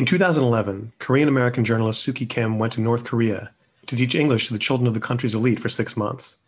In 0.00 0.06
2011, 0.06 0.94
Korean 0.98 1.28
American 1.28 1.62
journalist 1.62 2.06
Suki 2.06 2.26
Kim 2.26 2.58
went 2.58 2.72
to 2.72 2.80
North 2.80 3.04
Korea 3.04 3.50
to 3.86 3.94
teach 3.94 4.14
English 4.14 4.46
to 4.46 4.54
the 4.54 4.58
children 4.58 4.86
of 4.86 4.94
the 4.94 4.98
country's 4.98 5.34
elite 5.34 5.60
for 5.60 5.68
six 5.68 5.94
months. 5.94 6.38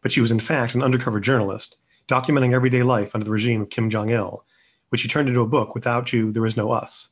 But 0.00 0.12
she 0.12 0.20
was, 0.20 0.30
in 0.30 0.38
fact, 0.38 0.76
an 0.76 0.82
undercover 0.84 1.18
journalist, 1.18 1.74
documenting 2.06 2.54
everyday 2.54 2.84
life 2.84 3.12
under 3.12 3.24
the 3.24 3.32
regime 3.32 3.62
of 3.62 3.70
Kim 3.70 3.90
Jong 3.90 4.10
il, 4.10 4.44
which 4.90 5.00
she 5.00 5.08
turned 5.08 5.28
into 5.28 5.40
a 5.40 5.46
book, 5.48 5.74
Without 5.74 6.12
You, 6.12 6.30
There 6.30 6.46
Is 6.46 6.56
No 6.56 6.70
Us, 6.70 7.08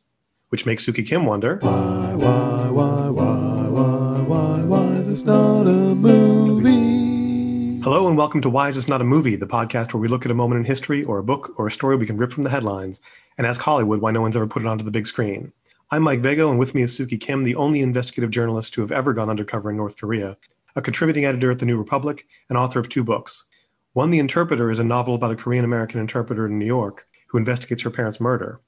which 0.51 0.67
makes 0.67 0.87
Suki 0.87 1.05
Kim 1.05 1.27
wonder 1.27 1.59
Why, 1.63 2.15
why, 2.15 2.71
why, 2.71 3.11
why, 3.11 3.69
why, 3.69 4.21
why, 4.21 4.61
why 4.61 4.87
is 4.99 5.09
this 5.09 5.25
not 5.25 5.63
a 5.63 5.97
movie? 5.97 7.81
Hello 7.83 8.07
and 8.07 8.17
welcome 8.17 8.41
to 8.43 8.49
Why 8.49 8.69
Is 8.69 8.77
This 8.77 8.87
Not 8.87 9.01
a 9.01 9.05
Movie, 9.05 9.35
the 9.35 9.49
podcast 9.49 9.93
where 9.93 10.01
we 10.01 10.07
look 10.07 10.25
at 10.25 10.31
a 10.31 10.35
moment 10.35 10.61
in 10.61 10.65
history 10.65 11.03
or 11.03 11.19
a 11.19 11.25
book 11.25 11.55
or 11.57 11.67
a 11.67 11.73
story 11.73 11.97
we 11.97 12.07
can 12.07 12.19
rip 12.19 12.31
from 12.31 12.45
the 12.45 12.51
headlines 12.51 13.01
and 13.37 13.49
ask 13.49 13.61
Hollywood 13.61 14.01
why 14.01 14.13
no 14.13 14.21
one's 14.21 14.37
ever 14.37 14.47
put 14.47 14.63
it 14.63 14.69
onto 14.69 14.85
the 14.85 14.93
big 14.93 15.09
screen. 15.09 15.53
I'm 15.91 16.03
Mike 16.03 16.21
Vago, 16.21 16.51
and 16.51 16.59
with 16.59 16.75
me 16.75 16.83
is 16.83 16.95
Suki 16.95 17.19
Kim, 17.19 17.45
the 17.45 17.55
only 17.55 17.81
investigative 17.81 18.31
journalist 18.31 18.75
to 18.75 18.83
have 18.83 18.93
ever 18.93 19.15
gone 19.15 19.31
undercover 19.31 19.71
in 19.71 19.79
North 19.79 19.97
Korea, 19.97 20.37
a 20.77 20.83
contributing 20.83 21.25
editor 21.25 21.51
at 21.51 21.61
The 21.61 21.65
New 21.65 21.79
Republic, 21.79 22.27
and 22.51 22.59
author 22.59 22.79
of 22.79 22.91
two 22.91 23.03
books. 23.03 23.47
One, 23.95 24.11
The 24.11 24.19
Interpreter, 24.19 24.71
is 24.71 24.81
a 24.81 24.85
novel 24.85 25.15
about 25.15 25.31
a 25.31 25.37
Korean 25.37 25.65
American 25.65 25.99
interpreter 25.99 26.45
in 26.45 26.59
New 26.59 26.67
York 26.67 27.07
who 27.29 27.39
investigates 27.39 27.81
her 27.85 27.91
parents' 27.91 28.21
murder. 28.21 28.61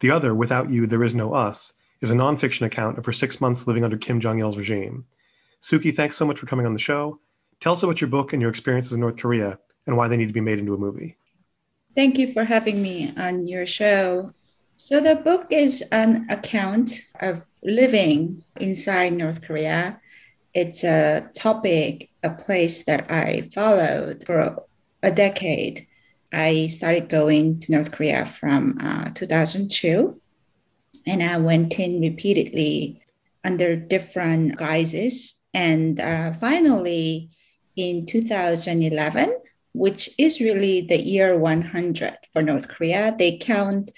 The 0.00 0.10
other, 0.10 0.34
Without 0.34 0.68
You, 0.68 0.86
There 0.86 1.02
Is 1.02 1.14
No 1.14 1.32
Us, 1.32 1.72
is 2.02 2.10
a 2.10 2.14
nonfiction 2.14 2.66
account 2.66 2.98
of 2.98 3.06
her 3.06 3.12
six 3.12 3.40
months 3.40 3.66
living 3.66 3.82
under 3.82 3.96
Kim 3.96 4.20
Jong 4.20 4.40
il's 4.40 4.58
regime. 4.58 5.06
Suki, 5.62 5.96
thanks 5.96 6.16
so 6.16 6.26
much 6.26 6.38
for 6.38 6.44
coming 6.44 6.66
on 6.66 6.74
the 6.74 6.78
show. 6.78 7.18
Tell 7.58 7.72
us 7.72 7.82
about 7.84 8.02
your 8.02 8.10
book 8.10 8.34
and 8.34 8.42
your 8.42 8.50
experiences 8.50 8.92
in 8.92 9.00
North 9.00 9.16
Korea 9.16 9.58
and 9.86 9.96
why 9.96 10.08
they 10.08 10.18
need 10.18 10.28
to 10.28 10.34
be 10.34 10.42
made 10.42 10.58
into 10.58 10.74
a 10.74 10.78
movie. 10.78 11.16
Thank 11.94 12.18
you 12.18 12.30
for 12.30 12.44
having 12.44 12.82
me 12.82 13.14
on 13.16 13.48
your 13.48 13.64
show. 13.64 14.32
So, 14.86 15.00
the 15.00 15.16
book 15.16 15.48
is 15.50 15.82
an 15.90 16.28
account 16.30 17.00
of 17.18 17.42
living 17.64 18.44
inside 18.60 19.14
North 19.14 19.42
Korea. 19.42 20.00
It's 20.54 20.84
a 20.84 21.28
topic, 21.34 22.10
a 22.22 22.30
place 22.30 22.84
that 22.84 23.10
I 23.10 23.50
followed 23.52 24.22
for 24.24 24.62
a 25.02 25.10
decade. 25.10 25.88
I 26.32 26.68
started 26.68 27.08
going 27.08 27.58
to 27.62 27.72
North 27.72 27.90
Korea 27.90 28.26
from 28.26 28.78
uh, 28.80 29.10
2002, 29.12 30.20
and 31.04 31.20
I 31.20 31.36
went 31.38 31.76
in 31.80 32.00
repeatedly 32.00 33.02
under 33.42 33.74
different 33.74 34.56
guises. 34.56 35.42
And 35.52 35.98
uh, 35.98 36.32
finally, 36.34 37.30
in 37.74 38.06
2011, 38.06 39.36
which 39.72 40.10
is 40.16 40.38
really 40.38 40.82
the 40.82 41.00
year 41.00 41.36
100 41.36 42.18
for 42.32 42.40
North 42.40 42.68
Korea, 42.68 43.12
they 43.18 43.36
count 43.36 43.90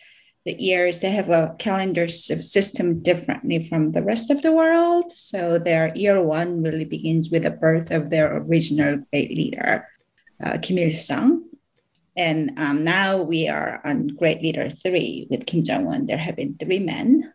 the 0.44 0.52
years 0.52 1.00
they 1.00 1.10
have 1.10 1.28
a 1.28 1.54
calendar 1.58 2.08
system 2.08 3.02
differently 3.02 3.64
from 3.64 3.92
the 3.92 4.02
rest 4.02 4.30
of 4.30 4.42
the 4.42 4.52
world. 4.52 5.12
So 5.12 5.58
their 5.58 5.92
year 5.94 6.22
one 6.22 6.62
really 6.62 6.84
begins 6.84 7.30
with 7.30 7.42
the 7.42 7.50
birth 7.50 7.90
of 7.90 8.10
their 8.10 8.36
original 8.38 8.98
great 9.10 9.30
leader 9.30 9.86
uh, 10.42 10.58
kim 10.62 10.78
il-sung 10.78 11.48
and 12.18 12.58
um, 12.58 12.82
now 12.82 13.22
we 13.22 13.48
are 13.48 13.80
on 13.84 14.08
great 14.08 14.42
leader 14.42 14.68
three 14.68 15.28
with 15.30 15.46
kim 15.46 15.62
jong-un. 15.62 16.06
There 16.06 16.18
have 16.18 16.34
been 16.34 16.56
three 16.58 16.80
men. 16.80 17.32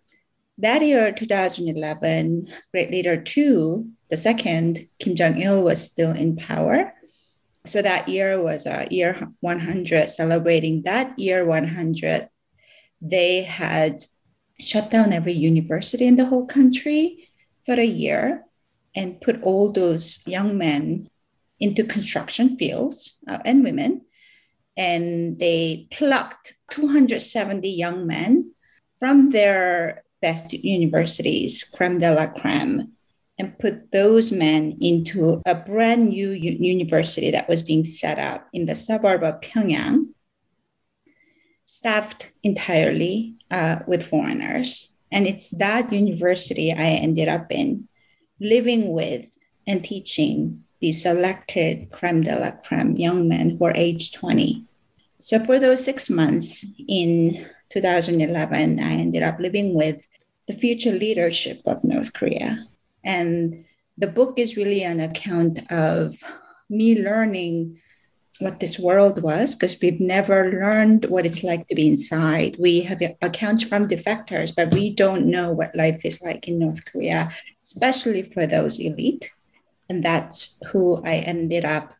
That 0.58 0.82
year 0.82 1.12
2011 1.14 2.48
great 2.72 2.92
leader 2.92 3.16
two 3.20 3.90
the 4.10 4.18
second 4.18 4.88
kim 5.00 5.16
jong-il 5.16 5.64
was 5.64 5.82
still 5.82 6.12
in 6.12 6.36
power. 6.36 6.94
So 7.66 7.82
that 7.82 8.10
year 8.10 8.44
was 8.44 8.66
a 8.66 8.86
year 8.92 9.30
100 9.40 10.10
celebrating 10.10 10.84
that 10.84 11.18
year 11.18 11.46
100 11.46 12.28
they 13.04 13.44
had 13.44 14.04
shut 14.60 14.90
down 14.90 15.12
every 15.12 15.34
university 15.34 16.08
in 16.08 16.16
the 16.16 16.26
whole 16.26 16.46
country 16.46 17.30
for 17.66 17.74
a 17.74 17.86
year 17.86 18.46
and 18.96 19.20
put 19.20 19.44
all 19.44 19.72
those 19.72 20.24
young 20.26 20.58
men 20.58 21.08
into 21.60 21.84
construction 21.84 22.56
fields 22.56 23.18
uh, 23.28 23.40
and 23.46 23.64
women. 23.64 24.02
And 24.78 25.38
they 25.38 25.88
plucked 25.92 26.56
270 26.72 27.70
young 27.70 28.08
men 28.08 28.54
from 29.00 29.32
their 29.32 30.04
best 30.22 30.54
universities, 30.54 31.64
creme 31.64 32.00
de 32.00 32.14
la 32.14 32.28
creme, 32.28 32.94
and 33.38 33.60
put 33.60 33.92
those 33.92 34.32
men 34.32 34.78
into 34.80 35.42
a 35.46 35.56
brand 35.56 36.10
new 36.10 36.32
u- 36.32 36.58
university 36.60 37.32
that 37.32 37.50
was 37.50 37.62
being 37.62 37.84
set 37.84 38.18
up 38.18 38.48
in 38.54 38.66
the 38.66 38.76
suburb 38.76 39.24
of 39.24 39.42
Pyongyang 39.42 40.08
staffed 41.84 42.32
entirely 42.44 43.36
uh, 43.52 43.80
with 43.86 44.06
foreigners. 44.06 44.94
And 45.12 45.28
it's 45.28 45.50
that 45.52 45.92
university 45.92 46.72
I 46.72 46.92
ended 46.92 47.28
up 47.28 47.48
in, 47.52 47.90
living 48.40 48.94
with 48.94 49.26
and 49.68 49.84
teaching 49.84 50.64
these 50.80 51.04
selected 51.04 51.92
creme 51.92 52.22
de 52.22 52.40
la 52.40 52.52
creme 52.52 52.96
young 52.96 53.28
men 53.28 53.50
who 53.50 53.66
are 53.66 53.74
age 53.76 54.14
20. 54.14 54.66
So 55.18 55.44
for 55.44 55.60
those 55.60 55.84
six 55.84 56.10
months 56.10 56.66
in 56.88 57.46
2011, 57.70 58.80
I 58.80 58.94
ended 58.94 59.22
up 59.22 59.38
living 59.40 59.74
with 59.74 60.08
the 60.48 60.54
future 60.54 60.94
leadership 60.94 61.62
of 61.66 61.84
North 61.84 62.14
Korea. 62.14 62.66
And 63.04 63.66
the 63.98 64.08
book 64.08 64.40
is 64.40 64.56
really 64.56 64.84
an 64.84 65.02
account 65.02 65.70
of 65.70 66.16
me 66.70 67.04
learning 67.04 67.82
what 68.40 68.60
this 68.60 68.80
world 68.80 69.22
was 69.22 69.56
because 69.56 69.78
we've 69.82 70.00
never 70.00 70.52
learned 70.52 71.06
what 71.06 71.26
it's 71.26 71.44
like 71.44 71.68
to 71.68 71.76
be 71.76 71.88
inside. 71.88 72.56
We 72.60 72.82
have 72.82 73.02
accounts 73.22 73.64
from 73.64 73.88
defectors, 73.88 74.56
but 74.56 74.72
we 74.72 74.94
don't 74.94 75.28
know 75.28 75.52
what 75.52 75.76
life 75.76 76.04
is 76.04 76.22
like 76.22 76.48
in 76.48 76.60
North 76.60 76.84
Korea, 76.86 77.32
especially 77.64 78.24
for 78.24 78.48
those 78.48 78.80
elite. 78.80 79.32
And 79.90 80.04
that's 80.04 80.60
who 80.72 81.02
I 81.04 81.18
ended 81.18 81.66
up 81.66 81.94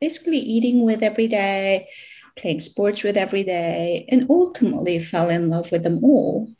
basically 0.00 0.38
eating 0.38 0.82
with 0.82 1.02
every 1.02 1.28
day, 1.28 1.88
playing 2.36 2.60
sports 2.60 3.02
with 3.02 3.16
every 3.16 3.44
day, 3.44 4.06
and 4.10 4.26
ultimately 4.28 4.98
fell 4.98 5.30
in 5.30 5.48
love 5.48 5.70
with 5.70 5.84
them 5.84 6.02
all. 6.02 6.50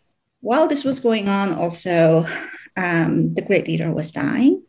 While 0.41 0.69
this 0.69 0.84
was 0.84 1.00
going 1.00 1.28
on, 1.28 1.53
also, 1.53 2.26
um, 2.76 3.34
the 3.34 3.43
great 3.43 3.66
leader 3.66 3.91
was 3.91 4.12
dying. 4.12 4.62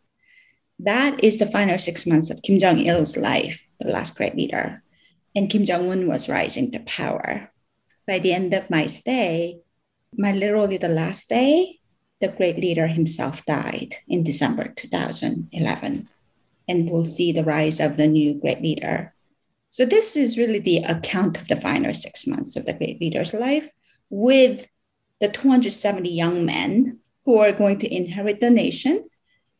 That 0.79 1.23
is 1.23 1.37
the 1.37 1.45
final 1.45 1.77
six 1.77 2.05
months 2.05 2.29
of 2.29 2.41
Kim 2.41 2.57
Jong 2.57 2.79
il's 2.79 3.15
life 3.17 3.66
the 3.79 3.89
last 3.89 4.17
great 4.17 4.35
leader, 4.35 4.83
and 5.35 5.49
Kim 5.49 5.65
Jong 5.65 5.89
un 5.89 6.07
was 6.07 6.29
rising 6.29 6.71
to 6.71 6.79
power. 6.79 7.51
By 8.07 8.19
the 8.19 8.33
end 8.33 8.53
of 8.53 8.69
my 8.69 8.87
stay, 8.87 9.59
my 10.17 10.31
literally 10.31 10.77
the 10.77 10.89
last 10.89 11.29
day, 11.29 11.79
the 12.19 12.29
great 12.29 12.57
leader 12.57 12.87
himself 12.87 13.45
died 13.45 13.95
in 14.07 14.23
December 14.23 14.73
2011. 14.75 16.09
And 16.67 16.89
we'll 16.89 17.03
see 17.03 17.31
the 17.31 17.43
rise 17.43 17.79
of 17.79 17.97
the 17.97 18.07
new 18.07 18.33
great 18.33 18.61
leader. 18.61 19.13
So, 19.69 19.85
this 19.85 20.17
is 20.17 20.37
really 20.37 20.59
the 20.59 20.77
account 20.77 21.39
of 21.39 21.47
the 21.47 21.61
final 21.61 21.93
six 21.93 22.25
months 22.25 22.55
of 22.55 22.65
the 22.65 22.73
great 22.73 22.99
leader's 22.99 23.33
life 23.33 23.71
with 24.09 24.67
the 25.21 25.29
270 25.29 26.09
young 26.09 26.45
men 26.45 26.99
who 27.25 27.39
are 27.39 27.51
going 27.51 27.77
to 27.79 27.95
inherit 27.95 28.39
the 28.39 28.49
nation, 28.49 29.07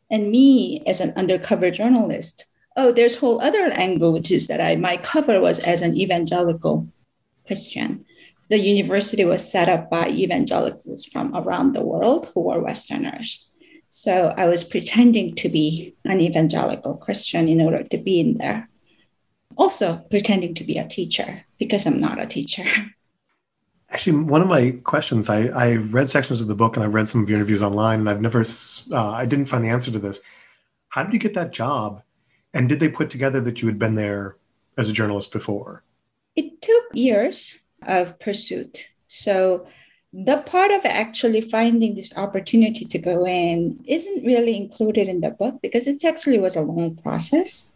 and 0.09 0.31
me 0.31 0.81
as 0.87 1.01
an 1.01 1.13
undercover 1.15 1.69
journalist 1.69 2.45
oh, 2.77 2.91
there's 2.91 3.15
whole 3.15 3.41
other 3.41 3.71
angle, 3.73 4.13
which 4.13 4.31
is 4.31 4.47
that 4.47 4.61
I 4.61 4.75
my 4.75 4.97
cover 4.97 5.41
was 5.41 5.59
as 5.59 5.81
an 5.81 5.97
evangelical 5.97 6.87
Christian. 7.45 8.05
The 8.49 8.59
university 8.59 9.25
was 9.25 9.49
set 9.51 9.67
up 9.67 9.89
by 9.89 10.07
evangelicals 10.09 11.03
from 11.03 11.35
around 11.35 11.73
the 11.73 11.83
world 11.83 12.31
who 12.33 12.41
were 12.41 12.63
Westerners. 12.63 13.49
So 13.89 14.33
I 14.37 14.45
was 14.47 14.63
pretending 14.63 15.35
to 15.35 15.49
be 15.49 15.95
an 16.05 16.21
evangelical 16.21 16.95
Christian 16.95 17.49
in 17.49 17.59
order 17.59 17.83
to 17.83 17.97
be 17.97 18.19
in 18.19 18.37
there. 18.37 18.69
Also 19.57 20.05
pretending 20.09 20.53
to 20.55 20.63
be 20.63 20.77
a 20.77 20.87
teacher 20.87 21.43
because 21.57 21.85
I'm 21.85 21.99
not 21.99 22.21
a 22.21 22.27
teacher. 22.27 22.63
Actually, 23.89 24.17
one 24.17 24.41
of 24.41 24.49
my 24.49 24.71
questions, 24.83 25.29
I, 25.29 25.47
I 25.47 25.75
read 25.75 26.09
sections 26.09 26.41
of 26.41 26.47
the 26.47 26.55
book 26.55 26.75
and 26.75 26.85
I've 26.85 26.93
read 26.93 27.07
some 27.07 27.23
of 27.23 27.29
your 27.29 27.37
interviews 27.37 27.63
online, 27.63 28.01
and 28.01 28.09
I've 28.09 28.19
never, 28.19 28.41
uh, 28.41 29.11
I 29.11 29.25
didn't 29.25 29.45
find 29.45 29.63
the 29.63 29.69
answer 29.69 29.91
to 29.91 29.99
this. 29.99 30.19
How 30.89 31.03
did 31.03 31.13
you 31.13 31.19
get 31.19 31.33
that 31.35 31.53
job 31.53 32.03
and 32.53 32.69
did 32.69 32.79
they 32.79 32.89
put 32.89 33.09
together 33.09 33.41
that 33.41 33.61
you 33.61 33.67
had 33.67 33.79
been 33.79 33.95
there 33.95 34.37
as 34.77 34.89
a 34.89 34.93
journalist 34.93 35.31
before? 35.31 35.83
It 36.35 36.61
took 36.61 36.85
years 36.93 37.59
of 37.85 38.19
pursuit. 38.19 38.89
So 39.07 39.67
the 40.13 40.37
part 40.37 40.71
of 40.71 40.85
actually 40.85 41.41
finding 41.41 41.95
this 41.95 42.15
opportunity 42.17 42.85
to 42.85 42.97
go 42.97 43.25
in 43.25 43.79
isn't 43.85 44.25
really 44.25 44.55
included 44.55 45.07
in 45.07 45.21
the 45.21 45.31
book 45.31 45.59
because 45.61 45.87
it 45.87 46.03
actually 46.03 46.39
was 46.39 46.55
a 46.55 46.61
long 46.61 46.95
process. 46.95 47.73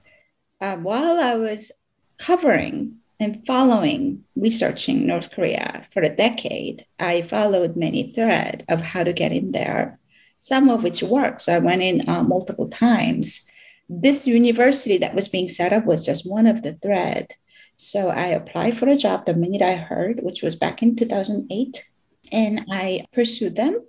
Uh, 0.59 0.77
while 0.77 1.19
I 1.19 1.35
was 1.35 1.71
covering 2.17 2.97
and 3.19 3.45
following, 3.45 4.23
researching 4.35 5.05
North 5.05 5.31
Korea 5.31 5.85
for 5.91 6.01
a 6.01 6.15
decade, 6.15 6.85
I 6.99 7.21
followed 7.21 7.75
many 7.75 8.09
threads 8.09 8.63
of 8.69 8.81
how 8.81 9.03
to 9.03 9.13
get 9.13 9.31
in 9.31 9.51
there, 9.51 9.99
some 10.39 10.69
of 10.69 10.83
which 10.83 11.03
worked. 11.03 11.41
So 11.41 11.55
I 11.55 11.59
went 11.59 11.83
in 11.83 12.07
uh, 12.07 12.23
multiple 12.23 12.69
times 12.69 13.47
this 13.93 14.25
university 14.25 14.97
that 14.99 15.13
was 15.13 15.27
being 15.27 15.49
set 15.49 15.73
up 15.73 15.85
was 15.85 16.05
just 16.05 16.29
one 16.29 16.47
of 16.47 16.63
the 16.63 16.73
thread. 16.73 17.35
So 17.75 18.07
I 18.09 18.27
applied 18.27 18.77
for 18.77 18.87
a 18.87 18.95
job 18.95 19.25
the 19.25 19.33
minute 19.33 19.61
I 19.61 19.75
heard, 19.75 20.21
which 20.23 20.41
was 20.43 20.55
back 20.55 20.81
in 20.81 20.95
2008, 20.95 21.83
and 22.31 22.65
I 22.71 23.05
pursued 23.11 23.55
them. 23.57 23.81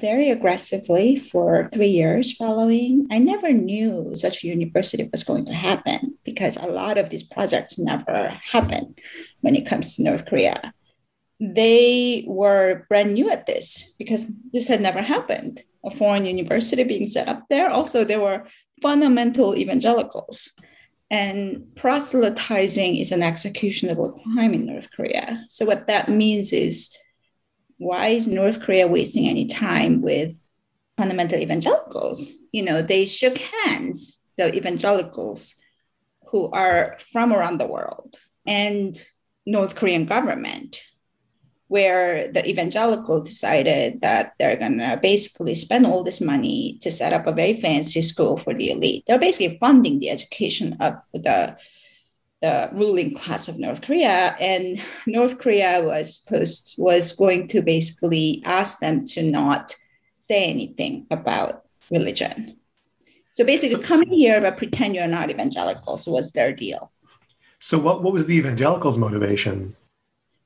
very 0.00 0.30
aggressively 0.30 1.16
for 1.16 1.68
three 1.72 1.88
years 1.88 2.30
following. 2.36 3.08
I 3.10 3.18
never 3.18 3.52
knew 3.52 4.12
such 4.14 4.44
a 4.44 4.46
university 4.46 5.08
was 5.10 5.24
going 5.24 5.46
to 5.46 5.52
happen 5.52 6.16
because 6.24 6.56
a 6.56 6.68
lot 6.68 6.98
of 6.98 7.10
these 7.10 7.24
projects 7.24 7.78
never 7.78 8.38
happen 8.44 8.94
when 9.40 9.56
it 9.56 9.66
comes 9.66 9.96
to 9.96 10.04
North 10.04 10.26
Korea. 10.26 10.72
They 11.40 12.24
were 12.28 12.86
brand 12.88 13.14
new 13.14 13.28
at 13.30 13.46
this 13.46 13.90
because 13.98 14.30
this 14.52 14.68
had 14.68 14.80
never 14.80 15.02
happened. 15.02 15.62
A 15.84 15.90
foreign 15.90 16.26
university 16.26 16.84
being 16.84 17.08
set 17.08 17.26
up 17.28 17.48
there. 17.48 17.70
Also, 17.70 18.04
there 18.04 18.20
were 18.20 18.46
fundamental 18.80 19.56
evangelicals. 19.56 20.52
And 21.10 21.74
proselytizing 21.74 22.96
is 22.96 23.12
an 23.12 23.22
executionable 23.22 24.12
crime 24.12 24.52
in 24.52 24.66
North 24.66 24.90
Korea. 24.92 25.44
So, 25.48 25.64
what 25.64 25.86
that 25.86 26.10
means 26.10 26.52
is 26.52 26.94
why 27.78 28.08
is 28.08 28.28
North 28.28 28.60
Korea 28.60 28.86
wasting 28.86 29.26
any 29.26 29.46
time 29.46 30.02
with 30.02 30.38
fundamental 30.98 31.38
evangelicals? 31.38 32.32
You 32.52 32.64
know, 32.64 32.82
they 32.82 33.06
shook 33.06 33.38
hands, 33.38 34.22
the 34.36 34.54
evangelicals 34.54 35.54
who 36.26 36.50
are 36.50 36.98
from 37.00 37.32
around 37.32 37.58
the 37.58 37.66
world 37.66 38.16
and 38.46 39.02
North 39.46 39.76
Korean 39.76 40.04
government, 40.04 40.80
where 41.68 42.28
the 42.32 42.46
evangelical 42.48 43.22
decided 43.22 44.00
that 44.00 44.32
they're 44.38 44.56
gonna 44.56 44.98
basically 45.00 45.54
spend 45.54 45.86
all 45.86 46.02
this 46.02 46.20
money 46.20 46.78
to 46.80 46.90
set 46.90 47.12
up 47.12 47.26
a 47.26 47.32
very 47.32 47.54
fancy 47.54 48.02
school 48.02 48.36
for 48.36 48.54
the 48.54 48.70
elite. 48.70 49.04
They're 49.06 49.18
basically 49.18 49.58
funding 49.58 50.00
the 50.00 50.10
education 50.10 50.76
of 50.80 50.94
the 51.12 51.56
the 52.40 52.70
ruling 52.72 53.16
class 53.16 53.48
of 53.48 53.58
North 53.58 53.82
Korea, 53.82 54.36
and 54.38 54.80
North 55.06 55.38
Korea 55.38 55.82
was 55.82 56.20
supposed 56.20 56.76
was 56.78 57.12
going 57.12 57.48
to 57.48 57.62
basically 57.62 58.42
ask 58.44 58.78
them 58.78 59.04
to 59.06 59.22
not 59.22 59.74
say 60.18 60.44
anything 60.44 61.06
about 61.10 61.64
religion. 61.90 62.56
So 63.34 63.44
basically, 63.44 63.82
come 63.82 64.02
here 64.08 64.40
but 64.40 64.56
pretend 64.56 64.94
you're 64.94 65.06
not 65.06 65.30
evangelicals 65.30 66.06
was 66.06 66.32
their 66.32 66.52
deal. 66.52 66.92
So 67.58 67.76
what 67.78 68.02
what 68.02 68.12
was 68.12 68.26
the 68.26 68.36
evangelicals' 68.36 68.98
motivation? 68.98 69.74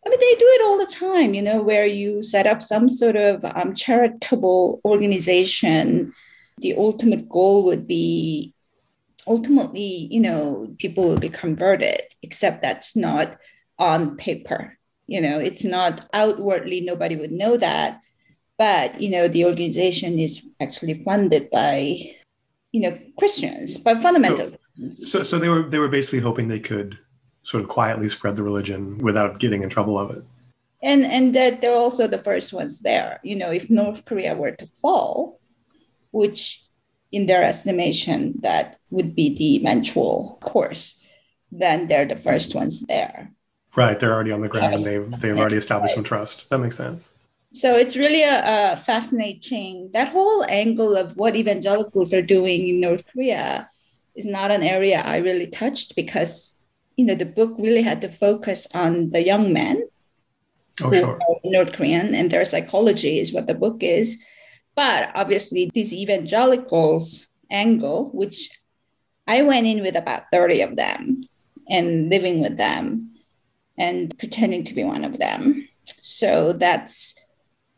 I 0.04 0.10
mean, 0.10 0.18
they 0.18 0.34
do 0.34 0.46
it 0.46 0.62
all 0.64 0.78
the 0.78 0.86
time, 0.86 1.34
you 1.34 1.42
know, 1.42 1.62
where 1.62 1.86
you 1.86 2.22
set 2.22 2.46
up 2.46 2.62
some 2.62 2.88
sort 2.88 3.16
of 3.16 3.44
um, 3.44 3.74
charitable 3.74 4.80
organization. 4.84 6.12
The 6.58 6.74
ultimate 6.76 7.28
goal 7.28 7.64
would 7.64 7.86
be 7.86 8.54
ultimately, 9.26 10.08
you 10.10 10.20
know, 10.20 10.74
people 10.78 11.04
will 11.04 11.18
be 11.18 11.28
converted, 11.28 12.00
except 12.22 12.62
that's 12.62 12.96
not 12.96 13.36
on 13.78 14.16
paper. 14.16 14.76
You 15.06 15.20
know, 15.20 15.38
it's 15.38 15.64
not 15.64 16.08
outwardly, 16.12 16.80
nobody 16.80 17.16
would 17.16 17.32
know 17.32 17.56
that. 17.56 18.00
But, 18.58 19.00
you 19.00 19.10
know, 19.10 19.28
the 19.28 19.44
organization 19.44 20.18
is 20.18 20.46
actually 20.60 21.02
funded 21.04 21.50
by, 21.50 22.14
you 22.72 22.80
know, 22.80 22.98
Christians, 23.18 23.78
but 23.78 23.98
fundamentally. 23.98 24.56
So, 24.92 25.22
so 25.22 25.38
they 25.38 25.48
were 25.48 25.68
they 25.68 25.78
were 25.78 25.88
basically 25.88 26.20
hoping 26.20 26.48
they 26.48 26.60
could 26.60 26.98
sort 27.42 27.62
of 27.62 27.68
quietly 27.68 28.08
spread 28.08 28.36
the 28.36 28.42
religion 28.42 28.98
without 28.98 29.38
getting 29.38 29.62
in 29.62 29.68
trouble 29.68 29.98
of 29.98 30.10
it. 30.10 30.24
And 30.82 31.04
and 31.04 31.34
that 31.34 31.60
they're 31.60 31.74
also 31.74 32.08
the 32.08 32.18
first 32.18 32.52
ones 32.52 32.80
there. 32.80 33.20
You 33.22 33.36
know, 33.36 33.50
if 33.50 33.70
North 33.70 34.04
Korea 34.04 34.34
were 34.34 34.52
to 34.52 34.66
fall, 34.66 35.40
which 36.10 36.64
in 37.12 37.26
their 37.26 37.44
estimation 37.44 38.34
that 38.40 38.78
would 38.90 39.14
be 39.14 39.36
the 39.36 39.56
eventual 39.56 40.38
course, 40.42 41.00
then 41.52 41.86
they're 41.86 42.06
the 42.06 42.16
first 42.16 42.54
ones 42.54 42.80
there. 42.82 43.30
Right, 43.76 43.98
they're 43.98 44.12
already 44.12 44.32
on 44.32 44.40
the 44.40 44.48
ground. 44.48 44.74
and 44.74 44.84
They've 44.84 45.20
they've 45.20 45.38
already 45.38 45.56
established 45.56 45.94
some 45.94 46.04
trust. 46.04 46.50
That 46.50 46.58
makes 46.58 46.76
sense. 46.76 47.12
So 47.54 47.76
it's 47.76 47.96
really 47.96 48.22
a, 48.22 48.72
a, 48.72 48.76
fascinating 48.78 49.90
that 49.92 50.08
whole 50.08 50.42
angle 50.48 50.96
of 50.96 51.18
what 51.18 51.36
evangelicals 51.36 52.10
are 52.14 52.22
doing 52.22 52.66
in 52.66 52.80
North 52.80 53.04
Korea 53.12 53.68
is 54.14 54.24
not 54.24 54.50
an 54.50 54.62
area 54.62 55.02
I 55.02 55.18
really 55.18 55.48
touched 55.48 55.94
because 55.94 56.61
you 56.96 57.04
know 57.04 57.14
the 57.14 57.26
book 57.26 57.54
really 57.58 57.82
had 57.82 58.00
to 58.02 58.08
focus 58.08 58.66
on 58.74 59.10
the 59.10 59.24
young 59.24 59.52
men 59.52 59.82
oh, 60.82 60.88
who 60.90 60.94
sure. 60.94 61.14
are 61.16 61.36
North 61.44 61.72
Korean 61.72 62.14
and 62.14 62.30
their 62.30 62.44
psychology 62.44 63.18
is 63.18 63.32
what 63.32 63.46
the 63.46 63.54
book 63.54 63.82
is. 63.82 64.24
But 64.74 65.10
obviously, 65.14 65.70
these 65.74 65.92
evangelicals 65.92 67.28
angle, 67.50 68.10
which 68.12 68.48
I 69.26 69.42
went 69.42 69.66
in 69.66 69.82
with 69.82 69.96
about 69.96 70.24
30 70.32 70.62
of 70.62 70.76
them 70.76 71.22
and 71.68 72.08
living 72.10 72.40
with 72.40 72.56
them 72.56 73.14
and 73.78 74.16
pretending 74.18 74.64
to 74.64 74.74
be 74.74 74.84
one 74.84 75.04
of 75.04 75.18
them. 75.18 75.68
So 76.00 76.52
that's 76.52 77.14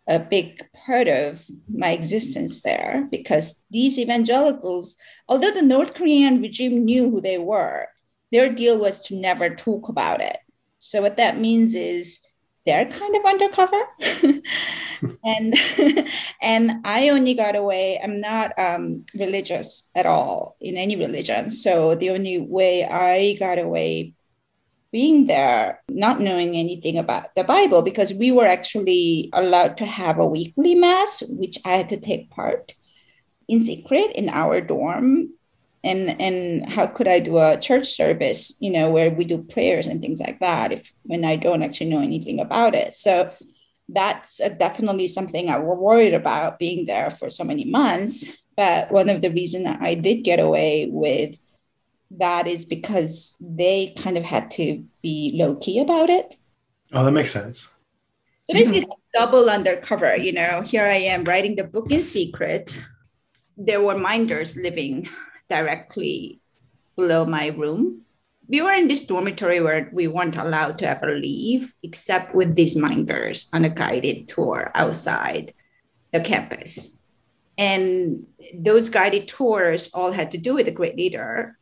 a 0.06 0.18
big 0.18 0.62
part 0.86 1.08
of 1.08 1.44
my 1.72 1.90
existence 1.90 2.60
there 2.60 3.08
because 3.10 3.64
these 3.70 3.98
evangelicals, 3.98 4.96
although 5.28 5.50
the 5.50 5.62
North 5.62 5.94
Korean 5.94 6.40
regime 6.40 6.84
knew 6.84 7.10
who 7.10 7.20
they 7.20 7.38
were, 7.38 7.88
their 8.34 8.52
deal 8.52 8.76
was 8.78 8.98
to 9.00 9.14
never 9.14 9.54
talk 9.54 9.88
about 9.88 10.20
it. 10.20 10.36
So, 10.80 11.00
what 11.00 11.16
that 11.18 11.38
means 11.38 11.74
is 11.74 12.20
they're 12.66 12.84
kind 12.86 13.16
of 13.16 13.24
undercover. 13.24 13.80
And 15.22 15.54
and 16.42 16.72
i 16.84 17.10
only 17.10 17.34
got 17.34 17.56
away 17.56 18.00
i'm 18.02 18.20
not 18.20 18.58
um, 18.58 19.04
religious 19.14 19.90
at 19.94 20.06
all 20.06 20.56
in 20.60 20.76
any 20.76 20.96
religion. 20.96 21.50
So 21.50 21.94
the 21.94 22.10
only 22.10 22.38
way 22.38 22.84
i 22.84 23.34
got 23.38 23.58
away 23.58 24.14
being 24.92 25.26
there 25.26 25.82
not 25.88 26.20
knowing 26.20 26.56
anything 26.56 26.96
about 26.98 27.34
the 27.34 27.44
bible 27.44 27.82
because 27.82 28.14
we 28.14 28.30
were 28.30 28.46
actually 28.46 29.28
allowed 29.32 29.76
to 29.78 29.84
have 29.84 30.18
a 30.18 30.26
weekly 30.26 30.74
mass 30.74 31.22
which 31.28 31.58
i 31.64 31.72
had 31.72 31.88
to 31.88 31.98
take 31.98 32.30
part 32.30 32.72
in 33.48 33.64
secret 33.64 34.12
in 34.14 34.28
our 34.28 34.60
dorm 34.60 35.28
and 35.84 36.20
and 36.20 36.72
how 36.72 36.86
could 36.86 37.06
i 37.06 37.20
do 37.20 37.38
a 37.38 37.58
church 37.58 37.86
service 37.86 38.56
you 38.60 38.70
know 38.70 38.90
where 38.90 39.10
we 39.10 39.24
do 39.24 39.42
prayers 39.42 39.86
and 39.86 40.00
things 40.00 40.20
like 40.20 40.40
that 40.40 40.72
if 40.72 40.92
when 41.02 41.24
i 41.24 41.36
don't 41.36 41.62
actually 41.62 41.90
know 41.90 42.00
anything 42.00 42.40
about 42.40 42.74
it. 42.74 42.94
So 42.94 43.30
that's 43.90 44.40
definitely 44.58 45.08
something 45.08 45.50
i 45.50 45.58
was 45.58 45.78
worried 45.78 46.14
about 46.14 46.58
being 46.58 46.86
there 46.86 47.10
for 47.10 47.28
so 47.28 47.44
many 47.44 47.64
months. 47.64 48.24
But 48.56 48.90
one 48.92 49.10
of 49.10 49.20
the 49.20 49.30
reasons 49.30 49.64
that 49.64 49.82
i 49.82 49.94
did 49.94 50.24
get 50.24 50.40
away 50.40 50.88
with 50.90 51.36
that 52.12 52.46
is 52.46 52.64
because 52.64 53.36
they 53.40 53.92
kind 53.98 54.16
of 54.16 54.24
had 54.24 54.50
to 54.52 54.84
be 55.02 55.32
low 55.34 55.56
key 55.56 55.80
about 55.80 56.08
it. 56.08 56.36
Oh 56.92 57.04
that 57.04 57.12
makes 57.12 57.32
sense. 57.32 57.74
So 58.44 58.54
basically 58.54 58.82
it's 58.82 58.94
double 59.12 59.50
undercover 59.50 60.16
you 60.16 60.32
know. 60.32 60.62
Here 60.62 60.86
i 60.86 60.96
am 60.96 61.24
writing 61.24 61.56
the 61.56 61.64
book 61.64 61.90
in 61.90 62.02
secret. 62.02 62.80
There 63.56 63.82
were 63.82 63.98
minders 63.98 64.56
living 64.56 65.08
directly 65.54 66.40
below 66.96 67.24
my 67.24 67.48
room. 67.48 68.02
We 68.48 68.60
were 68.60 68.72
in 68.72 68.88
this 68.88 69.04
dormitory 69.04 69.60
where 69.60 69.88
we 69.92 70.06
weren't 70.08 70.36
allowed 70.36 70.78
to 70.78 70.88
ever 70.88 71.16
leave 71.16 71.74
except 71.82 72.34
with 72.34 72.54
these 72.54 72.76
minders 72.76 73.48
on 73.52 73.64
a 73.64 73.70
guided 73.70 74.28
tour 74.28 74.70
outside 74.74 75.54
the 76.12 76.20
campus. 76.20 76.98
And 77.56 78.26
those 78.52 78.88
guided 78.88 79.28
tours 79.28 79.90
all 79.94 80.12
had 80.12 80.32
to 80.32 80.38
do 80.38 80.54
with 80.54 80.66
the 80.66 80.78
great 80.78 80.96
leader. 80.96 81.56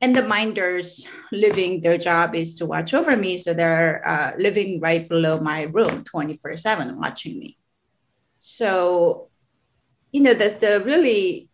And 0.00 0.14
the 0.14 0.22
minders 0.22 1.08
living, 1.32 1.80
their 1.80 1.96
job 1.96 2.34
is 2.34 2.56
to 2.56 2.66
watch 2.66 2.92
over 2.92 3.16
me. 3.16 3.38
So 3.38 3.54
they're 3.54 4.06
uh, 4.06 4.32
living 4.38 4.80
right 4.80 5.08
below 5.08 5.40
my 5.40 5.62
room 5.62 6.04
24 6.04 6.56
7 6.56 7.00
watching 7.00 7.38
me. 7.38 7.56
So, 8.36 9.30
you 10.12 10.20
know, 10.20 10.34
that 10.34 10.60
the 10.60 10.82
really 10.84 11.48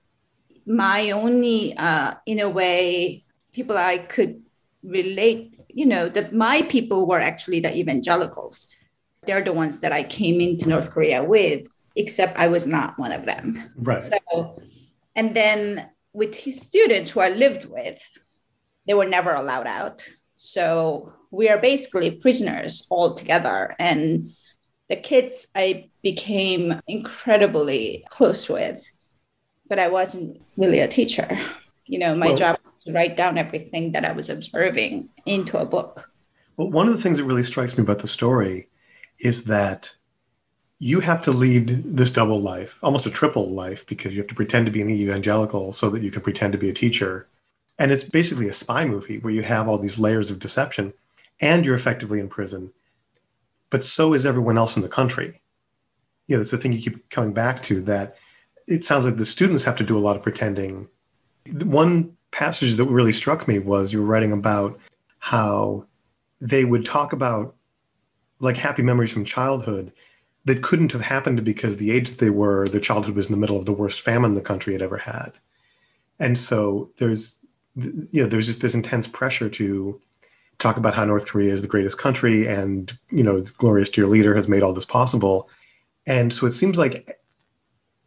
my 0.67 1.11
only, 1.11 1.77
uh, 1.77 2.15
in 2.27 2.41
a 2.41 2.49
way, 2.49 3.23
people 3.53 3.77
I 3.77 3.99
could 3.99 4.43
relate, 4.83 5.59
you 5.69 5.87
know, 5.87 6.09
that 6.09 6.35
my 6.35 6.63
people 6.63 7.07
were 7.07 7.21
actually 7.21 7.61
the 7.61 7.77
evangelicals. 7.77 8.67
They're 9.27 9.45
the 9.45 9.53
ones 9.53 9.81
that 9.81 9.93
I 9.93 10.03
came 10.03 10.41
into 10.41 10.69
North 10.69 10.91
Korea 10.91 11.23
with, 11.23 11.67
except 11.97 12.39
I 12.39 12.49
was 12.49 12.67
not 12.67 12.99
one 12.99 13.13
of 13.13 13.27
them. 13.27 13.71
Right. 13.77 14.03
So, 14.03 14.63
and 15.15 15.35
then 15.35 15.91
with 16.13 16.35
his 16.37 16.61
students 16.61 17.11
who 17.11 17.21
I 17.21 17.31
lived 17.31 17.67
with, 17.67 18.01
they 18.87 18.95
were 18.95 19.07
never 19.07 19.33
allowed 19.33 19.67
out. 19.67 20.07
So 20.37 21.13
we 21.31 21.49
are 21.49 21.59
basically 21.59 22.13
prisoners 22.13 22.87
all 22.91 23.15
together. 23.15 23.77
And 23.79 24.33
the 24.89 24.97
kids 24.97 25.49
I 25.55 25.91
became 26.03 26.81
incredibly 26.89 28.05
close 28.09 28.49
with 28.49 28.83
but 29.71 29.79
I 29.79 29.89
wasn't 29.89 30.43
really 30.59 30.81
a 30.81 30.89
teacher. 30.89 31.41
You 31.87 32.01
know, 32.01 32.15
my 32.15 32.27
well, 32.27 32.37
job 32.37 32.59
was 32.65 32.85
to 32.85 32.93
write 32.93 33.17
down 33.17 33.39
everything 33.39 33.93
that 33.93 34.05
I 34.05 34.13
was 34.13 34.29
observing 34.29 35.09
into 35.25 35.57
a 35.57 35.65
book. 35.65 36.13
Well, 36.57 36.69
one 36.71 36.89
of 36.89 36.95
the 36.95 37.03
things 37.03 37.17
that 37.17 37.25
really 37.25 37.45
strikes 37.45 37.79
me 37.79 37.83
about 37.83 38.01
the 38.01 38.09
story 38.09 38.69
is 39.21 39.45
that 39.45 39.95
you 40.81 41.01
have 41.01 41.23
to 41.23 41.31
lead 41.31 41.85
this 41.97 42.11
double 42.11 42.41
life, 42.41 42.79
almost 42.83 43.07
a 43.07 43.11
triple 43.11 43.51
life, 43.51 43.87
because 43.87 44.13
you 44.13 44.19
have 44.19 44.29
to 44.29 44.35
pretend 44.35 44.67
to 44.67 44.73
be 44.73 44.83
an 44.83 44.91
evangelical 44.91 45.73
so 45.73 45.89
that 45.91 46.03
you 46.03 46.11
can 46.11 46.23
pretend 46.23 46.53
to 46.53 46.59
be 46.59 46.69
a 46.69 46.75
teacher. 46.75 47.29
And 47.79 47.93
it's 47.93 48.05
basically 48.05 48.49
a 48.49 48.55
spy 48.55 48.85
movie 48.85 49.19
where 49.19 49.33
you 49.33 49.43
have 49.43 49.69
all 49.69 49.79
these 49.79 49.99
layers 49.99 50.31
of 50.31 50.41
deception 50.41 50.93
and 51.41 51.65
you're 51.65 51.75
effectively 51.77 52.19
in 52.19 52.29
prison. 52.29 52.73
But 53.71 53.85
so 53.85 54.15
is 54.15 54.27
everyone 54.27 54.59
else 54.59 54.77
in 54.77 54.83
the 54.83 54.89
country 54.89 55.41
you 56.31 56.37
know, 56.37 56.43
it's 56.43 56.53
the 56.53 56.59
thing 56.59 56.73
you 56.73 56.81
keep 56.81 57.11
coming 57.11 57.33
back 57.33 57.61
to 57.65 57.81
that 57.81 58.17
it 58.71 58.85
sounds 58.85 59.05
like 59.05 59.17
the 59.17 59.27
students 59.27 59.65
have 59.65 59.77
to 59.77 59.85
do 59.85 59.99
a 59.99 60.01
lot 60.01 60.17
of 60.17 60.23
pretending. 60.23 60.89
One 61.65 62.17
passage 62.31 62.77
that 62.77 62.85
really 62.85 63.13
struck 63.13 63.49
me 63.49 63.59
was 63.59 63.93
you 63.93 64.01
were 64.01 64.07
writing 64.07 64.33
about 64.33 64.79
how 65.19 65.87
they 66.41 66.65
would 66.65 66.87
talk 66.87 67.13
about 67.13 67.57
like 68.39 68.57
happy 68.57 68.83
memories 68.83 69.13
from 69.13 69.25
childhood 69.25 69.93
that 70.45 70.63
couldn't 70.63 70.93
have 70.93 71.03
happened 71.03 71.45
because 71.45 71.77
the 71.77 71.91
age 71.91 72.09
that 72.09 72.19
they 72.19 72.31
were, 72.31 72.67
their 72.69 72.81
childhood 72.81 73.15
was 73.15 73.27
in 73.27 73.33
the 73.33 73.39
middle 73.39 73.59
of 73.59 73.67
the 73.67 73.73
worst 73.73 74.01
famine 74.01 74.35
the 74.35 74.41
country 74.41 74.73
had 74.73 74.83
ever 74.83 74.97
had. 74.97 75.33
And 76.19 76.39
so 76.39 76.91
there's, 76.99 77.39
you 77.77 78.23
know, 78.23 78.27
there's 78.27 78.47
just 78.47 78.61
this 78.61 78.75
intense 78.75 79.07
pressure 79.09 79.51
to 79.51 80.01
talk 80.59 80.77
about 80.77 80.95
how 80.95 81.05
North 81.05 81.27
Korea 81.27 81.53
is 81.53 81.63
the 81.63 81.69
greatest 81.69 81.99
country 81.99 82.47
and, 82.47 82.97
you 83.11 83.23
know, 83.23 83.43
glorious 83.59 83.91
dear 83.91 84.07
leader 84.07 84.35
has 84.35 84.49
made 84.49 84.63
all 84.63 84.73
this 84.73 84.85
possible. 84.85 85.49
And 86.07 86.33
so 86.33 86.47
it 86.47 86.53
seems 86.53 86.79
like 86.79 87.20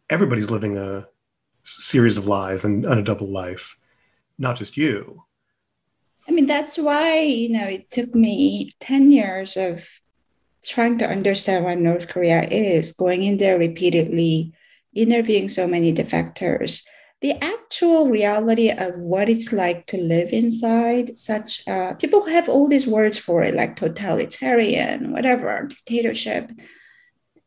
everybody's 0.10 0.52
living 0.52 0.78
a 0.78 1.08
series 1.64 2.18
of 2.18 2.28
lies 2.28 2.66
and, 2.66 2.86
and 2.86 3.00
a 3.00 3.04
double 3.04 3.28
life, 3.28 3.78
not 4.38 4.58
just 4.58 4.78
you. 4.78 5.24
I 6.28 6.32
mean, 6.32 6.48
that's 6.48 6.78
why, 6.78 7.20
you 7.20 7.50
know, 7.50 7.66
it 7.66 7.90
took 7.90 8.16
me 8.16 8.72
10 8.80 9.12
years 9.12 9.58
of 9.58 9.88
trying 10.64 10.98
to 11.00 11.10
understand 11.10 11.66
what 11.66 11.80
North 11.80 12.08
Korea 12.08 12.44
is, 12.44 12.94
going 12.94 13.24
in 13.24 13.38
there 13.38 13.60
repeatedly, 13.60 14.54
interviewing 14.94 15.50
so 15.50 15.68
many 15.68 15.94
defectors. 15.94 16.86
The 17.22 17.34
actual 17.44 18.10
reality 18.10 18.70
of 18.70 18.94
what 18.96 19.30
it's 19.30 19.52
like 19.52 19.88
to 19.88 19.98
live 19.98 20.32
inside 20.32 21.18
such 21.18 21.66
uh, 21.68 21.94
people 21.94 22.26
have 22.26 22.50
all 22.50 22.68
these 22.68 22.88
words 22.88 23.18
for 23.18 23.44
it, 23.44 23.56
like 23.56 23.76
totalitarian, 23.76 25.12
whatever, 25.12 25.68
dictatorship 25.68 26.52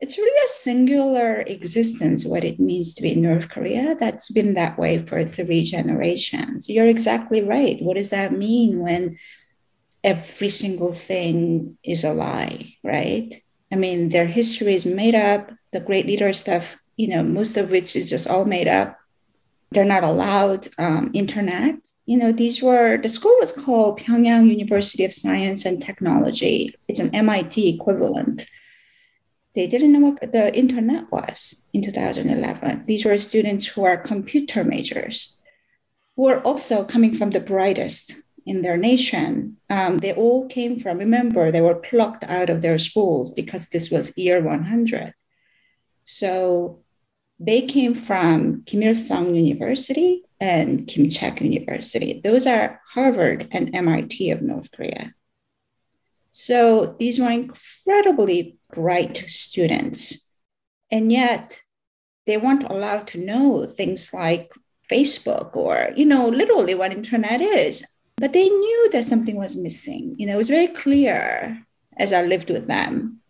it's 0.00 0.18
really 0.18 0.44
a 0.44 0.48
singular 0.48 1.40
existence 1.46 2.24
what 2.24 2.44
it 2.44 2.60
means 2.60 2.94
to 2.94 3.02
be 3.02 3.12
in 3.12 3.22
north 3.22 3.48
korea 3.48 3.96
that's 3.98 4.30
been 4.30 4.54
that 4.54 4.78
way 4.78 4.98
for 4.98 5.24
three 5.24 5.62
generations. 5.62 6.68
You're 6.68 6.88
exactly 6.88 7.42
right. 7.42 7.80
What 7.80 7.96
does 7.96 8.10
that 8.10 8.32
mean 8.32 8.80
when 8.80 9.18
every 10.04 10.50
single 10.50 10.92
thing 10.92 11.78
is 11.82 12.04
a 12.04 12.12
lie 12.12 12.74
right? 12.84 13.32
I 13.72 13.76
mean 13.76 14.10
their 14.10 14.26
history 14.26 14.74
is 14.74 14.86
made 14.86 15.14
up. 15.14 15.50
The 15.72 15.80
great 15.80 16.06
leader 16.06 16.32
stuff 16.32 16.76
you 16.96 17.08
know 17.08 17.22
most 17.22 17.56
of 17.56 17.70
which 17.70 17.96
is 17.96 18.08
just 18.10 18.28
all 18.28 18.44
made 18.44 18.68
up. 18.68 18.98
They're 19.72 19.84
not 19.84 20.04
allowed 20.04 20.68
um, 20.78 21.10
internet. 21.14 21.76
You 22.04 22.18
know 22.18 22.32
these 22.32 22.62
were 22.62 22.98
the 22.98 23.08
school 23.08 23.36
was 23.40 23.52
called 23.52 24.00
pyongyang 24.00 24.50
university 24.50 25.04
of 25.06 25.14
science 25.14 25.64
and 25.64 25.82
technology. 25.82 26.74
It's 26.86 27.00
an 27.00 27.10
mit 27.12 27.56
equivalent 27.56 28.46
they 29.56 29.66
didn't 29.66 29.92
know 29.92 30.00
what 30.00 30.32
the 30.32 30.54
internet 30.54 31.10
was 31.10 31.62
in 31.72 31.82
2011. 31.82 32.84
These 32.86 33.06
were 33.06 33.16
students 33.16 33.66
who 33.66 33.84
are 33.84 33.96
computer 33.96 34.62
majors, 34.62 35.38
who 36.14 36.24
were 36.24 36.40
also 36.42 36.84
coming 36.84 37.14
from 37.14 37.30
the 37.30 37.40
brightest 37.40 38.16
in 38.44 38.60
their 38.60 38.76
nation. 38.76 39.56
Um, 39.70 39.96
they 39.98 40.12
all 40.12 40.46
came 40.46 40.78
from, 40.78 40.98
remember, 40.98 41.50
they 41.50 41.62
were 41.62 41.74
plucked 41.74 42.22
out 42.24 42.50
of 42.50 42.60
their 42.60 42.78
schools 42.78 43.30
because 43.30 43.70
this 43.70 43.90
was 43.90 44.16
year 44.18 44.42
100. 44.42 45.14
So 46.04 46.82
they 47.40 47.62
came 47.62 47.94
from 47.94 48.62
Kim 48.64 48.82
Il 48.82 48.94
sung 48.94 49.34
University 49.34 50.22
and 50.38 50.86
Kim 50.86 51.06
Chaek 51.06 51.40
University. 51.40 52.20
Those 52.22 52.46
are 52.46 52.82
Harvard 52.92 53.48
and 53.50 53.74
MIT 53.74 54.30
of 54.30 54.42
North 54.42 54.70
Korea. 54.70 55.14
So 56.30 56.94
these 56.98 57.18
were 57.18 57.30
incredibly 57.30 58.55
bright 58.72 59.16
students. 59.16 60.30
And 60.90 61.10
yet 61.10 61.60
they 62.26 62.36
weren't 62.36 62.64
allowed 62.64 63.06
to 63.08 63.24
know 63.24 63.66
things 63.66 64.12
like 64.12 64.52
Facebook 64.90 65.56
or, 65.56 65.90
you 65.96 66.06
know, 66.06 66.28
literally 66.28 66.74
what 66.74 66.92
internet 66.92 67.40
is. 67.40 67.84
But 68.16 68.32
they 68.32 68.48
knew 68.48 68.90
that 68.92 69.04
something 69.04 69.36
was 69.36 69.56
missing. 69.56 70.14
You 70.18 70.26
know, 70.26 70.34
it 70.34 70.38
was 70.38 70.48
very 70.48 70.68
clear 70.68 71.62
as 71.96 72.12
I 72.12 72.22
lived 72.22 72.50
with 72.50 72.66
them. 72.66 73.20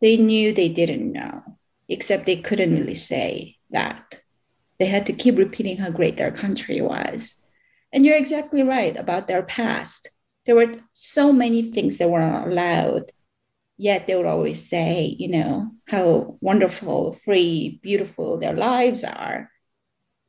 They 0.00 0.16
knew 0.16 0.52
they 0.52 0.68
didn't 0.68 1.12
know, 1.12 1.42
except 1.88 2.26
they 2.26 2.36
couldn't 2.36 2.74
really 2.74 2.94
say 2.94 3.56
that. 3.70 4.20
They 4.78 4.86
had 4.86 5.06
to 5.06 5.12
keep 5.12 5.38
repeating 5.38 5.76
how 5.76 5.90
great 5.90 6.16
their 6.16 6.32
country 6.32 6.80
was. 6.80 7.42
And 7.92 8.04
you're 8.04 8.16
exactly 8.16 8.62
right 8.62 8.96
about 8.98 9.28
their 9.28 9.42
past 9.42 10.08
there 10.46 10.54
were 10.54 10.74
so 10.92 11.32
many 11.32 11.62
things 11.62 11.98
that 11.98 12.10
weren't 12.10 12.46
allowed 12.46 13.10
yet 13.76 14.06
they 14.06 14.14
would 14.14 14.26
always 14.26 14.68
say 14.68 15.16
you 15.18 15.28
know 15.28 15.70
how 15.88 16.36
wonderful 16.40 17.12
free 17.12 17.80
beautiful 17.82 18.38
their 18.38 18.54
lives 18.54 19.04
are. 19.04 19.50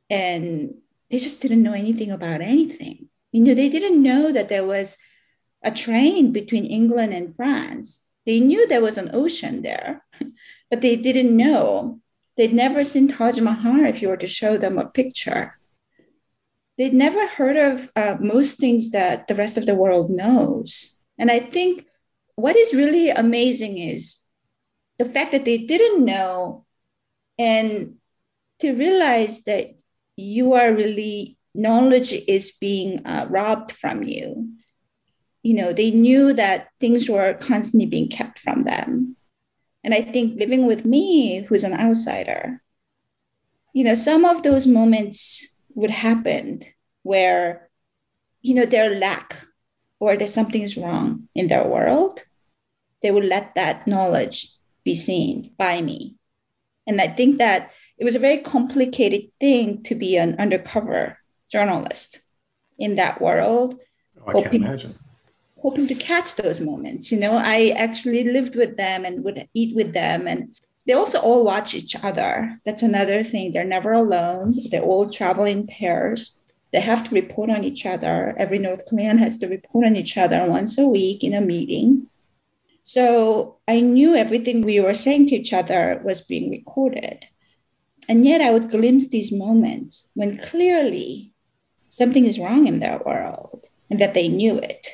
And 0.08 0.74
they 1.10 1.18
just 1.18 1.42
didn't 1.42 1.62
know 1.62 1.72
anything 1.72 2.10
about 2.10 2.40
anything. 2.40 3.08
You 3.32 3.42
know 3.42 3.54
they 3.54 3.68
didn't 3.68 4.02
know 4.02 4.32
that 4.32 4.48
there 4.48 4.64
was 4.64 4.98
a 5.62 5.70
train 5.70 6.32
between 6.32 6.64
england 6.64 7.12
and 7.12 7.34
france. 7.34 8.04
They 8.24 8.40
knew 8.40 8.66
there 8.66 8.82
was 8.82 8.98
an 8.98 9.10
ocean 9.12 9.62
there 9.62 10.02
but 10.70 10.80
they 10.80 10.96
didn't 10.96 11.36
know. 11.36 12.00
They'd 12.36 12.52
never 12.52 12.84
seen 12.84 13.08
taj 13.08 13.40
mahal 13.40 13.86
if 13.86 14.02
you 14.02 14.08
were 14.08 14.16
to 14.18 14.26
show 14.26 14.56
them 14.56 14.78
a 14.78 14.86
picture. 14.86 15.58
They'd 16.76 16.92
never 16.92 17.26
heard 17.26 17.56
of 17.56 17.90
uh, 17.96 18.16
most 18.20 18.58
things 18.58 18.90
that 18.90 19.28
the 19.28 19.34
rest 19.34 19.56
of 19.56 19.64
the 19.64 19.74
world 19.74 20.10
knows. 20.10 20.98
And 21.18 21.30
I 21.30 21.40
think 21.40 21.86
what 22.36 22.56
is 22.56 22.74
really 22.74 23.10
amazing 23.10 23.78
is 23.78 24.22
the 24.98 25.04
fact 25.04 25.32
that 25.32 25.44
they 25.44 25.58
didn't 25.58 26.04
know 26.04 26.64
and 27.38 27.96
to 28.60 28.72
realize 28.72 29.42
that 29.44 29.74
you 30.16 30.54
are 30.54 30.72
really 30.72 31.36
knowledge 31.54 32.12
is 32.12 32.52
being 32.52 33.04
uh, 33.06 33.26
robbed 33.28 33.72
from 33.72 34.02
you. 34.02 34.50
You 35.42 35.54
know 35.54 35.72
they 35.72 35.90
knew 35.90 36.32
that 36.32 36.68
things 36.80 37.08
were 37.08 37.34
constantly 37.34 37.86
being 37.86 38.08
kept 38.08 38.38
from 38.38 38.64
them. 38.64 39.16
And 39.84 39.94
i 39.94 40.02
think 40.02 40.40
living 40.40 40.66
with 40.66 40.84
me 40.84 41.42
who's 41.42 41.62
an 41.62 41.72
outsider 41.72 42.60
you 43.72 43.84
know 43.84 43.94
some 43.94 44.24
of 44.24 44.42
those 44.42 44.66
moments 44.66 45.46
would 45.74 45.92
happen 45.92 46.60
where 47.04 47.70
you 48.40 48.54
know 48.54 48.66
their 48.66 48.98
lack 48.98 49.46
or 50.00 50.16
that 50.16 50.28
something 50.28 50.62
is 50.62 50.76
wrong 50.76 51.28
in 51.34 51.48
their 51.48 51.66
world 51.66 52.22
they 53.02 53.10
will 53.10 53.24
let 53.24 53.54
that 53.54 53.86
knowledge 53.86 54.52
be 54.84 54.94
seen 54.94 55.50
by 55.58 55.80
me 55.80 56.16
and 56.86 57.00
i 57.00 57.06
think 57.06 57.38
that 57.38 57.72
it 57.98 58.04
was 58.04 58.14
a 58.14 58.20
very 58.26 58.38
complicated 58.38 59.30
thing 59.40 59.82
to 59.82 59.94
be 59.94 60.16
an 60.16 60.34
undercover 60.38 61.18
journalist 61.50 62.20
in 62.78 62.96
that 62.96 63.20
world 63.20 63.74
oh, 64.20 64.28
i 64.28 64.32
hoping, 64.32 64.50
can't 64.50 64.64
imagine 64.64 64.98
hoping 65.58 65.86
to 65.86 65.94
catch 65.94 66.34
those 66.36 66.60
moments 66.60 67.10
you 67.10 67.18
know 67.18 67.32
i 67.36 67.72
actually 67.76 68.24
lived 68.24 68.54
with 68.54 68.76
them 68.76 69.04
and 69.04 69.24
would 69.24 69.48
eat 69.54 69.74
with 69.74 69.92
them 69.92 70.26
and 70.26 70.54
they 70.86 70.92
also 70.92 71.18
all 71.18 71.44
watch 71.44 71.74
each 71.74 71.96
other. 72.02 72.60
That's 72.64 72.82
another 72.82 73.24
thing. 73.24 73.52
They're 73.52 73.64
never 73.64 73.92
alone. 73.92 74.54
They 74.70 74.80
all 74.80 75.10
travel 75.10 75.44
in 75.44 75.66
pairs. 75.66 76.35
They 76.72 76.80
have 76.80 77.04
to 77.08 77.14
report 77.14 77.50
on 77.50 77.64
each 77.64 77.86
other. 77.86 78.34
Every 78.36 78.58
North 78.58 78.84
Korean 78.88 79.18
has 79.18 79.38
to 79.38 79.48
report 79.48 79.86
on 79.86 79.96
each 79.96 80.16
other 80.16 80.48
once 80.48 80.78
a 80.78 80.86
week 80.86 81.22
in 81.22 81.34
a 81.34 81.40
meeting. 81.40 82.08
So 82.82 83.56
I 83.66 83.80
knew 83.80 84.14
everything 84.14 84.62
we 84.62 84.80
were 84.80 84.94
saying 84.94 85.28
to 85.28 85.36
each 85.36 85.52
other 85.52 86.00
was 86.04 86.20
being 86.20 86.50
recorded. 86.50 87.24
And 88.08 88.24
yet 88.24 88.40
I 88.40 88.52
would 88.52 88.70
glimpse 88.70 89.08
these 89.08 89.32
moments 89.32 90.06
when 90.14 90.38
clearly 90.38 91.32
something 91.88 92.26
is 92.26 92.38
wrong 92.38 92.66
in 92.66 92.78
their 92.78 93.00
world 93.04 93.66
and 93.90 94.00
that 94.00 94.14
they 94.14 94.28
knew 94.28 94.58
it. 94.58 94.88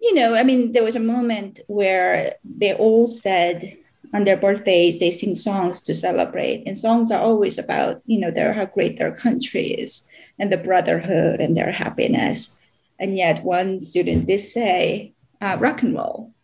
You 0.00 0.14
know, 0.14 0.34
I 0.34 0.42
mean, 0.42 0.72
there 0.72 0.84
was 0.84 0.96
a 0.96 1.00
moment 1.00 1.60
where 1.66 2.34
they 2.44 2.74
all 2.74 3.06
said, 3.06 3.76
on 4.14 4.22
their 4.22 4.36
birthdays 4.36 5.00
they 5.00 5.10
sing 5.10 5.34
songs 5.34 5.82
to 5.82 5.92
celebrate 5.92 6.62
and 6.66 6.78
songs 6.78 7.10
are 7.10 7.20
always 7.20 7.58
about 7.58 8.00
you 8.06 8.18
know 8.18 8.30
their 8.30 8.52
how 8.52 8.64
great 8.64 8.96
their 8.96 9.12
country 9.12 9.64
is 9.64 10.04
and 10.38 10.52
the 10.52 10.58
brotherhood 10.58 11.40
and 11.40 11.56
their 11.56 11.72
happiness. 11.72 12.60
And 12.98 13.16
yet 13.16 13.44
one 13.44 13.80
student 13.80 14.26
did 14.26 14.40
say 14.40 15.12
uh, 15.40 15.56
rock 15.58 15.82
and 15.82 15.94
roll. 15.94 16.34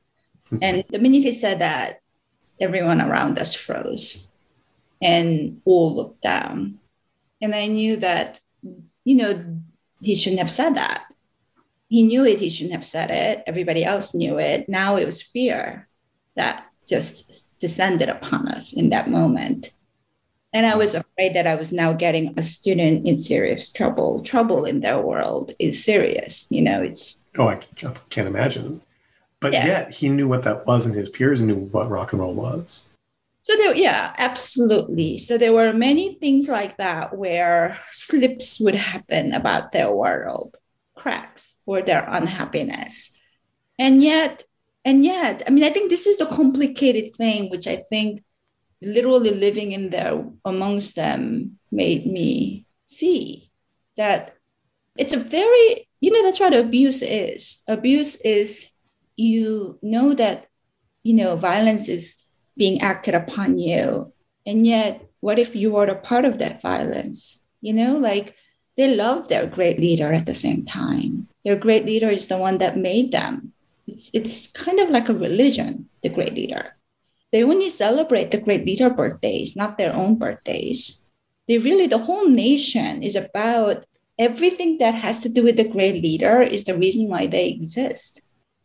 Mm-hmm. 0.47 0.59
and 0.62 0.85
the 0.88 0.99
minute 0.99 1.23
he 1.23 1.30
said 1.30 1.61
that 1.61 2.00
everyone 2.61 3.00
around 3.00 3.38
us 3.38 3.54
froze 3.54 4.28
and 5.00 5.61
all 5.64 5.94
looked 5.94 6.23
down. 6.23 6.80
And 7.40 7.54
i 7.54 7.66
knew 7.68 7.97
that 7.97 8.40
you 9.04 9.14
know 9.14 9.44
he 10.02 10.14
shouldn't 10.14 10.40
have 10.40 10.50
said 10.50 10.75
that. 10.75 11.04
He 11.88 12.02
knew 12.02 12.25
it 12.25 12.40
he 12.40 12.50
shouldn't 12.50 12.75
have 12.75 12.87
said 12.87 13.11
it. 13.11 13.44
Everybody 13.47 13.85
else 13.85 14.12
knew 14.12 14.38
it. 14.38 14.68
Now 14.68 14.97
it 14.97 15.06
was 15.06 15.23
fear 15.23 15.88
that 16.35 16.66
just 16.88 17.47
descended 17.61 18.09
upon 18.09 18.49
us 18.49 18.73
in 18.73 18.90
that 18.90 19.09
moment. 19.09 19.70
And 20.52 20.66
I 20.66 20.73
mm. 20.73 20.78
was 20.78 20.95
afraid 20.95 21.35
that 21.35 21.47
I 21.47 21.54
was 21.54 21.73
now 21.73 21.92
getting 21.92 22.35
a 22.37 22.42
student 22.42 23.07
in 23.07 23.16
serious 23.16 23.71
trouble. 23.71 24.23
Trouble 24.23 24.64
in 24.64 24.80
their 24.80 25.00
world 25.00 25.52
is 25.59 25.83
serious. 25.83 26.47
You 26.50 26.62
know, 26.62 26.83
it's. 26.83 27.21
Oh, 27.38 27.49
I 27.49 27.57
can't 27.57 28.28
imagine. 28.28 28.83
But 29.40 29.52
yeah. 29.52 29.66
yet 29.66 29.90
he 29.90 30.09
knew 30.09 30.28
what 30.28 30.42
that 30.42 30.66
was, 30.66 30.85
and 30.85 30.95
his 30.95 31.09
peers 31.09 31.40
knew 31.40 31.57
what 31.57 31.88
rock 31.88 32.12
and 32.12 32.21
roll 32.21 32.35
was. 32.35 32.85
So 33.42 33.57
there, 33.57 33.75
yeah, 33.75 34.14
absolutely. 34.19 35.16
So 35.16 35.38
there 35.38 35.54
were 35.54 35.73
many 35.73 36.14
things 36.14 36.49
like 36.49 36.76
that 36.76 37.16
where 37.16 37.78
slips 37.90 38.61
would 38.61 38.75
happen 38.75 39.33
about 39.33 39.73
their 39.73 39.90
world, 39.90 40.59
cracks 40.95 41.57
or 41.64 41.80
their 41.80 42.07
unhappiness. 42.07 43.19
And 43.78 44.02
yet, 44.02 44.45
and 44.85 45.04
yet, 45.07 45.42
I 45.47 45.50
mean, 45.50 45.64
I 45.64 45.71
think 45.71 45.88
this 45.88 46.07
is 46.07 46.19
the 46.19 46.26
complicated 46.26 47.16
thing, 47.16 47.49
which 47.49 47.66
I 47.66 47.76
think 47.76 48.23
literally 48.83 49.31
living 49.31 49.73
in 49.73 49.91
there 49.91 50.25
amongst 50.45 50.97
them 50.97 51.59
made 51.71 52.07
me 52.07 52.67
see 52.85 53.51
that 53.97 54.37
it's 54.97 55.13
a 55.13 55.19
very, 55.19 55.89
you 56.01 56.11
know, 56.11 56.23
that's 56.23 56.41
what 56.41 56.55
abuse 56.55 57.03
is. 57.03 57.63
Abuse 57.69 58.21
is 58.23 58.71
you 59.17 59.79
know 59.83 60.15
that, 60.15 60.47
you 61.03 61.15
know, 61.15 61.37
violence 61.37 61.89
is 61.89 62.23
being 62.57 62.81
acted 62.81 63.15
upon 63.15 63.59
you. 63.59 64.13
And 64.47 64.67
yet, 64.67 65.07
what 65.21 65.39
if 65.39 65.55
you 65.55 65.77
are 65.77 65.87
a 65.87 66.01
part 66.01 66.25
of 66.25 66.39
that 66.39 66.63
violence? 66.63 67.45
You 67.61 67.75
know, 67.75 67.99
like 67.99 68.35
they 68.77 68.95
love 68.95 69.29
their 69.29 69.47
great 69.47 69.79
leader 69.79 70.13
at 70.13 70.27
the 70.27 70.35
same 70.35 70.65
time. 70.65 71.29
Their 71.45 71.57
great 71.57 71.85
leader 71.85 72.09
is 72.09 72.29
the 72.29 72.39
one 72.39 72.59
that 72.59 72.77
made 72.77 73.13
them. 73.13 73.53
It's, 73.87 74.11
it's 74.15 74.47
kind 74.49 74.81
of 74.81 74.91
like 74.91 75.09
a 75.09 75.15
religion, 75.15 75.89
the 76.03 76.09
great 76.09 76.35
leader. 76.35 76.77
They 77.33 77.45
only 77.45 77.71
celebrate 77.71 78.31
the 78.31 78.41
great 78.41 78.67
leader 78.67 78.91
birthdays, 78.91 79.57
not 79.57 79.79
their 79.79 79.95
own 79.95 80.17
birthdays. 80.17 81.05
They 81.47 81.59
really, 81.59 81.87
the 81.87 81.99
whole 81.99 82.29
nation 82.29 83.03
is 83.03 83.17
about 83.17 83.85
everything 84.19 84.79
that 84.79 84.95
has 84.95 85.21
to 85.21 85.29
do 85.29 85.43
with 85.43 85.57
the 85.57 85.69
great 85.69 86.03
leader 86.03 86.43
is 86.43 86.65
the 86.65 86.77
reason 86.77 87.09
why 87.09 87.27
they 87.27 87.49
exist. 87.49 88.23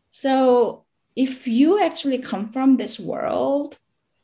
So 0.09 0.83
if 1.15 1.47
you 1.47 1.81
actually 1.81 2.17
come 2.17 2.51
from 2.51 2.77
this 2.77 2.99
world, 2.99 3.77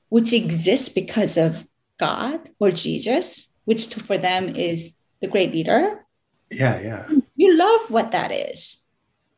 which 0.10 0.34
exists 0.34 0.90
because 0.90 1.38
of 1.38 1.64
God 1.98 2.50
or 2.60 2.72
Jesus, 2.72 3.50
which 3.66 3.86
for 3.94 4.18
them 4.18 4.56
is 4.56 4.98
the 5.22 5.28
great 5.28 5.54
leader. 5.54 6.04
Yeah, 6.50 6.82
yeah. 6.82 7.08
You 7.36 7.56
love 7.56 7.92
what 7.92 8.12
that 8.12 8.32
is. 8.32 8.86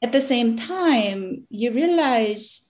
At 0.02 0.12
the 0.12 0.22
same 0.22 0.58
time, 0.58 1.46
you 1.50 1.72
realize 1.72 2.68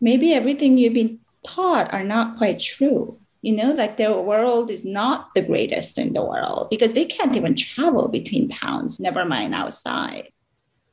maybe 0.00 0.34
everything 0.34 0.76
you've 0.76 0.92
been 0.92 1.20
taught 1.46 1.92
are 1.92 2.04
not 2.04 2.36
quite 2.38 2.60
true. 2.60 3.18
You 3.42 3.54
know, 3.56 3.72
like 3.72 3.96
their 3.96 4.18
world 4.18 4.70
is 4.70 4.84
not 4.84 5.32
the 5.34 5.42
greatest 5.42 5.98
in 5.98 6.12
the 6.12 6.24
world 6.24 6.68
because 6.68 6.94
they 6.94 7.04
can't 7.04 7.36
even 7.36 7.54
travel 7.54 8.08
between 8.08 8.48
towns, 8.48 8.98
never 8.98 9.24
mind 9.24 9.54
outside. 9.54 10.32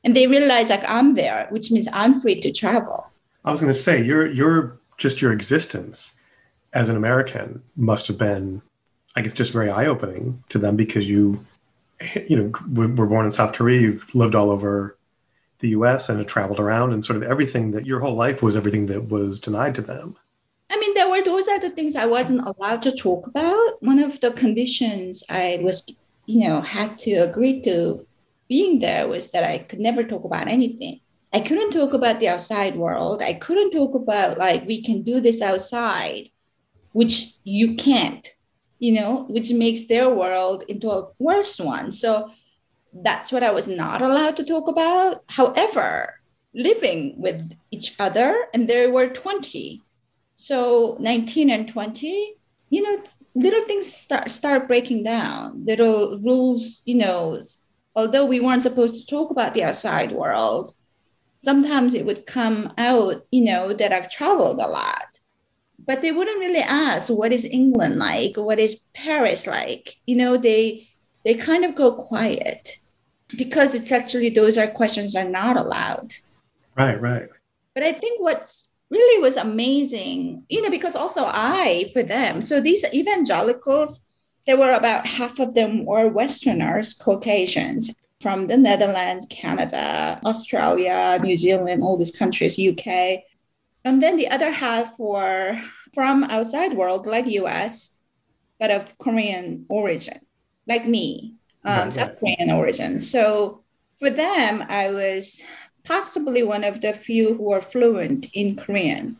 And 0.03 0.15
they 0.15 0.27
realize 0.27 0.69
like 0.69 0.83
I'm 0.87 1.15
there, 1.15 1.47
which 1.49 1.71
means 1.71 1.87
I'm 1.91 2.13
free 2.13 2.39
to 2.41 2.51
travel. 2.51 3.07
I 3.43 3.51
was 3.51 3.59
going 3.59 3.73
to 3.73 3.79
say 3.79 4.03
your 4.03 4.31
your 4.31 4.77
just 4.97 5.21
your 5.21 5.31
existence 5.31 6.13
as 6.73 6.89
an 6.89 6.95
American 6.95 7.61
must 7.75 8.07
have 8.07 8.17
been, 8.17 8.61
I 9.15 9.21
guess, 9.21 9.33
just 9.33 9.53
very 9.53 9.69
eye 9.69 9.85
opening 9.85 10.43
to 10.49 10.59
them 10.59 10.75
because 10.75 11.09
you, 11.09 11.43
you 12.27 12.35
know, 12.35 12.51
were 12.85 13.07
born 13.07 13.25
in 13.25 13.31
South 13.31 13.53
Korea. 13.53 13.81
You've 13.81 14.13
lived 14.13 14.35
all 14.35 14.49
over 14.49 14.97
the 15.59 15.69
U.S. 15.69 16.09
and 16.09 16.19
have 16.19 16.27
traveled 16.27 16.59
around, 16.59 16.91
and 16.91 17.03
sort 17.03 17.17
of 17.17 17.23
everything 17.23 17.71
that 17.71 17.85
your 17.85 18.01
whole 18.01 18.15
life 18.15 18.43
was 18.43 18.55
everything 18.55 18.87
that 18.87 19.09
was 19.09 19.39
denied 19.39 19.75
to 19.75 19.81
them. 19.81 20.17
I 20.73 20.79
mean, 20.79 20.95
there 20.95 21.07
were 21.07 21.23
those 21.23 21.45
the 21.45 21.69
things 21.69 21.95
I 21.95 22.07
wasn't 22.07 22.47
allowed 22.47 22.81
to 22.81 22.91
talk 22.91 23.27
about. 23.27 23.83
One 23.83 23.99
of 23.99 24.19
the 24.21 24.31
conditions 24.31 25.23
I 25.29 25.59
was, 25.61 25.87
you 26.25 26.47
know, 26.47 26.61
had 26.61 26.97
to 26.99 27.11
agree 27.17 27.61
to 27.61 28.07
being 28.49 28.79
there 28.79 29.07
was 29.07 29.29
that 29.31 29.43
I 29.43 29.59
could 29.59 29.79
never 29.79 30.03
talk 30.03 30.23
about 30.23 30.47
anything. 30.47 30.99
I 31.31 31.41
couldn't 31.41 31.73
talk 31.73 31.93
about 31.93 32.19
the 32.19 32.29
outside 32.29 32.75
world. 32.75 33.21
I 33.21 33.33
couldn't 33.33 33.69
talk 33.69 33.93
about 33.93 34.39
like 34.39 34.65
we 34.65 34.81
can 34.81 35.03
do 35.03 35.19
this 35.19 35.43
outside, 35.43 36.29
which 36.93 37.33
you 37.43 37.75
can't, 37.75 38.27
you 38.79 38.93
know, 38.93 39.25
which 39.29 39.51
makes 39.51 39.85
their 39.85 40.09
world 40.09 40.63
into 40.67 40.89
a 40.89 41.07
worse 41.19 41.59
one. 41.59 41.91
So 41.91 42.31
that's 42.91 43.31
what 43.31 43.43
I 43.43 43.51
was 43.51 43.67
not 43.67 44.01
allowed 44.01 44.37
to 44.37 44.43
talk 44.43 44.67
about. 44.67 45.23
However, 45.27 46.19
living 46.55 47.13
with 47.21 47.53
each 47.69 47.93
other, 47.99 48.47
and 48.55 48.67
there 48.67 48.91
were 48.91 49.09
20. 49.09 49.83
So 50.43 50.97
19 50.99 51.49
and 51.49 51.69
20, 51.69 52.35
you 52.69 52.81
know, 52.81 53.01
little 53.33 53.63
things 53.63 53.89
start 53.89 54.29
start 54.29 54.67
breaking 54.67 55.05
down. 55.05 55.63
Little 55.63 56.19
rules, 56.19 56.81
you 56.83 56.95
know, 56.95 57.39
although 57.95 58.25
we 58.25 58.41
weren't 58.41 58.63
supposed 58.63 58.99
to 58.99 59.15
talk 59.15 59.31
about 59.31 59.53
the 59.53 59.63
outside 59.63 60.11
world, 60.11 60.73
sometimes 61.37 61.93
it 61.93 62.05
would 62.05 62.25
come 62.25 62.73
out, 62.77 63.25
you 63.31 63.45
know, 63.45 63.71
that 63.71 63.93
I've 63.93 64.11
traveled 64.11 64.59
a 64.59 64.67
lot. 64.67 65.17
But 65.79 66.01
they 66.01 66.11
wouldn't 66.11 66.39
really 66.39 66.59
ask 66.59 67.09
what 67.09 67.31
is 67.31 67.45
England 67.45 67.95
like, 67.95 68.35
what 68.35 68.59
is 68.59 68.83
Paris 68.93 69.47
like. 69.47 69.95
You 70.05 70.17
know, 70.17 70.35
they 70.35 70.89
they 71.23 71.35
kind 71.35 71.63
of 71.63 71.73
go 71.73 71.93
quiet 71.93 72.79
because 73.37 73.75
it's 73.75 73.93
actually 73.93 74.27
those 74.27 74.57
are 74.57 74.67
questions 74.67 75.15
are 75.15 75.29
not 75.39 75.55
allowed. 75.55 76.11
Right, 76.75 76.99
right. 76.99 77.29
But 77.73 77.83
I 77.83 77.93
think 77.93 78.19
what's 78.19 78.72
really 78.93 79.21
was 79.21 79.37
amazing, 79.37 80.45
you 80.49 80.61
know, 80.61 80.69
because 80.69 80.95
also 80.95 81.23
I 81.25 81.89
for 81.91 82.03
them. 82.03 82.41
So 82.41 82.61
these 82.61 82.85
evangelicals, 82.93 84.01
there 84.45 84.57
were 84.57 84.73
about 84.73 85.07
half 85.07 85.39
of 85.39 85.55
them 85.55 85.85
were 85.85 86.13
Westerners, 86.13 86.93
Caucasians, 86.93 87.95
from 88.21 88.47
the 88.47 88.55
Netherlands, 88.55 89.27
Canada, 89.29 90.21
Australia, 90.23 91.19
New 91.21 91.35
Zealand, 91.35 91.83
all 91.83 91.97
these 91.97 92.15
countries, 92.15 92.57
UK. 92.57 92.87
And 93.83 94.01
then 94.01 94.15
the 94.15 94.29
other 94.29 94.49
half 94.49 94.97
were 94.97 95.59
from 95.93 96.23
outside 96.25 96.73
world, 96.73 97.05
like 97.05 97.27
US, 97.27 97.99
but 98.59 98.71
of 98.71 98.97
Korean 98.97 99.65
origin, 99.67 100.21
like 100.67 100.87
me, 100.87 101.35
um, 101.65 101.91
South 101.91 102.17
Korean 102.17 102.49
origin. 102.51 103.01
So 103.01 103.63
for 103.97 104.09
them, 104.09 104.63
I 104.69 104.91
was 104.91 105.41
possibly 105.83 106.43
one 106.43 106.63
of 106.63 106.81
the 106.81 106.93
few 106.93 107.35
who 107.35 107.51
are 107.51 107.61
fluent 107.61 108.27
in 108.33 108.55
Korean. 108.55 109.17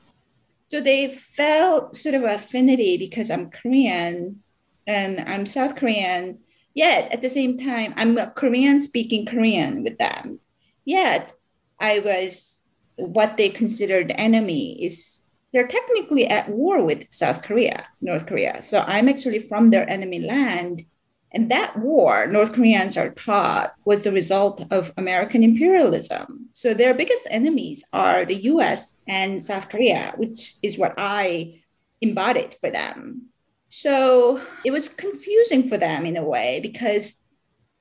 So 0.67 0.81
they 0.81 1.13
felt 1.13 1.95
sort 1.95 2.15
of 2.15 2.23
affinity 2.23 2.97
because 2.97 3.29
I'm 3.29 3.51
Korean 3.51 4.41
and 4.87 5.19
I'm 5.21 5.45
South 5.45 5.75
Korean 5.75 6.39
Yet 6.73 7.11
at 7.11 7.21
the 7.21 7.29
same 7.29 7.57
time, 7.57 7.93
I'm 7.97 8.17
a 8.17 8.31
Korean 8.31 8.79
speaking 8.79 9.25
Korean 9.25 9.83
with 9.83 9.97
them. 9.97 10.39
Yet 10.85 11.33
I 11.79 11.99
was 11.99 12.61
what 12.95 13.37
they 13.37 13.49
considered 13.49 14.13
enemy 14.15 14.83
is 14.83 15.21
they're 15.51 15.67
technically 15.67 16.27
at 16.27 16.49
war 16.49 16.83
with 16.83 17.05
South 17.11 17.43
Korea, 17.43 17.87
North 18.01 18.25
Korea. 18.25 18.61
So 18.61 18.83
I'm 18.87 19.07
actually 19.07 19.39
from 19.39 19.69
their 19.69 19.87
enemy 19.87 20.19
land. 20.19 20.85
And 21.33 21.49
that 21.49 21.77
war, 21.77 22.27
North 22.27 22.53
Koreans 22.53 22.95
are 22.95 23.09
taught, 23.09 23.73
was 23.85 24.03
the 24.03 24.11
result 24.11 24.65
of 24.71 24.93
American 24.97 25.43
imperialism. 25.43 26.49
So 26.51 26.73
their 26.73 26.93
biggest 26.93 27.25
enemies 27.29 27.83
are 27.91 28.23
the 28.23 28.43
US 28.53 29.01
and 29.07 29.41
South 29.41 29.69
Korea, 29.69 30.13
which 30.17 30.55
is 30.61 30.77
what 30.77 30.93
I 30.97 31.61
embodied 32.01 32.55
for 32.61 32.69
them. 32.69 33.29
So 33.69 34.39
it 34.63 34.69
was 34.69 34.87
confusing 34.87 35.67
for 35.67 35.77
them 35.77 36.05
in 36.05 36.17
a 36.17 36.23
way 36.23 36.59
because 36.61 37.23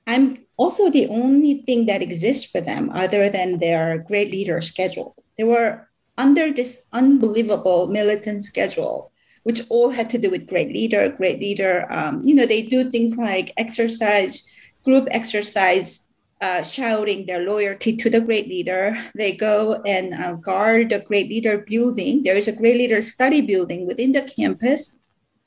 I'm 0.06 0.38
also 0.56 0.90
the 0.90 1.08
only 1.08 1.62
thing 1.66 1.86
that 1.86 2.02
exists 2.02 2.50
for 2.50 2.60
them 2.62 2.90
other 2.94 3.28
than 3.28 3.58
their 3.58 3.98
great 3.98 4.30
leader 4.30 4.60
schedule. 4.62 5.14
They 5.36 5.44
were 5.44 5.88
under 6.16 6.52
this 6.52 6.84
unbelievable 6.92 7.88
militant 7.88 8.42
schedule, 8.42 9.11
which 9.42 9.62
all 9.68 9.90
had 9.90 10.08
to 10.10 10.18
do 10.18 10.30
with 10.30 10.46
great 10.46 10.72
leader, 10.72 11.08
great 11.08 11.40
leader. 11.40 11.86
Um, 11.90 12.22
you 12.22 12.34
know, 12.34 12.46
they 12.46 12.62
do 12.62 12.90
things 12.90 13.16
like 13.16 13.52
exercise, 13.56 14.48
group 14.84 15.08
exercise, 15.10 16.08
uh, 16.40 16.62
shouting 16.62 17.26
their 17.26 17.40
loyalty 17.40 17.96
to 17.96 18.10
the 18.10 18.20
great 18.20 18.48
leader. 18.48 18.98
They 19.14 19.32
go 19.32 19.82
and 19.86 20.14
uh, 20.14 20.32
guard 20.34 20.90
the 20.90 21.00
great 21.00 21.28
leader 21.28 21.58
building. 21.58 22.22
There 22.22 22.36
is 22.36 22.48
a 22.48 22.56
great 22.56 22.76
leader 22.76 23.02
study 23.02 23.40
building 23.40 23.86
within 23.86 24.12
the 24.12 24.22
campus 24.22 24.96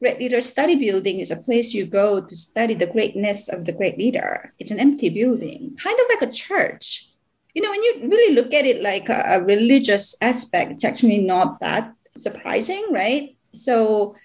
Great 0.02 0.20
Leader 0.20 0.42
Study 0.42 0.76
Building 0.76 1.20
is 1.20 1.32
a 1.32 1.38
place 1.38 1.74
you 1.74 1.86
go 1.86 2.22
to 2.22 2.36
study 2.36 2.74
the 2.74 2.86
greatness 2.86 3.48
of 3.48 3.64
the 3.64 3.72
great 3.72 3.98
leader. 3.98 4.54
It's 4.60 4.72
an 4.72 4.80
empty 4.80 5.10
building, 5.10 5.76
kind 5.82 5.98
of 5.98 6.06
like 6.10 6.30
a 6.30 6.34
church. 6.34 7.10
You 7.54 7.62
know, 7.62 7.72
when 7.72 7.82
you 7.82 8.02
really 8.02 8.36
look 8.36 8.54
at 8.54 8.66
it 8.66 8.84
like 8.84 9.08
a, 9.08 9.24
a 9.26 9.44
religious 9.44 10.14
aspect, 10.22 10.74
it's 10.74 10.84
actually 10.84 11.20
not 11.20 11.62
that 11.62 11.94
surprising, 12.18 12.86
right? 12.92 13.38
So 13.56 14.16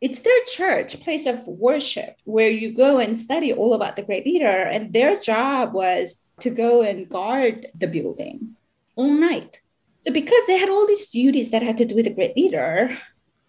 it's 0.00 0.20
their 0.20 0.44
church, 0.46 1.00
place 1.00 1.26
of 1.26 1.46
worship, 1.46 2.16
where 2.24 2.50
you 2.50 2.72
go 2.72 2.98
and 2.98 3.18
study 3.18 3.52
all 3.52 3.74
about 3.74 3.96
the 3.96 4.02
great 4.02 4.24
leader. 4.24 4.46
And 4.46 4.92
their 4.92 5.18
job 5.18 5.74
was 5.74 6.22
to 6.40 6.50
go 6.50 6.82
and 6.82 7.08
guard 7.08 7.66
the 7.74 7.88
building 7.88 8.56
all 8.96 9.10
night. 9.10 9.60
So 10.02 10.12
because 10.12 10.46
they 10.46 10.58
had 10.58 10.68
all 10.68 10.86
these 10.86 11.08
duties 11.08 11.50
that 11.50 11.62
had 11.62 11.76
to 11.78 11.84
do 11.84 11.94
with 11.94 12.04
the 12.04 12.14
great 12.14 12.36
leader, 12.36 12.96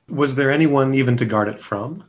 was 0.10 0.36
there 0.36 0.52
anyone 0.52 0.94
even 0.96 1.18
to 1.18 1.26
guard 1.26 1.48
it 1.48 1.62
from? 1.62 2.04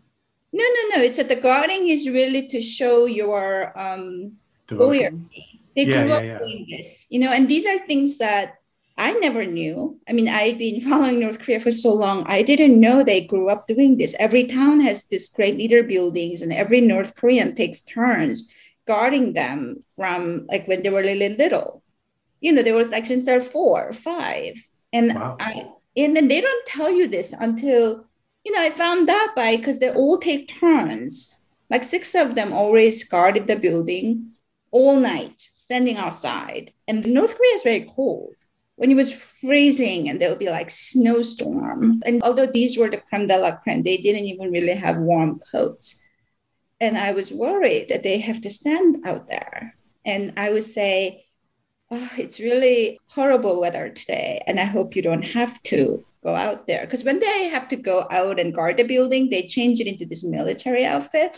No, 0.53 0.65
no, 0.65 0.97
no. 0.97 1.03
It's 1.03 1.19
that 1.19 1.29
the 1.29 1.37
guarding 1.37 1.89
is 1.89 2.09
really 2.09 2.49
to 2.49 2.61
show 2.61 3.07
your 3.07 3.79
um, 3.79 4.33
loyalty. 4.71 5.63
They 5.77 5.85
yeah, 5.85 6.03
grew 6.03 6.09
yeah, 6.09 6.17
up 6.17 6.25
yeah. 6.25 6.39
doing 6.39 6.67
this, 6.69 7.07
you 7.11 7.21
know, 7.21 7.31
and 7.31 7.49
these 7.49 7.67
are 7.67 7.79
things 7.87 8.19
that 8.19 8.55
I 8.97 9.13
never 9.15 9.45
knew. 9.47 9.99
I 10.09 10.13
mean, 10.13 10.29
I'd 10.29 10.59
been 10.59 10.81
following 10.89 11.21
North 11.21 11.39
Korea 11.41 11.61
for 11.61 11.73
so 11.73 11.93
long. 11.95 12.25
I 12.27 12.43
didn't 12.43 12.79
know 12.79 13.03
they 13.03 13.23
grew 13.23 13.49
up 13.49 13.67
doing 13.67 13.97
this. 13.97 14.15
Every 14.19 14.45
town 14.47 14.81
has 14.81 15.05
this 15.07 15.29
great 15.29 15.57
leader 15.57 15.83
buildings, 15.83 16.43
and 16.43 16.53
every 16.53 16.81
North 16.81 17.15
Korean 17.17 17.55
takes 17.55 17.83
turns 17.83 18.53
guarding 18.87 19.35
them 19.35 19.77
from 19.95 20.47
like 20.51 20.67
when 20.67 20.83
they 20.83 20.91
were 20.91 21.03
really 21.03 21.37
little. 21.37 21.83
You 22.41 22.53
know, 22.53 22.63
there 22.63 22.75
was 22.75 22.91
like 22.91 23.07
since 23.07 23.25
they're 23.25 23.41
four 23.41 23.89
or 23.89 23.93
five. 23.93 24.55
And 24.93 25.15
Wow. 25.15 25.37
I 25.41 25.69
and 25.97 26.17
then 26.17 26.29
they 26.29 26.41
don't 26.41 26.67
tell 26.67 26.91
you 26.91 27.07
this 27.07 27.33
until 27.39 28.07
you 28.45 28.53
know 28.53 28.61
I 28.63 28.71
found 28.71 29.09
out 29.11 29.35
by 29.37 29.57
because 29.57 29.79
they 29.79 29.91
all 29.91 30.19
take 30.19 30.49
turns. 30.59 31.35
Like 31.69 31.85
six 31.85 32.15
of 32.15 32.35
them 32.35 32.53
always 32.53 33.05
guarded 33.05 33.47
the 33.47 33.57
building 33.57 34.33
all 34.73 34.97
night, 34.99 35.41
standing 35.55 35.97
outside. 35.97 36.73
And 36.89 37.07
North 37.07 37.37
Korea 37.37 37.55
is 37.55 37.63
very 37.63 37.87
cold. 37.89 38.35
When 38.81 38.91
it 38.91 38.95
was 38.95 39.13
freezing 39.13 40.09
and 40.09 40.19
there 40.19 40.31
would 40.31 40.39
be 40.39 40.49
like 40.49 40.71
snowstorm. 40.71 42.01
And 42.07 42.23
although 42.23 42.47
these 42.47 42.79
were 42.79 42.89
the 42.89 42.97
creme 42.97 43.27
de 43.27 43.37
la 43.37 43.57
creme, 43.57 43.83
they 43.83 43.99
didn't 43.99 44.25
even 44.25 44.51
really 44.51 44.73
have 44.73 44.97
warm 44.97 45.39
coats. 45.53 46.03
And 46.81 46.97
I 46.97 47.13
was 47.13 47.31
worried 47.31 47.91
that 47.91 48.03
they 48.03 48.21
have 48.21 48.41
to 48.41 48.49
stand 48.49 49.07
out 49.07 49.29
there. 49.29 49.77
And 50.07 50.33
I 50.39 50.51
would 50.51 50.65
say, 50.65 51.27
oh, 51.91 52.09
it's 52.17 52.41
really 52.41 52.99
horrible 53.11 53.61
weather 53.61 53.91
today. 53.91 54.43
And 54.47 54.59
I 54.59 54.65
hope 54.65 54.97
you 54.97 55.03
don't 55.03 55.29
have 55.37 55.63
to 55.65 56.03
go 56.25 56.35
out 56.35 56.67
there. 56.67 56.81
Because 56.81 57.05
when 57.05 57.19
they 57.19 57.51
have 57.51 57.69
to 57.69 57.77
go 57.77 58.07
out 58.11 58.41
and 58.41 58.55
guard 58.55 58.79
the 58.79 58.85
building, 58.85 59.29
they 59.29 59.47
change 59.47 59.81
it 59.81 59.89
into 59.89 60.07
this 60.07 60.25
military 60.25 60.87
outfit. 60.87 61.37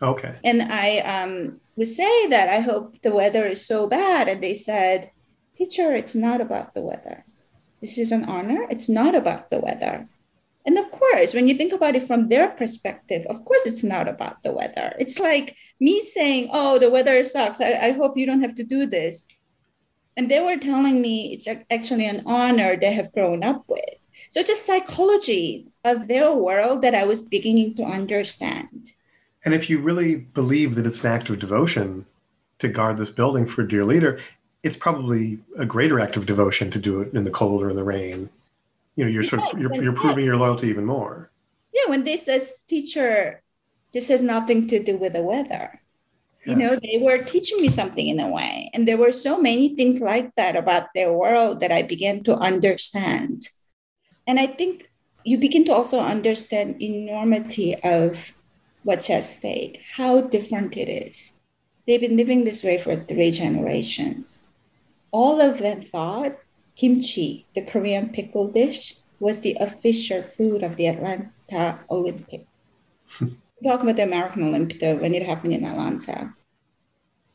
Okay. 0.00 0.34
And 0.42 0.62
I 0.62 1.00
um, 1.00 1.60
would 1.76 1.88
say 1.88 2.28
that 2.28 2.48
I 2.48 2.60
hope 2.60 3.02
the 3.02 3.14
weather 3.14 3.44
is 3.44 3.66
so 3.66 3.86
bad. 3.86 4.26
And 4.30 4.42
they 4.42 4.54
said, 4.54 5.10
Teacher, 5.58 5.92
it's 5.92 6.14
not 6.14 6.40
about 6.40 6.72
the 6.74 6.80
weather. 6.80 7.24
This 7.80 7.98
is 7.98 8.12
an 8.12 8.26
honor. 8.26 8.68
It's 8.70 8.88
not 8.88 9.16
about 9.16 9.50
the 9.50 9.58
weather. 9.58 10.08
And 10.64 10.78
of 10.78 10.88
course, 10.92 11.34
when 11.34 11.48
you 11.48 11.54
think 11.56 11.72
about 11.72 11.96
it 11.96 12.04
from 12.04 12.28
their 12.28 12.48
perspective, 12.50 13.26
of 13.28 13.44
course, 13.44 13.66
it's 13.66 13.82
not 13.82 14.06
about 14.06 14.44
the 14.44 14.52
weather. 14.52 14.94
It's 15.00 15.18
like 15.18 15.56
me 15.80 16.00
saying, 16.00 16.50
Oh, 16.52 16.78
the 16.78 16.90
weather 16.90 17.24
sucks. 17.24 17.60
I, 17.60 17.72
I 17.72 17.90
hope 17.90 18.16
you 18.16 18.24
don't 18.24 18.42
have 18.42 18.54
to 18.54 18.62
do 18.62 18.86
this. 18.86 19.26
And 20.16 20.30
they 20.30 20.40
were 20.40 20.58
telling 20.58 21.02
me 21.02 21.32
it's 21.32 21.48
actually 21.70 22.06
an 22.06 22.22
honor 22.24 22.76
they 22.76 22.92
have 22.92 23.12
grown 23.12 23.42
up 23.42 23.64
with. 23.66 24.08
So 24.30 24.38
it's 24.38 24.50
a 24.50 24.54
psychology 24.54 25.66
of 25.84 26.06
their 26.06 26.34
world 26.34 26.82
that 26.82 26.94
I 26.94 27.02
was 27.02 27.20
beginning 27.20 27.74
to 27.76 27.82
understand. 27.82 28.92
And 29.44 29.54
if 29.54 29.68
you 29.68 29.80
really 29.80 30.14
believe 30.14 30.76
that 30.76 30.86
it's 30.86 31.02
an 31.02 31.10
act 31.10 31.30
of 31.30 31.40
devotion 31.40 32.06
to 32.58 32.68
guard 32.68 32.96
this 32.96 33.10
building 33.10 33.46
for 33.46 33.62
dear 33.62 33.84
leader, 33.84 34.20
it's 34.62 34.76
probably 34.76 35.38
a 35.56 35.64
greater 35.64 36.00
act 36.00 36.16
of 36.16 36.26
devotion 36.26 36.70
to 36.70 36.78
do 36.78 37.00
it 37.00 37.14
in 37.14 37.24
the 37.24 37.30
cold 37.30 37.62
or 37.62 37.70
in 37.70 37.76
the 37.76 37.84
rain. 37.84 38.28
You 38.96 39.04
know, 39.04 39.10
you're 39.10 39.22
sort 39.22 39.42
of 39.42 39.60
you're, 39.60 39.72
you're 39.74 39.92
proving 39.92 40.24
your 40.24 40.36
loyalty 40.36 40.68
even 40.68 40.84
more. 40.84 41.30
yeah 41.72 41.88
when 41.88 42.04
they 42.04 42.16
says 42.16 42.64
teacher 42.66 43.42
this 43.92 44.08
has 44.08 44.22
nothing 44.22 44.68
to 44.68 44.82
do 44.82 44.96
with 44.96 45.12
the 45.14 45.22
weather. 45.22 45.80
You 46.44 46.56
know 46.56 46.78
they 46.80 46.98
were 47.02 47.18
teaching 47.18 47.60
me 47.60 47.68
something 47.68 48.08
in 48.08 48.20
a 48.20 48.28
way 48.28 48.70
and 48.72 48.88
there 48.88 48.96
were 48.96 49.12
so 49.12 49.38
many 49.38 49.76
things 49.76 50.00
like 50.00 50.34
that 50.36 50.56
about 50.56 50.88
their 50.94 51.12
world 51.12 51.60
that 51.60 51.70
i 51.70 51.82
began 51.82 52.24
to 52.24 52.34
understand. 52.36 53.48
And 54.26 54.40
i 54.40 54.46
think 54.46 54.90
you 55.24 55.36
begin 55.36 55.64
to 55.66 55.74
also 55.74 56.00
understand 56.00 56.80
enormity 56.80 57.76
of 57.84 58.32
what's 58.82 59.10
at 59.10 59.24
stake 59.24 59.82
how 59.96 60.22
different 60.22 60.76
it 60.76 60.88
is. 60.88 61.32
They've 61.86 62.00
been 62.00 62.16
living 62.16 62.44
this 62.44 62.64
way 62.64 62.78
for 62.78 62.96
three 62.96 63.30
generations 63.30 64.42
all 65.10 65.40
of 65.40 65.58
them 65.58 65.80
thought 65.80 66.36
kimchi 66.76 67.46
the 67.54 67.62
korean 67.62 68.08
pickle 68.10 68.48
dish 68.48 68.96
was 69.20 69.40
the 69.40 69.56
official 69.60 70.22
food 70.22 70.62
of 70.62 70.76
the 70.76 70.86
Atlanta 70.86 71.80
Olympic. 71.90 72.46
Talk 73.64 73.82
about 73.82 73.96
the 73.96 74.04
American 74.04 74.44
Olympic 74.44 74.80
though, 74.80 74.96
when 74.96 75.14
it 75.14 75.26
happened 75.26 75.54
in 75.54 75.64
Atlanta. 75.64 76.34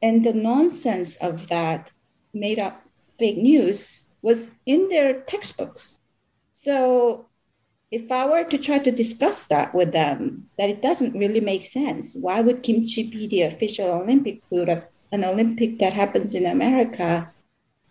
And 0.01 0.23
the 0.23 0.33
nonsense 0.33 1.15
of 1.17 1.47
that 1.47 1.91
made 2.33 2.59
up 2.59 2.83
fake 3.17 3.37
news 3.37 4.07
was 4.21 4.51
in 4.65 4.87
their 4.89 5.21
textbooks. 5.21 5.99
So 6.51 7.27
if 7.91 8.11
I 8.11 8.25
were 8.25 8.43
to 8.45 8.57
try 8.57 8.79
to 8.79 8.91
discuss 8.91 9.45
that 9.47 9.75
with 9.75 9.91
them, 9.91 10.49
that 10.57 10.69
it 10.69 10.81
doesn't 10.81 11.17
really 11.17 11.41
make 11.41 11.65
sense. 11.65 12.15
Why 12.15 12.41
would 12.41 12.63
kimchi 12.63 13.03
be 13.03 13.27
the 13.27 13.43
official 13.43 13.91
Olympic 13.91 14.43
food 14.45 14.69
of 14.69 14.83
an 15.11 15.23
Olympic 15.23 15.79
that 15.79 15.93
happens 15.93 16.33
in 16.33 16.45
America? 16.45 17.31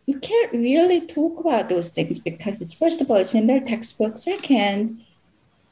You 0.06 0.18
can't 0.18 0.52
really 0.52 1.06
talk 1.06 1.38
about 1.40 1.68
those 1.68 1.90
things 1.90 2.18
because 2.18 2.60
it's 2.60 2.74
first 2.74 3.00
of 3.00 3.10
all, 3.10 3.18
it's 3.18 3.34
in 3.34 3.46
their 3.46 3.60
textbook. 3.60 4.18
Second, 4.18 5.00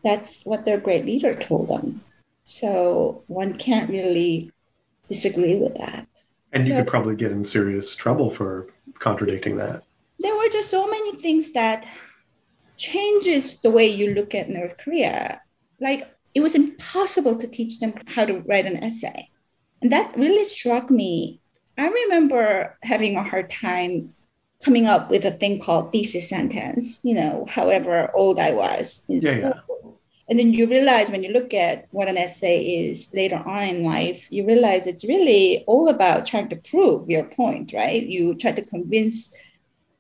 that's 0.04 0.44
what 0.46 0.64
their 0.64 0.78
great 0.78 1.04
leader 1.04 1.34
told 1.34 1.68
them. 1.68 2.02
So 2.44 3.22
one 3.26 3.54
can't 3.54 3.90
really 3.90 4.52
disagree 5.08 5.56
with 5.56 5.76
that. 5.78 6.06
And 6.52 6.66
you 6.66 6.74
could 6.74 6.86
probably 6.86 7.16
get 7.16 7.32
in 7.32 7.44
serious 7.44 7.94
trouble 7.94 8.30
for 8.30 8.68
contradicting 8.98 9.56
that. 9.56 9.82
there 10.18 10.36
were 10.36 10.48
just 10.48 10.68
so 10.70 10.86
many 10.86 11.16
things 11.16 11.52
that 11.52 11.86
changes 12.76 13.60
the 13.60 13.70
way 13.70 13.86
you 13.86 14.14
look 14.14 14.34
at 14.34 14.48
North 14.48 14.76
Korea. 14.78 15.40
Like 15.80 16.08
it 16.34 16.40
was 16.40 16.54
impossible 16.54 17.36
to 17.38 17.46
teach 17.46 17.80
them 17.80 17.92
how 18.06 18.24
to 18.24 18.40
write 18.40 18.66
an 18.66 18.82
essay. 18.82 19.28
And 19.82 19.92
that 19.92 20.16
really 20.16 20.44
struck 20.44 20.90
me. 20.90 21.40
I 21.78 21.88
remember 21.88 22.76
having 22.82 23.16
a 23.16 23.22
hard 23.22 23.50
time 23.50 24.14
coming 24.64 24.86
up 24.86 25.10
with 25.10 25.24
a 25.24 25.30
thing 25.30 25.58
called 25.60 25.92
thesis 25.92 26.28
sentence, 26.28 27.00
you 27.02 27.14
know, 27.14 27.46
however 27.48 28.10
old 28.14 28.38
I 28.38 28.52
was 28.52 29.04
in 29.08 29.20
Yeah, 29.20 29.32
yeah. 29.36 29.52
school. 29.62 30.00
And 30.28 30.38
then 30.38 30.52
you 30.52 30.68
realize 30.68 31.10
when 31.10 31.24
you 31.24 31.32
look 31.32 31.52
at 31.54 31.88
what 31.90 32.08
an 32.08 32.16
essay 32.16 32.62
is 32.62 33.12
later 33.12 33.36
on 33.44 33.64
in 33.64 33.82
life, 33.82 34.28
you 34.30 34.46
realize 34.46 34.86
it's 34.86 35.04
really 35.04 35.64
all 35.66 35.88
about 35.88 36.24
trying 36.24 36.48
to 36.50 36.56
prove 36.56 37.10
your 37.10 37.24
point, 37.24 37.72
right? 37.72 38.00
You 38.06 38.36
try 38.36 38.52
to 38.52 38.62
convince 38.62 39.34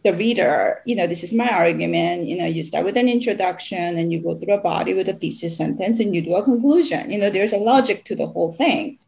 the 0.04 0.12
reader, 0.14 0.82
you 0.86 0.94
know, 0.94 1.08
this 1.08 1.24
is 1.24 1.34
my 1.34 1.50
argument. 1.50 2.26
You 2.26 2.38
know, 2.38 2.46
you 2.46 2.62
start 2.62 2.84
with 2.84 2.96
an 2.96 3.08
introduction 3.08 3.98
and 3.98 4.12
you 4.12 4.22
go 4.22 4.36
through 4.38 4.54
a 4.54 4.60
body 4.60 4.94
with 4.94 5.08
a 5.08 5.14
thesis 5.14 5.56
sentence 5.56 5.98
and 5.98 6.14
you 6.14 6.22
do 6.22 6.36
a 6.36 6.44
conclusion. 6.44 7.10
You 7.10 7.18
know, 7.18 7.30
there's 7.30 7.52
a 7.52 7.58
logic 7.58 8.04
to 8.04 8.14
the 8.14 8.28
whole 8.28 8.52
thing. 8.52 8.99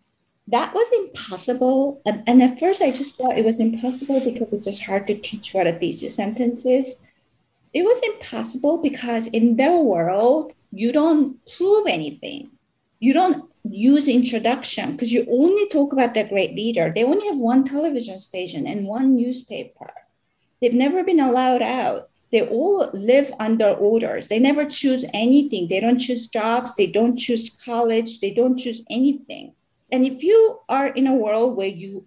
That 0.48 0.74
was 0.74 0.90
impossible. 0.92 2.02
And, 2.04 2.22
and 2.26 2.42
at 2.42 2.58
first, 2.58 2.82
I 2.82 2.90
just 2.90 3.16
thought 3.16 3.38
it 3.38 3.44
was 3.44 3.60
impossible 3.60 4.20
because 4.20 4.52
it's 4.52 4.66
just 4.66 4.84
hard 4.84 5.06
to 5.06 5.14
teach 5.14 5.54
what 5.54 5.66
a 5.66 5.72
thesis 5.72 6.16
sentence 6.16 6.66
is. 6.66 7.00
It 7.72 7.84
was 7.84 8.02
impossible 8.02 8.82
because 8.82 9.28
in 9.28 9.56
their 9.56 9.76
world, 9.78 10.52
you 10.72 10.92
don't 10.92 11.38
prove 11.56 11.86
anything. 11.86 12.50
You 12.98 13.12
don't 13.12 13.50
use 13.64 14.08
introduction 14.08 14.92
because 14.92 15.12
you 15.12 15.26
only 15.30 15.68
talk 15.68 15.92
about 15.92 16.14
the 16.14 16.24
great 16.24 16.54
leader. 16.54 16.92
They 16.94 17.04
only 17.04 17.26
have 17.28 17.38
one 17.38 17.64
television 17.64 18.18
station 18.18 18.66
and 18.66 18.86
one 18.86 19.16
newspaper. 19.16 19.92
They've 20.60 20.74
never 20.74 21.02
been 21.02 21.20
allowed 21.20 21.62
out. 21.62 22.08
They 22.30 22.46
all 22.46 22.90
live 22.92 23.32
under 23.38 23.70
orders. 23.70 24.28
They 24.28 24.38
never 24.38 24.64
choose 24.64 25.04
anything. 25.12 25.68
They 25.68 25.80
don't 25.80 25.98
choose 25.98 26.26
jobs. 26.26 26.74
They 26.74 26.86
don't 26.86 27.16
choose 27.16 27.50
college. 27.50 28.20
They 28.20 28.32
don't 28.32 28.56
choose 28.56 28.82
anything. 28.90 29.54
And 29.92 30.04
if 30.06 30.22
you 30.22 30.58
are 30.68 30.88
in 30.88 31.06
a 31.06 31.14
world 31.14 31.56
where 31.56 31.68
you 31.68 32.06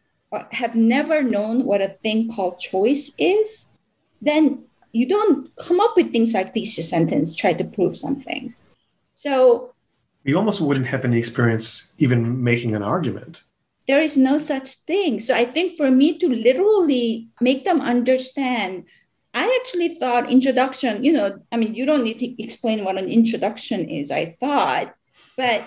have 0.51 0.75
never 0.75 1.21
known 1.23 1.63
what 1.63 1.81
a 1.81 1.95
thing 2.03 2.29
called 2.33 2.59
choice 2.59 3.11
is, 3.17 3.67
then 4.21 4.65
you 4.91 5.07
don't 5.07 5.55
come 5.55 5.79
up 5.79 5.95
with 5.95 6.11
things 6.11 6.33
like 6.33 6.53
thesis 6.53 6.89
sentence, 6.89 7.35
try 7.35 7.53
to 7.53 7.63
prove 7.63 7.95
something. 7.95 8.53
So 9.13 9.71
You 10.25 10.37
almost 10.37 10.59
wouldn't 10.61 10.87
have 10.87 11.05
any 11.05 11.17
experience 11.19 11.91
even 11.99 12.43
making 12.43 12.75
an 12.75 12.81
argument. 12.83 13.43
there 13.87 14.01
is 14.01 14.17
no 14.17 14.39
such 14.39 14.69
thing. 14.89 15.19
So 15.19 15.31
I 15.35 15.45
think 15.45 15.77
for 15.77 15.91
me 15.91 16.17
to 16.17 16.27
literally 16.27 17.29
make 17.39 17.65
them 17.65 17.79
understand, 17.81 18.85
I 19.35 19.45
actually 19.61 19.89
thought 20.01 20.31
introduction, 20.31 21.03
you 21.05 21.13
know, 21.13 21.37
I 21.53 21.57
mean, 21.61 21.75
you 21.75 21.85
don't 21.85 22.03
need 22.03 22.17
to 22.25 22.29
explain 22.41 22.83
what 22.83 22.97
an 22.97 23.07
introduction 23.07 23.85
is, 23.87 24.09
I 24.09 24.25
thought, 24.25 24.95
but 25.37 25.61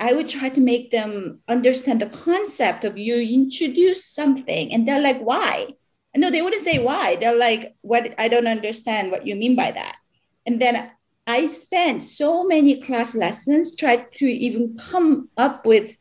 I 0.00 0.12
would 0.12 0.28
try 0.28 0.48
to 0.50 0.60
make 0.60 0.90
them 0.90 1.40
understand 1.48 2.00
the 2.00 2.06
concept 2.06 2.84
of 2.84 2.96
you 2.96 3.16
introduce 3.16 4.04
something 4.04 4.72
and 4.72 4.86
they're 4.86 5.02
like, 5.02 5.20
why? 5.20 5.74
And 6.14 6.20
no, 6.20 6.30
they 6.30 6.42
wouldn't 6.42 6.64
say 6.64 6.78
why. 6.78 7.16
They're 7.16 7.36
like, 7.36 7.74
what? 7.80 8.14
I 8.18 8.28
don't 8.28 8.46
understand 8.46 9.10
what 9.10 9.26
you 9.26 9.34
mean 9.34 9.56
by 9.56 9.72
that. 9.72 9.96
And 10.46 10.60
then 10.60 10.90
I 11.26 11.48
spent 11.48 12.04
so 12.04 12.44
many 12.44 12.80
class 12.80 13.14
lessons 13.14 13.74
trying 13.74 14.06
to 14.18 14.24
even 14.24 14.76
come 14.78 15.28
up 15.36 15.66
with 15.66 15.96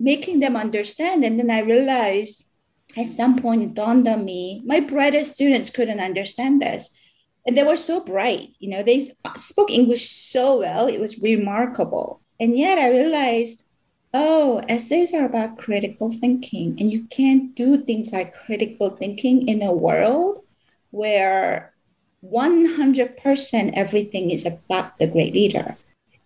making 0.00 0.40
them 0.40 0.56
understand. 0.56 1.22
And 1.22 1.38
then 1.38 1.50
I 1.50 1.60
realized 1.60 2.48
at 2.96 3.06
some 3.06 3.38
point 3.38 3.62
it 3.62 3.74
dawned 3.74 4.08
on 4.08 4.24
me, 4.24 4.62
my 4.64 4.80
brightest 4.80 5.34
students 5.34 5.70
couldn't 5.70 6.00
understand 6.00 6.62
this. 6.62 6.98
And 7.46 7.56
they 7.56 7.62
were 7.62 7.76
so 7.76 8.00
bright, 8.00 8.50
you 8.58 8.68
know, 8.68 8.82
they 8.82 9.14
spoke 9.36 9.70
English 9.70 10.08
so 10.08 10.58
well, 10.58 10.86
it 10.86 11.00
was 11.00 11.18
remarkable. 11.18 12.20
And 12.40 12.56
yet 12.56 12.78
I 12.78 12.90
realized, 12.90 13.64
oh, 14.14 14.62
essays 14.68 15.12
are 15.12 15.24
about 15.24 15.58
critical 15.58 16.10
thinking. 16.10 16.76
And 16.78 16.92
you 16.92 17.04
can't 17.04 17.54
do 17.54 17.82
things 17.82 18.12
like 18.12 18.34
critical 18.34 18.90
thinking 18.90 19.48
in 19.48 19.62
a 19.62 19.72
world 19.72 20.44
where 20.90 21.74
100% 22.24 23.72
everything 23.74 24.30
is 24.30 24.46
about 24.46 24.98
the 24.98 25.06
great 25.06 25.34
leader. 25.34 25.76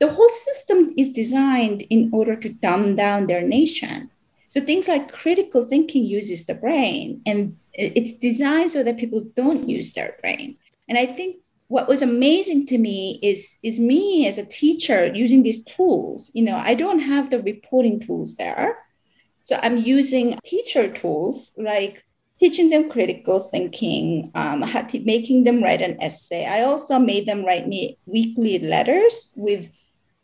The 0.01 0.11
whole 0.11 0.29
system 0.29 0.95
is 0.97 1.11
designed 1.11 1.83
in 1.83 2.11
order 2.13 2.37
to 2.37 2.49
dumb 2.49 2.97
down 2.97 3.27
their 3.27 3.43
nation. 3.43 4.11
So 4.49 4.61
things 4.61 4.89
like 4.89 5.13
critical 5.13 5.65
thinking 5.65 6.05
uses 6.05 6.45
the 6.45 6.55
brain 6.55 7.23
and 7.25 7.57
it's 7.73 8.13
designed 8.13 8.71
so 8.71 8.83
that 8.83 8.99
people 8.99 9.23
don't 9.35 9.69
use 9.69 9.95
their 9.95 10.17
brain. 10.21 10.57
And 10.89 10.99
I 10.99 11.07
think 11.07 11.37
what 11.73 11.89
was 11.89 12.03
amazing 12.03 12.67
to 12.67 12.77
me 12.77 13.19
is, 13.23 13.59
is 13.63 13.81
me 13.81 14.29
as 14.29 14.37
a 14.37 14.45
teacher 14.45 15.07
using 15.07 15.43
these 15.43 15.65
tools. 15.65 16.31
You 16.35 16.45
know, 16.45 16.57
I 16.57 16.75
don't 16.75 16.99
have 16.99 17.31
the 17.31 17.43
reporting 17.43 17.99
tools 17.99 18.37
there. 18.37 18.77
So 19.47 19.59
I'm 19.63 19.79
using 19.79 20.39
teacher 20.45 20.93
tools 20.93 21.53
like 21.57 22.05
teaching 22.39 22.69
them 22.69 22.91
critical 22.91 23.41
thinking, 23.41 24.31
um, 24.35 24.61
to, 24.89 25.01
making 25.05 25.45
them 25.45 25.63
write 25.63 25.81
an 25.81 25.97
essay. 26.03 26.45
I 26.45 26.61
also 26.61 26.99
made 26.99 27.25
them 27.25 27.43
write 27.43 27.67
me 27.67 27.97
weekly 28.05 28.59
letters 28.59 29.33
with 29.35 29.71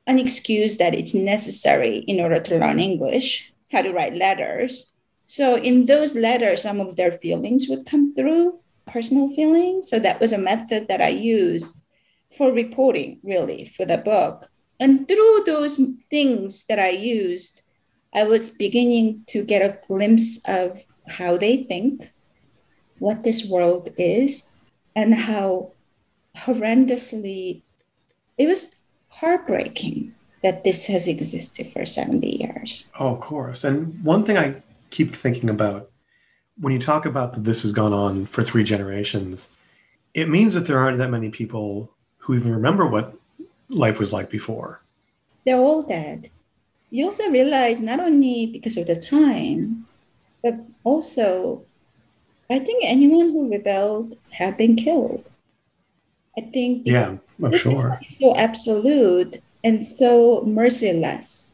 an 0.06 0.18
excuse 0.18 0.76
that 0.76 0.94
it's 0.94 1.14
necessary 1.14 2.00
in 2.00 2.20
order 2.20 2.40
to 2.40 2.58
learn 2.58 2.78
English, 2.78 3.54
how 3.72 3.80
to 3.80 3.92
write 3.94 4.14
letters. 4.14 4.92
So 5.24 5.56
in 5.56 5.86
those 5.86 6.14
letters, 6.14 6.60
some 6.60 6.78
of 6.78 6.96
their 6.96 7.12
feelings 7.12 7.68
would 7.70 7.86
come 7.86 8.14
through, 8.14 8.60
personal 8.88 9.34
feelings. 9.34 9.88
So 9.88 9.98
that 9.98 10.20
was 10.20 10.32
a 10.32 10.38
method 10.38 10.88
that 10.88 11.00
I 11.00 11.08
used 11.08 11.82
for 12.36 12.52
reporting, 12.52 13.20
really, 13.22 13.72
for 13.76 13.84
the 13.84 13.98
book. 13.98 14.50
And 14.80 15.08
through 15.08 15.42
those 15.46 15.80
things 16.10 16.64
that 16.66 16.78
I 16.78 16.90
used, 16.90 17.62
I 18.14 18.24
was 18.24 18.50
beginning 18.50 19.24
to 19.28 19.44
get 19.44 19.62
a 19.62 19.78
glimpse 19.86 20.40
of 20.46 20.84
how 21.08 21.36
they 21.36 21.64
think, 21.64 22.12
what 22.98 23.22
this 23.22 23.48
world 23.48 23.90
is, 23.96 24.48
and 24.94 25.14
how 25.14 25.72
horrendously 26.36 27.62
it 28.36 28.46
was 28.46 28.74
heartbreaking 29.08 30.14
that 30.42 30.62
this 30.64 30.86
has 30.86 31.08
existed 31.08 31.72
for 31.72 31.84
70 31.84 32.38
years. 32.38 32.90
Oh, 32.98 33.14
of 33.14 33.20
course. 33.20 33.64
And 33.64 34.02
one 34.04 34.24
thing 34.24 34.38
I 34.38 34.62
keep 34.90 35.14
thinking 35.14 35.50
about 35.50 35.87
when 36.60 36.72
you 36.72 36.78
talk 36.78 37.06
about 37.06 37.32
that 37.32 37.44
this 37.44 37.62
has 37.62 37.72
gone 37.72 37.92
on 37.92 38.26
for 38.26 38.42
three 38.42 38.64
generations, 38.64 39.48
it 40.14 40.28
means 40.28 40.54
that 40.54 40.66
there 40.66 40.78
aren't 40.78 40.98
that 40.98 41.10
many 41.10 41.30
people 41.30 41.90
who 42.18 42.34
even 42.34 42.52
remember 42.52 42.86
what 42.86 43.16
life 43.68 43.98
was 43.98 44.12
like 44.12 44.30
before. 44.30 44.80
They're 45.44 45.56
all 45.56 45.82
dead. 45.82 46.30
You 46.90 47.06
also 47.06 47.30
realize 47.30 47.80
not 47.80 48.00
only 48.00 48.46
because 48.46 48.76
of 48.76 48.86
the 48.86 49.00
time, 49.00 49.86
but 50.42 50.56
also, 50.84 51.62
I 52.50 52.58
think 52.58 52.84
anyone 52.84 53.30
who 53.30 53.50
rebelled 53.50 54.16
have 54.30 54.56
been 54.56 54.76
killed. 54.76 55.28
I 56.36 56.42
think 56.42 56.82
yeah, 56.86 57.16
I'm 57.42 57.50
this 57.50 57.62
sure. 57.62 57.98
is 58.06 58.18
so 58.18 58.34
absolute 58.36 59.36
and 59.64 59.84
so 59.84 60.42
merciless. 60.46 61.47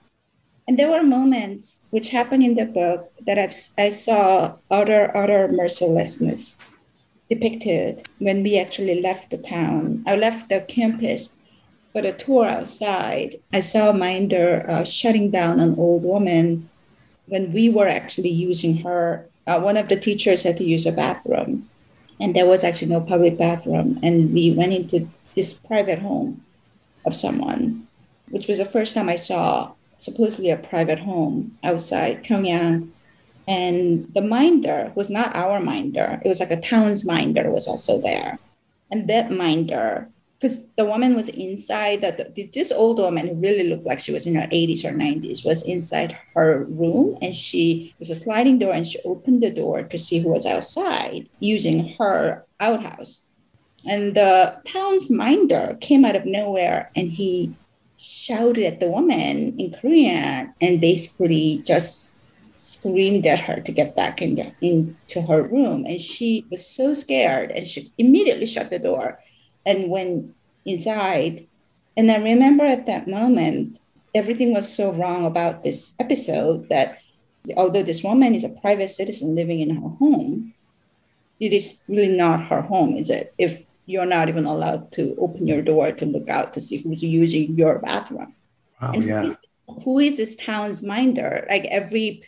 And 0.67 0.79
there 0.79 0.91
were 0.91 1.03
moments 1.03 1.83
which 1.91 2.09
happened 2.09 2.43
in 2.43 2.55
the 2.55 2.65
book 2.65 3.13
that 3.27 3.39
I've, 3.39 3.55
I 3.77 3.91
saw 3.91 4.57
utter, 4.71 5.15
utter 5.17 5.49
mercilessness 5.49 6.57
depicted 7.29 8.07
when 8.19 8.43
we 8.43 8.59
actually 8.59 9.01
left 9.01 9.31
the 9.31 9.39
town. 9.39 10.03
I 10.07 10.17
left 10.17 10.49
the 10.49 10.61
campus 10.61 11.31
for 11.93 12.03
the 12.03 12.13
tour 12.13 12.47
outside. 12.47 13.41
I 13.53 13.61
saw 13.61 13.91
a 13.91 13.95
minder 13.95 14.69
uh, 14.69 14.85
shutting 14.85 15.31
down 15.31 15.61
an 15.61 15.75
old 15.79 16.03
woman 16.03 16.69
when 17.27 17.51
we 17.53 17.69
were 17.69 17.89
actually 17.89 18.31
using 18.31 18.79
her, 18.79 19.27
uh, 19.47 19.61
one 19.61 19.77
of 19.77 19.89
the 19.89 19.97
teachers 19.97 20.43
had 20.43 20.57
to 20.59 20.65
use 20.65 20.87
a 20.87 20.93
bathroom, 20.93 21.69
and 22.21 22.35
there 22.35 22.47
was 22.47 22.65
actually 22.65 22.89
no 22.89 23.01
public 23.01 23.39
bathroom. 23.39 23.99
And 24.03 24.33
we 24.33 24.53
went 24.53 24.73
into 24.73 25.09
this 25.35 25.53
private 25.53 26.01
home 26.01 26.45
of 27.07 27.17
someone, 27.17 27.87
which 28.29 28.49
was 28.49 28.59
the 28.59 28.65
first 28.65 28.95
time 28.95 29.09
I 29.09 29.17
saw 29.17 29.73
supposedly 29.97 30.51
a 30.51 30.57
private 30.57 30.99
home 30.99 31.57
outside 31.63 32.25
Pyongyang. 32.25 32.91
And 33.47 34.11
the 34.15 34.23
minder 34.23 34.91
was 34.95 35.11
not 35.11 35.37
our 35.37 35.61
minder, 35.61 36.21
it 36.25 36.29
was 36.29 36.41
like 36.41 36.51
a 36.51 36.61
town's 36.61 37.05
minder 37.05 37.51
was 37.51 37.69
also 37.69 38.01
there. 38.01 38.39
And 38.91 39.09
that 39.09 39.31
minder 39.31 40.09
because 40.45 40.61
the 40.77 40.85
woman 40.85 41.15
was 41.15 41.29
inside 41.31 42.03
that 42.03 42.35
this 42.53 42.71
old 42.71 42.99
woman 42.99 43.29
who 43.29 43.35
really 43.35 43.67
looked 43.67 43.87
like 43.87 43.99
she 43.99 44.13
was 44.13 44.27
in 44.27 44.35
her 44.35 44.47
80s 44.49 44.85
or 44.85 44.93
90s 44.93 45.45
was 45.45 45.63
inside 45.63 46.19
her 46.35 46.65
room 46.65 47.17
and 47.23 47.35
she 47.35 47.95
was 47.99 48.11
a 48.11 48.15
sliding 48.15 48.59
door 48.59 48.75
and 48.75 48.87
she 48.87 48.99
opened 49.07 49.43
the 49.43 49.51
door 49.51 49.83
to 49.85 49.99
see 49.99 50.19
who 50.19 50.29
was 50.29 50.45
outside 50.45 51.27
using 51.41 51.95
her 51.95 52.45
outhouse 52.61 53.23
and 53.87 54.15
the 54.15 54.61
town's 54.67 55.09
minder 55.09 55.79
came 55.81 56.05
out 56.05 56.17
of 56.17 56.27
nowhere 56.27 56.91
and 56.97 57.11
he 57.11 57.55
shouted 58.05 58.65
at 58.65 58.81
the 58.81 58.89
woman 58.89 59.59
in 59.59 59.73
korean 59.81 60.53
and 60.61 60.81
basically 60.81 61.63
just 61.65 62.15
screamed 62.55 63.27
at 63.27 63.41
her 63.41 63.61
to 63.61 63.73
get 63.73 63.97
back 63.97 64.23
in 64.23 64.37
the, 64.37 64.53
into 64.61 65.23
her 65.23 65.43
room 65.43 65.85
and 65.87 66.01
she 66.01 66.47
was 66.51 66.67
so 66.67 66.95
scared 66.95 67.51
and 67.51 67.67
she 67.67 67.93
immediately 67.99 68.47
shut 68.47 68.71
the 68.71 68.79
door 68.79 69.19
and 69.67 69.91
went 69.91 70.35
inside. 70.65 71.47
And 71.97 72.11
I 72.11 72.17
remember 72.17 72.65
at 72.65 72.87
that 72.87 73.09
moment, 73.09 73.79
everything 74.15 74.53
was 74.53 74.73
so 74.73 74.93
wrong 74.93 75.25
about 75.25 75.63
this 75.63 75.95
episode 75.99 76.69
that 76.69 76.99
although 77.57 77.83
this 77.83 78.03
woman 78.03 78.35
is 78.35 78.45
a 78.45 78.49
private 78.49 78.89
citizen 78.89 79.35
living 79.35 79.61
in 79.61 79.77
her 79.77 79.89
home, 79.89 80.55
it 81.41 81.53
is 81.53 81.79
really 81.89 82.17
not 82.17 82.47
her 82.47 82.63
home, 82.63 82.97
is 82.97 83.11
it? 83.11 83.35
If 83.39 83.64
you're 83.87 84.07
not 84.07 84.29
even 84.29 84.47
allowed 84.47 84.93
to 84.93 85.15
open 85.19 85.47
your 85.47 85.63
door 85.63 85.93
to 85.93 86.07
look 86.07 86.29
out 86.29 86.53
to 86.55 86.61
see 86.61 86.79
who's 86.79 87.03
using 87.03 87.57
your 87.59 87.79
bathroom. 87.79 88.35
Wow, 88.81 88.93
and 88.95 89.05
yeah. 89.05 89.23
who 89.23 89.31
is, 89.31 89.85
who 89.85 89.99
is 89.99 90.17
this 90.17 90.37
town's 90.37 90.83
minder? 90.83 91.47
Like 91.49 91.65
every 91.67 92.23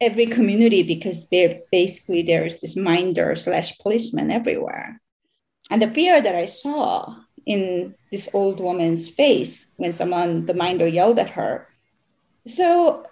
every 0.00 0.26
community, 0.26 0.82
because 0.82 1.28
they're 1.28 1.60
basically 1.70 2.22
there's 2.22 2.60
this 2.60 2.76
minder 2.76 3.34
slash 3.34 3.78
policeman 3.78 4.30
everywhere. 4.30 5.00
And 5.70 5.80
the 5.80 5.90
fear 5.90 6.20
that 6.20 6.34
I 6.34 6.46
saw 6.46 7.16
in 7.46 7.94
this 8.10 8.28
old 8.34 8.60
woman's 8.60 9.08
face 9.08 9.68
when 9.76 9.92
someone, 9.92 10.46
the 10.46 10.54
minder, 10.54 10.86
yelled 10.86 11.18
at 11.18 11.30
her. 11.30 11.68
So 12.46 13.06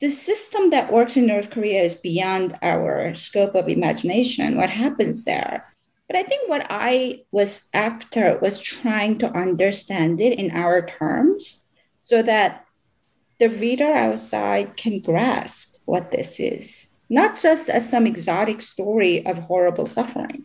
the 0.00 0.10
system 0.10 0.70
that 0.70 0.92
works 0.92 1.16
in 1.16 1.26
North 1.26 1.50
Korea 1.50 1.82
is 1.82 1.94
beyond 1.94 2.56
our 2.62 3.14
scope 3.16 3.54
of 3.54 3.68
imagination, 3.68 4.56
what 4.56 4.70
happens 4.70 5.24
there. 5.24 5.73
But 6.06 6.16
I 6.16 6.22
think 6.22 6.48
what 6.48 6.66
I 6.68 7.22
was 7.32 7.68
after 7.72 8.38
was 8.38 8.60
trying 8.60 9.18
to 9.18 9.32
understand 9.32 10.20
it 10.20 10.38
in 10.38 10.50
our 10.50 10.84
terms 10.84 11.64
so 12.00 12.22
that 12.22 12.66
the 13.38 13.48
reader 13.48 13.90
outside 13.92 14.76
can 14.76 15.00
grasp 15.00 15.76
what 15.86 16.10
this 16.10 16.38
is, 16.38 16.88
not 17.08 17.38
just 17.40 17.68
as 17.68 17.88
some 17.88 18.06
exotic 18.06 18.62
story 18.62 19.24
of 19.26 19.38
horrible 19.38 19.86
suffering, 19.86 20.44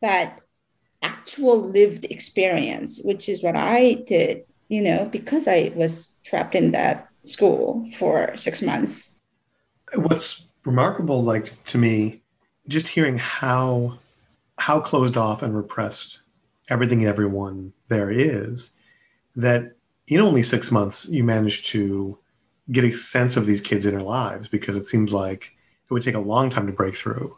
but 0.00 0.34
actual 1.02 1.58
lived 1.58 2.04
experience, 2.04 3.00
which 3.02 3.28
is 3.28 3.42
what 3.42 3.56
I 3.56 3.94
did, 4.06 4.44
you 4.68 4.82
know, 4.82 5.08
because 5.10 5.48
I 5.48 5.72
was 5.74 6.18
trapped 6.24 6.54
in 6.54 6.72
that 6.72 7.08
school 7.24 7.88
for 7.94 8.36
six 8.36 8.62
months. 8.62 9.14
What's 9.94 10.46
remarkable, 10.64 11.22
like 11.22 11.64
to 11.66 11.78
me, 11.78 12.22
just 12.68 12.88
hearing 12.88 13.18
how 13.18 13.98
how 14.58 14.80
closed 14.80 15.16
off 15.16 15.42
and 15.42 15.56
repressed 15.56 16.20
everything 16.68 17.00
and 17.00 17.08
everyone 17.08 17.72
there 17.88 18.10
is, 18.10 18.72
that 19.36 19.72
in 20.06 20.20
only 20.20 20.42
six 20.42 20.70
months 20.70 21.08
you 21.08 21.24
managed 21.24 21.66
to 21.66 22.18
get 22.70 22.84
a 22.84 22.92
sense 22.92 23.36
of 23.36 23.46
these 23.46 23.60
kids' 23.60 23.86
inner 23.86 24.02
lives 24.02 24.48
because 24.48 24.76
it 24.76 24.82
seems 24.82 25.12
like 25.12 25.56
it 25.88 25.92
would 25.92 26.02
take 26.02 26.14
a 26.14 26.20
long 26.20 26.50
time 26.50 26.66
to 26.66 26.72
break 26.72 26.94
through. 26.94 27.36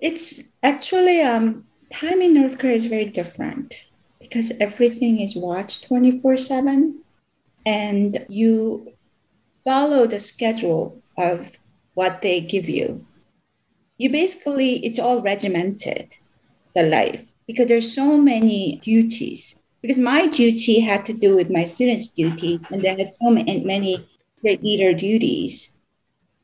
It's 0.00 0.40
actually 0.62 1.22
um, 1.22 1.64
time 1.90 2.20
in 2.20 2.34
North 2.34 2.58
Korea 2.58 2.76
is 2.76 2.86
very 2.86 3.06
different 3.06 3.74
because 4.20 4.52
everything 4.60 5.20
is 5.20 5.36
watched 5.36 5.84
24 5.84 6.36
7 6.36 7.00
and 7.64 8.26
you 8.28 8.92
follow 9.64 10.06
the 10.06 10.18
schedule 10.18 11.02
of 11.16 11.58
what 11.94 12.20
they 12.20 12.40
give 12.40 12.68
you. 12.68 13.06
You 13.98 14.10
basically, 14.10 14.84
it's 14.84 14.98
all 14.98 15.22
regimented, 15.22 16.16
the 16.74 16.82
life, 16.82 17.30
because 17.46 17.66
there's 17.66 17.94
so 17.94 18.18
many 18.18 18.76
duties. 18.82 19.56
Because 19.80 19.98
my 19.98 20.26
duty 20.26 20.80
had 20.80 21.06
to 21.06 21.12
do 21.12 21.34
with 21.34 21.50
my 21.50 21.64
students' 21.64 22.08
duty, 22.08 22.60
and 22.70 22.82
then 22.82 22.98
there's 22.98 23.18
so 23.18 23.30
many, 23.30 23.64
many 23.64 24.06
great 24.42 24.62
leader 24.62 24.92
duties. 24.92 25.72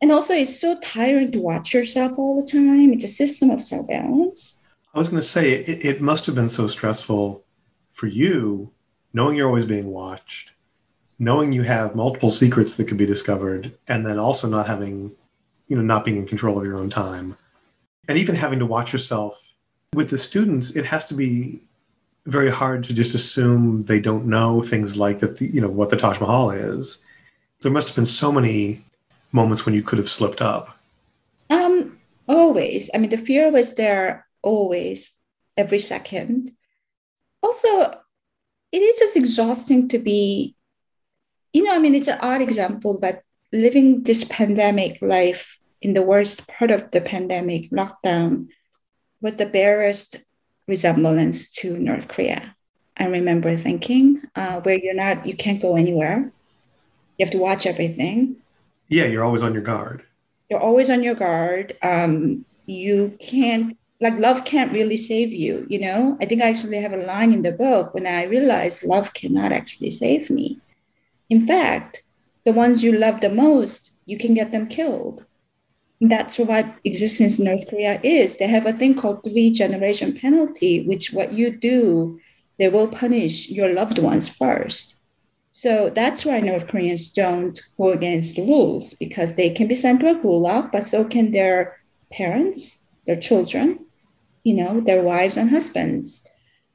And 0.00 0.10
also, 0.10 0.32
it's 0.32 0.58
so 0.58 0.78
tiring 0.80 1.30
to 1.32 1.40
watch 1.40 1.74
yourself 1.74 2.18
all 2.18 2.40
the 2.40 2.46
time. 2.50 2.92
It's 2.92 3.04
a 3.04 3.08
system 3.08 3.50
of 3.50 3.62
surveillance. 3.62 4.60
I 4.94 4.98
was 4.98 5.10
going 5.10 5.20
to 5.20 5.26
say 5.26 5.52
it, 5.52 5.84
it 5.84 6.00
must 6.00 6.26
have 6.26 6.34
been 6.34 6.48
so 6.48 6.66
stressful 6.66 7.44
for 7.92 8.06
you, 8.06 8.70
knowing 9.12 9.36
you're 9.36 9.48
always 9.48 9.64
being 9.64 9.86
watched, 9.86 10.52
knowing 11.18 11.52
you 11.52 11.62
have 11.62 11.94
multiple 11.94 12.30
secrets 12.30 12.76
that 12.76 12.88
could 12.88 12.96
be 12.96 13.06
discovered, 13.06 13.76
and 13.88 14.06
then 14.06 14.18
also 14.18 14.48
not 14.48 14.66
having, 14.66 15.12
you 15.68 15.76
know, 15.76 15.82
not 15.82 16.04
being 16.04 16.16
in 16.16 16.26
control 16.26 16.58
of 16.58 16.64
your 16.64 16.78
own 16.78 16.90
time, 16.90 17.36
and 18.08 18.18
even 18.18 18.34
having 18.34 18.58
to 18.58 18.66
watch 18.66 18.92
yourself 18.92 19.52
with 19.94 20.10
the 20.10 20.18
students. 20.18 20.70
It 20.70 20.84
has 20.84 21.06
to 21.06 21.14
be 21.14 21.60
very 22.26 22.50
hard 22.50 22.84
to 22.84 22.94
just 22.94 23.14
assume 23.14 23.84
they 23.84 24.00
don't 24.00 24.26
know 24.26 24.62
things 24.62 24.96
like 24.96 25.20
that, 25.20 25.40
you 25.40 25.60
know, 25.60 25.68
what 25.68 25.90
the 25.90 25.96
Taj 25.96 26.20
Mahal 26.20 26.50
is. 26.50 27.00
There 27.60 27.72
must 27.72 27.88
have 27.88 27.96
been 27.96 28.06
so 28.06 28.32
many 28.32 28.84
moments 29.32 29.64
when 29.64 29.74
you 29.74 29.82
could 29.82 29.98
have 29.98 30.10
slipped 30.10 30.40
up. 30.40 30.76
Um, 31.50 31.98
always. 32.28 32.90
I 32.94 32.98
mean, 32.98 33.10
the 33.10 33.18
fear 33.18 33.50
was 33.50 33.74
there 33.74 34.26
always, 34.42 35.14
every 35.56 35.78
second. 35.78 36.52
Also, 37.42 37.98
it 38.72 38.78
is 38.78 38.98
just 38.98 39.16
exhausting 39.16 39.88
to 39.88 39.98
be, 39.98 40.56
you 41.52 41.62
know, 41.62 41.74
I 41.74 41.78
mean, 41.78 41.94
it's 41.94 42.08
an 42.08 42.18
odd 42.20 42.40
example, 42.40 42.98
but 43.00 43.22
living 43.52 44.02
this 44.02 44.24
pandemic 44.24 44.98
life 45.02 45.58
in 45.82 45.94
the 45.94 46.02
worst 46.02 46.46
part 46.46 46.70
of 46.70 46.90
the 46.92 47.00
pandemic 47.00 47.68
lockdown 47.70 48.48
was 49.20 49.36
the 49.36 49.46
barest 49.46 50.16
resemblance 50.68 51.50
to 51.52 51.76
North 51.76 52.08
Korea. 52.08 52.56
I 52.96 53.06
remember 53.06 53.56
thinking, 53.56 54.22
uh, 54.36 54.60
where 54.60 54.78
you're 54.78 54.94
not, 54.94 55.26
you 55.26 55.36
can't 55.36 55.60
go 55.60 55.76
anywhere. 55.76 56.30
You 57.18 57.26
have 57.26 57.32
to 57.32 57.38
watch 57.38 57.66
everything. 57.66 58.36
Yeah, 58.88 59.06
you're 59.06 59.24
always 59.24 59.42
on 59.42 59.54
your 59.54 59.62
guard. 59.62 60.04
You're 60.48 60.60
always 60.60 60.88
on 60.88 61.02
your 61.02 61.14
guard. 61.14 61.76
Um, 61.82 62.44
you 62.66 63.16
can't, 63.18 63.76
like, 64.00 64.18
love 64.18 64.44
can't 64.44 64.72
really 64.72 64.96
save 64.96 65.32
you. 65.32 65.66
You 65.68 65.80
know, 65.80 66.16
I 66.20 66.26
think 66.26 66.42
I 66.42 66.50
actually 66.50 66.76
have 66.76 66.92
a 66.92 66.98
line 66.98 67.32
in 67.32 67.42
the 67.42 67.52
book 67.52 67.94
when 67.94 68.06
I 68.06 68.24
realized 68.24 68.84
love 68.84 69.14
cannot 69.14 69.50
actually 69.52 69.90
save 69.90 70.30
me. 70.30 70.60
In 71.28 71.46
fact, 71.46 72.04
the 72.44 72.52
ones 72.52 72.84
you 72.84 72.92
love 72.92 73.20
the 73.20 73.30
most, 73.30 73.94
you 74.06 74.18
can 74.18 74.34
get 74.34 74.52
them 74.52 74.68
killed 74.68 75.24
that's 76.10 76.38
what 76.38 76.66
existence 76.84 77.38
in 77.38 77.44
North 77.44 77.68
Korea 77.68 78.00
is. 78.02 78.36
They 78.36 78.48
have 78.48 78.66
a 78.66 78.72
thing 78.72 78.94
called 78.94 79.22
three 79.22 79.50
generation 79.50 80.16
penalty, 80.18 80.86
which 80.86 81.12
what 81.12 81.32
you 81.32 81.50
do, 81.50 82.20
they 82.58 82.68
will 82.68 82.88
punish 82.88 83.48
your 83.48 83.72
loved 83.72 83.98
ones 83.98 84.28
first. 84.28 84.96
So 85.52 85.90
that's 85.90 86.24
why 86.24 86.40
North 86.40 86.66
Koreans 86.66 87.08
don't 87.08 87.60
go 87.76 87.92
against 87.92 88.34
the 88.34 88.42
rules 88.42 88.94
because 88.94 89.34
they 89.34 89.50
can 89.50 89.68
be 89.68 89.74
sent 89.74 90.00
to 90.00 90.10
a 90.10 90.14
gulag, 90.14 90.72
but 90.72 90.84
so 90.84 91.04
can 91.04 91.30
their 91.30 91.78
parents, 92.10 92.80
their 93.06 93.20
children, 93.20 93.86
you 94.42 94.54
know, 94.54 94.80
their 94.80 95.02
wives 95.02 95.36
and 95.36 95.50
husbands. 95.50 96.24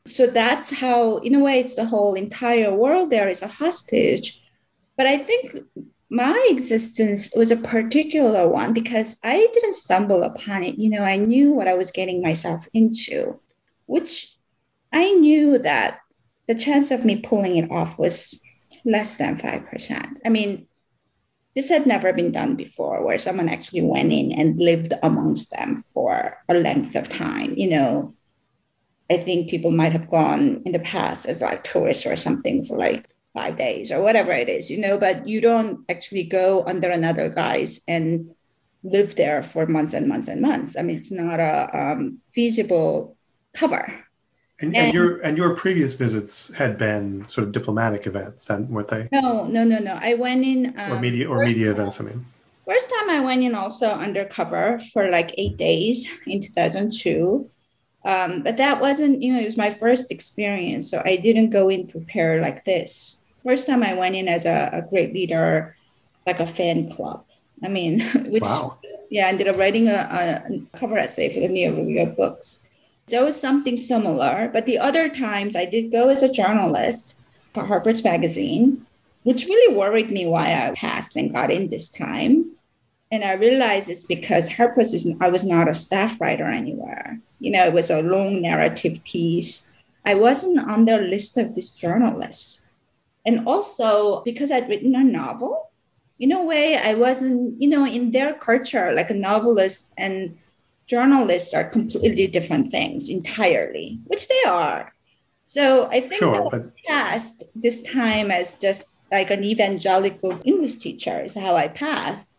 So 0.06 0.28
that's 0.28 0.80
how, 0.80 1.18
in 1.18 1.36
a 1.36 1.40
way, 1.40 1.60
it's 1.60 1.76
the 1.76 1.86
whole 1.86 2.14
entire 2.14 2.74
world 2.74 3.10
there 3.10 3.28
is 3.28 3.42
a 3.42 3.48
hostage. 3.48 4.42
But 4.96 5.06
I 5.06 5.18
think 5.18 5.58
my 6.10 6.48
existence 6.50 7.34
was 7.36 7.52
a 7.52 7.58
particular 7.58 8.48
one 8.48 8.74
because 8.74 9.18
I 9.24 9.48
didn't 9.54 9.74
stumble 9.74 10.24
upon 10.24 10.64
it. 10.64 10.78
You 10.78 10.90
know, 10.90 11.04
I 11.04 11.18
knew 11.18 11.52
what 11.52 11.68
I 11.68 11.74
was 11.74 11.92
getting 11.92 12.22
myself 12.22 12.68
into, 12.74 13.40
which 13.88 14.36
I 14.94 15.12
knew 15.14 15.58
that 15.60 16.00
the 16.48 16.56
chance 16.56 16.92
of 16.92 17.04
me 17.04 17.18
pulling 17.18 17.58
it 17.58 17.70
off 17.70 18.00
was 18.00 18.40
less 18.86 19.18
than 19.18 19.38
5%. 19.38 20.20
I 20.26 20.30
mean, 20.30 20.68
this 21.56 21.70
had 21.70 21.86
never 21.86 22.14
been 22.14 22.32
done 22.32 22.56
before 22.56 23.04
where 23.04 23.18
someone 23.18 23.50
actually 23.50 23.82
went 23.82 24.14
in 24.14 24.32
and 24.32 24.60
lived 24.60 24.94
amongst 25.04 25.52
them 25.52 25.76
for 25.76 26.38
a 26.48 26.54
length 26.54 26.96
of 26.96 27.10
time. 27.10 27.54
You 27.58 27.70
know, 27.70 28.16
I 29.10 29.18
think 29.18 29.50
people 29.50 29.72
might 29.72 29.92
have 29.92 30.10
gone 30.10 30.62
in 30.66 30.72
the 30.72 30.80
past 30.80 31.26
as 31.26 31.42
like 31.42 31.64
tourists 31.64 32.06
or 32.06 32.16
something 32.16 32.64
for 32.64 32.78
like 32.78 33.10
five 33.38 33.56
days 33.68 33.92
or 33.94 34.00
whatever 34.02 34.34
it 34.44 34.50
is, 34.58 34.64
you 34.72 34.80
know, 34.86 34.96
but 35.06 35.16
you 35.32 35.40
don't 35.50 35.76
actually 35.94 36.24
go 36.24 36.48
under 36.66 36.90
another 36.90 37.30
guise 37.30 37.74
and 37.88 38.08
live 38.96 39.12
there 39.22 39.44
for 39.52 39.64
months 39.68 39.94
and 39.94 40.08
months 40.08 40.28
and 40.28 40.42
months. 40.42 40.72
I 40.78 40.82
mean, 40.82 40.98
it's 40.98 41.12
not 41.12 41.40
a 41.40 41.56
um, 41.82 42.00
feasible 42.36 43.16
cover. 43.54 43.84
And, 44.60 44.76
and, 44.76 44.88
and, 44.88 44.94
your 44.98 45.10
and 45.22 45.38
your 45.38 45.52
previous 45.56 45.94
visits 45.94 46.52
had 46.62 46.80
been 46.80 47.28
sort 47.28 47.46
of 47.46 47.52
diplomatic 47.54 48.08
events, 48.08 48.50
and 48.50 48.68
weren't 48.74 48.88
they? 48.88 49.04
No, 49.12 49.46
no, 49.46 49.64
no, 49.64 49.78
no. 49.90 50.00
I 50.02 50.16
went 50.16 50.44
in 50.44 50.74
um, 50.82 50.94
or 50.94 51.00
media 51.00 51.30
or 51.30 51.46
media 51.46 51.68
time, 51.68 51.76
events. 51.76 52.02
I 52.02 52.04
mean, 52.06 52.26
first 52.66 52.90
time 52.94 53.10
I 53.18 53.20
went 53.20 53.44
in 53.44 53.54
also 53.54 53.90
undercover 54.08 54.80
for 54.92 55.12
like 55.18 55.30
eight 55.38 55.58
days 55.58 56.10
in 56.26 56.42
two 56.42 56.54
thousand 56.58 56.92
two. 56.92 57.52
Um, 58.14 58.42
but 58.42 58.56
that 58.58 58.80
wasn't, 58.80 59.22
you 59.22 59.34
know, 59.34 59.42
it 59.42 59.50
was 59.52 59.58
my 59.66 59.70
first 59.70 60.12
experience, 60.16 60.90
so 60.90 61.02
I 61.04 61.18
didn't 61.18 61.52
go 61.52 61.70
in 61.70 61.88
prepared 61.88 62.42
like 62.42 62.64
this 62.64 63.22
first 63.48 63.66
time 63.66 63.82
I 63.82 63.94
went 63.94 64.16
in 64.16 64.28
as 64.28 64.46
a, 64.46 64.70
a 64.74 64.82
great 64.82 65.14
leader, 65.14 65.78
like 66.26 66.42
a 66.42 66.48
fan 66.48 66.92
club. 66.92 67.24
I 67.64 67.70
mean, 67.70 68.02
which 68.28 68.44
wow. 68.44 68.78
yeah, 69.10 69.28
I 69.28 69.30
ended 69.30 69.48
up 69.48 69.58
writing 69.58 69.88
a, 69.88 69.94
a 69.94 70.78
cover 70.78 70.98
essay 70.98 71.34
for 71.34 71.40
the 71.40 71.48
New 71.48 71.66
York 71.66 71.78
Review 71.78 72.04
of 72.04 72.18
Books. 72.18 72.68
That 73.08 73.24
was 73.24 73.40
something 73.40 73.78
similar. 73.78 74.50
But 74.52 74.66
the 74.66 74.78
other 74.78 75.08
times 75.08 75.56
I 75.56 75.66
did 75.66 75.94
go 75.94 76.10
as 76.10 76.22
a 76.24 76.32
journalist 76.32 77.22
for 77.54 77.64
Harper's 77.66 78.04
Magazine, 78.04 78.86
which 79.24 79.46
really 79.46 79.74
worried 79.74 80.12
me 80.12 80.26
why 80.26 80.52
I 80.52 80.76
passed 80.76 81.16
and 81.16 81.34
got 81.34 81.50
in 81.50 81.70
this 81.70 81.88
time. 81.88 82.52
And 83.10 83.24
I 83.24 83.34
realized 83.34 83.90
it's 83.90 84.04
because 84.04 84.50
Harper's 84.50 84.94
is 84.94 85.08
I 85.22 85.30
was 85.30 85.46
not 85.46 85.70
a 85.70 85.74
staff 85.74 86.20
writer 86.20 86.48
anywhere. 86.48 87.18
You 87.40 87.52
know, 87.52 87.64
it 87.64 87.72
was 87.72 87.90
a 87.90 88.02
long 88.02 88.42
narrative 88.42 89.02
piece. 89.06 89.66
I 90.06 90.16
wasn't 90.16 90.60
on 90.60 90.84
their 90.84 91.02
list 91.02 91.38
of 91.38 91.56
these 91.56 91.70
journalists. 91.70 92.62
And 93.28 93.46
also 93.48 94.24
because 94.24 94.50
I'd 94.50 94.70
written 94.70 94.96
a 94.96 95.04
novel, 95.04 95.70
in 96.20 96.32
a 96.32 96.44
way, 96.44 96.78
I 96.78 96.96
wasn't, 96.96 97.62
you 97.62 97.70
know, 97.70 97.86
in 97.86 98.10
their 98.12 98.34
culture, 98.34 98.92
like 98.94 99.12
a 99.12 99.14
novelist 99.14 99.94
and 99.98 100.38
journalist 100.88 101.54
are 101.54 101.70
completely 101.70 102.26
different 102.28 102.72
things 102.72 103.10
entirely, 103.10 104.00
which 104.06 104.28
they 104.28 104.44
are. 104.48 104.94
So 105.44 105.88
I 105.88 106.02
think 106.02 106.16
sure, 106.16 106.50
but... 106.50 106.62
I 106.62 106.92
passed 106.92 107.44
this 107.54 107.82
time 107.84 108.32
as 108.32 108.58
just 108.58 108.88
like 109.12 109.30
an 109.30 109.44
evangelical 109.44 110.42
English 110.44 110.76
teacher 110.76 111.22
is 111.22 111.36
how 111.36 111.56
I 111.56 111.68
passed. 111.68 112.34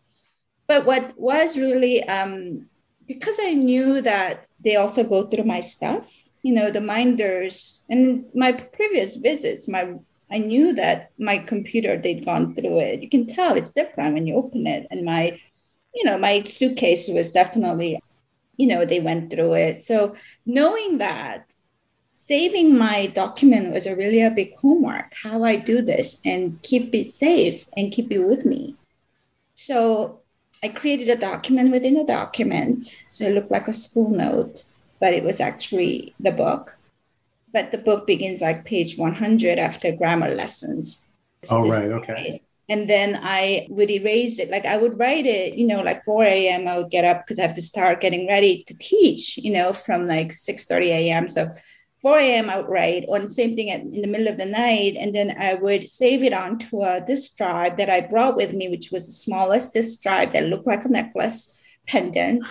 But 0.67 0.85
what 0.85 1.15
was 1.17 1.57
really 1.57 2.03
um, 2.05 2.67
because 3.07 3.39
I 3.41 3.55
knew 3.55 4.03
that 4.03 4.47
they 4.63 4.77
also 4.77 5.03
go 5.03 5.27
through 5.27 5.45
my 5.45 5.61
stuff, 5.61 6.13
you 6.43 6.53
know, 6.53 6.71
the 6.71 6.81
minders 6.81 7.83
and 7.89 8.25
my 8.35 8.53
previous 8.53 9.17
visits, 9.17 9.69
my 9.69 9.95
I 10.31 10.39
knew 10.39 10.75
that 10.75 11.11
my 11.19 11.39
computer, 11.39 11.97
they'd 11.97 12.25
gone 12.25 12.55
through 12.55 12.81
it. 12.81 13.03
You 13.03 13.09
can 13.09 13.27
tell 13.27 13.57
it's 13.57 13.73
different 13.73 14.15
when 14.15 14.27
you 14.27 14.35
open 14.37 14.67
it. 14.67 14.87
And 14.91 15.05
my, 15.05 15.41
you 15.95 16.05
know, 16.05 16.19
my 16.19 16.43
suitcase 16.43 17.09
was 17.09 17.33
definitely, 17.33 18.01
you 18.57 18.67
know, 18.67 18.85
they 18.85 19.01
went 19.01 19.31
through 19.31 19.55
it. 19.55 19.83
So 19.83 20.15
knowing 20.45 20.99
that, 20.99 21.55
saving 22.15 22.77
my 22.77 23.07
document 23.07 23.73
was 23.73 23.87
a 23.87 23.97
really 23.97 24.21
a 24.21 24.31
big 24.31 24.55
homework, 24.57 25.13
how 25.23 25.45
I 25.45 25.57
do 25.57 25.81
this 25.81 26.21
and 26.25 26.61
keep 26.63 26.95
it 26.95 27.13
safe 27.13 27.67
and 27.77 27.93
keep 27.93 28.13
it 28.13 28.19
with 28.19 28.45
me. 28.45 28.77
So 29.55 30.21
I 30.63 30.69
created 30.69 31.09
a 31.09 31.17
document 31.17 31.71
within 31.71 31.97
a 31.97 32.05
document. 32.07 33.03
So 33.07 33.25
it 33.25 33.35
looked 33.35 33.51
like 33.51 33.69
a 33.69 33.73
school 33.73 34.11
note, 34.11 34.65
but 35.01 35.15
it 35.15 35.25
was 35.25 35.41
actually 35.41 36.15
the 36.21 36.33
book 36.33 36.78
but 37.53 37.71
the 37.71 37.79
book 37.79 38.07
begins 38.07 38.41
like 38.41 38.65
page 38.65 38.97
100 38.99 39.59
after 39.59 39.93
grammar 39.93 40.35
lessons. 40.35 41.09
Oh, 41.51 41.69
right. 41.69 41.91
Okay. 41.91 42.41
And 42.69 42.89
then 42.89 43.19
I 43.23 43.67
would 43.71 43.91
erase 43.91 44.39
it. 44.39 44.51
Like 44.51 44.67
I 44.67 44.77
would 44.77 44.99
write 44.99 45.25
it, 45.25 45.55
you 45.55 45.67
know, 45.67 45.81
like 45.81 46.05
4 46.05 46.25
a.m. 46.25 46.69
I 46.69 46.79
would 46.79 46.91
get 46.91 47.05
up 47.05 47.25
because 47.25 47.39
I 47.39 47.43
have 47.43 47.55
to 47.55 47.63
start 47.63 48.03
getting 48.03 48.29
ready 48.29 48.63
to 48.65 48.75
teach, 48.75 49.39
you 49.39 49.53
know, 49.53 49.73
from 49.73 50.07
like 50.07 50.33
6 50.33 50.67
30 50.67 50.91
a.m. 50.91 51.29
So 51.29 51.49
4 52.03 52.19
a.m. 52.19 52.51
I 52.51 52.59
would 52.59 52.69
write, 52.69 53.07
the 53.09 53.29
same 53.29 53.57
thing 53.57 53.71
at, 53.71 53.81
in 53.81 54.03
the 54.03 54.07
middle 54.07 54.29
of 54.29 54.37
the 54.37 54.45
night. 54.45 54.97
And 54.99 55.15
then 55.15 55.35
I 55.41 55.55
would 55.55 55.89
save 55.89 56.23
it 56.23 56.35
onto 56.35 56.83
a 56.83 57.01
disk 57.01 57.37
drive 57.37 57.79
that 57.79 57.89
I 57.89 58.03
brought 58.03 58.37
with 58.37 58.53
me, 58.53 58.69
which 58.69 58.91
was 58.93 59.07
the 59.07 59.13
smallest 59.13 59.73
disk 59.73 60.03
drive 60.03 60.33
that 60.33 60.45
looked 60.45 60.67
like 60.67 60.85
a 60.85 60.89
necklace 60.89 61.59
pendant 61.87 62.47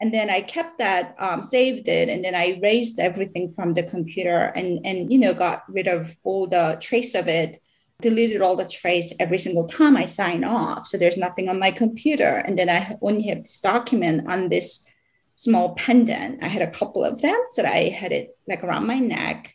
and 0.00 0.14
then 0.14 0.30
i 0.30 0.40
kept 0.40 0.78
that 0.78 1.14
um, 1.18 1.42
saved 1.42 1.88
it 1.88 2.08
and 2.08 2.24
then 2.24 2.34
i 2.34 2.46
erased 2.46 2.98
everything 2.98 3.50
from 3.50 3.74
the 3.74 3.82
computer 3.82 4.52
and 4.54 4.84
and 4.84 5.12
you 5.12 5.18
know 5.18 5.34
got 5.34 5.64
rid 5.68 5.86
of 5.86 6.16
all 6.24 6.46
the 6.46 6.76
trace 6.80 7.14
of 7.14 7.28
it 7.28 7.60
deleted 8.00 8.40
all 8.40 8.54
the 8.54 8.64
trace 8.64 9.12
every 9.18 9.38
single 9.38 9.66
time 9.66 9.96
i 9.96 10.04
sign 10.04 10.44
off. 10.44 10.86
So 10.86 10.96
there's 10.96 11.16
nothing 11.16 11.48
on 11.48 11.58
my 11.58 11.70
computer. 11.70 12.36
And 12.46 12.58
then 12.58 12.70
i 12.70 12.96
only 13.02 13.22
have 13.28 13.42
this 13.42 13.60
document 13.60 14.28
on 14.30 14.48
this 14.48 14.88
small 15.34 15.74
pendant. 15.74 16.42
I 16.42 16.48
had 16.48 16.62
a 16.62 16.70
couple 16.70 17.04
of 17.04 17.20
them 17.20 17.40
so 17.50 17.64
i 17.64 17.88
had 17.88 18.12
it 18.12 18.36
like 18.46 18.62
around 18.62 18.86
my 18.86 18.98
neck. 18.98 19.54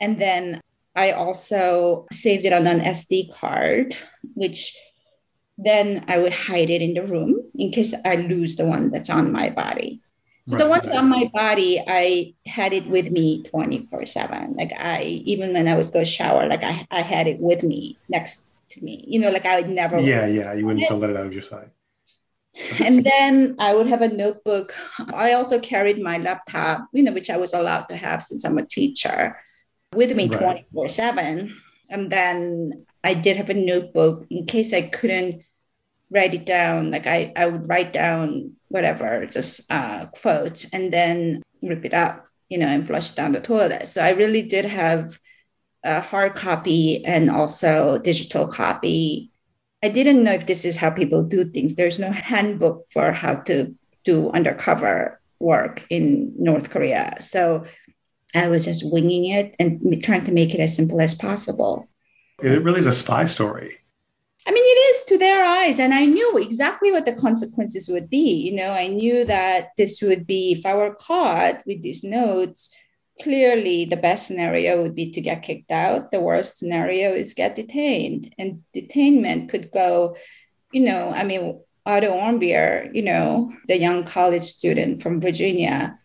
And 0.00 0.20
then 0.20 0.60
i 0.94 1.12
also 1.12 2.06
saved 2.12 2.44
it 2.46 2.52
on 2.52 2.66
an 2.66 2.80
sd 2.80 3.32
card 3.32 3.94
which 4.34 4.76
then 5.64 6.04
I 6.08 6.18
would 6.18 6.32
hide 6.32 6.70
it 6.70 6.82
in 6.82 6.94
the 6.94 7.06
room 7.06 7.50
in 7.54 7.70
case 7.70 7.94
I 8.04 8.16
lose 8.16 8.56
the 8.56 8.64
one 8.64 8.90
that's 8.90 9.10
on 9.10 9.32
my 9.32 9.50
body. 9.50 10.02
So 10.46 10.56
right, 10.56 10.82
the 10.82 10.90
one 10.90 10.96
on 10.96 11.08
my 11.08 11.30
body, 11.32 11.82
I 11.86 12.34
had 12.46 12.72
it 12.72 12.86
with 12.86 13.10
me 13.10 13.44
24 13.44 14.06
7. 14.06 14.54
Like 14.54 14.72
I, 14.76 15.02
even 15.24 15.52
when 15.52 15.68
I 15.68 15.76
would 15.76 15.92
go 15.92 16.02
shower, 16.02 16.48
like 16.48 16.64
I, 16.64 16.86
I 16.90 17.02
had 17.02 17.26
it 17.28 17.38
with 17.38 17.62
me 17.62 17.98
next 18.08 18.46
to 18.70 18.82
me, 18.82 19.04
you 19.06 19.20
know, 19.20 19.30
like 19.30 19.46
I 19.46 19.60
would 19.60 19.68
never. 19.68 20.00
Yeah, 20.00 20.26
yeah. 20.26 20.52
You 20.54 20.66
wouldn't 20.66 20.90
let 20.98 21.10
it 21.10 21.16
out 21.16 21.26
of 21.26 21.32
your 21.32 21.42
sight. 21.42 21.68
and 22.84 23.04
then 23.04 23.56
I 23.58 23.74
would 23.74 23.86
have 23.86 24.02
a 24.02 24.08
notebook. 24.08 24.74
I 25.14 25.34
also 25.34 25.60
carried 25.60 26.02
my 26.02 26.18
laptop, 26.18 26.88
you 26.92 27.02
know, 27.02 27.12
which 27.12 27.30
I 27.30 27.36
was 27.36 27.54
allowed 27.54 27.88
to 27.88 27.96
have 27.96 28.22
since 28.22 28.44
I'm 28.44 28.58
a 28.58 28.66
teacher. 28.66 29.36
with 29.94 30.14
me 30.16 30.28
Right. 30.28 30.66
24 30.72 30.88
7. 30.88 31.56
And 31.90 32.10
then 32.10 32.86
I 33.02 33.14
did 33.14 33.36
have 33.36 33.50
a 33.50 33.54
notebook 33.54 34.26
in 34.30 34.46
case 34.46 34.72
I 34.72 34.82
couldn't 34.82 35.42
write 36.10 36.34
it 36.34 36.46
down. 36.46 36.90
Like 36.90 37.06
I, 37.06 37.32
I 37.36 37.46
would 37.46 37.68
write 37.68 37.92
down 37.92 38.52
whatever, 38.68 39.26
just 39.26 39.70
uh, 39.70 40.06
quotes, 40.06 40.68
and 40.72 40.92
then 40.92 41.42
rip 41.62 41.84
it 41.84 41.94
up, 41.94 42.26
you 42.48 42.58
know, 42.58 42.66
and 42.66 42.86
flush 42.86 43.12
down 43.12 43.32
the 43.32 43.40
toilet. 43.40 43.88
So 43.88 44.02
I 44.02 44.10
really 44.10 44.42
did 44.42 44.64
have 44.64 45.18
a 45.84 46.00
hard 46.00 46.34
copy 46.34 47.04
and 47.04 47.30
also 47.30 47.98
digital 47.98 48.46
copy. 48.46 49.30
I 49.82 49.88
didn't 49.88 50.22
know 50.22 50.32
if 50.32 50.46
this 50.46 50.64
is 50.64 50.76
how 50.76 50.90
people 50.90 51.22
do 51.22 51.44
things. 51.44 51.74
There's 51.74 51.98
no 51.98 52.10
handbook 52.10 52.86
for 52.92 53.12
how 53.12 53.36
to 53.42 53.74
do 54.04 54.30
undercover 54.30 55.20
work 55.38 55.82
in 55.88 56.34
North 56.38 56.70
Korea. 56.70 57.16
So 57.20 57.64
I 58.34 58.48
was 58.48 58.64
just 58.64 58.84
winging 58.84 59.26
it 59.26 59.56
and 59.58 60.02
trying 60.04 60.24
to 60.26 60.32
make 60.32 60.54
it 60.54 60.60
as 60.60 60.76
simple 60.76 61.00
as 61.00 61.14
possible. 61.14 61.88
It 62.42 62.62
really 62.62 62.80
is 62.80 62.86
a 62.86 62.92
spy 62.92 63.24
story. 63.24 63.79
I 64.50 64.52
mean, 64.52 64.64
it 64.66 64.80
is 64.96 65.04
to 65.04 65.18
their 65.18 65.44
eyes. 65.44 65.78
And 65.78 65.94
I 65.94 66.06
knew 66.06 66.36
exactly 66.36 66.90
what 66.90 67.04
the 67.04 67.12
consequences 67.12 67.88
would 67.88 68.10
be. 68.10 68.32
You 68.32 68.56
know, 68.56 68.72
I 68.72 68.88
knew 68.88 69.24
that 69.26 69.68
this 69.76 70.02
would 70.02 70.26
be, 70.26 70.50
if 70.58 70.66
I 70.66 70.74
were 70.74 70.96
caught 70.96 71.62
with 71.66 71.84
these 71.84 72.02
notes, 72.02 72.74
clearly 73.22 73.84
the 73.84 73.96
best 73.96 74.26
scenario 74.26 74.82
would 74.82 74.96
be 74.96 75.12
to 75.12 75.20
get 75.20 75.44
kicked 75.44 75.70
out. 75.70 76.10
The 76.10 76.18
worst 76.18 76.58
scenario 76.58 77.12
is 77.12 77.32
get 77.32 77.54
detained. 77.54 78.34
And 78.40 78.64
detainment 78.74 79.50
could 79.50 79.70
go, 79.70 80.16
you 80.72 80.80
know, 80.80 81.12
I 81.14 81.22
mean, 81.22 81.60
Otto 81.86 82.10
Warmbier, 82.10 82.92
you 82.92 83.02
know, 83.02 83.52
the 83.68 83.78
young 83.78 84.02
college 84.02 84.46
student 84.46 85.00
from 85.00 85.20
Virginia 85.20 85.96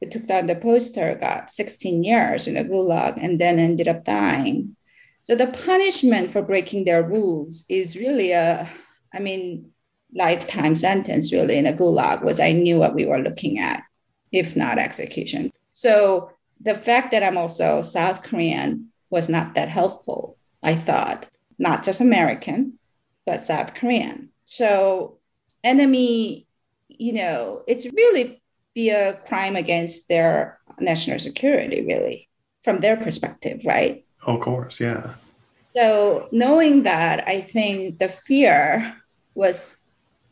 who 0.00 0.08
took 0.08 0.28
down 0.28 0.46
the 0.46 0.54
poster, 0.54 1.18
got 1.20 1.50
16 1.50 2.04
years 2.04 2.46
in 2.46 2.56
a 2.56 2.62
gulag 2.62 3.18
and 3.20 3.40
then 3.40 3.58
ended 3.58 3.88
up 3.88 4.04
dying. 4.04 4.76
So 5.22 5.34
the 5.34 5.48
punishment 5.48 6.32
for 6.32 6.42
breaking 6.42 6.84
their 6.84 7.02
rules 7.02 7.64
is 7.68 7.96
really 7.96 8.32
a, 8.32 8.68
I 9.14 9.18
mean, 9.18 9.70
lifetime 10.14 10.74
sentence 10.74 11.32
really 11.32 11.56
in 11.56 11.66
a 11.66 11.72
gulag 11.72 12.22
was 12.24 12.40
I 12.40 12.52
knew 12.52 12.78
what 12.78 12.94
we 12.94 13.06
were 13.06 13.18
looking 13.18 13.58
at, 13.58 13.82
if 14.32 14.56
not 14.56 14.78
execution. 14.78 15.52
So 15.72 16.30
the 16.60 16.74
fact 16.74 17.10
that 17.12 17.22
I'm 17.22 17.36
also 17.36 17.82
South 17.82 18.22
Korean 18.22 18.88
was 19.10 19.28
not 19.28 19.54
that 19.54 19.68
helpful, 19.68 20.36
I 20.62 20.74
thought, 20.74 21.26
not 21.58 21.84
just 21.84 22.00
American, 22.00 22.78
but 23.26 23.40
South 23.40 23.74
Korean. 23.74 24.30
So 24.44 25.18
enemy, 25.62 26.46
you 26.88 27.12
know, 27.12 27.62
it's 27.66 27.86
really 27.86 28.42
be 28.74 28.90
a 28.90 29.14
crime 29.14 29.56
against 29.56 30.08
their 30.08 30.58
national 30.78 31.18
security, 31.18 31.84
really, 31.86 32.28
from 32.64 32.80
their 32.80 32.96
perspective, 32.96 33.60
right? 33.64 34.04
Of 34.22 34.40
course, 34.40 34.80
yeah. 34.80 35.14
So 35.70 36.28
knowing 36.32 36.82
that, 36.82 37.26
I 37.26 37.40
think 37.40 37.98
the 37.98 38.08
fear 38.08 38.96
was 39.34 39.76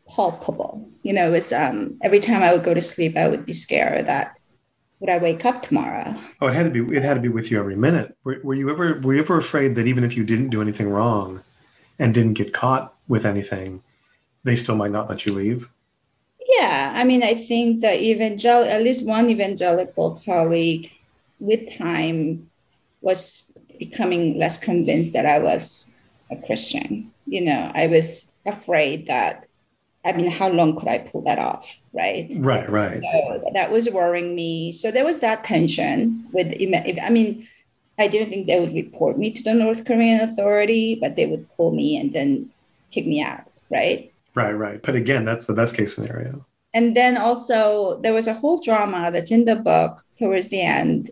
palpable. 0.08 0.88
You 1.02 1.12
know, 1.12 1.28
it 1.28 1.32
was 1.32 1.52
um, 1.52 1.98
every 2.02 2.20
time 2.20 2.42
I 2.42 2.52
would 2.52 2.64
go 2.64 2.74
to 2.74 2.82
sleep, 2.82 3.16
I 3.16 3.28
would 3.28 3.46
be 3.46 3.52
scared 3.52 4.06
that 4.06 4.38
would 5.00 5.10
I 5.10 5.18
wake 5.18 5.44
up 5.44 5.62
tomorrow? 5.62 6.16
Oh, 6.40 6.48
it 6.48 6.54
had 6.54 6.72
to 6.72 6.84
be. 6.84 6.96
It 6.96 7.04
had 7.04 7.14
to 7.14 7.20
be 7.20 7.28
with 7.28 7.50
you 7.50 7.58
every 7.58 7.76
minute. 7.76 8.16
Were, 8.24 8.40
were 8.42 8.54
you 8.54 8.68
ever? 8.70 9.00
Were 9.00 9.14
you 9.14 9.20
ever 9.20 9.36
afraid 9.36 9.76
that 9.76 9.86
even 9.86 10.02
if 10.02 10.16
you 10.16 10.24
didn't 10.24 10.50
do 10.50 10.60
anything 10.60 10.88
wrong, 10.88 11.42
and 11.98 12.12
didn't 12.12 12.34
get 12.34 12.52
caught 12.52 12.94
with 13.06 13.24
anything, 13.24 13.82
they 14.44 14.56
still 14.56 14.76
might 14.76 14.90
not 14.90 15.08
let 15.08 15.24
you 15.24 15.32
leave? 15.32 15.68
Yeah, 16.48 16.92
I 16.96 17.04
mean, 17.04 17.22
I 17.22 17.34
think 17.34 17.82
that 17.82 18.00
evangel 18.00 18.64
at 18.64 18.82
least 18.82 19.06
one 19.06 19.30
evangelical 19.30 20.20
colleague, 20.24 20.90
with 21.38 21.76
time, 21.76 22.50
was 23.00 23.44
becoming 23.78 24.38
less 24.38 24.58
convinced 24.58 25.12
that 25.12 25.26
I 25.26 25.38
was 25.38 25.90
a 26.30 26.36
Christian. 26.36 27.12
You 27.26 27.44
know, 27.44 27.70
I 27.74 27.86
was 27.86 28.30
afraid 28.46 29.06
that. 29.06 29.46
I 30.04 30.12
mean, 30.12 30.30
how 30.30 30.48
long 30.48 30.78
could 30.78 30.88
I 30.88 30.98
pull 30.98 31.22
that 31.22 31.38
off, 31.38 31.76
right? 31.92 32.28
Right, 32.36 32.70
right. 32.70 33.00
So 33.00 33.50
that 33.52 33.70
was 33.70 33.90
worrying 33.90 34.34
me. 34.34 34.72
So 34.72 34.90
there 34.90 35.04
was 35.04 35.18
that 35.20 35.44
tension 35.44 36.24
with, 36.32 36.54
I 37.02 37.10
mean, 37.10 37.46
I 37.98 38.06
didn't 38.06 38.30
think 38.30 38.46
they 38.46 38.60
would 38.60 38.72
report 38.72 39.18
me 39.18 39.32
to 39.32 39.42
the 39.42 39.52
North 39.52 39.84
Korean 39.84 40.20
authority, 40.20 40.94
but 40.94 41.16
they 41.16 41.26
would 41.26 41.46
pull 41.56 41.74
me 41.74 41.98
and 41.98 42.12
then 42.12 42.48
kick 42.92 43.06
me 43.06 43.20
out, 43.20 43.44
right? 43.70 44.10
Right, 44.34 44.52
right. 44.52 44.80
But 44.80 44.94
again, 44.94 45.24
that's 45.24 45.46
the 45.46 45.52
best 45.52 45.76
case 45.76 45.96
scenario. 45.96 46.46
And 46.72 46.96
then 46.96 47.18
also, 47.18 47.98
there 48.00 48.12
was 48.14 48.28
a 48.28 48.34
whole 48.34 48.60
drama 48.60 49.10
that's 49.10 49.32
in 49.32 49.46
the 49.46 49.56
book 49.56 50.04
towards 50.16 50.48
the 50.50 50.62
end. 50.62 51.10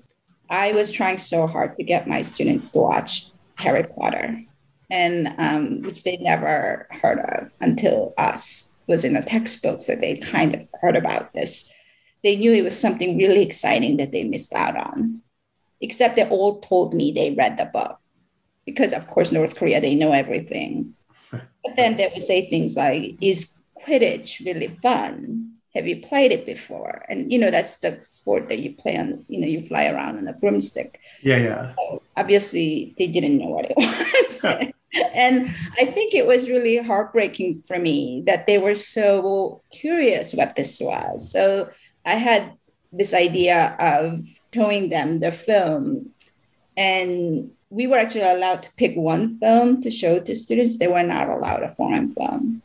I 0.48 0.72
was 0.72 0.90
trying 0.90 1.18
so 1.18 1.46
hard 1.46 1.76
to 1.76 1.84
get 1.84 2.08
my 2.08 2.22
students 2.22 2.70
to 2.70 2.78
watch 2.80 3.30
Harry 3.56 3.84
Potter, 3.84 4.42
and 4.90 5.34
um, 5.38 5.82
which 5.82 6.04
they 6.04 6.16
never 6.18 6.86
heard 6.90 7.18
of 7.18 7.52
until 7.60 8.14
us 8.16 8.74
was 8.86 9.04
in 9.04 9.14
the 9.14 9.22
textbooks 9.22 9.86
that 9.86 10.00
they 10.00 10.16
kind 10.16 10.54
of 10.54 10.68
heard 10.80 10.96
about 10.96 11.32
this. 11.32 11.72
They 12.22 12.36
knew 12.36 12.52
it 12.52 12.64
was 12.64 12.78
something 12.78 13.18
really 13.18 13.42
exciting 13.42 13.96
that 13.96 14.12
they 14.12 14.24
missed 14.24 14.52
out 14.52 14.76
on. 14.76 15.22
Except 15.80 16.16
they 16.16 16.26
all 16.28 16.60
told 16.60 16.94
me 16.94 17.12
they 17.12 17.32
read 17.32 17.58
the 17.58 17.66
book 17.66 17.98
because, 18.64 18.92
of 18.92 19.08
course, 19.08 19.32
North 19.32 19.56
Korea 19.56 19.80
they 19.80 19.94
know 19.94 20.12
everything. 20.12 20.94
But 21.32 21.74
then 21.76 21.96
they 21.96 22.06
would 22.06 22.22
say 22.22 22.48
things 22.48 22.76
like, 22.76 23.16
"Is 23.20 23.58
Quidditch 23.84 24.44
really 24.46 24.68
fun? 24.68 25.55
Have 25.76 25.86
you 25.86 26.00
played 26.00 26.32
it 26.32 26.44
before?" 26.44 27.04
And 27.08 27.30
you 27.30 27.38
know 27.38 27.50
that's 27.50 27.78
the 27.78 27.98
sport 28.02 28.48
that 28.48 28.58
you 28.58 28.74
play 28.74 28.96
on. 28.96 29.24
You 29.28 29.40
know, 29.40 29.46
you 29.46 29.62
fly 29.62 29.86
around 29.86 30.18
on 30.18 30.26
a 30.26 30.32
broomstick. 30.32 30.98
Yeah, 31.22 31.36
yeah. 31.36 31.74
So 31.76 32.02
obviously, 32.16 32.94
they 32.98 33.06
didn't 33.06 33.38
know 33.38 33.48
what 33.48 33.66
it 33.70 33.76
was 33.76 34.72
and 35.14 35.48
I 35.78 35.84
think 35.84 36.14
it 36.14 36.26
was 36.26 36.48
really 36.48 36.78
heartbreaking 36.78 37.62
for 37.62 37.78
me 37.78 38.22
that 38.26 38.46
they 38.46 38.58
were 38.58 38.74
so 38.74 39.62
curious 39.72 40.32
what 40.32 40.56
this 40.56 40.80
was. 40.80 41.30
So 41.30 41.70
I 42.04 42.14
had 42.14 42.52
this 42.92 43.12
idea 43.12 43.76
of 43.78 44.24
showing 44.54 44.88
them 44.88 45.20
the 45.20 45.32
film, 45.32 46.10
and 46.76 47.50
we 47.68 47.86
were 47.86 47.98
actually 47.98 48.22
allowed 48.22 48.62
to 48.62 48.72
pick 48.76 48.96
one 48.96 49.38
film 49.38 49.82
to 49.82 49.90
show 49.90 50.20
to 50.20 50.36
students. 50.36 50.78
They 50.78 50.88
were 50.88 51.02
not 51.02 51.28
allowed 51.28 51.62
a 51.62 51.74
foreign 51.74 52.12
film. 52.12 52.62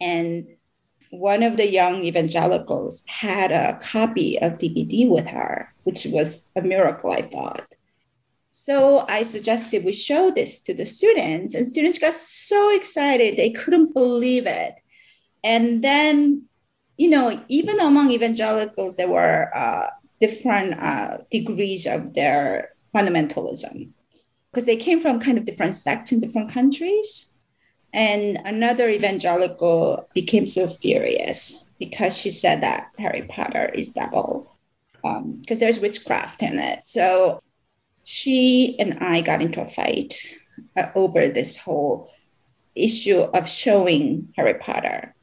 And 0.00 0.46
one 1.10 1.42
of 1.42 1.56
the 1.56 1.70
young 1.70 2.04
evangelicals 2.04 3.02
had 3.06 3.50
a 3.50 3.78
copy 3.80 4.38
of 4.40 4.58
DVD 4.58 5.08
with 5.08 5.26
her, 5.26 5.72
which 5.84 6.06
was 6.06 6.48
a 6.56 6.62
miracle, 6.62 7.10
I 7.10 7.22
thought. 7.22 7.74
So 8.50 9.04
I 9.08 9.22
suggested 9.22 9.84
we 9.84 9.92
show 9.92 10.30
this 10.30 10.60
to 10.62 10.74
the 10.74 10.86
students, 10.86 11.54
and 11.54 11.66
students 11.66 11.98
got 11.98 12.14
so 12.14 12.74
excited 12.74 13.36
they 13.36 13.50
couldn't 13.50 13.94
believe 13.94 14.46
it. 14.46 14.74
And 15.44 15.82
then, 15.82 16.44
you 16.96 17.08
know, 17.08 17.42
even 17.48 17.80
among 17.80 18.10
evangelicals, 18.10 18.96
there 18.96 19.08
were 19.08 19.56
uh, 19.56 19.88
different 20.20 20.80
uh, 20.80 21.18
degrees 21.30 21.86
of 21.86 22.14
their 22.14 22.70
fundamentalism 22.94 23.90
because 24.50 24.66
they 24.66 24.76
came 24.76 24.98
from 24.98 25.20
kind 25.20 25.38
of 25.38 25.44
different 25.44 25.74
sects 25.74 26.10
in 26.10 26.20
different 26.20 26.50
countries. 26.50 27.34
And 27.92 28.38
another 28.44 28.88
evangelical 28.88 30.08
became 30.14 30.46
so 30.46 30.66
furious 30.66 31.64
because 31.78 32.16
she 32.16 32.30
said 32.30 32.62
that 32.62 32.90
Harry 32.98 33.22
Potter 33.22 33.70
is 33.74 33.90
devil 33.90 34.54
because 35.02 35.22
um, 35.22 35.42
there's 35.58 35.80
witchcraft 35.80 36.42
in 36.42 36.58
it. 36.58 36.82
So 36.82 37.40
she 38.04 38.76
and 38.78 38.98
I 39.00 39.20
got 39.20 39.40
into 39.40 39.62
a 39.62 39.68
fight 39.68 40.16
uh, 40.76 40.88
over 40.94 41.28
this 41.28 41.56
whole 41.56 42.10
issue 42.74 43.20
of 43.20 43.48
showing 43.48 44.32
Harry 44.36 44.54
Potter. 44.54 45.14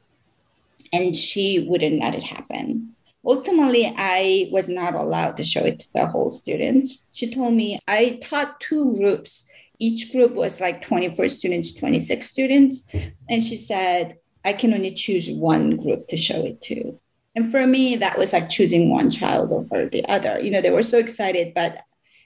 And 0.92 1.14
she 1.14 1.66
wouldn't 1.68 2.00
let 2.00 2.14
it 2.14 2.22
happen. 2.22 2.94
Ultimately, 3.24 3.92
I 3.96 4.48
was 4.52 4.68
not 4.68 4.94
allowed 4.94 5.36
to 5.38 5.44
show 5.44 5.64
it 5.64 5.80
to 5.80 5.92
the 5.92 6.06
whole 6.06 6.30
students. 6.30 7.04
She 7.10 7.28
told 7.28 7.54
me 7.54 7.78
I 7.88 8.20
taught 8.22 8.60
two 8.60 8.96
groups. 8.96 9.50
Each 9.78 10.12
group 10.12 10.32
was 10.32 10.60
like 10.60 10.82
24 10.82 11.28
students, 11.28 11.72
26 11.74 12.26
students. 12.28 12.88
And 13.28 13.42
she 13.42 13.56
said, 13.56 14.16
I 14.44 14.52
can 14.52 14.72
only 14.72 14.94
choose 14.94 15.28
one 15.30 15.76
group 15.76 16.08
to 16.08 16.16
show 16.16 16.44
it 16.44 16.60
to. 16.62 16.98
And 17.34 17.50
for 17.50 17.66
me, 17.66 17.96
that 17.96 18.16
was 18.16 18.32
like 18.32 18.48
choosing 18.48 18.90
one 18.90 19.10
child 19.10 19.52
over 19.52 19.86
the 19.86 20.04
other. 20.06 20.40
You 20.40 20.50
know, 20.50 20.62
they 20.62 20.70
were 20.70 20.82
so 20.82 20.98
excited, 20.98 21.52
but 21.54 21.82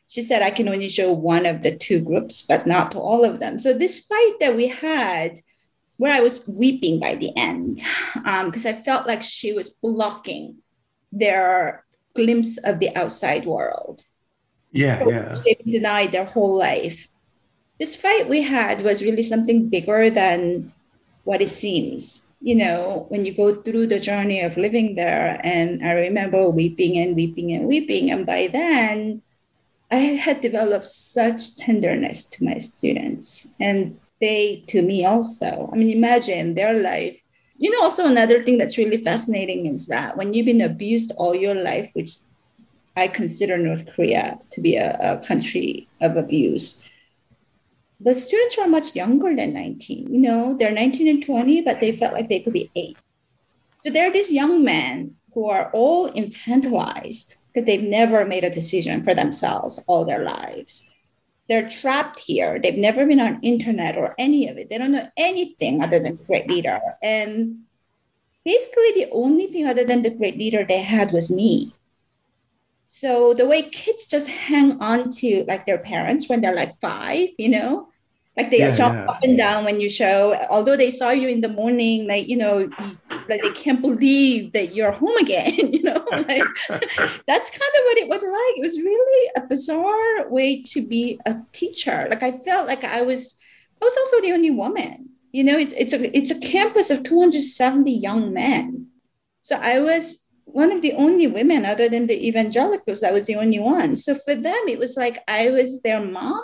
she 0.06 0.22
said 0.22 0.42
I 0.42 0.50
can 0.50 0.68
only 0.68 0.88
show 0.88 1.12
one 1.12 1.46
of 1.46 1.62
the 1.62 1.76
two 1.76 2.00
groups, 2.00 2.42
but 2.42 2.66
not 2.66 2.92
to 2.92 2.98
all 2.98 3.24
of 3.24 3.40
them. 3.40 3.58
So 3.58 3.72
this 3.72 4.00
fight 4.00 4.34
that 4.40 4.54
we 4.54 4.68
had, 4.68 5.40
where 5.96 6.12
I 6.12 6.20
was 6.20 6.46
weeping 6.48 7.00
by 7.00 7.16
the 7.16 7.36
end, 7.36 7.80
because 8.14 8.66
um, 8.66 8.74
I 8.74 8.82
felt 8.82 9.06
like 9.06 9.22
she 9.22 9.52
was 9.52 9.70
blocking 9.70 10.58
their 11.12 11.84
glimpse 12.14 12.58
of 12.58 12.78
the 12.78 12.94
outside 12.96 13.46
world. 13.46 14.02
Yeah, 14.72 15.04
yeah. 15.06 15.34
They 15.44 15.56
denied 15.64 16.12
their 16.12 16.24
whole 16.24 16.56
life. 16.56 17.08
This 17.80 17.96
fight 17.96 18.28
we 18.28 18.42
had 18.42 18.84
was 18.84 19.02
really 19.02 19.22
something 19.22 19.68
bigger 19.68 20.10
than 20.10 20.70
what 21.24 21.40
it 21.40 21.48
seems. 21.48 22.26
You 22.42 22.56
know, 22.56 23.06
when 23.08 23.24
you 23.24 23.32
go 23.32 23.56
through 23.62 23.86
the 23.88 23.98
journey 23.98 24.40
of 24.40 24.56
living 24.56 24.94
there, 24.94 25.40
and 25.42 25.84
I 25.84 25.92
remember 25.92 26.48
weeping 26.48 26.98
and 26.98 27.16
weeping 27.16 27.52
and 27.52 27.66
weeping, 27.66 28.10
and 28.10 28.26
by 28.26 28.48
then 28.52 29.22
I 29.90 29.96
had 29.96 30.40
developed 30.40 30.86
such 30.86 31.56
tenderness 31.56 32.26
to 32.26 32.44
my 32.44 32.58
students 32.58 33.48
and 33.58 33.98
they 34.20 34.62
to 34.68 34.82
me 34.82 35.04
also. 35.04 35.68
I 35.72 35.76
mean, 35.76 35.96
imagine 35.96 36.54
their 36.54 36.80
life. 36.80 37.20
You 37.56 37.70
know, 37.70 37.82
also 37.82 38.06
another 38.06 38.42
thing 38.42 38.58
that's 38.58 38.78
really 38.78 39.02
fascinating 39.02 39.66
is 39.66 39.86
that 39.88 40.16
when 40.16 40.32
you've 40.32 40.46
been 40.46 40.60
abused 40.60 41.12
all 41.16 41.34
your 41.34 41.54
life, 41.54 41.90
which 41.94 42.16
I 42.96 43.08
consider 43.08 43.56
North 43.56 43.90
Korea 43.94 44.38
to 44.50 44.60
be 44.60 44.76
a, 44.76 44.96
a 45.00 45.26
country 45.26 45.88
of 46.00 46.16
abuse, 46.16 46.88
the 48.00 48.14
students 48.14 48.58
are 48.58 48.66
much 48.66 48.96
younger 48.96 49.36
than 49.36 49.52
19. 49.52 50.12
You 50.12 50.20
know, 50.20 50.56
they're 50.58 50.72
19 50.72 51.06
and 51.06 51.24
20, 51.24 51.60
but 51.62 51.80
they 51.80 51.92
felt 51.92 52.14
like 52.14 52.28
they 52.28 52.40
could 52.40 52.54
be 52.54 52.70
eight. 52.74 52.96
So 53.84 53.90
there 53.90 54.08
are 54.08 54.12
these 54.12 54.32
young 54.32 54.64
men 54.64 55.16
who 55.34 55.48
are 55.48 55.70
all 55.72 56.10
infantilized 56.10 57.36
because 57.52 57.66
they've 57.66 57.82
never 57.82 58.24
made 58.24 58.44
a 58.44 58.50
decision 58.50 59.04
for 59.04 59.14
themselves 59.14 59.82
all 59.86 60.04
their 60.04 60.24
lives. 60.24 60.88
They're 61.48 61.68
trapped 61.68 62.20
here. 62.20 62.58
They've 62.58 62.76
never 62.76 63.04
been 63.04 63.20
on 63.20 63.40
internet 63.42 63.96
or 63.96 64.14
any 64.18 64.48
of 64.48 64.56
it. 64.56 64.70
They 64.70 64.78
don't 64.78 64.92
know 64.92 65.08
anything 65.16 65.82
other 65.82 65.98
than 65.98 66.16
the 66.16 66.24
great 66.24 66.48
leader. 66.48 66.80
And 67.02 67.60
basically 68.44 68.92
the 68.94 69.08
only 69.12 69.48
thing 69.48 69.66
other 69.66 69.84
than 69.84 70.02
the 70.02 70.10
great 70.10 70.38
leader 70.38 70.64
they 70.64 70.80
had 70.80 71.12
was 71.12 71.30
me. 71.30 71.74
So 72.86 73.34
the 73.34 73.46
way 73.46 73.62
kids 73.62 74.06
just 74.06 74.28
hang 74.28 74.80
on 74.80 75.10
to 75.12 75.44
like 75.46 75.66
their 75.66 75.78
parents 75.78 76.28
when 76.28 76.40
they're 76.40 76.54
like 76.54 76.78
five, 76.80 77.28
you 77.38 77.48
know, 77.48 77.89
like 78.40 78.50
they 78.50 78.70
Yeah, 78.70 78.72
jump 78.72 78.94
yeah. 78.94 79.06
up 79.08 79.18
and 79.22 79.36
down 79.36 79.64
when 79.64 79.80
you 79.80 79.88
show, 79.90 80.34
although 80.50 80.76
they 80.76 80.90
saw 80.90 81.10
you 81.10 81.28
in 81.28 81.40
the 81.40 81.48
morning, 81.48 82.06
like, 82.06 82.28
you 82.28 82.36
know, 82.36 82.68
like 83.28 83.42
they 83.42 83.50
can't 83.50 83.82
believe 83.82 84.52
that 84.52 84.74
you're 84.74 84.92
home 84.92 85.16
again, 85.18 85.54
you 85.72 85.82
know, 85.82 86.04
like 86.28 86.54
that's 87.26 87.50
kind 87.50 87.72
of 87.78 87.82
what 87.84 87.98
it 87.98 88.08
was 88.08 88.22
like. 88.22 88.58
It 88.58 88.62
was 88.62 88.78
really 88.78 89.30
a 89.36 89.46
bizarre 89.46 90.28
way 90.30 90.62
to 90.64 90.86
be 90.86 91.20
a 91.26 91.36
teacher. 91.52 92.06
Like 92.10 92.22
I 92.22 92.32
felt 92.32 92.66
like 92.66 92.84
I 92.84 93.02
was, 93.02 93.34
I 93.80 93.84
was 93.84 93.96
also 93.96 94.20
the 94.22 94.32
only 94.32 94.50
woman. 94.50 95.10
You 95.32 95.44
know, 95.44 95.58
it's 95.58 95.72
it's 95.74 95.92
a 95.92 96.16
it's 96.16 96.30
a 96.32 96.40
campus 96.40 96.90
of 96.90 97.04
270 97.04 97.92
young 97.92 98.32
men. 98.32 98.88
So 99.42 99.56
I 99.56 99.78
was 99.80 100.26
one 100.44 100.72
of 100.72 100.82
the 100.82 100.92
only 100.94 101.26
women 101.28 101.64
other 101.64 101.88
than 101.88 102.06
the 102.08 102.26
evangelicals 102.26 103.00
that 103.00 103.12
was 103.12 103.26
the 103.26 103.36
only 103.36 103.60
one. 103.60 103.94
So 103.96 104.14
for 104.16 104.34
them, 104.34 104.62
it 104.68 104.78
was 104.78 104.96
like 104.96 105.22
I 105.28 105.50
was 105.50 105.82
their 105.82 106.04
mom. 106.04 106.42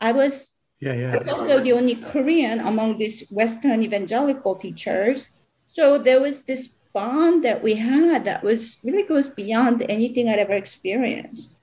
I 0.00 0.12
was 0.12 0.52
Yeah, 0.80 0.92
yeah. 0.92 1.16
was 1.16 1.28
also 1.28 1.60
the 1.60 1.72
only 1.72 1.96
Korean 1.96 2.60
among 2.60 2.98
these 2.98 3.28
Western 3.30 3.82
evangelical 3.82 4.56
teachers. 4.56 5.28
So 5.68 5.98
there 5.98 6.20
was 6.20 6.44
this 6.44 6.76
bond 6.92 7.44
that 7.44 7.62
we 7.62 7.74
had 7.74 8.24
that 8.24 8.42
was 8.42 8.80
really 8.84 9.02
goes 9.02 9.28
beyond 9.28 9.84
anything 9.88 10.28
I'd 10.28 10.38
ever 10.38 10.54
experienced. 10.54 11.56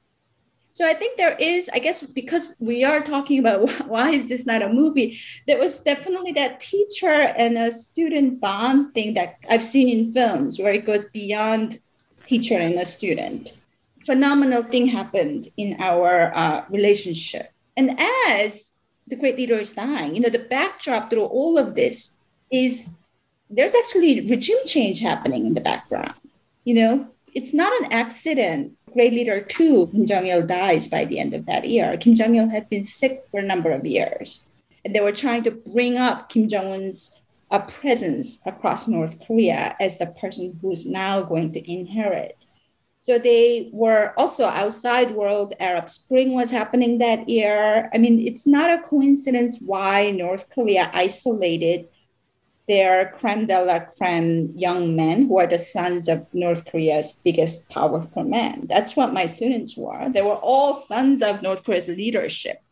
So 0.72 0.88
I 0.88 0.96
think 0.96 1.18
there 1.18 1.36
is, 1.40 1.70
I 1.72 1.78
guess, 1.78 2.02
because 2.02 2.58
we 2.60 2.84
are 2.84 3.04
talking 3.04 3.38
about 3.38 3.70
why 3.88 4.10
is 4.10 4.28
this 4.28 4.46
not 4.46 4.64
a 4.64 4.70
movie, 4.70 5.20
there 5.48 5.60
was 5.60 5.78
definitely 5.80 6.32
that 6.34 6.60
teacher 6.60 7.34
and 7.38 7.58
a 7.58 7.72
student 7.72 8.42
bond 8.42 8.96
thing 8.96 9.14
that 9.14 9.38
I've 9.50 9.64
seen 9.64 9.88
in 9.90 10.14
films 10.14 10.58
where 10.58 10.74
it 10.74 10.86
goes 10.86 11.06
beyond 11.06 11.80
teacher 12.26 12.56
and 12.56 12.76
a 12.76 12.86
student. 12.86 13.54
Phenomenal 14.08 14.64
thing 14.64 14.88
happened 14.88 15.50
in 15.58 15.78
our 15.80 16.36
uh, 16.36 16.66
relationship. 16.70 17.52
And 17.78 18.00
as 18.28 18.73
the 19.14 19.20
great 19.20 19.38
leader 19.38 19.60
is 19.60 19.74
dying. 19.74 20.16
You 20.16 20.22
know, 20.22 20.30
the 20.30 20.40
backdrop 20.40 21.12
through 21.12 21.26
all 21.26 21.60
of 21.60 21.76
this 21.76 22.16
is 22.52 22.88
there's 23.48 23.76
actually 23.76 24.28
regime 24.28 24.66
change 24.66 25.00
happening 25.02 25.46
in 25.46 25.54
the 25.54 25.62
background. 25.62 26.16
You 26.64 26.74
know, 26.74 27.08
it's 27.36 27.54
not 27.54 27.72
an 27.80 27.94
accident. 27.94 28.76
Great 28.92 29.14
leader 29.14 29.40
two, 29.40 29.88
Kim 29.88 30.08
Jong 30.08 30.26
Il 30.26 30.48
dies 30.48 30.88
by 30.88 31.06
the 31.06 31.20
end 31.20 31.36
of 31.36 31.46
that 31.46 31.68
year. 31.68 31.96
Kim 31.98 32.16
Jong 32.16 32.34
Il 32.34 32.50
had 32.50 32.68
been 32.70 32.84
sick 32.84 33.24
for 33.30 33.40
a 33.40 33.46
number 33.46 33.70
of 33.70 33.86
years, 33.86 34.46
and 34.84 34.96
they 34.96 35.00
were 35.00 35.12
trying 35.12 35.44
to 35.44 35.52
bring 35.52 35.96
up 35.98 36.30
Kim 36.30 36.48
Jong 36.48 36.74
Un's 36.74 37.22
uh, 37.52 37.60
presence 37.60 38.40
across 38.48 38.88
North 38.88 39.20
Korea 39.28 39.76
as 39.80 40.00
the 40.00 40.08
person 40.08 40.58
who's 40.60 40.88
now 40.88 41.22
going 41.22 41.52
to 41.52 41.72
inherit 41.72 42.43
so 43.04 43.20
they 43.20 43.70
were 43.74 44.14
also 44.18 44.46
outside 44.46 45.12
world. 45.12 45.54
Arab 45.60 45.90
Spring 45.90 46.32
was 46.32 46.52
happening 46.52 47.00
that 47.00 47.28
year. 47.28 47.90
I 47.94 47.98
mean, 47.98 48.18
it's 48.18 48.48
not 48.48 48.70
a 48.70 48.82
coincidence 48.82 49.60
why 49.60 50.12
North 50.12 50.50
Korea 50.50 50.90
isolated 50.94 51.90
their 52.66 53.12
creme 53.12 53.46
de 53.46 53.62
la 53.62 53.80
creme 53.80 54.54
young 54.56 54.96
men 54.96 55.28
who 55.28 55.38
are 55.38 55.48
the 55.48 55.60
sons 55.60 56.08
of 56.08 56.26
North 56.32 56.64
Korea's 56.64 57.12
biggest 57.26 57.68
powerful 57.68 58.24
men. 58.24 58.68
That's 58.70 58.96
what 58.96 59.12
my 59.12 59.26
students 59.26 59.76
were. 59.76 60.10
They 60.10 60.22
were 60.22 60.40
all 60.40 60.74
sons 60.74 61.22
of 61.22 61.42
North 61.42 61.66
Korea's 61.66 61.90
leadership. 61.90 62.64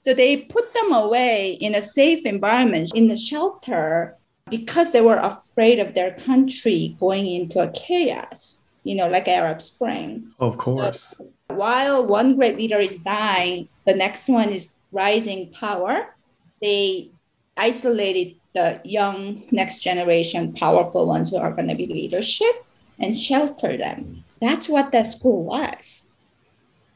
So 0.00 0.14
they 0.14 0.38
put 0.38 0.74
them 0.74 0.92
away 0.92 1.52
in 1.52 1.76
a 1.76 1.82
safe 1.82 2.26
environment, 2.26 2.90
in 2.96 3.06
the 3.06 3.16
shelter, 3.16 4.18
because 4.48 4.90
they 4.90 5.00
were 5.00 5.18
afraid 5.18 5.78
of 5.78 5.94
their 5.94 6.10
country 6.10 6.96
going 6.98 7.28
into 7.28 7.60
a 7.60 7.70
chaos 7.70 8.59
you 8.84 8.94
know, 8.96 9.08
like 9.08 9.28
Arab 9.28 9.60
Spring. 9.62 10.32
of 10.38 10.56
course. 10.58 11.14
While 11.48 12.06
one 12.06 12.36
great 12.36 12.56
leader 12.56 12.78
is 12.78 12.98
dying, 12.98 13.68
the 13.86 13.94
next 13.94 14.28
one 14.28 14.50
is 14.50 14.76
rising 14.92 15.50
power. 15.52 16.14
They 16.62 17.10
isolated 17.56 18.36
the 18.54 18.80
young 18.84 19.42
next 19.50 19.80
generation, 19.80 20.52
powerful 20.54 21.06
ones 21.06 21.30
who 21.30 21.36
are 21.36 21.52
going 21.52 21.68
to 21.68 21.74
be 21.74 21.86
leadership 21.86 22.64
and 22.98 23.16
shelter 23.16 23.76
them. 23.76 24.24
That's 24.40 24.68
what 24.68 24.92
that 24.92 25.06
school 25.06 25.44
was. 25.44 26.08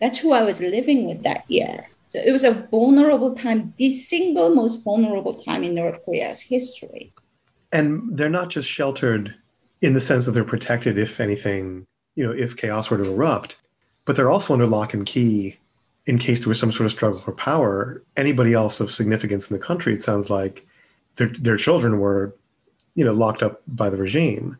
That's 0.01 0.19
who 0.19 0.33
I 0.33 0.43
was 0.43 0.61
living 0.61 1.07
with 1.07 1.23
that 1.23 1.45
year. 1.49 1.89
So 2.07 2.19
it 2.19 2.33
was 2.33 2.45
a 2.45 2.53
vulnerable 2.53 3.35
time, 3.35 3.75
the 3.77 3.91
single 3.91 4.55
most 4.55 4.85
vulnerable 4.85 5.35
time 5.35 5.65
in 5.65 5.75
North 5.75 6.05
Korea's 6.05 6.41
history. 6.41 7.13
and 7.73 8.17
they're 8.17 8.31
not 8.31 8.51
just 8.51 8.69
sheltered 8.69 9.35
in 9.85 9.93
the 9.93 10.01
sense 10.01 10.25
that 10.25 10.33
they're 10.33 10.45
protected 10.45 10.99
if 10.99 11.21
anything 11.21 11.87
you 12.15 12.25
know 12.25 12.33
if 12.33 12.57
chaos 12.57 12.91
were 12.91 12.97
to 12.97 13.05
erupt 13.05 13.57
but 14.05 14.17
they're 14.17 14.31
also 14.31 14.53
under 14.53 14.67
lock 14.67 14.95
and 14.95 15.07
key 15.07 15.57
in 16.07 16.19
case 16.19 16.41
there 16.41 16.49
was 16.49 16.59
some 16.59 16.73
sort 16.73 16.87
of 16.87 16.93
struggle 16.93 17.19
for 17.19 17.33
power 17.33 18.03
anybody 18.17 18.55
else 18.55 18.81
of 18.81 18.91
significance 18.91 19.51
in 19.51 19.57
the 19.57 19.63
country 19.63 19.93
it 19.93 20.03
sounds 20.03 20.31
like 20.31 20.67
their, 21.17 21.29
their 21.29 21.57
children 21.57 21.99
were 21.99 22.35
you 22.95 23.05
know 23.05 23.13
locked 23.13 23.43
up 23.43 23.63
by 23.67 23.91
the 23.91 23.97
regime 23.97 24.59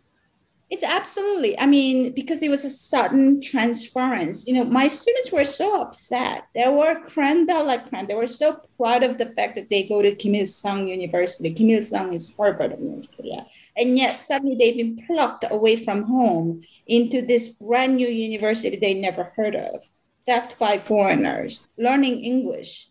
It's 0.71 0.83
absolutely. 0.83 1.57
I 1.61 1.67
mean, 1.67 2.13
because 2.13 2.43
it 2.43 2.51
was 2.51 2.65
a 2.65 2.71
sudden 2.71 3.41
transference. 3.41 4.47
You 4.47 4.55
know, 4.55 4.65
my 4.65 4.89
students 4.89 5.31
were 5.31 5.45
so 5.45 5.83
upset. 5.83 6.49
They 6.55 6.69
were 6.69 7.01
creme 7.05 7.47
de 7.47 7.63
la 7.63 7.79
creme. 7.79 8.07
They 8.07 8.15
were 8.15 8.27
so 8.27 8.61
proud 8.77 9.03
of 9.05 9.19
the 9.19 9.27
fact 9.27 9.55
that 9.57 9.69
they 9.69 9.87
go 9.87 10.03
to 10.03 10.17
Kim 10.17 10.35
Il 10.35 10.47
Sung 10.47 10.89
University. 10.89 11.53
Kim 11.53 11.71
Il 11.71 11.83
Sung 11.83 12.13
is 12.13 12.35
Harvard 12.35 12.73
of 12.73 12.81
North 12.81 13.09
Korea. 13.15 13.47
And 13.77 13.99
yet 13.99 14.19
suddenly 14.19 14.57
they've 14.57 14.77
been 14.77 15.05
plucked 15.07 15.45
away 15.51 15.77
from 15.77 16.05
home 16.05 16.63
into 16.87 17.23
this 17.23 17.49
brand 17.49 17.97
new 17.97 18.09
university 18.09 18.77
they 18.77 18.95
never 18.95 19.33
heard 19.37 19.57
of, 19.57 19.85
staffed 20.23 20.59
by 20.59 20.79
foreigners, 20.79 21.69
learning 21.77 22.21
English. 22.23 22.89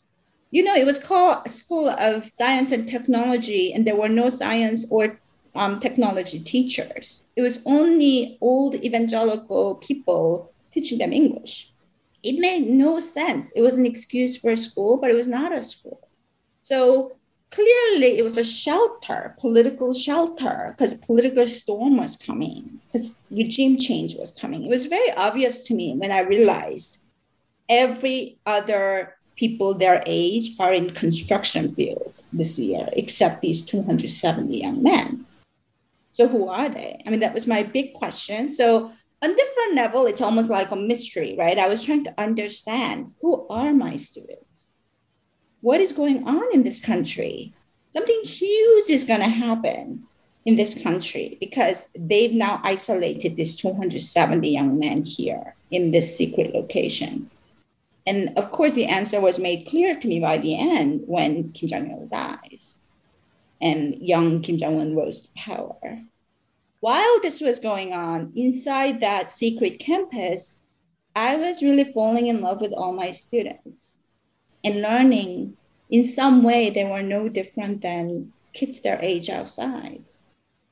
You 0.51 0.63
know, 0.63 0.75
it 0.75 0.85
was 0.85 0.99
called 0.99 1.37
a 1.45 1.49
School 1.49 1.89
of 1.89 2.31
Science 2.31 2.71
and 2.71 2.87
Technology, 2.87 3.73
and 3.73 3.87
there 3.87 3.95
were 3.95 4.09
no 4.09 4.29
science 4.29 4.85
or 4.91 5.19
um, 5.55 5.79
technology 5.79 6.39
teachers. 6.39 7.23
It 7.35 7.41
was 7.41 7.59
only 7.65 8.37
old 8.41 8.75
evangelical 8.75 9.75
people 9.75 10.53
teaching 10.73 10.99
them 10.99 11.13
English. 11.13 11.71
It 12.23 12.39
made 12.39 12.69
no 12.69 12.99
sense. 12.99 13.51
It 13.51 13.61
was 13.61 13.77
an 13.77 13.85
excuse 13.85 14.37
for 14.37 14.51
a 14.51 14.57
school, 14.57 14.97
but 14.97 15.09
it 15.09 15.15
was 15.15 15.27
not 15.27 15.55
a 15.57 15.63
school. 15.63 16.07
So 16.61 17.13
clearly, 17.53 18.17
it 18.17 18.23
was 18.23 18.37
a 18.37 18.43
shelter, 18.43 19.35
political 19.39 19.93
shelter, 19.93 20.73
because 20.75 20.95
political 20.95 21.47
storm 21.47 21.97
was 21.97 22.15
coming, 22.15 22.79
because 22.87 23.15
regime 23.29 23.77
change 23.77 24.15
was 24.15 24.31
coming. 24.31 24.63
It 24.63 24.69
was 24.69 24.85
very 24.85 25.11
obvious 25.13 25.59
to 25.65 25.73
me 25.73 25.93
when 25.95 26.11
I 26.11 26.21
realized 26.21 26.99
every 27.69 28.37
other 28.45 29.15
people 29.35 29.73
their 29.73 30.03
age 30.05 30.51
are 30.59 30.73
in 30.73 30.91
construction 30.91 31.73
field 31.75 32.13
this 32.31 32.57
year, 32.57 32.89
except 32.93 33.41
these 33.41 33.61
270 33.61 34.57
young 34.57 34.81
men. 34.81 35.25
So 36.11 36.27
who 36.27 36.47
are 36.47 36.69
they? 36.69 37.01
I 37.05 37.09
mean, 37.09 37.19
that 37.21 37.33
was 37.33 37.47
my 37.47 37.63
big 37.63 37.93
question. 37.93 38.49
So 38.49 38.91
on 39.23 39.35
different 39.35 39.75
level, 39.75 40.05
it's 40.05 40.21
almost 40.21 40.49
like 40.49 40.71
a 40.71 40.75
mystery, 40.75 41.35
right? 41.37 41.57
I 41.57 41.67
was 41.67 41.83
trying 41.83 42.03
to 42.05 42.13
understand 42.19 43.13
who 43.21 43.47
are 43.47 43.73
my 43.73 43.97
students? 43.97 44.72
What 45.63 45.79
is 45.79 45.93
going 45.93 46.27
on 46.27 46.43
in 46.51 46.63
this 46.63 46.83
country? 46.83 47.53
Something 47.93 48.19
huge 48.25 48.89
is 48.89 49.05
going 49.05 49.21
to 49.21 49.29
happen 49.29 50.03
in 50.43 50.57
this 50.57 50.75
country 50.75 51.37
because 51.39 51.87
they've 51.97 52.33
now 52.33 52.59
isolated 52.65 53.37
these 53.37 53.55
270 53.55 54.49
young 54.49 54.77
men 54.77 55.05
here 55.05 55.55
in 55.71 55.91
this 55.91 56.17
secret 56.17 56.53
location. 56.53 57.31
And 58.05 58.37
of 58.37 58.51
course, 58.51 58.73
the 58.73 58.87
answer 58.87 59.21
was 59.21 59.39
made 59.39 59.65
clear 59.65 59.97
to 59.97 60.05
me 60.05 60.19
by 60.19 60.37
the 60.37 60.59
end 60.59 61.03
when 61.05 61.53
Kim 61.53 61.69
Jong 61.69 61.91
il 61.91 62.07
dies 62.07 62.81
and 63.61 63.95
young 64.01 64.41
Kim 64.41 64.57
Jong 64.57 64.81
un 64.81 64.97
rose 64.97 65.21
to 65.21 65.29
power. 65.37 66.01
While 66.81 67.21
this 67.21 67.39
was 67.39 67.59
going 67.59 67.93
on 67.93 68.33
inside 68.35 68.99
that 68.99 69.31
secret 69.31 69.79
campus, 69.79 70.59
I 71.15 71.37
was 71.37 71.63
really 71.63 71.85
falling 71.85 72.27
in 72.27 72.41
love 72.41 72.59
with 72.59 72.73
all 72.73 72.91
my 72.91 73.11
students 73.11 73.99
and 74.63 74.81
learning 74.81 75.57
in 75.89 76.03
some 76.03 76.43
way 76.43 76.69
they 76.69 76.85
were 76.85 77.03
no 77.03 77.29
different 77.29 77.81
than 77.81 78.31
kids 78.53 78.81
their 78.81 78.99
age 79.01 79.29
outside 79.29 80.03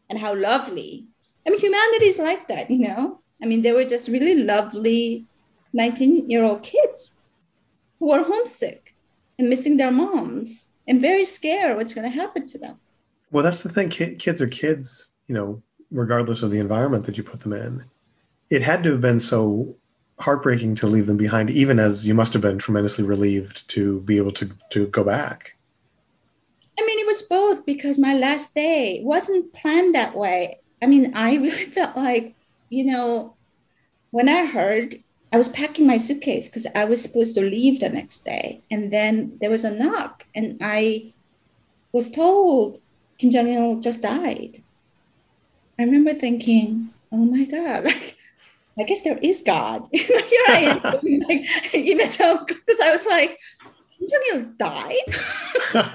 and 0.10 0.20
how 0.20 0.36
lovely. 0.36 1.06
I 1.46 1.50
mean, 1.50 1.60
humanity 1.60 2.06
is 2.06 2.20
like 2.20 2.48
that, 2.48 2.70
you 2.70 2.80
know? 2.80 3.22
I 3.42 3.46
mean, 3.46 3.62
they 3.62 3.72
were 3.72 3.86
just 3.86 4.08
really 4.08 4.44
lovely 4.44 5.26
19 5.74 6.30
year 6.30 6.44
old 6.44 6.64
kids 6.64 7.16
who 8.00 8.12
are 8.12 8.24
homesick 8.24 8.96
and 9.40 9.50
missing 9.50 9.78
their 9.78 9.92
moms 9.92 10.70
and 10.88 11.02
very 11.02 11.26
scared 11.26 11.78
what's 11.78 11.94
going 11.94 12.10
to 12.10 12.18
happen 12.18 12.48
to 12.48 12.58
them. 12.58 12.78
Well, 13.32 13.44
that's 13.44 13.64
the 13.64 13.70
thing. 13.70 13.90
Kids 13.90 14.42
are 14.42 14.48
kids, 14.48 15.08
you 15.28 15.36
know, 15.36 15.62
regardless 15.92 16.44
of 16.44 16.52
the 16.52 16.60
environment 16.60 17.06
that 17.06 17.18
you 17.18 17.24
put 17.24 17.40
them 17.40 17.54
in. 17.54 17.84
It 18.50 18.62
had 18.62 18.84
to 18.84 18.92
have 18.92 19.02
been 19.02 19.20
so 19.20 19.76
heartbreaking 20.22 20.76
to 20.76 20.88
leave 20.88 21.08
them 21.08 21.18
behind, 21.18 21.50
even 21.50 21.80
as 21.80 22.06
you 22.06 22.14
must 22.14 22.34
have 22.34 22.42
been 22.42 22.58
tremendously 22.58 23.04
relieved 23.04 23.68
to 23.70 24.00
be 24.02 24.18
able 24.18 24.32
to 24.34 24.50
to 24.72 24.88
go 24.88 25.04
back. 25.04 25.56
I 26.80 26.86
mean, 26.86 27.00
it 27.00 27.08
was 27.08 27.24
both 27.24 27.66
because 27.66 27.98
my 27.98 28.14
last 28.14 28.56
day 28.56 29.02
wasn't 29.04 29.54
planned 29.54 29.94
that 29.96 30.16
way. 30.16 30.60
I 30.82 30.88
mean, 30.88 31.14
I 31.16 31.36
really 31.46 31.66
felt 31.66 31.96
like, 31.96 32.36
you 32.70 32.86
know, 32.86 33.36
when 34.12 34.30
I 34.30 34.46
heard 34.46 35.04
I 35.34 35.38
was 35.38 35.48
packing 35.48 35.88
my 35.88 35.98
suitcase 35.98 36.48
because 36.48 36.68
I 36.76 36.86
was 36.86 37.02
supposed 37.02 37.36
to 37.36 37.42
leave 37.42 37.80
the 37.80 37.90
next 37.90 38.26
day, 38.26 38.62
and 38.70 38.92
then 38.92 39.38
there 39.40 39.50
was 39.50 39.64
a 39.64 39.72
knock, 39.72 40.26
and 40.36 40.58
I 40.62 41.14
was 41.94 42.12
told 42.12 42.82
Kim 43.18 43.32
Jong 43.32 43.48
Il 43.48 43.80
just 43.80 44.02
died. 44.02 44.62
I 45.80 45.84
remember 45.84 46.14
thinking, 46.14 46.90
"Oh 47.12 47.26
my 47.26 47.46
God!" 47.46 47.86
Like, 47.92 48.18
I 48.80 48.84
guess 48.84 49.02
there 49.04 49.18
is 49.18 49.42
God. 49.42 49.88
Here 49.92 50.46
I 50.48 50.80
am, 50.84 51.20
like, 51.28 51.74
even 51.74 52.10
so 52.10 52.44
because 52.46 52.80
I 52.80 52.92
was 52.92 53.06
like, 53.06 53.38
Kim 53.98 54.08
Jong 54.08 54.24
Il 54.32 54.42
died. 54.58 54.96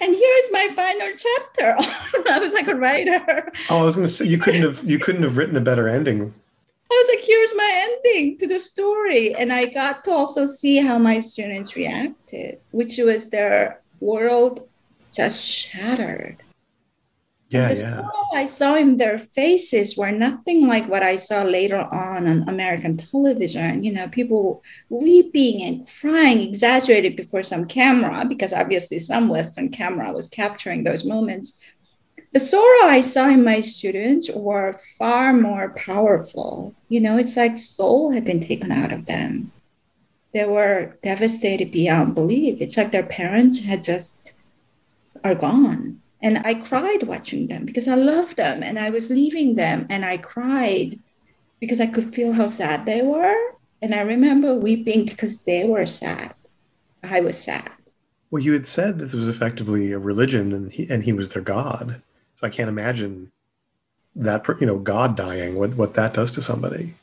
and 0.00 0.14
here's 0.14 0.52
my 0.52 0.70
final 0.74 1.12
chapter. 1.16 1.76
I 2.30 2.38
was 2.38 2.54
like 2.54 2.68
a 2.68 2.74
writer. 2.74 3.52
Oh, 3.70 3.80
I 3.80 3.84
was 3.84 3.96
going 3.96 4.06
to 4.06 4.12
say 4.12 4.26
you 4.26 4.38
couldn't 4.38 4.62
have 4.62 4.82
you 4.88 4.98
couldn't 4.98 5.22
have 5.22 5.36
written 5.36 5.56
a 5.56 5.60
better 5.60 5.88
ending. 5.88 6.32
I 6.90 6.94
was 6.94 7.16
like, 7.16 7.24
here's 7.24 7.54
my 7.54 7.88
ending 7.88 8.38
to 8.38 8.46
the 8.46 8.58
story, 8.58 9.34
and 9.34 9.50
I 9.50 9.64
got 9.64 10.04
to 10.04 10.10
also 10.10 10.46
see 10.46 10.76
how 10.76 10.98
my 10.98 11.20
students 11.20 11.74
reacted, 11.74 12.60
which 12.70 12.98
was 12.98 13.30
their 13.30 13.80
world 14.00 14.68
just 15.10 15.42
shattered. 15.42 16.41
Yeah, 17.52 17.68
the 17.68 17.80
yeah. 17.80 18.08
I 18.34 18.44
saw 18.46 18.76
in 18.76 18.96
their 18.96 19.18
faces 19.18 19.96
were 19.96 20.10
nothing 20.10 20.66
like 20.66 20.88
what 20.88 21.02
I 21.02 21.16
saw 21.16 21.42
later 21.42 21.80
on 21.80 22.26
on 22.26 22.48
American 22.48 22.96
television. 22.96 23.84
You 23.84 23.92
know, 23.92 24.08
people 24.08 24.62
weeping 24.88 25.62
and 25.62 25.86
crying, 26.00 26.40
exaggerated 26.40 27.14
before 27.14 27.42
some 27.42 27.66
camera, 27.66 28.24
because 28.26 28.52
obviously 28.52 28.98
some 28.98 29.28
Western 29.28 29.68
camera 29.68 30.12
was 30.12 30.28
capturing 30.28 30.84
those 30.84 31.04
moments. 31.04 31.58
The 32.32 32.40
sorrow 32.40 32.86
I 32.86 33.02
saw 33.02 33.28
in 33.28 33.44
my 33.44 33.60
students 33.60 34.30
were 34.34 34.78
far 34.98 35.34
more 35.34 35.74
powerful. 35.76 36.74
You 36.88 37.00
know, 37.00 37.18
it's 37.18 37.36
like 37.36 37.58
soul 37.58 38.12
had 38.12 38.24
been 38.24 38.40
taken 38.40 38.72
out 38.72 38.92
of 38.92 39.04
them. 39.04 39.52
They 40.32 40.46
were 40.46 40.96
devastated 41.02 41.70
beyond 41.70 42.14
belief. 42.14 42.62
It's 42.62 42.78
like 42.78 42.90
their 42.90 43.02
parents 43.02 43.62
had 43.64 43.84
just 43.84 44.32
are 45.22 45.34
gone 45.34 46.01
and 46.22 46.38
I 46.44 46.54
cried 46.54 47.02
watching 47.02 47.48
them 47.48 47.64
because 47.64 47.88
I 47.88 47.96
loved 47.96 48.36
them 48.36 48.62
and 48.62 48.78
I 48.78 48.90
was 48.90 49.10
leaving 49.10 49.56
them 49.56 49.86
and 49.90 50.04
I 50.04 50.16
cried 50.18 50.98
because 51.60 51.80
I 51.80 51.86
could 51.86 52.14
feel 52.14 52.32
how 52.32 52.46
sad 52.46 52.86
they 52.86 53.02
were. 53.02 53.36
And 53.80 53.94
I 53.94 54.02
remember 54.02 54.54
weeping 54.54 55.04
because 55.04 55.42
they 55.42 55.64
were 55.64 55.86
sad. 55.86 56.34
I 57.02 57.20
was 57.20 57.42
sad. 57.42 57.70
Well, 58.30 58.42
you 58.42 58.52
had 58.52 58.66
said 58.66 58.98
this 58.98 59.12
was 59.12 59.28
effectively 59.28 59.90
a 59.90 59.98
religion 59.98 60.52
and 60.52 60.72
he, 60.72 60.88
and 60.88 61.02
he 61.02 61.12
was 61.12 61.30
their 61.30 61.42
God. 61.42 62.00
So 62.36 62.46
I 62.46 62.50
can't 62.50 62.68
imagine 62.68 63.32
that, 64.14 64.46
you 64.60 64.66
know, 64.66 64.78
God 64.78 65.16
dying, 65.16 65.56
what, 65.56 65.74
what 65.74 65.94
that 65.94 66.14
does 66.14 66.30
to 66.32 66.42
somebody. 66.42 66.94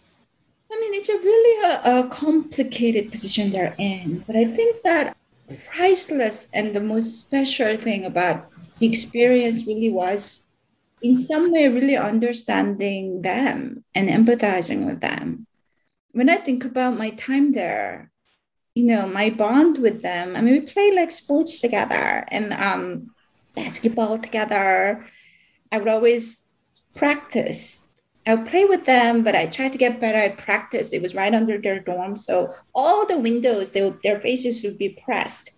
I 0.72 0.80
mean, 0.80 0.93
it's 0.93 1.09
a 1.09 1.17
really 1.17 1.65
a, 1.65 1.99
a 1.99 2.07
complicated 2.07 3.11
position 3.11 3.51
they're 3.51 3.76
in. 3.78 4.24
But 4.26 4.38
I 4.38 4.45
think 4.45 4.82
that 4.84 5.17
priceless 5.67 6.47
and 6.53 6.74
the 6.76 6.82
most 6.82 7.20
special 7.20 7.76
thing 7.76 8.05
about 8.05 8.49
the 8.80 8.88
experience 8.88 9.65
really 9.67 9.89
was 9.89 10.43
in 11.01 11.17
some 11.17 11.51
way 11.51 11.67
really 11.67 11.95
understanding 11.95 13.21
them 13.21 13.84
and 13.95 14.09
empathizing 14.09 14.86
with 14.86 14.99
them 15.01 15.45
when 16.11 16.30
i 16.30 16.36
think 16.36 16.65
about 16.65 16.97
my 16.97 17.09
time 17.11 17.51
there 17.53 18.11
you 18.75 18.86
know 18.86 19.07
my 19.07 19.30
bond 19.30 19.77
with 19.77 20.01
them 20.01 20.36
i 20.36 20.41
mean 20.41 20.53
we 20.53 20.61
play 20.61 20.91
like 20.91 21.11
sports 21.11 21.59
together 21.61 22.25
and 22.30 22.53
um, 22.53 23.09
basketball 23.55 24.17
together 24.17 25.05
i 25.71 25.77
would 25.77 25.88
always 25.88 26.45
practice 26.95 27.84
I 28.27 28.36
would 28.36 28.47
play 28.47 28.65
with 28.65 28.86
them, 28.86 29.23
but 29.23 29.34
I 29.34 29.47
tried 29.47 29.71
to 29.71 29.80
get 29.80 29.99
better. 29.99 30.19
I 30.19 30.30
practiced. 30.30 30.93
It 30.93 31.01
was 31.01 31.15
right 31.15 31.34
under 31.34 31.57
their 31.57 31.80
dorm, 31.80 32.15
so 32.15 32.53
all 32.75 33.07
the 33.07 33.17
windows, 33.17 33.71
they 33.71 33.82
would, 33.82 34.03
their 34.03 34.19
faces 34.19 34.61
would 34.61 34.77
be 34.77 34.89
pressed 35.03 35.49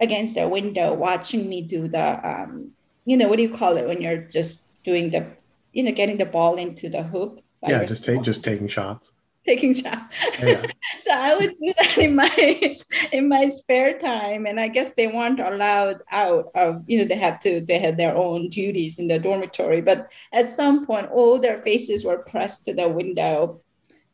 against 0.00 0.34
their 0.34 0.48
window 0.48 0.94
watching 0.94 1.48
me 1.48 1.62
do 1.62 1.88
the 1.88 2.28
um, 2.28 2.72
you 3.04 3.16
know 3.16 3.28
what 3.28 3.36
do 3.36 3.42
you 3.42 3.54
call 3.54 3.76
it 3.76 3.86
when 3.86 4.00
you're 4.00 4.18
just 4.18 4.60
doing 4.84 5.10
the 5.10 5.26
you 5.72 5.82
know 5.82 5.92
getting 5.92 6.16
the 6.16 6.26
ball 6.26 6.56
into 6.56 6.88
the 6.88 7.02
hoop 7.02 7.40
yeah 7.66 7.84
just 7.84 8.04
take 8.04 8.22
just 8.22 8.44
taking 8.44 8.68
shots. 8.68 9.14
Taking 9.46 9.74
shots. 9.74 10.14
Yeah. 10.42 10.60
so 11.00 11.10
i 11.10 11.34
would 11.34 11.54
do 11.58 11.72
that 11.78 11.96
in 11.96 12.14
my 12.14 12.28
in 13.12 13.28
my 13.28 13.48
spare 13.48 13.98
time 13.98 14.46
and 14.46 14.60
i 14.60 14.68
guess 14.68 14.92
they 14.92 15.06
weren't 15.06 15.40
allowed 15.40 16.02
out 16.10 16.50
of 16.54 16.84
you 16.86 16.98
know 16.98 17.04
they 17.04 17.16
had 17.16 17.40
to 17.40 17.60
they 17.62 17.78
had 17.78 17.96
their 17.96 18.14
own 18.14 18.50
duties 18.50 18.98
in 18.98 19.08
the 19.08 19.18
dormitory 19.18 19.80
but 19.80 20.10
at 20.34 20.50
some 20.50 20.84
point 20.84 21.10
all 21.10 21.38
their 21.38 21.62
faces 21.62 22.04
were 22.04 22.18
pressed 22.18 22.66
to 22.66 22.74
the 22.74 22.86
window 22.86 23.58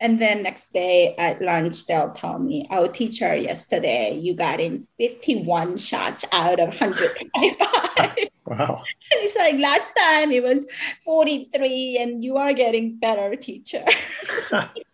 and 0.00 0.20
then 0.20 0.42
next 0.42 0.72
day 0.72 1.14
at 1.18 1.40
lunch, 1.40 1.86
they'll 1.86 2.12
tell 2.12 2.38
me, 2.38 2.66
"Our 2.70 2.88
teacher 2.88 3.36
yesterday, 3.36 4.16
you 4.16 4.34
got 4.34 4.60
in 4.60 4.86
51 4.98 5.78
shots 5.78 6.24
out 6.32 6.60
of 6.60 6.68
125." 6.68 8.28
wow. 8.46 8.82
It's 9.10 9.36
like 9.36 9.58
last 9.58 9.90
time 9.96 10.32
it 10.32 10.42
was 10.42 10.66
43, 11.04 11.98
and 11.98 12.24
you 12.24 12.36
are 12.36 12.52
getting 12.52 12.96
better, 12.96 13.36
teacher. 13.36 13.84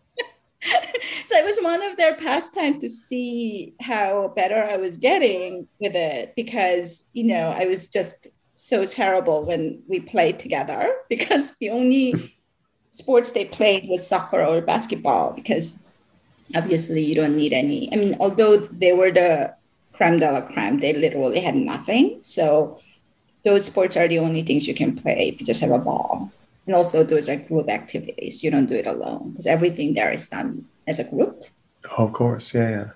so 1.25 1.37
it 1.37 1.45
was 1.45 1.59
one 1.63 1.83
of 1.83 1.97
their 1.97 2.17
pastime 2.17 2.79
to 2.81 2.89
see 2.89 3.75
how 3.81 4.29
better 4.37 4.63
I 4.63 4.77
was 4.77 4.99
getting 4.99 5.67
with 5.81 5.95
it 5.95 6.35
because 6.37 7.05
you 7.13 7.25
know 7.25 7.55
I 7.57 7.65
was 7.65 7.89
just 7.89 8.29
so 8.55 8.85
terrible 8.85 9.47
when 9.47 9.83
we 9.89 10.01
played 10.01 10.39
together 10.39 10.95
because 11.09 11.57
the 11.57 11.71
only 11.71 12.37
sports 12.91 13.33
they 13.33 13.45
played 13.45 13.89
was 13.89 14.07
soccer 14.07 14.43
or 14.43 14.61
basketball 14.61 15.33
because 15.33 15.81
obviously 16.55 17.03
you 17.03 17.15
don't 17.15 17.37
need 17.37 17.53
any. 17.53 17.93
I 17.93 17.97
mean, 17.97 18.17
although 18.21 18.57
they 18.57 18.93
were 18.93 19.11
the 19.11 19.55
creme 19.93 20.19
de 20.19 20.31
la 20.31 20.41
creme, 20.41 20.81
they 20.81 20.93
literally 20.93 21.41
had 21.41 21.55
nothing. 21.55 22.19
So 22.23 22.81
those 23.45 23.67
sports 23.67 23.97
are 23.97 24.09
the 24.09 24.19
only 24.19 24.43
things 24.43 24.67
you 24.67 24.75
can 24.75 24.97
play 24.97 25.29
if 25.29 25.41
you 25.41 25.47
just 25.47 25.61
have 25.61 25.71
a 25.71 25.79
ball. 25.79 26.33
And 26.67 26.75
also 26.75 27.03
those 27.03 27.29
are 27.29 27.37
group 27.37 27.69
activities. 27.69 28.43
You 28.43 28.51
don't 28.51 28.67
do 28.67 28.75
it 28.75 28.87
alone 28.87 29.31
because 29.31 29.47
everything 29.47 29.95
there 29.95 30.13
is 30.13 30.29
done 30.29 30.67
as 30.87 30.99
a 30.99 31.05
group. 31.05 31.45
Of 31.97 32.13
course. 32.13 32.55
Yeah, 32.55 32.71
yeah. 32.71 32.91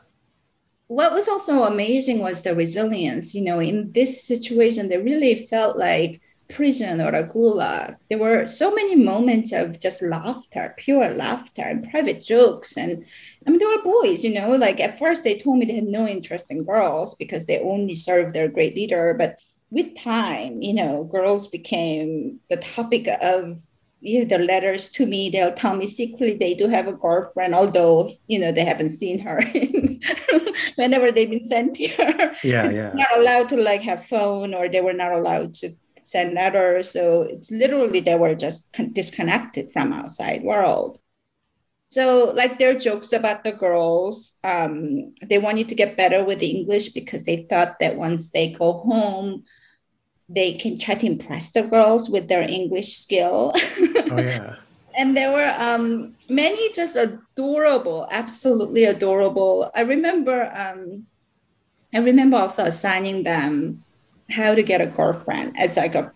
What 0.88 1.12
was 1.12 1.28
also 1.28 1.64
amazing 1.64 2.18
was 2.18 2.42
the 2.42 2.54
resilience. 2.54 3.34
You 3.34 3.42
know, 3.42 3.58
in 3.58 3.90
this 3.92 4.22
situation, 4.22 4.88
they 4.88 4.98
really 4.98 5.46
felt 5.46 5.76
like 5.76 6.20
prison 6.48 7.00
or 7.00 7.14
a 7.14 7.26
gulag, 7.26 7.96
there 8.08 8.18
were 8.18 8.46
so 8.46 8.74
many 8.74 8.96
moments 8.96 9.52
of 9.52 9.80
just 9.80 10.02
laughter, 10.02 10.74
pure 10.76 11.14
laughter 11.14 11.62
and 11.62 11.88
private 11.90 12.22
jokes. 12.22 12.76
And 12.76 13.04
I 13.46 13.50
mean, 13.50 13.58
they 13.58 13.66
were 13.66 13.82
boys, 13.82 14.24
you 14.24 14.34
know, 14.34 14.50
like 14.50 14.80
at 14.80 14.98
first 14.98 15.24
they 15.24 15.38
told 15.38 15.58
me 15.58 15.66
they 15.66 15.76
had 15.76 15.84
no 15.84 16.06
interest 16.06 16.50
in 16.50 16.64
girls 16.64 17.14
because 17.14 17.46
they 17.46 17.60
only 17.60 17.94
served 17.94 18.34
their 18.34 18.48
great 18.48 18.74
leader. 18.74 19.14
But 19.18 19.38
with 19.70 19.96
time, 19.96 20.62
you 20.62 20.74
know, 20.74 21.04
girls 21.04 21.46
became 21.46 22.40
the 22.50 22.56
topic 22.56 23.08
of 23.20 23.58
you 24.04 24.18
know, 24.18 24.24
the 24.26 24.44
letters 24.44 24.90
to 24.90 25.06
me. 25.06 25.30
They'll 25.30 25.54
tell 25.54 25.74
me 25.74 25.86
secretly 25.86 26.36
they 26.36 26.54
do 26.54 26.68
have 26.68 26.86
a 26.86 26.92
girlfriend, 26.92 27.54
although, 27.54 28.10
you 28.26 28.38
know, 28.38 28.52
they 28.52 28.64
haven't 28.64 28.90
seen 28.90 29.18
her 29.20 29.42
whenever 30.76 31.10
they've 31.10 31.30
been 31.30 31.42
sent 31.42 31.78
here. 31.78 32.36
Yeah, 32.44 32.70
yeah. 32.70 32.92
Not 32.94 33.16
allowed 33.16 33.48
to 33.48 33.56
like 33.56 33.80
have 33.80 34.04
phone 34.04 34.52
or 34.52 34.68
they 34.68 34.82
were 34.82 34.92
not 34.92 35.12
allowed 35.12 35.54
to 35.54 35.70
send 36.04 36.34
letters. 36.34 36.90
So 36.90 37.22
it's 37.22 37.50
literally 37.50 38.00
they 38.00 38.16
were 38.16 38.34
just 38.34 38.72
disconnected 38.92 39.72
from 39.72 39.92
outside 39.92 40.42
world. 40.42 41.00
So 41.88 42.32
like 42.34 42.58
their 42.58 42.74
jokes 42.74 43.12
about 43.12 43.44
the 43.44 43.52
girls, 43.52 44.38
um, 44.42 45.14
they 45.22 45.38
wanted 45.38 45.68
to 45.68 45.74
get 45.74 45.96
better 45.96 46.24
with 46.24 46.42
English 46.42 46.88
because 46.88 47.24
they 47.24 47.46
thought 47.48 47.78
that 47.80 47.96
once 47.96 48.30
they 48.30 48.50
go 48.50 48.72
home, 48.72 49.44
they 50.28 50.54
can 50.54 50.78
try 50.78 50.96
to 50.96 51.06
impress 51.06 51.52
the 51.52 51.62
girls 51.62 52.10
with 52.10 52.28
their 52.28 52.42
English 52.42 52.96
skill. 52.96 53.52
oh 54.10 54.20
yeah. 54.20 54.56
and 54.98 55.16
there 55.16 55.30
were 55.30 55.54
um, 55.58 56.14
many 56.28 56.72
just 56.72 56.96
adorable, 56.96 58.08
absolutely 58.10 58.84
adorable. 58.84 59.70
I 59.74 59.82
remember, 59.82 60.50
um, 60.52 61.06
I 61.94 61.98
remember 61.98 62.38
also 62.38 62.64
assigning 62.64 63.22
them 63.22 63.83
how 64.30 64.54
to 64.54 64.62
get 64.62 64.80
a 64.80 64.86
girlfriend 64.86 65.54
as 65.58 65.76
like 65.76 65.94
a 65.94 66.12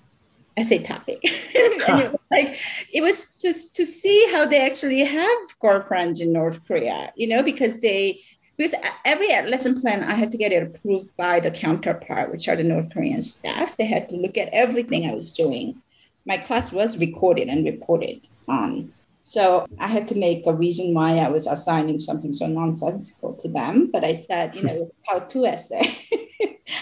as 0.57 0.73
a 0.73 0.83
topic. 0.83 1.21
it 1.23 2.21
like 2.31 2.59
it 2.93 3.01
was 3.01 3.37
just 3.41 3.75
to 3.77 3.87
see 3.87 4.29
how 4.33 4.47
they 4.47 4.65
actually 4.65 5.05
have 5.05 5.39
girlfriends 5.61 6.21
in 6.21 6.33
North 6.33 6.67
Korea, 6.67 7.13
you 7.17 7.29
know, 7.29 7.43
because 7.43 7.81
they 7.81 8.21
because 8.57 8.75
every 9.05 9.29
lesson 9.29 9.81
plan 9.81 10.03
I 10.03 10.15
had 10.15 10.33
to 10.33 10.39
get 10.39 10.53
it 10.53 10.63
approved 10.65 11.17
by 11.17 11.39
the 11.41 11.51
counterpart, 11.51 12.33
which 12.33 12.49
are 12.49 12.57
the 12.57 12.65
North 12.65 12.93
Korean 12.93 13.23
staff. 13.23 13.77
They 13.77 13.87
had 13.87 14.09
to 14.09 14.17
look 14.17 14.37
at 14.37 14.49
everything 14.53 15.09
I 15.09 15.15
was 15.15 15.33
doing. 15.33 15.81
My 16.27 16.37
class 16.37 16.73
was 16.73 16.99
recorded 16.99 17.49
and 17.49 17.65
reported 17.65 18.21
on. 18.49 18.93
So 19.29 19.67
I 19.79 19.89
had 19.89 20.09
to 20.09 20.15
make 20.15 20.47
a 20.47 20.55
reason 20.55 20.95
why 20.95 21.19
I 21.19 21.29
was 21.29 21.47
assigning 21.47 21.99
something 21.99 22.33
so 22.33 22.47
nonsensical 22.47 23.35
to 23.35 23.49
them. 23.49 23.91
But 23.93 24.03
I 24.03 24.15
said, 24.15 24.55
you 24.55 24.63
hmm. 24.63 24.67
know, 24.69 24.93
how 25.07 25.19
to 25.19 25.45
essay. 25.45 25.99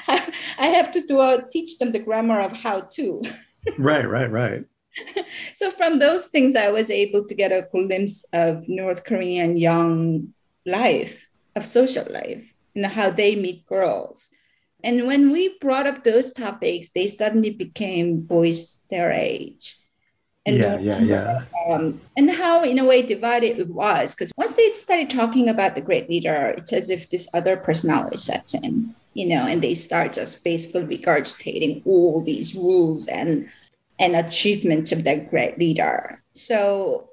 I 0.09 0.69
have 0.69 0.93
to 0.93 1.05
do 1.05 1.21
a, 1.21 1.43
teach 1.51 1.79
them 1.79 1.91
the 1.91 1.99
grammar 1.99 2.41
of 2.41 2.53
how 2.53 2.83
to. 2.83 3.23
right, 3.79 4.09
right, 4.09 4.31
right. 4.31 4.65
so 5.55 5.73
from 5.73 5.99
those 5.99 6.29
things, 6.29 6.55
I 6.55 6.71
was 6.71 6.89
able 6.89 7.27
to 7.27 7.35
get 7.35 7.51
a 7.51 7.67
glimpse 7.69 8.25
of 8.33 8.69
North 8.69 9.03
Korean 9.03 9.57
young 9.57 10.33
life, 10.65 11.27
of 11.57 11.67
social 11.67 12.07
life, 12.09 12.47
and 12.77 12.87
how 12.87 13.11
they 13.11 13.35
meet 13.35 13.67
girls. 13.67 14.31
And 14.85 15.09
when 15.09 15.33
we 15.33 15.59
brought 15.59 15.89
up 15.89 16.05
those 16.05 16.33
topics, 16.33 16.91
they 16.95 17.09
suddenly 17.09 17.51
became 17.51 18.21
boys 18.21 18.85
their 18.89 19.11
age. 19.11 19.77
And 20.47 20.57
yeah, 20.57 20.79
yeah, 20.79 20.99
yeah. 21.01 21.43
Um, 21.69 22.01
and 22.17 22.31
how, 22.31 22.63
in 22.63 22.79
a 22.79 22.85
way, 22.85 23.03
divided 23.03 23.59
it 23.59 23.69
was. 23.69 24.15
Because 24.15 24.33
once 24.37 24.55
they 24.55 24.71
started 24.73 25.11
talking 25.11 25.49
about 25.49 25.75
the 25.75 25.81
great 25.81 26.09
leader, 26.09 26.55
it's 26.57 26.73
as 26.73 26.89
if 26.89 27.11
this 27.11 27.29
other 27.35 27.57
personality 27.57 28.17
sets 28.17 28.55
in 28.55 28.95
you 29.17 29.27
know, 29.27 29.47
and 29.47 29.63
they 29.63 29.75
start 29.75 30.13
just 30.13 30.45
basically 30.45 30.99
regurgitating 30.99 31.81
all 31.87 32.23
these 32.23 32.55
rules 32.55 33.09
and 33.09 33.49
and 33.99 34.15
achievements 34.15 34.93
of 34.93 35.05
that 35.05 35.31
great 35.31 35.59
leader. 35.59 36.23
So 36.33 37.09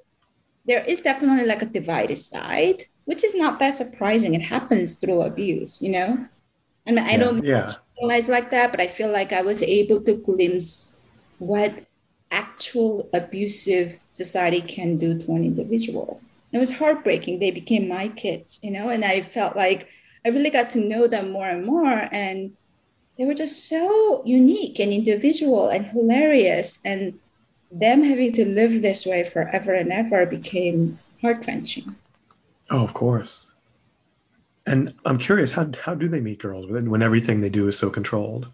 there 0.66 0.84
is 0.84 1.00
definitely 1.00 1.46
like 1.46 1.62
a 1.62 1.66
divided 1.66 2.18
side, 2.18 2.84
which 3.06 3.24
is 3.24 3.34
not 3.34 3.58
that 3.58 3.72
surprising. 3.72 4.34
It 4.34 4.42
happens 4.42 4.96
through 4.96 5.22
abuse, 5.22 5.80
you 5.80 5.92
know. 5.92 6.28
I 6.86 6.90
mean, 6.90 6.98
I 6.98 7.12
yeah, 7.12 7.16
don't 7.16 7.42
yeah. 7.42 7.72
realize 7.98 8.28
like 8.28 8.50
that, 8.50 8.70
but 8.70 8.82
I 8.82 8.86
feel 8.86 9.10
like 9.10 9.32
I 9.32 9.40
was 9.40 9.62
able 9.62 10.02
to 10.02 10.12
glimpse 10.12 10.98
what 11.38 11.72
actual 12.34 13.08
abusive 13.12 14.04
society 14.10 14.60
can 14.60 14.98
do 14.98 15.10
to 15.22 15.32
an 15.32 15.44
individual. 15.44 16.20
It 16.52 16.58
was 16.58 16.70
heartbreaking. 16.70 17.38
They 17.38 17.50
became 17.50 17.88
my 17.88 18.08
kids, 18.08 18.58
you 18.62 18.70
know, 18.70 18.88
and 18.88 19.04
I 19.04 19.22
felt 19.22 19.56
like 19.56 19.88
I 20.24 20.28
really 20.30 20.50
got 20.50 20.70
to 20.70 20.80
know 20.80 21.06
them 21.06 21.30
more 21.30 21.48
and 21.48 21.64
more. 21.64 22.08
And 22.12 22.56
they 23.16 23.24
were 23.24 23.34
just 23.34 23.68
so 23.68 24.22
unique 24.24 24.78
and 24.80 24.92
individual 24.92 25.68
and 25.68 25.86
hilarious. 25.86 26.80
And 26.84 27.18
them 27.70 28.02
having 28.02 28.32
to 28.32 28.44
live 28.44 28.82
this 28.82 29.04
way 29.06 29.24
forever 29.24 29.72
and 29.74 29.92
ever 29.92 30.26
became 30.26 30.98
heart 31.20 31.44
wrenching. 31.46 31.94
Oh, 32.70 32.82
of 32.82 32.94
course. 32.94 33.50
And 34.66 34.94
I'm 35.04 35.18
curious, 35.18 35.52
how, 35.52 35.70
how 35.84 35.94
do 35.94 36.08
they 36.08 36.20
meet 36.20 36.38
girls 36.38 36.70
when 36.70 37.02
everything 37.02 37.40
they 37.40 37.50
do 37.50 37.68
is 37.68 37.76
so 37.76 37.90
controlled? 37.90 38.48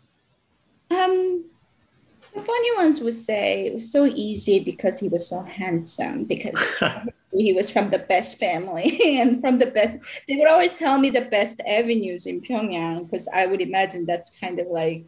Funny 2.40 2.76
ones 2.76 3.00
would 3.00 3.14
say 3.14 3.66
it 3.66 3.74
was 3.74 3.90
so 3.90 4.06
easy 4.06 4.60
because 4.60 4.98
he 4.98 5.08
was 5.08 5.28
so 5.28 5.42
handsome, 5.42 6.24
because 6.24 6.58
he 7.32 7.52
was 7.52 7.70
from 7.70 7.90
the 7.90 7.98
best 7.98 8.36
family 8.36 8.98
and 9.20 9.40
from 9.40 9.58
the 9.58 9.66
best 9.66 9.98
they 10.28 10.36
would 10.36 10.48
always 10.48 10.74
tell 10.74 10.98
me 10.98 11.10
the 11.10 11.26
best 11.26 11.60
avenues 11.66 12.26
in 12.26 12.40
pyongyang 12.40 13.04
because 13.04 13.28
i 13.34 13.46
would 13.46 13.60
imagine 13.60 14.04
that's 14.04 14.38
kind 14.38 14.58
of 14.58 14.66
like 14.68 15.04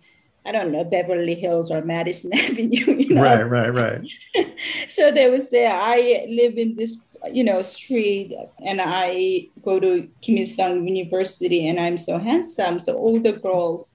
i 0.47 0.53
don't 0.53 0.73
know 0.73 0.85
beverly 0.85 1.35
hills 1.35 1.71
or 1.71 1.83
madison 1.83 2.33
avenue 2.39 2.95
you 2.95 3.15
know? 3.15 3.23
Right 3.23 3.43
right 3.43 3.75
right. 3.75 4.01
So 4.89 5.11
they 5.11 5.29
would 5.31 5.43
say 5.43 5.67
i 5.67 6.27
live 6.29 6.57
in 6.57 6.77
this 6.77 7.01
you 7.31 7.45
know 7.45 7.63
street 7.63 8.35
and 8.67 8.81
i 8.83 9.47
go 9.63 9.79
to 9.79 10.09
kim 10.23 10.39
il-sung 10.39 10.87
university 10.89 11.69
and 11.69 11.79
i'm 11.79 11.99
so 11.99 12.19
handsome. 12.19 12.81
So 12.81 12.97
all 12.97 13.21
the 13.21 13.33
girls 13.33 13.95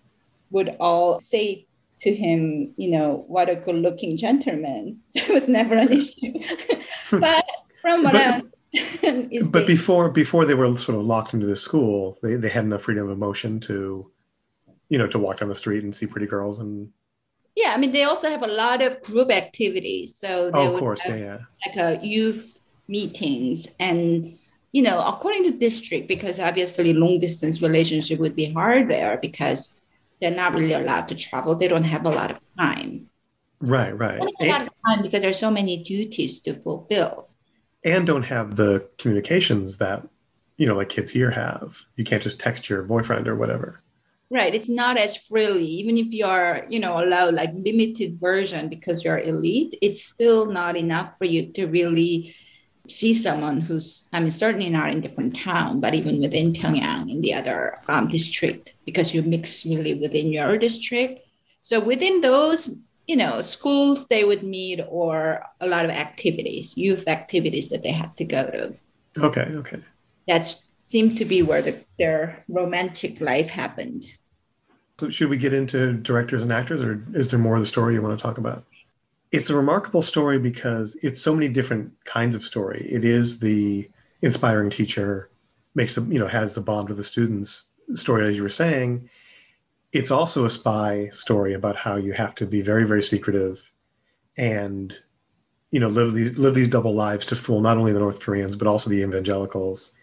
would 0.51 0.75
all 0.79 1.19
say 1.19 1.66
to 1.99 2.13
him, 2.13 2.73
you 2.77 2.91
know, 2.91 3.25
what 3.27 3.49
a 3.49 3.55
good 3.55 3.75
looking 3.75 4.17
gentleman. 4.17 4.99
So 5.07 5.21
it 5.21 5.33
was 5.33 5.47
never 5.47 5.75
an 5.75 5.91
issue. 5.91 6.33
but 7.11 7.45
from 7.81 8.03
what 8.03 8.13
but, 8.13 8.23
I 8.23 9.29
but 9.49 9.65
before 9.65 10.09
before 10.09 10.45
they 10.45 10.53
were 10.53 10.77
sort 10.77 10.97
of 10.97 11.05
locked 11.05 11.33
into 11.33 11.45
this 11.45 11.61
school, 11.61 12.19
they, 12.21 12.35
they 12.35 12.49
had 12.49 12.65
enough 12.65 12.83
freedom 12.83 13.09
of 13.09 13.17
motion 13.17 13.59
to, 13.61 14.11
you 14.89 14.97
know, 14.97 15.07
to 15.07 15.19
walk 15.19 15.39
down 15.39 15.49
the 15.49 15.55
street 15.55 15.83
and 15.83 15.95
see 15.95 16.05
pretty 16.05 16.27
girls 16.27 16.59
and. 16.59 16.89
Yeah, 17.55 17.71
I 17.73 17.77
mean, 17.77 17.91
they 17.91 18.03
also 18.03 18.29
have 18.29 18.43
a 18.43 18.47
lot 18.47 18.83
of 18.83 19.01
group 19.01 19.31
activities. 19.31 20.15
So 20.15 20.51
oh, 20.53 20.57
they 20.59 20.67
oh, 20.67 20.73
of 20.75 20.79
course, 20.79 21.01
yeah, 21.07 21.15
yeah. 21.15 21.37
Like 21.65 21.75
a 21.77 22.05
youth 22.05 22.57
meetings 22.87 23.67
and 23.79 24.37
you 24.71 24.81
know 24.81 25.05
according 25.05 25.43
to 25.43 25.51
district 25.51 26.07
because 26.07 26.39
obviously 26.39 26.93
long 26.93 27.19
distance 27.19 27.61
relationship 27.61 28.19
would 28.19 28.35
be 28.35 28.51
hard 28.51 28.87
there 28.87 29.17
because 29.21 29.81
they're 30.20 30.32
not 30.32 30.53
really 30.53 30.74
allowed 30.74 31.07
to 31.09 31.15
travel. 31.15 31.55
They 31.55 31.68
don't 31.68 31.84
have 31.84 32.05
a 32.05 32.09
lot 32.09 32.32
of 32.32 32.38
time. 32.57 33.09
Right 33.59 33.97
right. 33.97 34.20
A 34.20 34.45
lot 34.45 34.61
of 34.63 34.70
time 34.86 35.01
because 35.01 35.22
there's 35.22 35.39
so 35.39 35.51
many 35.51 35.84
duties 35.84 36.39
to 36.41 36.53
fulfill. 36.53 37.30
And 37.84 38.05
don't 38.05 38.24
have 38.24 38.55
the 38.55 38.88
communications 38.97 39.78
that 39.78 40.07
you 40.57 40.68
know 40.68 40.76
like 40.76 40.89
kids 40.89 41.11
here 41.11 41.32
have. 41.32 41.80
You 41.95 42.03
can't 42.03 42.22
just 42.22 42.39
text 42.39 42.70
your 42.70 42.84
boyfriend 42.84 43.28
or 43.28 43.36
whatever. 43.36 43.82
Right 44.30 44.53
it's 44.53 44.70
not 44.70 44.97
as 44.97 45.18
freely. 45.18 45.65
Even 45.65 45.97
if 45.97 46.13
you 46.13 46.26
are 46.26 46.65
you 46.70 46.80
know 46.80 47.03
allowed 47.03 47.34
like 47.34 47.51
limited 47.55 48.20
version 48.20 48.70
because 48.70 49.03
you're 49.03 49.20
elite 49.20 49.78
it's 49.82 50.03
still 50.03 50.45
not 50.45 50.78
enough 50.78 51.18
for 51.18 51.26
you 51.26 51.51
to 51.53 51.65
really 51.68 52.36
see 52.89 53.13
someone 53.13 53.59
who's 53.61 54.07
i 54.13 54.19
mean 54.19 54.31
certainly 54.31 54.69
not 54.69 54.89
in 54.89 55.01
different 55.01 55.35
town 55.35 55.79
but 55.79 55.93
even 55.93 56.19
within 56.21 56.53
pyongyang 56.53 57.11
in 57.11 57.21
the 57.21 57.33
other 57.33 57.79
um, 57.88 58.07
district 58.07 58.73
because 58.85 59.13
you 59.13 59.21
mix 59.21 59.65
really 59.65 59.93
within 59.93 60.27
your 60.31 60.57
district 60.57 61.21
so 61.61 61.79
within 61.79 62.21
those 62.21 62.77
you 63.07 63.15
know, 63.15 63.41
schools 63.41 64.07
they 64.07 64.23
would 64.25 64.43
meet 64.43 64.81
or 64.89 65.43
a 65.61 65.67
lot 65.67 65.85
of 65.85 65.91
activities, 65.91 66.77
youth 66.77 67.07
activities 67.07 67.69
that 67.69 67.81
they 67.81 67.91
had 67.91 68.15
to 68.17 68.25
go 68.25 68.51
to. 68.51 68.75
Okay, 69.23 69.41
okay. 69.41 69.79
That 70.27 70.53
seemed 70.83 71.17
to 71.17 71.25
be 71.25 71.41
where 71.41 71.61
the, 71.61 71.79
their 71.97 72.43
romantic 72.49 73.21
life 73.21 73.49
happened. 73.49 74.05
So 74.99 75.09
should 75.09 75.29
we 75.29 75.38
get 75.38 75.53
into 75.53 75.93
directors 75.93 76.43
and 76.43 76.51
actors, 76.51 76.83
or 76.83 77.03
is 77.13 77.29
there 77.29 77.39
more 77.39 77.55
of 77.55 77.61
the 77.61 77.67
story 77.67 77.93
you 77.93 78.01
want 78.01 78.17
to 78.17 78.21
talk 78.21 78.38
about? 78.38 78.65
It's 79.32 79.49
a 79.49 79.55
remarkable 79.55 80.01
story 80.01 80.39
because 80.39 80.95
it's 81.03 81.21
so 81.21 81.34
many 81.34 81.49
different 81.49 81.91
kinds 82.05 82.36
of 82.36 82.43
story. 82.43 82.88
It 82.89 83.03
is 83.03 83.39
the 83.39 83.89
inspiring 84.21 84.69
teacher 84.69 85.30
makes 85.75 85.97
a, 85.97 86.01
you 86.01 86.19
know 86.19 86.28
has 86.28 86.55
the 86.55 86.61
bond 86.61 86.89
with 86.89 86.97
the 86.97 87.03
students 87.03 87.63
story, 87.95 88.28
as 88.28 88.36
you 88.36 88.43
were 88.43 88.49
saying. 88.49 89.09
It's 89.93 90.11
also 90.11 90.43
a 90.43 90.49
spy 90.49 91.09
story 91.13 91.53
about 91.53 91.78
how 91.78 91.95
you 91.95 92.13
have 92.13 92.36
to 92.36 92.45
be 92.45 92.61
very 92.61 92.86
very 92.86 93.03
secretive 93.03 93.71
and 94.36 94.93
you 95.71 95.80
know 95.80 95.88
live 95.88 96.13
these 96.13 96.38
live 96.38 96.55
these 96.55 96.67
double 96.67 96.93
lives 96.93 97.25
to 97.28 97.36
fool 97.36 97.61
not 97.61 97.78
only 97.78 97.93
the 97.93 97.99
north 97.99 98.19
koreans 98.19 98.55
but 98.55 98.67
also 98.67 98.89
the 98.89 99.01
evangelicals. 99.01 99.93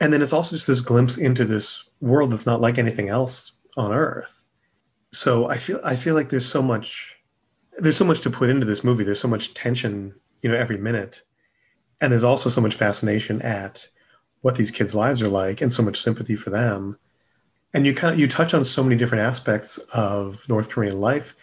And 0.00 0.12
then 0.12 0.22
it's 0.22 0.32
also 0.32 0.56
just 0.56 0.66
this 0.66 0.80
glimpse 0.80 1.18
into 1.18 1.44
this 1.44 1.84
world 2.00 2.32
that's 2.32 2.46
not 2.46 2.62
like 2.62 2.78
anything 2.78 3.10
else 3.10 3.52
on 3.76 3.92
earth. 3.92 4.44
So 5.12 5.48
i 5.48 5.58
feel 5.58 5.80
i 5.84 5.96
feel 5.96 6.14
like 6.14 6.30
there's 6.30 6.46
so 6.46 6.62
much 6.62 7.15
there's 7.78 7.96
so 7.96 8.04
much 8.04 8.20
to 8.20 8.30
put 8.30 8.50
into 8.50 8.66
this 8.66 8.84
movie 8.84 9.04
there's 9.04 9.20
so 9.20 9.28
much 9.28 9.54
tension 9.54 10.14
you 10.42 10.50
know 10.50 10.56
every 10.56 10.78
minute 10.78 11.22
and 12.00 12.12
there's 12.12 12.24
also 12.24 12.48
so 12.48 12.60
much 12.60 12.74
fascination 12.74 13.40
at 13.42 13.88
what 14.42 14.56
these 14.56 14.70
kids 14.70 14.94
lives 14.94 15.22
are 15.22 15.28
like 15.28 15.60
and 15.60 15.72
so 15.72 15.82
much 15.82 16.00
sympathy 16.00 16.36
for 16.36 16.50
them 16.50 16.98
and 17.76 17.86
you 17.86 17.94
kind 17.94 18.14
of 18.14 18.18
you 18.18 18.26
touch 18.26 18.54
on 18.54 18.64
so 18.64 18.82
many 18.82 18.96
different 18.96 19.22
aspects 19.22 19.76
of 19.92 20.48
North 20.48 20.70
Korean 20.70 20.98
life, 20.98 21.36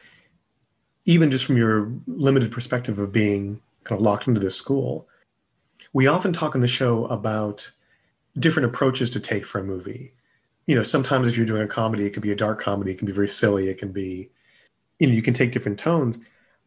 even 1.06 1.30
just 1.30 1.46
from 1.46 1.58
your 1.58 1.92
limited 2.08 2.52
perspective 2.52 2.98
of 2.98 3.12
being 3.12 3.62
kind 3.84 4.00
of 4.00 4.04
locked 4.04 4.28
into 4.28 4.40
this 4.40 4.56
school. 4.56 5.08
We 5.94 6.08
often 6.08 6.34
talk 6.34 6.56
on 6.56 6.62
the 6.62 6.68
show 6.68 7.06
about 7.06 7.72
different 8.40 8.68
approaches 8.68 9.12
to 9.12 9.20
take 9.20 9.46
for 9.46 9.60
a 9.60 9.64
movie. 9.64 10.16
You 10.66 10.76
know, 10.76 10.82
sometimes 10.82 11.28
if 11.28 11.38
you're 11.38 11.46
doing 11.46 11.62
a 11.62 11.68
comedy, 11.68 12.08
it 12.08 12.14
can 12.14 12.22
be 12.24 12.32
a 12.32 12.36
dark 12.36 12.60
comedy, 12.60 12.94
it 12.94 12.98
can 12.98 13.06
be 13.06 13.14
very 13.14 13.30
silly, 13.30 13.70
it 13.70 13.78
can 13.78 13.92
be, 13.92 14.32
you 15.04 15.10
know, 15.10 15.14
you 15.14 15.22
can 15.22 15.34
take 15.34 15.52
different 15.52 15.80
tones. 15.80 16.18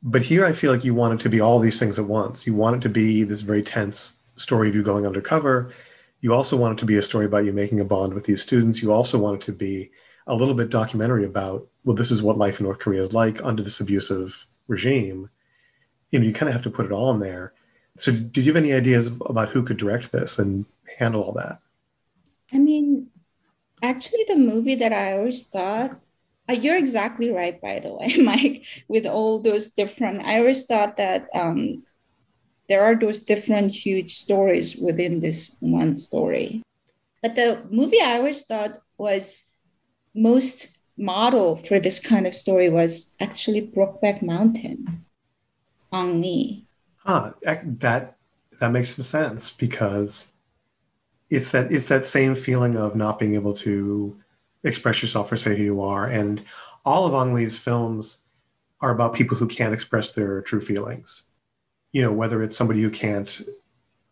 But 0.02 0.22
here 0.22 0.44
I 0.44 0.52
feel 0.52 0.70
like 0.70 0.84
you 0.84 0.94
want 0.94 1.18
it 1.18 1.22
to 1.22 1.28
be 1.28 1.40
all 1.40 1.58
these 1.58 1.78
things 1.78 1.98
at 1.98 2.04
once. 2.04 2.46
You 2.46 2.54
want 2.54 2.76
it 2.76 2.82
to 2.82 2.88
be 2.88 3.24
this 3.24 3.40
very 3.40 3.62
tense 3.62 4.16
story 4.36 4.68
of 4.68 4.74
you 4.74 4.82
going 4.82 5.06
undercover 5.06 5.72
you 6.20 6.34
also 6.34 6.56
want 6.56 6.78
it 6.78 6.80
to 6.80 6.86
be 6.86 6.96
a 6.96 7.02
story 7.02 7.26
about 7.26 7.44
you 7.44 7.52
making 7.52 7.80
a 7.80 7.84
bond 7.84 8.14
with 8.14 8.24
these 8.24 8.42
students. 8.42 8.82
You 8.82 8.92
also 8.92 9.18
want 9.18 9.42
it 9.42 9.46
to 9.46 9.52
be 9.52 9.90
a 10.26 10.34
little 10.34 10.54
bit 10.54 10.70
documentary 10.70 11.24
about, 11.24 11.68
well, 11.84 11.96
this 11.96 12.10
is 12.10 12.22
what 12.22 12.38
life 12.38 12.58
in 12.58 12.66
North 12.66 12.78
Korea 12.78 13.02
is 13.02 13.12
like 13.12 13.42
under 13.44 13.62
this 13.62 13.80
abusive 13.80 14.46
regime. 14.66 15.30
You 16.10 16.18
know, 16.18 16.24
you 16.26 16.32
kind 16.32 16.48
of 16.48 16.54
have 16.54 16.64
to 16.64 16.70
put 16.70 16.86
it 16.86 16.92
all 16.92 17.12
in 17.12 17.20
there. 17.20 17.52
So, 17.98 18.12
did 18.12 18.44
you 18.44 18.52
have 18.52 18.62
any 18.62 18.72
ideas 18.72 19.06
about 19.06 19.50
who 19.50 19.62
could 19.62 19.76
direct 19.76 20.12
this 20.12 20.38
and 20.38 20.66
handle 20.98 21.22
all 21.22 21.32
that? 21.32 21.60
I 22.52 22.58
mean, 22.58 23.08
actually, 23.82 24.24
the 24.28 24.36
movie 24.36 24.74
that 24.74 24.92
I 24.92 25.16
always 25.16 25.46
thought, 25.46 25.98
you're 26.54 26.76
exactly 26.76 27.30
right, 27.30 27.60
by 27.60 27.80
the 27.80 27.92
way, 27.92 28.16
Mike, 28.22 28.64
with 28.88 29.06
all 29.06 29.42
those 29.42 29.70
different, 29.70 30.22
I 30.24 30.38
always 30.38 30.66
thought 30.66 30.96
that 30.96 31.28
um, 31.34 31.82
there 32.68 32.82
are 32.82 32.94
those 32.94 33.22
different 33.22 33.72
huge 33.72 34.16
stories 34.16 34.76
within 34.76 35.20
this 35.20 35.56
one 35.60 35.96
story. 35.96 36.62
But 37.22 37.34
the 37.34 37.62
movie 37.70 38.00
I 38.00 38.18
always 38.18 38.44
thought 38.44 38.80
was 38.98 39.50
most 40.14 40.68
model 40.96 41.56
for 41.56 41.78
this 41.78 42.00
kind 42.00 42.26
of 42.26 42.34
story 42.34 42.70
was 42.70 43.14
actually 43.20 43.66
Brokeback 43.66 44.22
Mountain, 44.22 45.04
Ang 45.92 46.20
Lee. 46.20 46.66
Huh, 46.98 47.32
that 47.42 48.16
that 48.58 48.72
makes 48.72 48.94
some 48.94 49.02
sense 49.02 49.50
because 49.50 50.32
it's 51.30 51.50
that 51.50 51.70
it's 51.70 51.86
that 51.86 52.04
same 52.04 52.34
feeling 52.34 52.76
of 52.76 52.96
not 52.96 53.18
being 53.18 53.34
able 53.34 53.52
to 53.54 54.16
express 54.66 55.02
yourself 55.02 55.30
or 55.30 55.36
say 55.36 55.56
who 55.56 55.62
you 55.62 55.80
are, 55.80 56.06
and 56.06 56.44
all 56.84 57.06
of 57.06 57.14
Ang 57.14 57.34
Lee's 57.34 57.58
films 57.58 58.22
are 58.80 58.90
about 58.90 59.14
people 59.14 59.36
who 59.36 59.46
can't 59.46 59.74
express 59.74 60.12
their 60.12 60.42
true 60.42 60.60
feelings. 60.60 61.24
You 61.92 62.02
know, 62.02 62.12
whether 62.12 62.42
it's 62.42 62.56
somebody 62.56 62.82
who 62.82 62.90
can't 62.90 63.40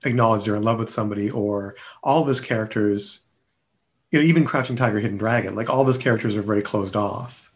acknowledge 0.05 0.45
they're 0.45 0.57
in 0.57 0.63
love 0.63 0.79
with 0.79 0.91
somebody, 0.91 1.31
or 1.31 1.77
all 2.03 2.23
of 2.23 2.29
his 2.29 2.41
characters 2.41 3.25
you 4.15 4.21
know, 4.21 4.27
even 4.27 4.45
Crouching 4.45 4.77
Tiger, 4.77 5.01
Hidden 5.01 5.17
Dragon, 5.17 5.57
like 5.57 5.69
all 5.69 5.83
those 5.83 5.99
characters 5.99 6.37
are 6.37 6.43
very 6.43 6.63
closed 6.63 6.95
off. 6.95 7.51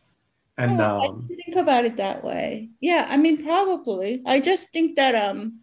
And 0.57 0.81
oh, 0.81 1.01
um, 1.01 1.29
I 1.31 1.37
think 1.37 1.57
about 1.57 1.85
it 1.85 1.99
that 1.99 2.25
way. 2.25 2.71
Yeah, 2.81 3.07
I 3.09 3.17
mean, 3.17 3.45
probably. 3.45 4.23
I 4.27 4.41
just 4.41 4.71
think 4.71 4.97
that 4.97 5.15
um, 5.15 5.61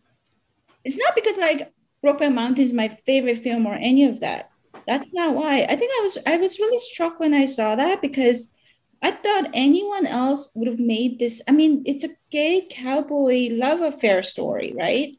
it's 0.86 0.98
not 0.98 1.14
because 1.14 1.38
like 1.38 1.74
Brokeback 2.02 2.34
Mountain 2.34 2.64
is 2.64 2.72
my 2.72 2.88
favorite 2.88 3.40
film 3.40 3.66
or 3.66 3.74
any 3.74 4.06
of 4.06 4.22
that. 4.22 4.52
That's 4.88 5.08
not 5.14 5.36
why. 5.36 5.64
I 5.64 5.76
think 5.76 5.92
I 6.00 6.04
was 6.04 6.18
I 6.26 6.38
was 6.38 6.60
really 6.60 6.80
struck 6.80 7.20
when 7.20 7.34
I 7.34 7.46
saw 7.46 7.76
that 7.76 8.02
because 8.02 8.54
I 9.02 9.12
thought 9.12 9.52
anyone 9.54 10.06
else 10.08 10.52
would 10.56 10.68
have 10.68 10.80
made 10.80 11.20
this. 11.20 11.42
I 11.48 11.52
mean, 11.52 11.84
it's 11.86 12.04
a 12.04 12.16
gay 12.32 12.68
cowboy 12.70 13.50
love 13.52 13.82
affair 13.82 14.24
story, 14.24 14.74
right? 14.78 15.18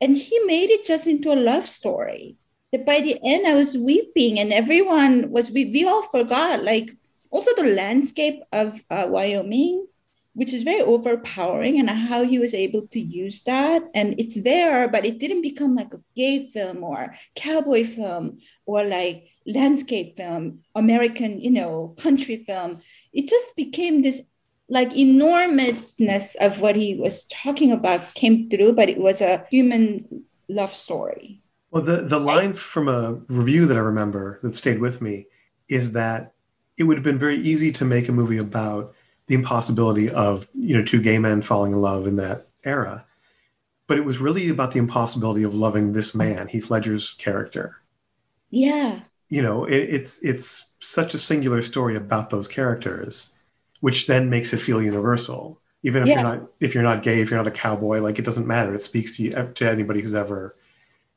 And 0.00 0.16
he 0.16 0.38
made 0.40 0.70
it 0.70 0.86
just 0.86 1.06
into 1.06 1.32
a 1.32 1.36
love 1.36 1.68
story 1.68 2.36
that 2.72 2.86
by 2.86 3.00
the 3.00 3.18
end 3.24 3.46
I 3.46 3.54
was 3.54 3.76
weeping 3.78 4.38
and 4.38 4.52
everyone 4.52 5.30
was 5.30 5.50
we, 5.50 5.66
we 5.66 5.86
all 5.86 6.02
forgot 6.02 6.62
like 6.62 6.90
also 7.30 7.54
the 7.54 7.74
landscape 7.74 8.42
of 8.52 8.82
uh, 8.90 9.06
Wyoming 9.08 9.86
which 10.38 10.52
is 10.52 10.62
very 10.62 10.80
overpowering 10.80 11.80
and 11.80 11.90
how 11.90 12.22
he 12.22 12.38
was 12.38 12.54
able 12.54 12.86
to 12.86 13.00
use 13.00 13.42
that. 13.42 13.82
And 13.92 14.14
it's 14.20 14.40
there 14.44 14.88
but 14.88 15.04
it 15.04 15.18
didn't 15.18 15.42
become 15.42 15.74
like 15.74 15.92
a 15.92 16.00
gay 16.14 16.48
film 16.48 16.84
or 16.84 17.14
cowboy 17.34 17.84
film 17.84 18.38
or 18.64 18.84
like 18.84 19.24
landscape 19.46 20.16
film 20.16 20.60
american 20.76 21.40
you 21.40 21.50
know 21.50 21.94
country 21.98 22.36
film. 22.36 22.80
It 23.12 23.28
just 23.28 23.56
became 23.56 24.02
this 24.02 24.30
like 24.68 24.94
enormousness 24.96 26.36
of 26.36 26.60
what 26.60 26.76
he 26.76 26.94
was 26.94 27.24
talking 27.24 27.72
about 27.72 28.14
came 28.14 28.48
through 28.48 28.74
but 28.74 28.88
it 28.88 28.98
was 28.98 29.20
a 29.20 29.44
human 29.50 30.24
love 30.48 30.72
story. 30.72 31.42
Well, 31.72 31.82
the, 31.82 31.96
the 31.96 32.18
line 32.20 32.52
from 32.54 32.88
a 32.88 33.14
review 33.28 33.66
that 33.66 33.76
I 33.76 33.80
remember 33.80 34.38
that 34.42 34.54
stayed 34.54 34.78
with 34.78 35.02
me 35.02 35.26
is 35.68 35.92
that 35.92 36.32
it 36.78 36.84
would 36.84 36.96
have 36.96 37.04
been 37.04 37.18
very 37.18 37.38
easy 37.38 37.72
to 37.72 37.84
make 37.84 38.08
a 38.08 38.12
movie 38.12 38.38
about 38.38 38.94
the 39.28 39.34
impossibility 39.34 40.10
of 40.10 40.48
you 40.54 40.76
know 40.76 40.84
two 40.84 41.00
gay 41.00 41.18
men 41.18 41.42
falling 41.42 41.72
in 41.72 41.80
love 41.80 42.06
in 42.06 42.16
that 42.16 42.48
era, 42.64 43.04
but 43.86 43.98
it 43.98 44.04
was 44.04 44.18
really 44.18 44.48
about 44.48 44.72
the 44.72 44.78
impossibility 44.78 45.42
of 45.42 45.54
loving 45.54 45.92
this 45.92 46.14
man, 46.14 46.48
Heath 46.48 46.70
Ledger's 46.70 47.14
character. 47.14 47.76
Yeah. 48.50 49.00
You 49.28 49.42
know, 49.42 49.64
it, 49.64 49.76
it's 49.76 50.18
it's 50.20 50.66
such 50.80 51.14
a 51.14 51.18
singular 51.18 51.62
story 51.62 51.96
about 51.96 52.30
those 52.30 52.48
characters, 52.48 53.34
which 53.80 54.06
then 54.06 54.30
makes 54.30 54.52
it 54.52 54.58
feel 54.58 54.82
universal. 54.82 55.60
Even 55.84 56.02
if 56.02 56.08
yeah. 56.08 56.14
you're 56.14 56.22
not 56.22 56.50
if 56.60 56.74
you're 56.74 56.82
not 56.82 57.02
gay, 57.02 57.20
if 57.20 57.30
you're 57.30 57.38
not 57.38 57.46
a 57.46 57.52
cowboy, 57.52 58.00
like 58.00 58.18
it 58.18 58.24
doesn't 58.24 58.46
matter. 58.46 58.74
It 58.74 58.80
speaks 58.80 59.16
to 59.16 59.22
you 59.22 59.52
to 59.54 59.70
anybody 59.70 60.00
who's 60.00 60.14
ever 60.14 60.56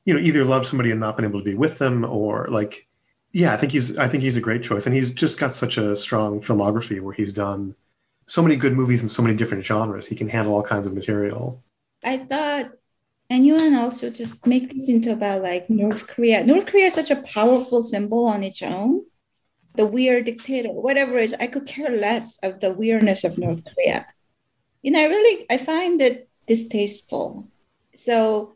you 0.06 0.14
know 0.14 0.20
either 0.20 0.44
loved 0.44 0.66
somebody 0.66 0.92
and 0.92 1.00
not 1.00 1.16
been 1.16 1.26
able 1.26 1.40
to 1.40 1.46
be 1.46 1.56
with 1.56 1.78
them 1.78 2.04
or 2.06 2.48
like 2.50 2.88
yeah 3.32 3.54
i 3.54 3.58
think 3.58 3.72
he's 3.72 3.98
i 3.98 4.08
think 4.08 4.24
he's 4.24 4.38
a 4.38 4.42
great 4.42 4.64
choice 4.64 4.86
and 4.86 4.96
he's 4.96 5.12
just 5.12 5.40
got 5.40 5.54
such 5.54 5.78
a 5.78 5.96
strong 5.96 6.42
filmography 6.42 7.02
where 7.02 7.14
he's 7.14 7.34
done 7.34 7.76
so 8.32 8.42
many 8.42 8.56
good 8.56 8.74
movies 8.74 9.02
in 9.02 9.10
so 9.10 9.22
many 9.22 9.36
different 9.36 9.66
genres. 9.66 10.08
He 10.08 10.16
can 10.16 10.30
handle 10.30 10.54
all 10.54 10.64
kinds 10.64 10.88
of 10.88 10.94
material. 10.94 11.62
I 12.02 12.18
thought 12.18 12.72
anyone 13.30 13.74
else 13.74 14.02
would 14.02 14.16
just 14.16 14.48
make 14.48 14.74
this 14.74 14.88
into 14.88 15.12
about 15.12 15.42
like 15.42 15.70
north 15.70 16.08
korea. 16.08 16.46
North 16.46 16.66
korea 16.66 16.86
is 16.86 16.94
such 16.94 17.12
a 17.12 17.22
powerful 17.24 17.84
symbol 17.84 18.26
on 18.28 18.42
its 18.42 18.62
own. 18.62 19.04
The 19.76 19.86
weird 19.86 20.26
dictator 20.26 20.70
whatever 20.70 21.18
it 21.18 21.26
is 21.26 21.36
i 21.40 21.48
could 21.48 21.66
care 21.66 21.90
less 21.90 22.38
of 22.40 22.60
the 22.62 22.74
weirdness 22.74 23.24
of 23.26 23.38
north 23.38 23.64
korea. 23.66 24.08
You 24.82 24.92
know 24.92 25.02
i 25.02 25.08
really 25.08 25.46
i 25.50 25.58
find 25.58 26.00
it 26.00 26.30
distasteful. 26.48 27.50
So 27.96 28.56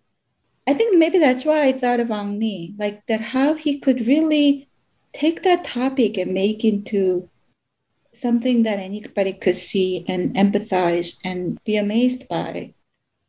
I 0.67 0.73
think 0.73 0.97
maybe 0.97 1.19
that's 1.19 1.45
why 1.45 1.67
I 1.67 1.73
thought 1.73 1.99
of 1.99 2.11
Ang 2.11 2.39
Lee, 2.39 2.73
like 2.77 3.05
that 3.07 3.21
how 3.21 3.53
he 3.55 3.79
could 3.79 4.07
really 4.07 4.69
take 5.11 5.43
that 5.43 5.65
topic 5.65 6.17
and 6.17 6.33
make 6.33 6.63
into 6.63 7.29
something 8.15 8.63
that 8.63 8.79
anybody 8.79 9.33
could 9.33 9.55
see 9.55 10.05
and 10.07 10.35
empathize 10.35 11.19
and 11.23 11.61
be 11.63 11.77
amazed 11.77 12.27
by. 12.27 12.73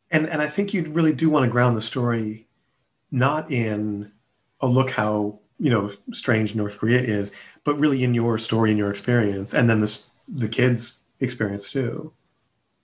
And 0.09 0.27
and 0.29 0.41
I 0.41 0.47
think 0.47 0.73
you 0.73 0.83
really 0.83 1.13
do 1.13 1.29
want 1.29 1.43
to 1.43 1.51
ground 1.51 1.75
the 1.75 1.81
story 1.81 2.47
not 3.11 3.51
in 3.51 4.11
oh 4.61 4.67
look 4.67 4.91
how 4.91 5.39
you 5.59 5.69
know 5.69 5.91
strange 6.11 6.55
North 6.55 6.77
Korea 6.77 7.01
is, 7.01 7.31
but 7.63 7.79
really 7.79 8.03
in 8.03 8.13
your 8.13 8.37
story 8.37 8.69
and 8.71 8.77
your 8.77 8.89
experience, 8.89 9.53
and 9.53 9.69
then 9.69 9.81
this 9.81 10.11
the 10.27 10.47
kids' 10.47 11.03
experience 11.19 11.71
too. 11.71 12.13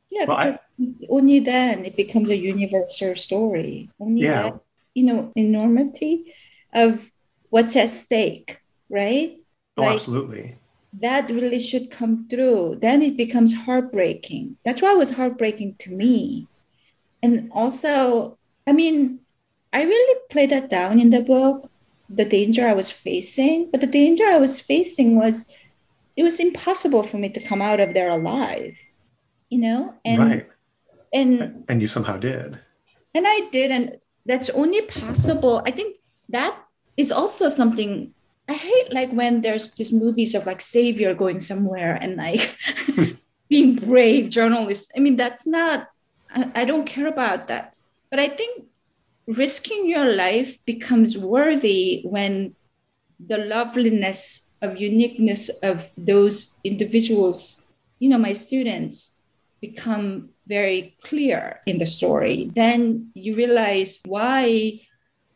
Yeah, 0.10 0.26
well, 0.26 0.38
because 0.38 0.58
I, 0.80 1.08
only 1.10 1.39
then 1.39 1.86
it 1.86 1.95
becomes 1.95 2.30
a 2.30 2.38
universal 2.38 3.16
story. 3.16 3.89
Only 3.99 4.22
yeah. 4.22 4.43
that, 4.43 4.60
you 4.93 5.06
know, 5.06 5.32
enormity 5.36 6.34
of 6.74 7.12
what's 7.49 7.76
at 7.76 7.89
stake, 7.89 8.60
right? 8.89 9.39
Oh, 9.76 9.82
like, 9.82 9.95
absolutely. 9.95 10.58
That 11.00 11.30
really 11.30 11.60
should 11.60 11.89
come 11.89 12.28
through. 12.30 12.78
Then 12.82 13.02
it 13.02 13.18
becomes 13.18 13.54
heartbreaking. 13.54 14.58
That's 14.64 14.82
why 14.82 14.94
it 14.94 14.98
was 14.98 15.12
heartbreaking 15.12 15.76
to 15.80 15.91
me. 15.91 16.48
And 17.22 17.50
also, 17.52 18.38
I 18.68 18.74
mean, 18.74 19.20
I 19.72 19.84
really 19.84 20.20
played 20.30 20.52
that 20.52 20.70
down 20.70 21.00
in 21.00 21.10
the 21.10 21.22
book, 21.22 21.72
the 22.10 22.26
danger 22.26 22.68
I 22.68 22.74
was 22.74 22.91
facing. 22.91 23.72
But 23.72 23.82
the 23.82 23.88
danger 23.88 24.26
I 24.26 24.38
was 24.38 24.60
facing 24.60 25.16
was 25.16 25.52
it 26.16 26.24
was 26.24 26.39
impossible 26.39 27.04
for 27.04 27.18
me 27.18 27.30
to 27.30 27.41
come 27.41 27.62
out 27.62 27.80
of 27.80 27.94
there 27.94 28.12
alive 28.12 28.78
you 29.54 29.60
know 29.60 29.94
and 30.04 30.20
right. 30.20 30.50
and 31.14 31.64
and 31.70 31.82
you 31.82 31.88
somehow 31.88 32.18
did 32.18 32.60
and 33.14 33.26
i 33.28 33.48
did 33.52 33.70
and 33.70 33.98
that's 34.26 34.50
only 34.52 34.82
possible 34.82 35.62
i 35.68 35.72
think 35.72 35.98
that 36.30 36.58
is 36.98 37.12
also 37.12 37.50
something 37.50 38.12
i 38.50 38.54
hate 38.54 38.94
like 38.94 39.12
when 39.12 39.41
there's 39.41 39.72
these 39.72 39.94
movies 39.94 40.36
of 40.36 40.46
like 40.46 40.62
savior 40.62 41.14
going 41.14 41.39
somewhere 41.39 41.98
and 42.02 42.18
like 42.18 42.58
being 43.50 43.76
brave 43.76 44.30
journalists. 44.30 44.91
i 44.96 45.00
mean 45.00 45.16
that's 45.16 45.46
not 45.48 45.88
I, 46.30 46.52
I 46.56 46.66
don't 46.66 46.86
care 46.86 47.08
about 47.08 47.48
that 47.48 47.78
but 48.10 48.20
i 48.20 48.28
think 48.28 48.66
risking 49.28 49.89
your 49.89 50.14
life 50.14 50.64
becomes 50.66 51.18
worthy 51.18 52.04
when 52.04 52.56
the 53.26 53.38
loveliness 53.38 54.48
of 54.62 54.78
uniqueness 54.78 55.50
of 55.62 55.89
those 55.98 56.56
individuals 56.64 57.64
you 58.00 58.10
know 58.10 58.18
my 58.18 58.34
students 58.34 59.14
become 59.64 60.34
very 60.46 60.98
clear 61.04 61.62
in 61.66 61.78
the 61.78 61.86
story, 61.86 62.52
then 62.54 63.10
you 63.16 63.36
realize 63.36 64.00
why 64.06 64.80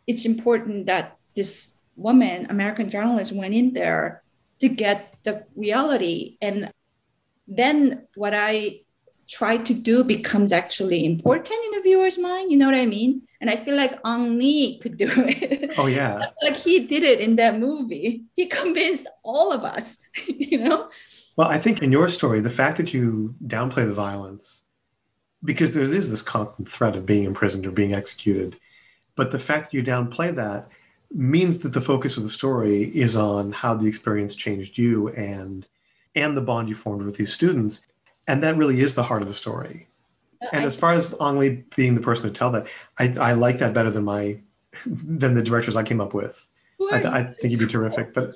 it's 0.06 0.26
important 0.26 0.88
that 0.88 1.16
this 1.36 1.72
woman, 1.98 2.48
American 2.50 2.90
journalist, 2.90 3.34
went 3.34 3.54
in 3.54 3.74
there 3.74 4.24
to 4.60 4.70
get 4.70 5.16
the 5.24 5.46
reality. 5.56 6.38
And 6.42 6.72
then 7.48 8.08
what 8.16 8.34
I 8.34 8.82
try 9.28 9.58
to 9.58 9.74
do 9.74 10.04
becomes 10.04 10.52
actually 10.52 11.06
important 11.06 11.60
in 11.66 11.72
the 11.72 11.82
viewer's 11.82 12.18
mind. 12.18 12.52
You 12.52 12.58
know 12.58 12.66
what 12.66 12.76
I 12.80 12.86
mean? 12.86 13.24
And 13.42 13.50
I 13.50 13.56
feel 13.56 13.76
like 13.76 14.00
Ang 14.06 14.38
Lee 14.38 14.80
could 14.80 14.98
do 14.98 15.10
it. 15.18 15.74
Oh 15.78 15.88
yeah. 15.88 16.22
like 16.42 16.56
he 16.56 16.88
did 16.88 17.04
it 17.04 17.20
in 17.20 17.36
that 17.36 17.60
movie. 17.60 18.24
He 18.36 18.46
convinced 18.46 19.08
all 19.24 19.52
of 19.52 19.64
us, 19.64 20.00
you 20.28 20.60
know? 20.60 20.90
Well, 21.36 21.48
I 21.48 21.58
think 21.58 21.84
in 21.84 21.92
your 21.92 22.10
story, 22.10 22.40
the 22.40 22.50
fact 22.50 22.78
that 22.78 22.94
you 22.94 23.36
downplay 23.46 23.86
the 23.86 23.94
violence, 23.94 24.64
because 25.44 25.74
there 25.74 25.84
is 25.84 26.10
this 26.10 26.24
constant 26.24 26.72
threat 26.72 26.96
of 26.96 27.06
being 27.06 27.26
imprisoned 27.26 27.68
or 27.68 27.72
being 27.72 27.94
executed, 27.94 28.58
but 29.16 29.32
the 29.32 29.40
fact 29.40 29.66
that 29.66 29.74
you 29.74 29.84
downplay 29.84 30.34
that 30.36 30.70
means 31.14 31.60
that 31.60 31.74
the 31.74 31.82
focus 31.82 32.18
of 32.18 32.24
the 32.24 32.30
story 32.30 32.84
is 32.96 33.16
on 33.16 33.52
how 33.52 33.74
the 33.74 33.88
experience 33.88 34.36
changed 34.36 34.78
you 34.78 35.10
and 35.10 35.68
and 36.16 36.36
the 36.36 36.42
bond 36.42 36.68
you 36.68 36.76
formed 36.76 37.06
with 37.06 37.16
these 37.16 37.32
students, 37.32 37.86
and 38.28 38.42
that 38.42 38.58
really 38.58 38.82
is 38.82 38.96
the 38.96 39.04
heart 39.04 39.22
of 39.22 39.28
the 39.28 39.34
story. 39.34 39.88
And 40.52 40.64
I- 40.64 40.66
as 40.66 40.76
far 40.76 40.94
as 40.94 41.16
Ang 41.22 41.38
Lee 41.38 41.64
being 41.76 41.96
the 41.96 42.02
person 42.02 42.26
to 42.26 42.32
tell 42.32 42.52
that, 42.52 42.68
I, 42.98 43.14
I 43.20 43.34
like 43.34 43.60
that 43.60 43.74
better 43.74 43.92
than 43.92 44.04
my 44.04 44.38
than 44.86 45.34
the 45.34 45.44
directors 45.44 45.76
I 45.76 45.84
came 45.84 46.02
up 46.02 46.14
with. 46.14 46.46
I, 46.92 46.98
I 46.98 47.24
think 47.24 47.50
he'd 47.52 47.60
be 47.60 47.66
terrific. 47.66 48.14
But 48.14 48.36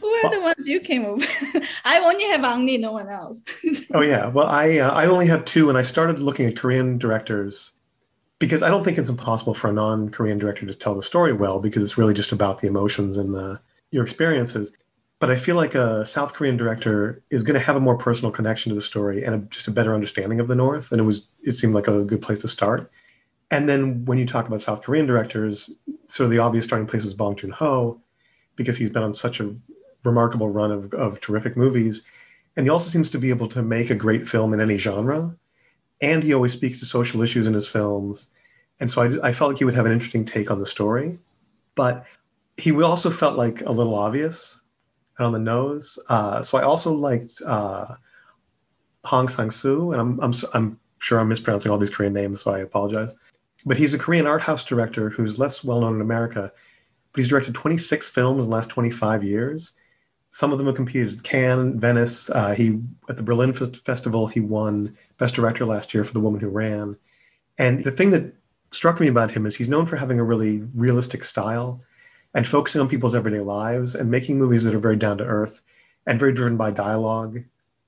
who 0.00 0.08
are 0.08 0.30
the 0.30 0.40
ones 0.40 0.66
you 0.66 0.80
came 0.80 1.04
up 1.04 1.16
with? 1.18 1.68
I 1.84 1.98
only 1.98 2.24
have 2.24 2.42
Ang 2.44 2.66
Lee, 2.66 2.78
no 2.78 2.92
one 2.92 3.08
else. 3.08 3.44
oh 3.94 4.00
yeah, 4.00 4.26
well 4.26 4.46
I 4.46 4.78
uh, 4.78 4.90
I 4.90 5.06
only 5.06 5.26
have 5.26 5.44
two, 5.44 5.68
and 5.68 5.76
I 5.78 5.82
started 5.82 6.18
looking 6.18 6.46
at 6.46 6.56
Korean 6.56 6.98
directors 6.98 7.72
because 8.42 8.60
I 8.60 8.70
don't 8.70 8.82
think 8.82 8.98
it's 8.98 9.08
impossible 9.08 9.54
for 9.54 9.70
a 9.70 9.72
non-Korean 9.72 10.36
director 10.36 10.66
to 10.66 10.74
tell 10.74 10.96
the 10.96 11.02
story 11.04 11.32
well 11.32 11.60
because 11.60 11.80
it's 11.80 11.96
really 11.96 12.12
just 12.12 12.32
about 12.32 12.58
the 12.58 12.66
emotions 12.66 13.16
and 13.16 13.32
the 13.32 13.60
your 13.92 14.02
experiences. 14.02 14.76
But 15.20 15.30
I 15.30 15.36
feel 15.36 15.54
like 15.54 15.76
a 15.76 16.04
South 16.04 16.32
Korean 16.32 16.56
director 16.56 17.22
is 17.30 17.44
going 17.44 17.54
to 17.54 17.64
have 17.64 17.76
a 17.76 17.80
more 17.80 17.96
personal 17.96 18.32
connection 18.32 18.70
to 18.70 18.74
the 18.74 18.82
story 18.82 19.22
and 19.22 19.36
a, 19.36 19.38
just 19.38 19.68
a 19.68 19.70
better 19.70 19.94
understanding 19.94 20.40
of 20.40 20.48
the 20.48 20.56
North, 20.56 20.90
and 20.90 21.00
it 21.00 21.04
was 21.04 21.28
it 21.44 21.52
seemed 21.52 21.72
like 21.72 21.86
a 21.86 22.02
good 22.02 22.20
place 22.20 22.40
to 22.40 22.48
start. 22.48 22.90
And 23.52 23.68
then 23.68 24.04
when 24.06 24.18
you 24.18 24.26
talk 24.26 24.48
about 24.48 24.60
South 24.60 24.82
Korean 24.82 25.06
directors, 25.06 25.72
sort 26.08 26.24
of 26.24 26.32
the 26.32 26.40
obvious 26.40 26.64
starting 26.64 26.88
place 26.88 27.04
is 27.04 27.14
Bong 27.14 27.36
Joon 27.36 27.52
Ho, 27.52 28.00
because 28.56 28.76
he's 28.76 28.90
been 28.90 29.04
on 29.04 29.14
such 29.14 29.38
a 29.38 29.54
remarkable 30.02 30.48
run 30.48 30.72
of, 30.72 30.92
of 30.94 31.20
terrific 31.20 31.56
movies, 31.56 32.08
and 32.56 32.66
he 32.66 32.70
also 32.70 32.90
seems 32.90 33.08
to 33.10 33.18
be 33.18 33.30
able 33.30 33.48
to 33.50 33.62
make 33.62 33.88
a 33.88 33.94
great 33.94 34.26
film 34.26 34.52
in 34.52 34.60
any 34.60 34.78
genre, 34.78 35.36
and 36.02 36.22
he 36.22 36.34
always 36.34 36.52
speaks 36.52 36.80
to 36.80 36.86
social 36.86 37.22
issues 37.22 37.46
in 37.46 37.54
his 37.54 37.66
films, 37.66 38.26
and 38.80 38.90
so 38.90 39.02
I, 39.02 39.28
I 39.28 39.32
felt 39.32 39.52
like 39.52 39.58
he 39.58 39.64
would 39.64 39.74
have 39.74 39.86
an 39.86 39.92
interesting 39.92 40.24
take 40.24 40.50
on 40.50 40.58
the 40.58 40.66
story, 40.66 41.18
but 41.74 42.04
he 42.56 42.72
also 42.82 43.10
felt 43.10 43.38
like 43.38 43.62
a 43.62 43.72
little 43.72 43.94
obvious 43.94 44.60
and 45.16 45.26
on 45.26 45.32
the 45.32 45.38
nose. 45.38 45.98
Uh, 46.08 46.42
so 46.42 46.58
I 46.58 46.62
also 46.62 46.92
liked 46.92 47.40
uh, 47.46 47.94
Hong 49.04 49.28
Sang-soo, 49.28 49.92
and 49.92 50.00
I'm, 50.00 50.20
I'm 50.20 50.32
I'm 50.52 50.80
sure 50.98 51.18
I'm 51.18 51.28
mispronouncing 51.28 51.70
all 51.70 51.78
these 51.78 51.94
Korean 51.94 52.12
names, 52.12 52.42
so 52.42 52.52
I 52.52 52.58
apologize. 52.58 53.14
But 53.64 53.76
he's 53.76 53.94
a 53.94 53.98
Korean 53.98 54.26
art 54.26 54.42
house 54.42 54.64
director 54.64 55.10
who's 55.10 55.38
less 55.38 55.62
well 55.64 55.80
known 55.80 55.96
in 55.96 56.00
America, 56.00 56.52
but 57.12 57.18
he's 57.20 57.28
directed 57.28 57.54
26 57.54 58.08
films 58.10 58.44
in 58.44 58.50
the 58.50 58.56
last 58.56 58.70
25 58.70 59.22
years. 59.22 59.72
Some 60.32 60.50
of 60.50 60.58
them 60.58 60.66
have 60.66 60.76
competed 60.76 61.22
Cannes, 61.22 61.78
Venice. 61.78 62.30
Uh, 62.30 62.54
he 62.54 62.80
at 63.08 63.16
the 63.16 63.22
Berlin 63.22 63.50
F- 63.50 63.76
Festival 63.76 64.26
he 64.26 64.40
won 64.40 64.96
Best 65.18 65.34
Director 65.34 65.64
last 65.66 65.92
year 65.94 66.04
for 66.04 66.14
The 66.14 66.20
Woman 66.20 66.40
Who 66.40 66.48
Ran. 66.48 66.96
And 67.58 67.84
the 67.84 67.90
thing 67.90 68.10
that 68.10 68.34
struck 68.70 68.98
me 68.98 69.08
about 69.08 69.30
him 69.30 69.44
is 69.44 69.54
he's 69.54 69.68
known 69.68 69.84
for 69.84 69.96
having 69.96 70.18
a 70.18 70.24
really 70.24 70.62
realistic 70.74 71.22
style 71.22 71.80
and 72.34 72.46
focusing 72.46 72.80
on 72.80 72.88
people's 72.88 73.14
everyday 73.14 73.40
lives 73.40 73.94
and 73.94 74.10
making 74.10 74.38
movies 74.38 74.64
that 74.64 74.74
are 74.74 74.78
very 74.78 74.96
down 74.96 75.18
to 75.18 75.24
earth 75.24 75.60
and 76.06 76.18
very 76.18 76.32
driven 76.32 76.56
by 76.56 76.70
dialogue 76.70 77.42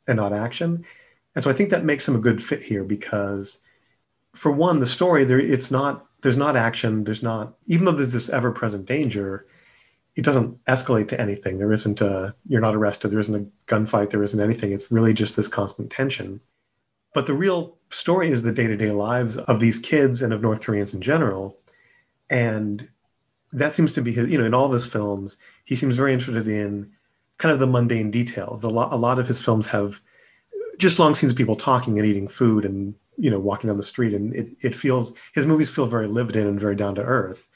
and 0.07 0.16
not 0.16 0.34
action. 0.34 0.84
And 1.34 1.42
so 1.42 1.51
I 1.51 1.55
think 1.55 1.70
that 1.70 1.84
makes 1.84 2.07
him 2.07 2.14
a 2.14 2.20
good 2.20 2.42
fit 2.42 2.62
here 2.62 2.84
because 2.84 3.61
for 4.34 4.53
one, 4.53 4.80
the 4.80 4.86
story 4.86 5.24
there 5.24 5.40
it's 5.40 5.70
not 5.70 6.07
there's 6.20 6.36
not 6.36 6.57
action, 6.57 7.05
there's 7.05 7.22
not 7.22 7.55
even 7.66 7.86
though 7.86 7.92
there's 7.92 8.12
this 8.12 8.28
ever-present 8.28 8.84
danger, 8.84 9.47
it 10.16 10.24
doesn't 10.24 10.64
escalate 10.66 11.08
to 11.08 11.20
anything. 11.20 11.58
There 11.58 11.72
isn't 11.72 12.00
a 12.00 12.34
you're 12.46 12.60
not 12.60 12.76
arrested, 12.76 13.10
there 13.10 13.20
isn't 13.20 13.34
a 13.34 13.72
gunfight, 13.72 14.10
there 14.10 14.22
isn't 14.22 14.40
anything. 14.40 14.72
It's 14.72 14.92
really 14.92 15.14
just 15.14 15.36
this 15.36 15.48
constant 15.48 15.90
tension. 15.90 16.40
But 17.14 17.26
the 17.26 17.34
real 17.34 17.78
story 17.90 18.30
is 18.30 18.42
the 18.42 18.52
day-to-day 18.52 18.90
lives 18.90 19.36
of 19.36 19.60
these 19.60 19.78
kids 19.78 20.20
and 20.22 20.32
of 20.32 20.42
North 20.42 20.60
Koreans 20.60 20.94
in 20.94 21.00
general. 21.00 21.58
And 22.28 22.88
that 23.52 23.72
seems 23.72 23.92
to 23.94 24.02
be 24.02 24.12
his, 24.12 24.28
you 24.28 24.38
know, 24.38 24.44
in 24.44 24.54
all 24.54 24.66
of 24.66 24.72
his 24.72 24.86
films, 24.86 25.36
he 25.64 25.76
seems 25.76 25.94
very 25.94 26.12
interested 26.12 26.48
in 26.48 26.90
kind 27.38 27.52
of 27.52 27.60
the 27.60 27.68
mundane 27.68 28.10
details. 28.10 28.60
The, 28.60 28.68
a 28.68 28.70
lot 28.70 29.18
of 29.18 29.28
his 29.28 29.40
films 29.40 29.68
have 29.68 30.00
just 30.76 30.98
long 30.98 31.14
scenes 31.14 31.32
of 31.32 31.38
people 31.38 31.54
talking 31.54 31.98
and 31.98 32.06
eating 32.06 32.26
food 32.26 32.64
and, 32.64 32.94
you 33.16 33.30
know, 33.30 33.38
walking 33.38 33.68
down 33.68 33.76
the 33.76 33.84
street. 33.84 34.12
And 34.12 34.34
it, 34.34 34.48
it 34.60 34.74
feels, 34.74 35.12
his 35.34 35.46
movies 35.46 35.70
feel 35.70 35.86
very 35.86 36.08
lived 36.08 36.34
in 36.34 36.48
and 36.48 36.58
very 36.58 36.74
down 36.74 36.96
to 36.96 37.02
earth. 37.02 37.48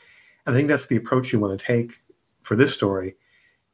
And 0.46 0.54
I 0.54 0.58
think 0.58 0.68
that's 0.68 0.86
the 0.86 0.96
approach 0.96 1.32
you 1.32 1.40
want 1.40 1.58
to 1.58 1.64
take 1.64 1.98
for 2.48 2.56
this 2.56 2.72
story. 2.72 3.14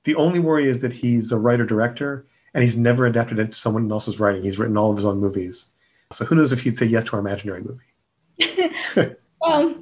The 0.02 0.16
only 0.16 0.40
worry 0.40 0.68
is 0.68 0.80
that 0.80 0.92
he's 0.92 1.30
a 1.30 1.38
writer 1.38 1.64
director 1.64 2.26
and 2.52 2.64
he's 2.64 2.76
never 2.76 3.06
adapted 3.06 3.38
it 3.38 3.52
to 3.52 3.58
someone 3.58 3.90
else's 3.90 4.20
writing. 4.20 4.42
He's 4.42 4.58
written 4.58 4.76
all 4.76 4.90
of 4.90 4.96
his 4.96 5.06
own 5.06 5.20
movies. 5.20 5.70
So 6.12 6.24
who 6.24 6.34
knows 6.34 6.52
if 6.52 6.60
he'd 6.60 6.76
say 6.76 6.86
yes 6.86 7.04
to 7.04 7.12
our 7.14 7.20
imaginary 7.20 7.62
movie? 7.62 9.16
well, 9.40 9.76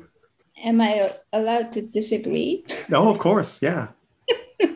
am 0.63 0.81
I 0.81 1.11
allowed 1.33 1.73
to 1.73 1.83
disagree? 1.83 2.65
No, 2.89 3.09
of 3.09 3.19
course. 3.19 3.61
Yeah. 3.61 3.89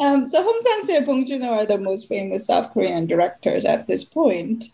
Um, 0.00 0.26
so 0.26 0.42
Hong 0.42 0.60
Sang-soo 0.60 0.96
and 0.96 1.06
Bong 1.06 1.24
Joon-ho 1.24 1.50
are 1.50 1.66
the 1.66 1.78
most 1.78 2.08
famous 2.08 2.46
South 2.46 2.72
Korean 2.72 3.06
directors 3.06 3.64
at 3.64 3.86
this 3.86 4.02
point. 4.02 4.64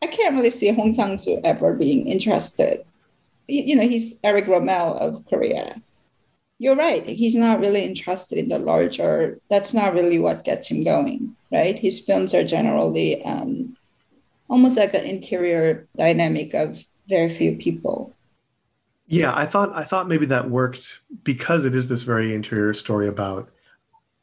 I 0.00 0.06
can't 0.06 0.36
really 0.36 0.50
see 0.50 0.70
Hong 0.70 0.92
Sang-soo 0.92 1.40
ever 1.42 1.72
being 1.72 2.06
interested. 2.06 2.84
You, 3.48 3.64
you 3.64 3.76
know, 3.76 3.88
he's 3.88 4.20
Eric 4.22 4.44
Rohmer 4.44 4.96
of 5.00 5.26
Korea. 5.26 5.82
You're 6.58 6.76
right. 6.76 7.04
He's 7.04 7.34
not 7.34 7.60
really 7.60 7.84
interested 7.84 8.38
in 8.38 8.48
the 8.48 8.58
larger. 8.58 9.40
That's 9.50 9.74
not 9.74 9.94
really 9.94 10.18
what 10.18 10.44
gets 10.44 10.70
him 10.70 10.84
going, 10.84 11.34
right? 11.52 11.78
His 11.78 11.98
films 11.98 12.32
are 12.32 12.44
generally 12.44 13.22
um, 13.24 13.76
almost 14.48 14.76
like 14.76 14.94
an 14.94 15.04
interior 15.04 15.88
dynamic 15.96 16.54
of 16.54 16.84
very 17.08 17.28
few 17.28 17.56
people. 17.56 18.12
Yeah, 19.06 19.36
I 19.36 19.44
thought 19.44 19.74
I 19.74 19.84
thought 19.84 20.08
maybe 20.08 20.26
that 20.26 20.50
worked 20.50 21.00
because 21.24 21.64
it 21.64 21.74
is 21.74 21.88
this 21.88 22.02
very 22.02 22.34
interior 22.34 22.72
story 22.72 23.06
about 23.06 23.50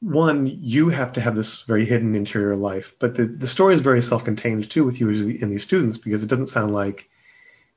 one, 0.02 0.48
you 0.60 0.90
have 0.90 1.14
to 1.14 1.22
have 1.22 1.36
this 1.36 1.62
very 1.62 1.86
hidden 1.86 2.16
interior 2.16 2.56
life, 2.56 2.96
but 2.98 3.16
the, 3.16 3.28
the 3.28 3.46
story 3.48 3.76
is 3.76 3.82
very 3.82 4.02
self-contained 4.02 4.70
too 4.70 4.84
with 4.84 5.00
you 5.00 5.10
in 5.10 5.50
these 5.50 5.64
students 5.64 5.98
because 5.98 6.24
it 6.24 6.28
doesn't 6.28 6.48
sound 6.48 6.74
like 6.74 7.08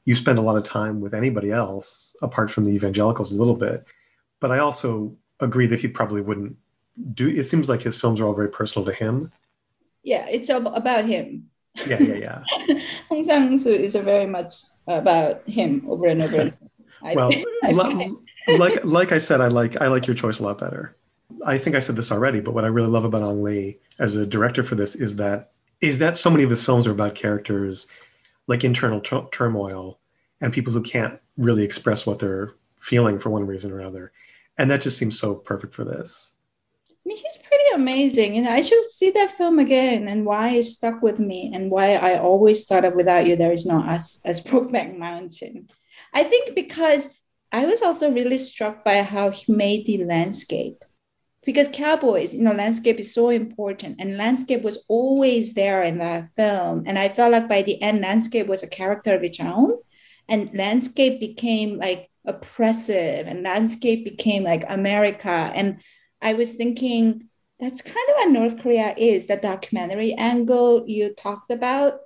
you 0.06 0.16
spend 0.16 0.38
a 0.38 0.42
lot 0.42 0.56
of 0.56 0.64
time 0.64 1.00
with 1.02 1.12
anybody 1.12 1.50
else 1.50 2.16
apart 2.22 2.50
from 2.50 2.64
the 2.64 2.72
evangelicals 2.72 3.30
a 3.30 3.36
little 3.36 3.54
bit. 3.54 3.84
But 4.44 4.52
I 4.52 4.58
also 4.58 5.16
agree 5.40 5.66
that 5.68 5.80
he 5.80 5.88
probably 5.88 6.20
wouldn't 6.20 6.54
do 7.14 7.28
it 7.28 7.44
seems 7.44 7.66
like 7.66 7.80
his 7.80 7.98
films 7.98 8.20
are 8.20 8.26
all 8.26 8.34
very 8.34 8.50
personal 8.50 8.84
to 8.84 8.92
him. 8.92 9.32
Yeah, 10.02 10.26
it's 10.28 10.50
ab- 10.50 10.66
about 10.66 11.06
him. 11.06 11.48
Yeah, 11.86 12.02
yeah, 12.02 12.44
yeah. 12.66 12.78
Hong 13.08 13.24
Sang-soo 13.24 13.70
is 13.70 13.94
a 13.94 14.02
very 14.02 14.26
much 14.26 14.52
about 14.86 15.48
him 15.48 15.86
over 15.88 16.06
and 16.08 16.20
over. 16.20 16.40
and 16.40 16.52
Well, 17.16 17.32
I 17.62 18.10
like 18.58 18.84
like 18.84 19.12
I 19.12 19.16
said, 19.16 19.40
I 19.40 19.48
like 19.48 19.80
I 19.80 19.86
like 19.86 20.06
your 20.06 20.14
choice 20.14 20.40
a 20.40 20.42
lot 20.42 20.58
better. 20.58 20.94
I 21.46 21.56
think 21.56 21.74
I 21.74 21.80
said 21.80 21.96
this 21.96 22.12
already, 22.12 22.42
but 22.42 22.52
what 22.52 22.66
I 22.66 22.68
really 22.68 22.88
love 22.88 23.06
about 23.06 23.22
Ang 23.22 23.42
Lee 23.42 23.78
as 23.98 24.14
a 24.14 24.26
director 24.26 24.62
for 24.62 24.74
this 24.74 24.94
is 24.94 25.16
that 25.16 25.52
is 25.80 26.00
that 26.00 26.18
so 26.18 26.28
many 26.28 26.44
of 26.44 26.50
his 26.50 26.62
films 26.62 26.86
are 26.86 26.92
about 26.92 27.14
characters 27.14 27.88
like 28.46 28.62
internal 28.62 29.00
tur- 29.00 29.26
turmoil 29.32 30.00
and 30.42 30.52
people 30.52 30.74
who 30.74 30.82
can't 30.82 31.18
really 31.38 31.64
express 31.64 32.04
what 32.04 32.18
they're 32.18 32.52
feeling 32.78 33.18
for 33.18 33.30
one 33.30 33.46
reason 33.46 33.72
or 33.72 33.80
another, 33.80 34.12
and 34.58 34.70
that 34.70 34.82
just 34.82 34.98
seems 34.98 35.18
so 35.18 35.34
perfect 35.34 35.74
for 35.74 35.84
this. 35.84 36.32
I 36.88 36.94
mean, 37.08 37.18
he's 37.18 37.36
pretty 37.36 37.64
amazing. 37.74 38.38
And 38.38 38.48
I 38.48 38.62
should 38.62 38.90
see 38.90 39.10
that 39.10 39.36
film 39.36 39.58
again 39.58 40.08
and 40.08 40.24
why 40.24 40.50
it 40.50 40.62
stuck 40.62 41.02
with 41.02 41.18
me 41.18 41.52
and 41.54 41.70
why 41.70 41.96
I 41.96 42.18
always 42.18 42.64
thought 42.64 42.84
of 42.86 42.94
Without 42.94 43.26
You, 43.26 43.36
There 43.36 43.52
Is 43.52 43.66
No 43.66 43.80
Us 43.80 44.24
as 44.24 44.42
Brokeback 44.44 44.96
Mountain. 44.96 45.66
I 46.14 46.24
think 46.24 46.54
because 46.54 47.10
I 47.52 47.66
was 47.66 47.82
also 47.82 48.10
really 48.10 48.38
struck 48.38 48.84
by 48.84 49.02
how 49.02 49.30
he 49.30 49.52
made 49.52 49.86
the 49.86 50.04
landscape. 50.04 50.82
Because 51.44 51.68
cowboys, 51.68 52.34
you 52.34 52.42
know, 52.42 52.52
landscape 52.52 52.98
is 52.98 53.12
so 53.12 53.28
important, 53.28 53.96
and 54.00 54.16
landscape 54.16 54.62
was 54.62 54.84
always 54.88 55.52
there 55.52 55.82
in 55.82 55.98
that 55.98 56.30
film. 56.34 56.84
And 56.86 56.98
I 56.98 57.10
felt 57.10 57.32
like 57.32 57.50
by 57.50 57.60
the 57.60 57.80
end, 57.82 58.00
landscape 58.00 58.46
was 58.46 58.62
a 58.62 58.66
character 58.66 59.14
of 59.14 59.22
its 59.22 59.38
own, 59.38 59.76
and 60.26 60.52
landscape 60.54 61.20
became 61.20 61.78
like 61.78 62.08
oppressive, 62.24 63.26
and 63.26 63.42
landscape 63.42 64.04
became 64.04 64.44
like 64.44 64.64
America. 64.68 65.52
And 65.54 65.80
I 66.22 66.34
was 66.34 66.54
thinking 66.54 67.28
that's 67.60 67.82
kind 67.82 68.06
of 68.10 68.14
what 68.16 68.30
North 68.30 68.62
Korea 68.62 68.94
is 68.96 69.26
the 69.26 69.36
documentary 69.36 70.12
angle 70.14 70.84
you 70.88 71.14
talked 71.14 71.50
about, 71.50 72.00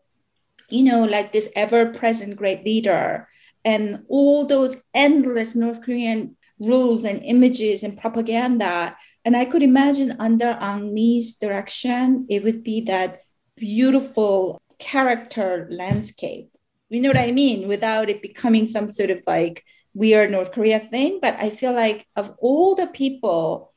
you 0.68 0.82
know, 0.82 1.04
like 1.04 1.32
this 1.32 1.50
ever 1.56 1.92
present 1.92 2.36
great 2.36 2.64
leader 2.64 3.28
and 3.64 4.04
all 4.08 4.46
those 4.46 4.80
endless 4.94 5.56
North 5.56 5.82
Korean 5.82 6.36
rules 6.58 7.04
and 7.04 7.22
images 7.22 7.82
and 7.82 7.96
propaganda. 7.96 8.96
And 9.24 9.36
I 9.36 9.44
could 9.44 9.62
imagine 9.62 10.16
under 10.18 10.56
Ang 10.60 10.94
Lee's 10.94 11.36
direction, 11.36 12.26
it 12.28 12.42
would 12.44 12.62
be 12.62 12.82
that 12.82 13.22
beautiful 13.56 14.60
character 14.78 15.68
landscape. 15.70 16.50
You 16.88 17.00
know 17.00 17.10
what 17.10 17.18
I 17.18 17.32
mean? 17.32 17.68
Without 17.68 18.08
it 18.08 18.22
becoming 18.22 18.66
some 18.66 18.88
sort 18.88 19.10
of 19.10 19.22
like 19.26 19.64
weird 19.94 20.30
North 20.30 20.52
Korea 20.52 20.78
thing. 20.80 21.18
But 21.20 21.36
I 21.38 21.50
feel 21.50 21.72
like 21.72 22.06
of 22.16 22.34
all 22.38 22.74
the 22.74 22.86
people, 22.86 23.72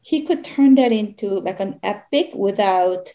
he 0.00 0.22
could 0.22 0.44
turn 0.44 0.74
that 0.76 0.92
into 0.92 1.40
like 1.40 1.60
an 1.60 1.80
epic 1.82 2.30
without 2.34 3.12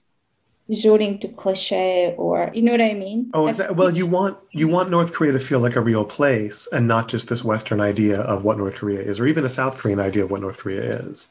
resorting 0.67 1.19
to 1.19 1.27
cliche 1.27 2.15
or 2.17 2.49
you 2.53 2.61
know 2.61 2.71
what 2.71 2.81
I 2.81 2.93
mean? 2.93 3.29
Oh, 3.33 3.47
exactly. 3.47 3.75
Well, 3.75 3.91
you 3.91 4.07
want 4.07 4.37
you 4.51 4.67
want 4.69 4.89
North 4.89 5.11
Korea 5.13 5.33
to 5.33 5.39
feel 5.39 5.59
like 5.59 5.75
a 5.75 5.81
real 5.81 6.05
place 6.05 6.67
and 6.71 6.87
not 6.87 7.09
just 7.09 7.27
this 7.27 7.43
Western 7.43 7.81
idea 7.81 8.21
of 8.21 8.43
what 8.45 8.57
North 8.57 8.75
Korea 8.75 9.01
is, 9.01 9.19
or 9.19 9.27
even 9.27 9.43
a 9.43 9.49
South 9.49 9.77
Korean 9.77 9.99
idea 9.99 10.23
of 10.23 10.31
what 10.31 10.41
North 10.41 10.59
Korea 10.59 10.81
is. 10.81 11.27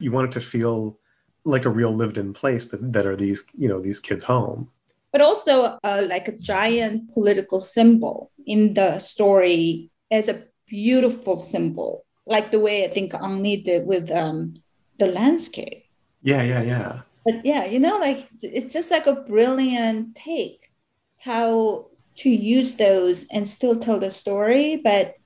You 0.00 0.10
want 0.10 0.28
it 0.28 0.32
to 0.32 0.40
feel 0.40 0.98
like 1.44 1.64
a 1.64 1.70
real 1.70 1.92
lived-in 1.92 2.32
place 2.32 2.68
that, 2.68 2.92
that 2.92 3.06
are 3.06 3.16
these 3.16 3.44
you 3.56 3.68
know 3.68 3.80
these 3.80 4.00
kids' 4.00 4.24
home. 4.24 4.70
but 5.12 5.20
also 5.20 5.78
uh, 5.84 6.02
like 6.08 6.26
a 6.26 6.38
giant 6.38 7.12
political 7.12 7.60
symbol 7.60 8.30
in 8.46 8.74
the 8.74 8.98
story 8.98 9.90
as 10.10 10.28
a 10.28 10.44
beautiful 10.72 11.36
symbol, 11.36 12.06
like 12.24 12.50
the 12.50 12.58
way 12.58 12.84
I 12.84 12.88
think 12.88 13.12
Ang 13.12 13.42
Lee 13.42 13.62
did 13.62 13.86
with 13.86 14.10
um, 14.10 14.54
the 14.98 15.06
landscape. 15.06 15.84
Yeah, 16.22 16.42
yeah, 16.42 16.62
yeah. 16.62 17.00
But 17.26 17.44
yeah, 17.44 17.66
you 17.66 17.78
know, 17.78 17.98
like 17.98 18.26
it's 18.40 18.72
just 18.72 18.90
like 18.90 19.06
a 19.06 19.14
brilliant 19.14 20.16
take 20.16 20.72
how 21.18 21.88
to 22.16 22.30
use 22.30 22.76
those 22.76 23.26
and 23.30 23.46
still 23.46 23.78
tell 23.78 23.98
the 23.98 24.10
story. 24.10 24.80
But 24.82 25.16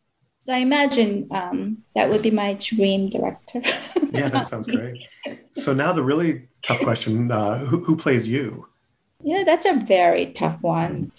so 0.44 0.53
I 0.53 0.59
imagine 0.59 1.28
um, 1.30 1.78
that 1.94 2.11
would 2.11 2.22
be 2.22 2.32
my 2.32 2.59
dream 2.61 3.09
director. 3.09 3.62
yeah, 4.11 4.28
that 4.28 4.49
sounds 4.49 4.66
great. 4.66 5.07
So 5.55 5.72
now 5.72 5.92
the 5.92 6.03
really 6.03 6.49
tough 6.62 6.80
question: 6.80 7.30
uh, 7.30 7.59
who, 7.59 7.84
who 7.84 7.97
plays 7.97 8.28
you? 8.28 8.66
Yeah, 9.22 9.44
that's 9.47 9.64
a 9.64 9.74
very 9.74 10.26
tough 10.32 10.62
one. 10.62 11.12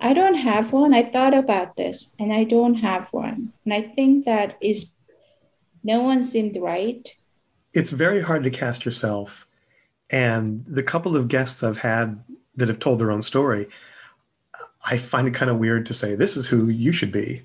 I 0.00 0.14
don't 0.14 0.36
have 0.36 0.72
one. 0.72 0.94
I 0.94 1.02
thought 1.02 1.34
about 1.34 1.76
this, 1.76 2.14
and 2.18 2.32
I 2.32 2.44
don't 2.44 2.74
have 2.74 3.12
one. 3.12 3.52
And 3.64 3.74
I 3.74 3.82
think 3.82 4.24
that 4.24 4.56
is 4.60 4.92
no 5.84 6.00
one 6.00 6.24
seemed 6.24 6.56
right. 6.60 7.08
It's 7.72 7.90
very 7.90 8.22
hard 8.22 8.42
to 8.44 8.50
cast 8.50 8.84
yourself. 8.84 9.46
And 10.08 10.64
the 10.66 10.82
couple 10.82 11.16
of 11.16 11.28
guests 11.28 11.62
I've 11.62 11.78
had 11.78 12.22
that 12.56 12.68
have 12.68 12.78
told 12.78 12.98
their 12.98 13.12
own 13.12 13.22
story, 13.22 13.68
I 14.84 14.96
find 14.96 15.28
it 15.28 15.34
kind 15.34 15.50
of 15.50 15.58
weird 15.58 15.86
to 15.86 15.94
say 15.94 16.14
this 16.14 16.36
is 16.36 16.46
who 16.46 16.68
you 16.68 16.92
should 16.92 17.12
be. 17.12 17.44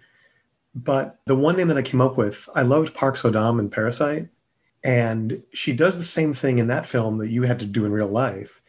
But 0.73 1.19
the 1.25 1.35
one 1.35 1.57
name 1.57 1.67
that 1.67 1.77
I 1.77 1.81
came 1.81 2.01
up 2.01 2.17
with, 2.17 2.49
I 2.55 2.63
loved 2.63 2.93
Park 2.93 3.17
So-dam 3.17 3.59
in 3.59 3.69
Parasite. 3.69 4.27
And 4.83 5.43
she 5.53 5.73
does 5.73 5.97
the 5.97 6.03
same 6.03 6.33
thing 6.33 6.59
in 6.59 6.67
that 6.67 6.85
film 6.85 7.17
that 7.17 7.29
you 7.29 7.43
had 7.43 7.59
to 7.59 7.65
do 7.65 7.85
in 7.85 7.91
real 7.91 8.07
life, 8.07 8.61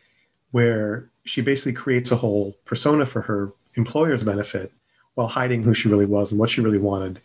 where 0.50 1.10
she 1.24 1.40
basically 1.40 1.72
creates 1.72 2.10
a 2.10 2.16
whole 2.16 2.56
persona 2.64 3.06
for 3.06 3.22
her 3.22 3.52
employer's 3.76 4.24
benefit 4.24 4.72
while 5.14 5.28
hiding 5.28 5.62
who 5.62 5.74
she 5.74 5.88
really 5.88 6.06
was 6.06 6.30
and 6.30 6.40
what 6.40 6.50
she 6.50 6.60
really 6.60 6.78
wanted. 6.78 7.20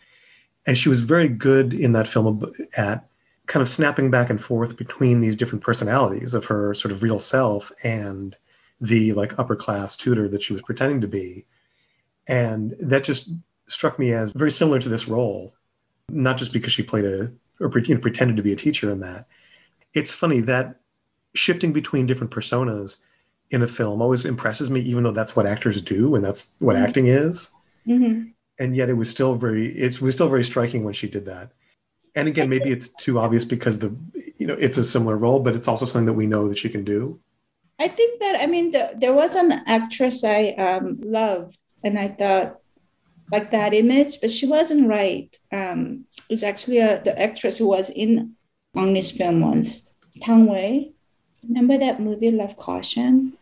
And 0.66 0.78
she 0.78 0.88
was 0.88 1.00
very 1.00 1.28
good 1.28 1.74
in 1.74 1.92
that 1.92 2.08
film 2.08 2.52
at 2.76 3.06
kind 3.46 3.60
of 3.60 3.68
snapping 3.68 4.10
back 4.10 4.30
and 4.30 4.40
forth 4.40 4.76
between 4.76 5.20
these 5.20 5.36
different 5.36 5.64
personalities 5.64 6.34
of 6.34 6.46
her 6.46 6.74
sort 6.74 6.92
of 6.92 7.02
real 7.02 7.18
self 7.18 7.72
and 7.82 8.36
the 8.80 9.12
like 9.12 9.38
upper 9.38 9.56
class 9.56 9.96
tutor 9.96 10.28
that 10.28 10.42
she 10.42 10.52
was 10.52 10.62
pretending 10.62 11.00
to 11.00 11.08
be. 11.08 11.44
And 12.26 12.74
that 12.80 13.04
just 13.04 13.30
struck 13.66 13.98
me 13.98 14.12
as 14.12 14.30
very 14.30 14.50
similar 14.50 14.78
to 14.78 14.88
this 14.88 15.08
role, 15.08 15.54
not 16.08 16.38
just 16.38 16.52
because 16.52 16.72
she 16.72 16.82
played 16.82 17.04
a 17.04 17.32
or 17.60 17.78
you 17.78 17.94
know, 17.94 18.00
pretended 18.00 18.36
to 18.36 18.42
be 18.42 18.52
a 18.52 18.56
teacher 18.56 18.90
in 18.90 19.00
that. 19.00 19.26
It's 19.94 20.14
funny 20.14 20.40
that 20.40 20.80
shifting 21.34 21.72
between 21.72 22.06
different 22.06 22.32
personas 22.32 22.98
in 23.52 23.62
a 23.62 23.66
film 23.66 24.00
always 24.00 24.24
impresses 24.24 24.70
me, 24.70 24.80
even 24.80 25.04
though 25.04 25.12
that's 25.12 25.36
what 25.36 25.46
actors 25.46 25.80
do 25.80 26.14
and 26.14 26.24
that's 26.24 26.54
what 26.58 26.74
mm-hmm. 26.74 26.84
acting 26.86 27.06
is. 27.06 27.50
Mm-hmm. 27.86 28.30
And 28.58 28.76
yet 28.76 28.88
it 28.88 28.94
was 28.94 29.10
still 29.10 29.34
very 29.34 29.68
it 29.76 30.00
was 30.00 30.14
still 30.14 30.28
very 30.28 30.44
striking 30.44 30.84
when 30.84 30.94
she 30.94 31.08
did 31.08 31.26
that. 31.26 31.52
And 32.14 32.28
again, 32.28 32.48
maybe 32.48 32.70
it's 32.70 32.88
too 32.88 33.18
obvious 33.18 33.44
because 33.44 33.78
the 33.78 33.94
you 34.36 34.46
know 34.46 34.56
it's 34.58 34.78
a 34.78 34.84
similar 34.84 35.16
role, 35.16 35.40
but 35.40 35.54
it's 35.54 35.68
also 35.68 35.86
something 35.86 36.06
that 36.06 36.12
we 36.14 36.26
know 36.26 36.48
that 36.48 36.58
she 36.58 36.68
can 36.68 36.84
do. 36.84 37.20
I 37.78 37.88
think 37.88 38.20
that 38.20 38.40
I 38.40 38.46
mean 38.46 38.70
the, 38.70 38.92
there 38.96 39.14
was 39.14 39.34
an 39.34 39.52
actress 39.66 40.24
I 40.24 40.50
um, 40.50 40.98
loved, 41.02 41.58
and 41.84 41.98
I 41.98 42.08
thought 42.08 42.60
like 43.30 43.50
that 43.50 43.74
image, 43.74 44.20
but 44.20 44.30
she 44.30 44.46
wasn't 44.46 44.88
right. 44.88 45.36
Um, 45.50 46.04
it 46.28 46.32
was 46.32 46.42
actually 46.42 46.78
a, 46.78 47.02
the 47.02 47.20
actress 47.20 47.56
who 47.56 47.66
was 47.66 47.90
in 47.90 48.34
on 48.74 48.94
this 48.94 49.10
film 49.10 49.40
once, 49.40 49.92
Tang 50.20 50.46
Wei. 50.46 50.92
Remember 51.42 51.76
that 51.78 52.00
movie 52.00 52.30
Love 52.30 52.56
Caution? 52.56 53.36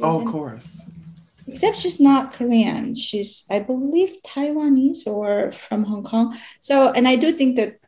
Oh, 0.00 0.16
of 0.16 0.22
in, 0.22 0.32
course. 0.32 0.80
Except 1.46 1.76
she's 1.76 2.00
not 2.00 2.32
Korean. 2.32 2.94
She's, 2.94 3.44
I 3.50 3.58
believe, 3.58 4.16
Taiwanese 4.24 5.06
or 5.06 5.52
from 5.52 5.84
Hong 5.84 6.04
Kong. 6.04 6.38
So, 6.60 6.90
and 6.90 7.08
I 7.08 7.16
do 7.16 7.32
think 7.32 7.56
that 7.56 7.78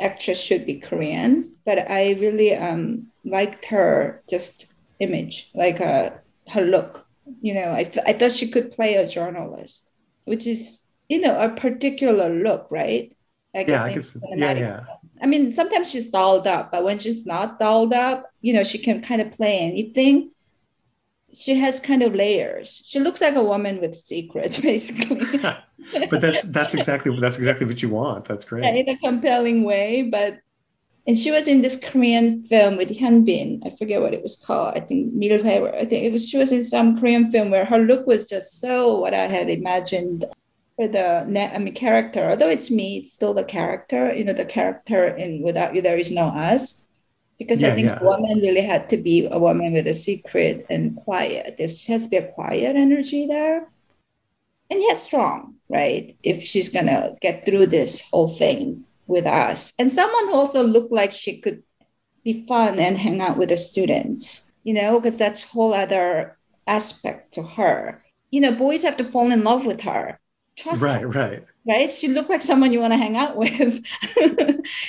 actress 0.00 0.40
should 0.40 0.66
be 0.66 0.80
Korean, 0.80 1.52
but 1.64 1.90
I 1.90 2.12
really 2.20 2.54
um, 2.54 3.08
liked 3.24 3.66
her 3.66 4.22
just 4.28 4.66
image, 4.98 5.50
like 5.54 5.80
uh, 5.80 6.10
her 6.48 6.62
look. 6.62 7.06
You 7.40 7.54
know, 7.54 7.70
I, 7.70 7.90
I 8.06 8.12
thought 8.12 8.32
she 8.32 8.48
could 8.48 8.72
play 8.72 8.94
a 8.94 9.06
journalist, 9.06 9.90
which 10.24 10.46
is, 10.46 10.80
you 11.08 11.20
know, 11.20 11.38
a 11.38 11.50
particular 11.50 12.30
look, 12.30 12.66
right? 12.70 13.12
Like 13.54 13.68
yeah, 13.68 13.84
I 13.84 13.94
guess, 13.94 14.16
yeah, 14.34 14.52
yeah. 14.52 14.80
I 15.20 15.26
mean, 15.26 15.52
sometimes 15.52 15.90
she's 15.90 16.10
dolled 16.10 16.46
up, 16.46 16.72
but 16.72 16.84
when 16.84 16.98
she's 16.98 17.26
not 17.26 17.58
dolled 17.58 17.92
up, 17.92 18.30
you 18.40 18.54
know, 18.54 18.64
she 18.64 18.78
can 18.78 19.02
kind 19.02 19.20
of 19.20 19.30
play 19.32 19.58
anything 19.58 20.31
she 21.34 21.54
has 21.54 21.80
kind 21.80 22.02
of 22.02 22.14
layers. 22.14 22.82
She 22.86 23.00
looks 23.00 23.20
like 23.20 23.34
a 23.34 23.42
woman 23.42 23.80
with 23.80 23.96
secrets, 23.96 24.60
basically. 24.70 25.38
but 26.10 26.20
that's 26.20 26.42
that's 26.42 26.74
exactly 26.74 27.18
that's 27.20 27.38
exactly 27.38 27.66
what 27.66 27.82
you 27.82 27.88
want. 27.88 28.24
That's 28.24 28.44
great. 28.44 28.64
Yeah, 28.64 28.74
in 28.74 28.88
a 28.88 28.98
compelling 28.98 29.64
way, 29.64 30.02
but 30.02 30.38
and 31.06 31.18
she 31.18 31.30
was 31.32 31.48
in 31.48 31.62
this 31.62 31.76
Korean 31.76 32.42
film 32.42 32.76
with 32.76 32.90
Hyun 32.90 33.24
Bin. 33.24 33.60
I 33.66 33.74
forget 33.76 34.00
what 34.00 34.14
it 34.14 34.22
was 34.22 34.36
called. 34.36 34.74
I 34.76 34.80
think 34.80 35.12
Milhaewer. 35.14 35.74
I 35.74 35.84
think 35.84 36.04
it 36.04 36.12
was. 36.12 36.28
She 36.28 36.38
was 36.38 36.52
in 36.52 36.64
some 36.64 36.98
Korean 36.98 37.30
film 37.30 37.50
where 37.50 37.64
her 37.64 37.78
look 37.78 38.06
was 38.06 38.26
just 38.26 38.60
so 38.60 39.00
what 39.00 39.14
I 39.14 39.26
had 39.26 39.48
imagined 39.48 40.24
for 40.76 40.86
the 40.86 41.24
I 41.54 41.58
mean 41.58 41.74
character. 41.74 42.30
Although 42.30 42.50
it's 42.50 42.70
me, 42.70 42.98
it's 42.98 43.12
still 43.12 43.34
the 43.34 43.44
character. 43.44 44.14
You 44.14 44.24
know, 44.24 44.32
the 44.32 44.44
character 44.44 45.08
in 45.08 45.42
Without 45.42 45.74
You 45.74 45.82
There 45.82 45.98
Is 45.98 46.10
No 46.10 46.28
Us 46.28 46.84
because 47.42 47.62
yeah, 47.62 47.72
I 47.72 47.74
think 47.74 47.86
yeah. 47.86 48.02
woman 48.02 48.40
really 48.40 48.62
had 48.62 48.88
to 48.90 48.96
be 48.96 49.26
a 49.26 49.38
woman 49.38 49.72
with 49.72 49.86
a 49.86 49.94
secret 49.94 50.66
and 50.70 50.96
quiet. 50.96 51.56
There 51.56 51.66
has 51.66 52.04
to 52.04 52.08
be 52.08 52.16
a 52.16 52.32
quiet 52.32 52.76
energy 52.76 53.26
there, 53.26 53.68
and 54.70 54.80
yet 54.80 54.98
strong, 54.98 55.56
right? 55.68 56.16
If 56.22 56.42
she's 56.44 56.68
gonna 56.68 57.16
get 57.20 57.44
through 57.44 57.66
this 57.66 58.00
whole 58.10 58.28
thing 58.28 58.84
with 59.06 59.26
us, 59.26 59.72
and 59.78 59.90
someone 59.90 60.28
who 60.28 60.34
also 60.34 60.62
looked 60.62 60.92
like 60.92 61.12
she 61.12 61.40
could 61.40 61.62
be 62.24 62.46
fun 62.46 62.78
and 62.78 62.96
hang 62.96 63.20
out 63.20 63.36
with 63.36 63.48
the 63.48 63.56
students, 63.56 64.50
you 64.62 64.74
know, 64.74 65.00
because 65.00 65.18
that's 65.18 65.44
whole 65.44 65.74
other 65.74 66.38
aspect 66.66 67.34
to 67.34 67.42
her. 67.42 68.02
You 68.30 68.40
know, 68.40 68.52
boys 68.52 68.82
have 68.82 68.96
to 68.98 69.04
fall 69.04 69.30
in 69.30 69.44
love 69.44 69.66
with 69.66 69.82
her. 69.82 70.18
Trust 70.56 70.82
right, 70.82 71.00
her, 71.00 71.08
right, 71.08 71.44
right. 71.66 71.90
She 71.90 72.08
looked 72.08 72.30
like 72.30 72.42
someone 72.42 72.72
you 72.72 72.80
want 72.80 72.92
to 72.92 72.98
hang 72.98 73.16
out 73.16 73.36
with. 73.42 73.84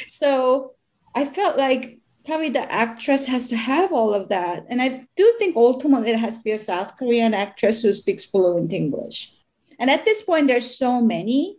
so 0.08 0.74
I 1.16 1.26
felt 1.26 1.58
like 1.58 2.00
probably 2.26 2.50
the 2.50 2.72
actress 2.72 3.26
has 3.26 3.48
to 3.48 3.56
have 3.56 3.92
all 3.92 4.14
of 4.14 4.30
that. 4.30 4.66
And 4.70 4.82
I 4.82 5.08
do 5.18 5.36
think 5.38 5.56
ultimately 5.56 6.10
it 6.10 6.20
has 6.20 6.38
to 6.38 6.44
be 6.44 6.52
a 6.52 6.58
South 6.58 6.98
Korean 6.98 7.34
actress 7.34 7.82
who 7.82 7.94
speaks 7.94 8.24
fluent 8.24 8.72
English. 8.72 9.36
And 9.80 9.90
at 9.90 10.06
this 10.06 10.22
point, 10.22 10.48
there's 10.48 10.78
so 10.78 11.02
many, 11.02 11.58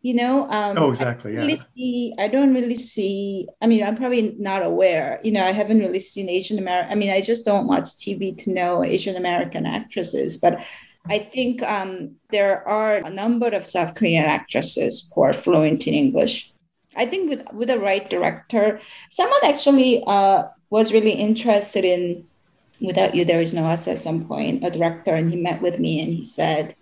you 0.00 0.14
know. 0.14 0.48
Um, 0.48 0.78
oh, 0.78 0.90
exactly. 0.90 1.32
I 1.32 1.40
really 1.40 1.54
yeah. 1.54 1.62
See, 1.76 2.14
I 2.18 2.28
don't 2.28 2.54
really 2.54 2.76
see. 2.76 3.48
I 3.60 3.66
mean, 3.66 3.84
I'm 3.84 3.96
probably 3.96 4.34
not 4.38 4.62
aware. 4.62 5.20
You 5.22 5.32
know, 5.32 5.44
I 5.44 5.52
haven't 5.52 5.80
really 5.80 6.00
seen 6.00 6.28
Asian 6.28 6.58
American. 6.58 6.92
I 6.92 6.94
mean, 6.94 7.10
I 7.10 7.20
just 7.20 7.44
don't 7.44 7.66
watch 7.66 7.84
TV 7.84 8.36
to 8.44 8.50
know 8.50 8.84
Asian 8.84 9.16
American 9.16 9.66
actresses. 9.66 10.38
But 10.38 10.64
I 11.06 11.18
think 11.18 11.62
um, 11.62 12.16
there 12.30 12.66
are 12.66 12.96
a 12.96 13.10
number 13.10 13.48
of 13.48 13.66
South 13.66 13.94
Korean 13.94 14.24
actresses 14.24 15.10
who 15.14 15.22
are 15.22 15.32
fluent 15.32 15.86
in 15.86 15.94
English. 15.94 16.52
I 16.98 17.06
think 17.06 17.30
with 17.30 17.46
with 17.52 17.68
the 17.68 17.78
right 17.78 18.08
director, 18.10 18.80
someone 19.10 19.40
actually 19.44 20.02
uh, 20.06 20.48
was 20.68 20.92
really 20.92 21.12
interested 21.12 21.84
in 21.84 22.26
Without 22.80 23.14
You 23.14 23.24
There 23.24 23.40
Is 23.40 23.54
No 23.54 23.64
Us 23.64 23.88
at 23.88 23.98
some 23.98 24.26
point, 24.26 24.64
a 24.64 24.70
director, 24.70 25.14
and 25.14 25.30
he 25.30 25.36
met 25.36 25.62
with 25.62 25.78
me 25.78 26.00
and 26.00 26.12
he 26.12 26.24
said, 26.24 26.74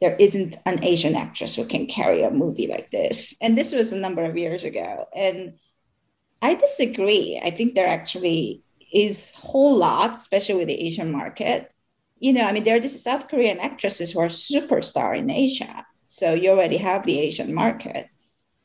there 0.00 0.16
isn't 0.16 0.56
an 0.66 0.82
Asian 0.84 1.14
actress 1.14 1.56
who 1.56 1.64
can 1.64 1.86
carry 1.86 2.22
a 2.22 2.30
movie 2.30 2.66
like 2.66 2.90
this. 2.90 3.34
And 3.40 3.56
this 3.56 3.72
was 3.72 3.92
a 3.92 3.98
number 3.98 4.24
of 4.24 4.36
years 4.36 4.64
ago. 4.64 5.06
And 5.14 5.54
I 6.42 6.54
disagree. 6.54 7.40
I 7.42 7.50
think 7.50 7.74
there 7.74 7.88
actually 7.88 8.62
is 8.92 9.32
whole 9.32 9.76
lot, 9.76 10.14
especially 10.16 10.56
with 10.56 10.68
the 10.68 10.80
Asian 10.80 11.10
market. 11.10 11.72
You 12.18 12.32
know, 12.32 12.44
I 12.44 12.52
mean, 12.52 12.64
there 12.64 12.76
are 12.76 12.80
these 12.80 13.02
South 13.02 13.28
Korean 13.28 13.58
actresses 13.60 14.12
who 14.12 14.20
are 14.20 14.28
superstar 14.28 15.16
in 15.16 15.30
Asia. 15.30 15.86
So 16.04 16.34
you 16.34 16.50
already 16.50 16.76
have 16.76 17.06
the 17.06 17.18
Asian 17.18 17.54
market 17.54 18.08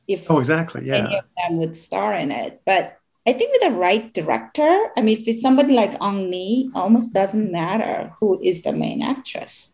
if 0.09 0.29
oh 0.29 0.39
exactly 0.39 0.85
yeah. 0.85 0.95
any 0.95 1.17
of 1.17 1.25
them 1.37 1.59
would 1.59 1.75
star 1.75 2.13
in 2.13 2.31
it. 2.31 2.61
But 2.65 2.97
i 3.27 3.33
think 3.33 3.51
with 3.51 3.61
the 3.61 3.77
right 3.77 4.13
director 4.13 4.71
i 4.95 5.01
mean 5.01 5.19
if 5.19 5.27
it's 5.27 5.41
somebody 5.41 5.73
like 5.73 6.01
Ang 6.01 6.31
Lee 6.31 6.71
almost 6.73 7.13
doesn't 7.13 7.51
matter 7.51 8.13
who 8.19 8.39
is 8.41 8.61
the 8.61 8.73
main 8.73 9.01
actress. 9.01 9.73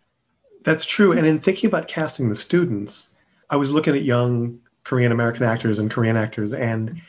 That's 0.64 0.84
true 0.84 1.12
and 1.12 1.28
in 1.28 1.40
thinking 1.40 1.68
about 1.68 1.88
casting 1.88 2.30
the 2.30 2.36
students 2.36 3.10
i 3.50 3.56
was 3.56 3.72
looking 3.72 3.96
at 3.96 4.02
young 4.02 4.60
korean 4.84 5.12
american 5.12 5.44
actors 5.44 5.78
and 5.80 5.92
korean 5.92 6.18
actors 6.18 6.54
and 6.54 7.02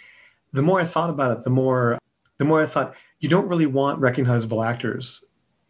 the 0.53 0.62
more 0.62 0.78
i 0.78 0.85
thought 0.85 1.11
about 1.11 1.31
it 1.32 1.44
the 1.44 1.51
more 1.51 1.98
the 2.36 2.44
more 2.44 2.62
i 2.62 2.66
thought 2.66 2.94
you 3.19 3.28
don't 3.28 3.48
really 3.48 3.66
want 3.66 3.98
recognizable 3.98 4.62
actors 4.62 5.24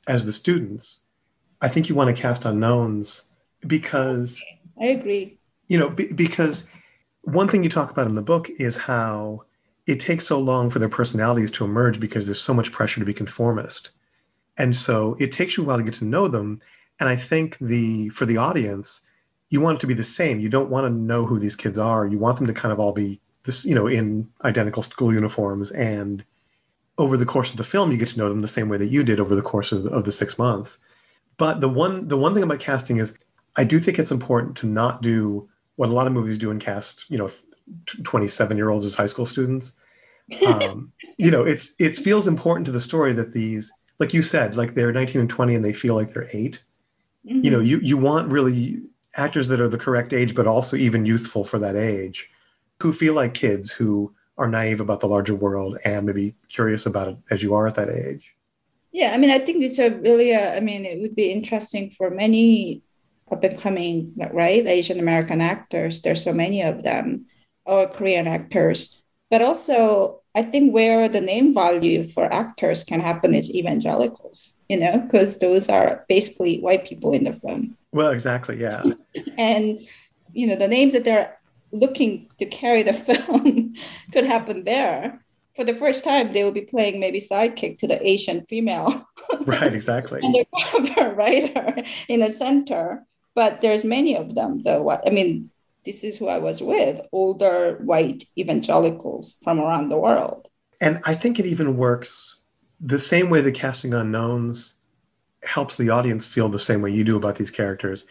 as 0.06 0.24
the 0.24 0.32
students. 0.32 1.02
I 1.60 1.68
think 1.68 1.88
you 1.88 1.94
want 1.94 2.14
to 2.14 2.20
cast 2.20 2.44
unknowns 2.44 3.22
because 3.66 4.42
i 4.80 4.86
agree. 4.86 5.38
you 5.68 5.78
know 5.78 5.88
because 5.88 6.64
one 7.26 7.48
thing 7.48 7.64
you 7.64 7.68
talk 7.68 7.90
about 7.90 8.06
in 8.06 8.14
the 8.14 8.22
book 8.22 8.48
is 8.50 8.76
how 8.76 9.42
it 9.86 9.98
takes 9.98 10.26
so 10.26 10.38
long 10.38 10.70
for 10.70 10.78
their 10.78 10.88
personalities 10.88 11.50
to 11.52 11.64
emerge 11.64 11.98
because 11.98 12.26
there's 12.26 12.40
so 12.40 12.54
much 12.54 12.70
pressure 12.70 13.00
to 13.00 13.06
be 13.06 13.12
conformist. 13.12 13.90
And 14.56 14.76
so 14.76 15.16
it 15.18 15.32
takes 15.32 15.56
you 15.56 15.64
a 15.64 15.66
while 15.66 15.76
to 15.76 15.82
get 15.82 15.94
to 15.94 16.04
know 16.04 16.28
them. 16.28 16.60
And 17.00 17.08
I 17.08 17.16
think 17.16 17.58
the 17.58 18.10
for 18.10 18.26
the 18.26 18.36
audience, 18.36 19.00
you 19.50 19.60
want 19.60 19.78
it 19.78 19.80
to 19.80 19.88
be 19.88 19.94
the 19.94 20.04
same. 20.04 20.38
You 20.38 20.48
don't 20.48 20.70
want 20.70 20.86
to 20.86 20.90
know 20.90 21.26
who 21.26 21.38
these 21.40 21.56
kids 21.56 21.78
are. 21.78 22.06
You 22.06 22.16
want 22.16 22.38
them 22.38 22.46
to 22.46 22.52
kind 22.52 22.72
of 22.72 22.78
all 22.78 22.92
be 22.92 23.20
this, 23.42 23.64
you 23.64 23.74
know, 23.74 23.88
in 23.88 24.30
identical 24.44 24.82
school 24.82 25.12
uniforms. 25.12 25.72
And 25.72 26.24
over 26.98 27.16
the 27.16 27.26
course 27.26 27.50
of 27.50 27.56
the 27.56 27.64
film, 27.64 27.90
you 27.90 27.98
get 27.98 28.08
to 28.08 28.18
know 28.18 28.28
them 28.28 28.40
the 28.40 28.48
same 28.48 28.68
way 28.68 28.78
that 28.78 28.86
you 28.86 29.02
did 29.02 29.18
over 29.18 29.34
the 29.34 29.42
course 29.42 29.72
of 29.72 29.82
the, 29.82 29.90
of 29.90 30.04
the 30.04 30.12
six 30.12 30.38
months. 30.38 30.78
But 31.38 31.60
the 31.60 31.68
one 31.68 32.06
the 32.06 32.16
one 32.16 32.34
thing 32.34 32.44
about 32.44 32.60
casting 32.60 32.98
is, 32.98 33.18
I 33.56 33.64
do 33.64 33.80
think 33.80 33.98
it's 33.98 34.12
important 34.12 34.56
to 34.58 34.66
not 34.66 35.02
do 35.02 35.48
what 35.76 35.88
a 35.88 35.92
lot 35.92 36.06
of 36.06 36.12
movies 36.12 36.38
do 36.38 36.50
and 36.50 36.60
cast, 36.60 37.10
you 37.10 37.18
know, 37.18 37.30
27 38.02 38.56
year 38.56 38.70
olds 38.70 38.84
as 38.84 38.94
high 38.94 39.06
school 39.06 39.26
students. 39.26 39.74
Um, 40.46 40.92
you 41.16 41.30
know, 41.30 41.44
it's 41.44 41.74
it 41.78 41.96
feels 41.96 42.26
important 42.26 42.66
to 42.66 42.72
the 42.72 42.80
story 42.80 43.12
that 43.14 43.32
these, 43.32 43.72
like 43.98 44.12
you 44.12 44.22
said, 44.22 44.56
like 44.56 44.74
they're 44.74 44.92
19 44.92 45.20
and 45.20 45.30
20 45.30 45.54
and 45.54 45.64
they 45.64 45.72
feel 45.72 45.94
like 45.94 46.12
they're 46.12 46.28
8 46.32 46.60
Mm-hmm. 47.26 47.44
You 47.44 47.50
know, 47.50 47.60
you 47.60 47.78
you 47.80 47.96
want 47.96 48.30
really 48.30 48.82
actors 49.14 49.48
that 49.48 49.60
are 49.60 49.68
the 49.68 49.78
correct 49.78 50.12
age, 50.12 50.34
but 50.34 50.46
also 50.46 50.76
even 50.76 51.06
youthful 51.06 51.44
for 51.44 51.58
that 51.58 51.76
age, 51.76 52.30
who 52.80 52.92
feel 52.92 53.14
like 53.14 53.34
kids 53.34 53.70
who 53.70 54.14
are 54.38 54.48
naive 54.48 54.80
about 54.80 55.00
the 55.00 55.08
larger 55.08 55.34
world 55.34 55.78
and 55.84 56.06
maybe 56.06 56.34
curious 56.48 56.86
about 56.86 57.08
it 57.08 57.16
as 57.30 57.42
you 57.42 57.54
are 57.54 57.66
at 57.66 57.74
that 57.74 57.88
age. 57.88 58.34
Yeah, 58.92 59.12
I 59.12 59.16
mean, 59.16 59.30
I 59.30 59.38
think 59.38 59.62
it's 59.62 59.78
a 59.78 59.90
really, 59.90 60.34
uh, 60.34 60.54
I 60.54 60.60
mean, 60.60 60.84
it 60.84 61.00
would 61.00 61.16
be 61.16 61.30
interesting 61.30 61.90
for 61.90 62.10
many 62.10 62.82
up 63.30 63.44
and 63.44 63.58
coming, 63.58 64.12
right, 64.32 64.66
Asian 64.66 65.00
American 65.00 65.40
actors. 65.40 66.02
There's 66.02 66.22
so 66.22 66.32
many 66.32 66.62
of 66.62 66.82
them, 66.82 67.26
or 67.64 67.88
Korean 67.88 68.26
actors. 68.26 69.02
But 69.30 69.42
also, 69.42 70.20
I 70.34 70.42
think 70.42 70.72
where 70.72 71.08
the 71.08 71.20
name 71.20 71.54
value 71.54 72.04
for 72.04 72.32
actors 72.32 72.84
can 72.84 73.00
happen 73.00 73.34
is 73.34 73.52
evangelicals, 73.52 74.52
you 74.68 74.78
know, 74.78 74.98
because 74.98 75.38
those 75.38 75.68
are 75.68 76.04
basically 76.08 76.60
white 76.60 76.86
people 76.86 77.12
in 77.12 77.24
the 77.24 77.32
film. 77.32 77.76
Well, 77.92 78.10
exactly, 78.10 78.60
yeah. 78.60 78.84
And, 79.38 79.80
you 80.32 80.46
know, 80.46 80.56
the 80.56 80.68
names 80.68 80.92
that 80.92 81.04
they're 81.04 81.36
looking 81.72 82.28
to 82.38 82.46
carry 82.46 82.82
the 82.82 82.92
film 83.08 83.74
could 84.12 84.24
happen 84.24 84.64
there. 84.64 85.22
For 85.54 85.64
the 85.64 85.74
first 85.74 86.04
time, 86.04 86.32
they 86.32 86.44
will 86.44 86.52
be 86.52 86.60
playing 86.60 87.00
maybe 87.00 87.18
sidekick 87.18 87.78
to 87.78 87.86
the 87.86 88.06
Asian 88.06 88.42
female 88.42 89.06
right, 89.46 89.72
exactly. 89.74 90.20
undercover 90.22 91.14
writer 91.14 91.82
in 92.08 92.20
the 92.20 92.30
center. 92.30 93.06
But 93.36 93.60
there's 93.60 93.84
many 93.84 94.16
of 94.16 94.34
them, 94.34 94.62
though. 94.62 94.90
I 94.90 95.10
mean, 95.10 95.50
this 95.84 96.02
is 96.02 96.18
who 96.18 96.26
I 96.26 96.38
was 96.38 96.60
with 96.60 97.00
older 97.12 97.78
white 97.84 98.24
evangelicals 98.36 99.36
from 99.44 99.60
around 99.60 99.90
the 99.90 99.98
world. 99.98 100.48
And 100.80 101.00
I 101.04 101.14
think 101.14 101.38
it 101.38 101.46
even 101.46 101.76
works 101.76 102.38
the 102.80 102.98
same 102.98 103.30
way 103.30 103.42
the 103.42 103.52
casting 103.52 103.94
unknowns 103.94 104.74
helps 105.44 105.76
the 105.76 105.90
audience 105.90 106.26
feel 106.26 106.48
the 106.48 106.58
same 106.58 106.82
way 106.82 106.90
you 106.90 107.04
do 107.04 107.16
about 107.16 107.36
these 107.36 107.50
characters. 107.50 108.06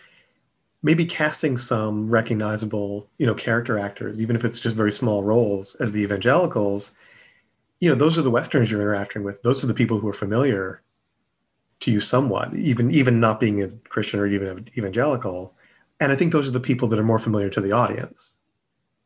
Maybe 0.83 1.05
casting 1.05 1.57
some 1.57 2.09
recognizable, 2.09 3.09
you 3.17 3.25
know, 3.25 3.33
character 3.33 3.77
actors, 3.79 4.21
even 4.21 4.35
if 4.35 4.45
it's 4.45 4.59
just 4.59 4.75
very 4.75 4.91
small 4.91 5.23
roles 5.23 5.75
as 5.75 5.91
the 5.91 6.01
evangelicals, 6.01 6.93
you 7.79 7.89
know, 7.89 7.95
those 7.95 8.17
are 8.17 8.21
the 8.21 8.31
Westerns 8.31 8.71
you're 8.71 8.81
interacting 8.81 9.23
with. 9.23 9.41
Those 9.41 9.63
are 9.63 9.67
the 9.67 9.73
people 9.73 9.99
who 9.99 10.07
are 10.07 10.13
familiar 10.13 10.81
to 11.81 11.91
you 11.91 11.99
somewhat, 11.99 12.53
even 12.55 12.91
even 12.91 13.19
not 13.19 13.39
being 13.39 13.61
a 13.61 13.67
Christian 13.89 14.19
or 14.19 14.27
even 14.27 14.69
evangelical. 14.77 15.53
And 15.99 16.11
I 16.11 16.15
think 16.15 16.31
those 16.31 16.47
are 16.47 16.51
the 16.51 16.59
people 16.59 16.87
that 16.89 16.99
are 16.99 17.03
more 17.03 17.19
familiar 17.19 17.49
to 17.51 17.61
the 17.61 17.71
audience. 17.71 18.35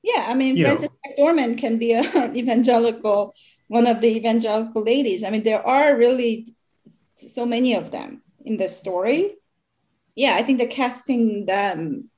Yeah, 0.02 0.26
I 0.28 0.34
mean, 0.34 0.56
You. 0.56 0.66
Frances 0.66 0.90
McDormand 1.06 1.58
can 1.58 1.78
be 1.78 1.94
an 1.94 2.36
evangelical, 2.36 3.36
one 3.68 3.86
of 3.86 4.02
the 4.02 4.08
evangelical 4.08 4.84
ladies. 4.84 5.24
I 5.24 5.30
mean, 5.30 5.44
there 5.44 5.66
are 5.66 5.96
really 5.96 6.48
so 7.16 7.46
many 7.46 7.76
of 7.76 7.92
them 7.92 8.22
in 8.46 8.58
the 8.58 8.70
story. 8.70 9.36
Yeah, 10.16 10.36
I 10.36 10.44
think 10.44 10.60
the 10.60 10.68
casting 10.68 11.46
them, 11.46 12.10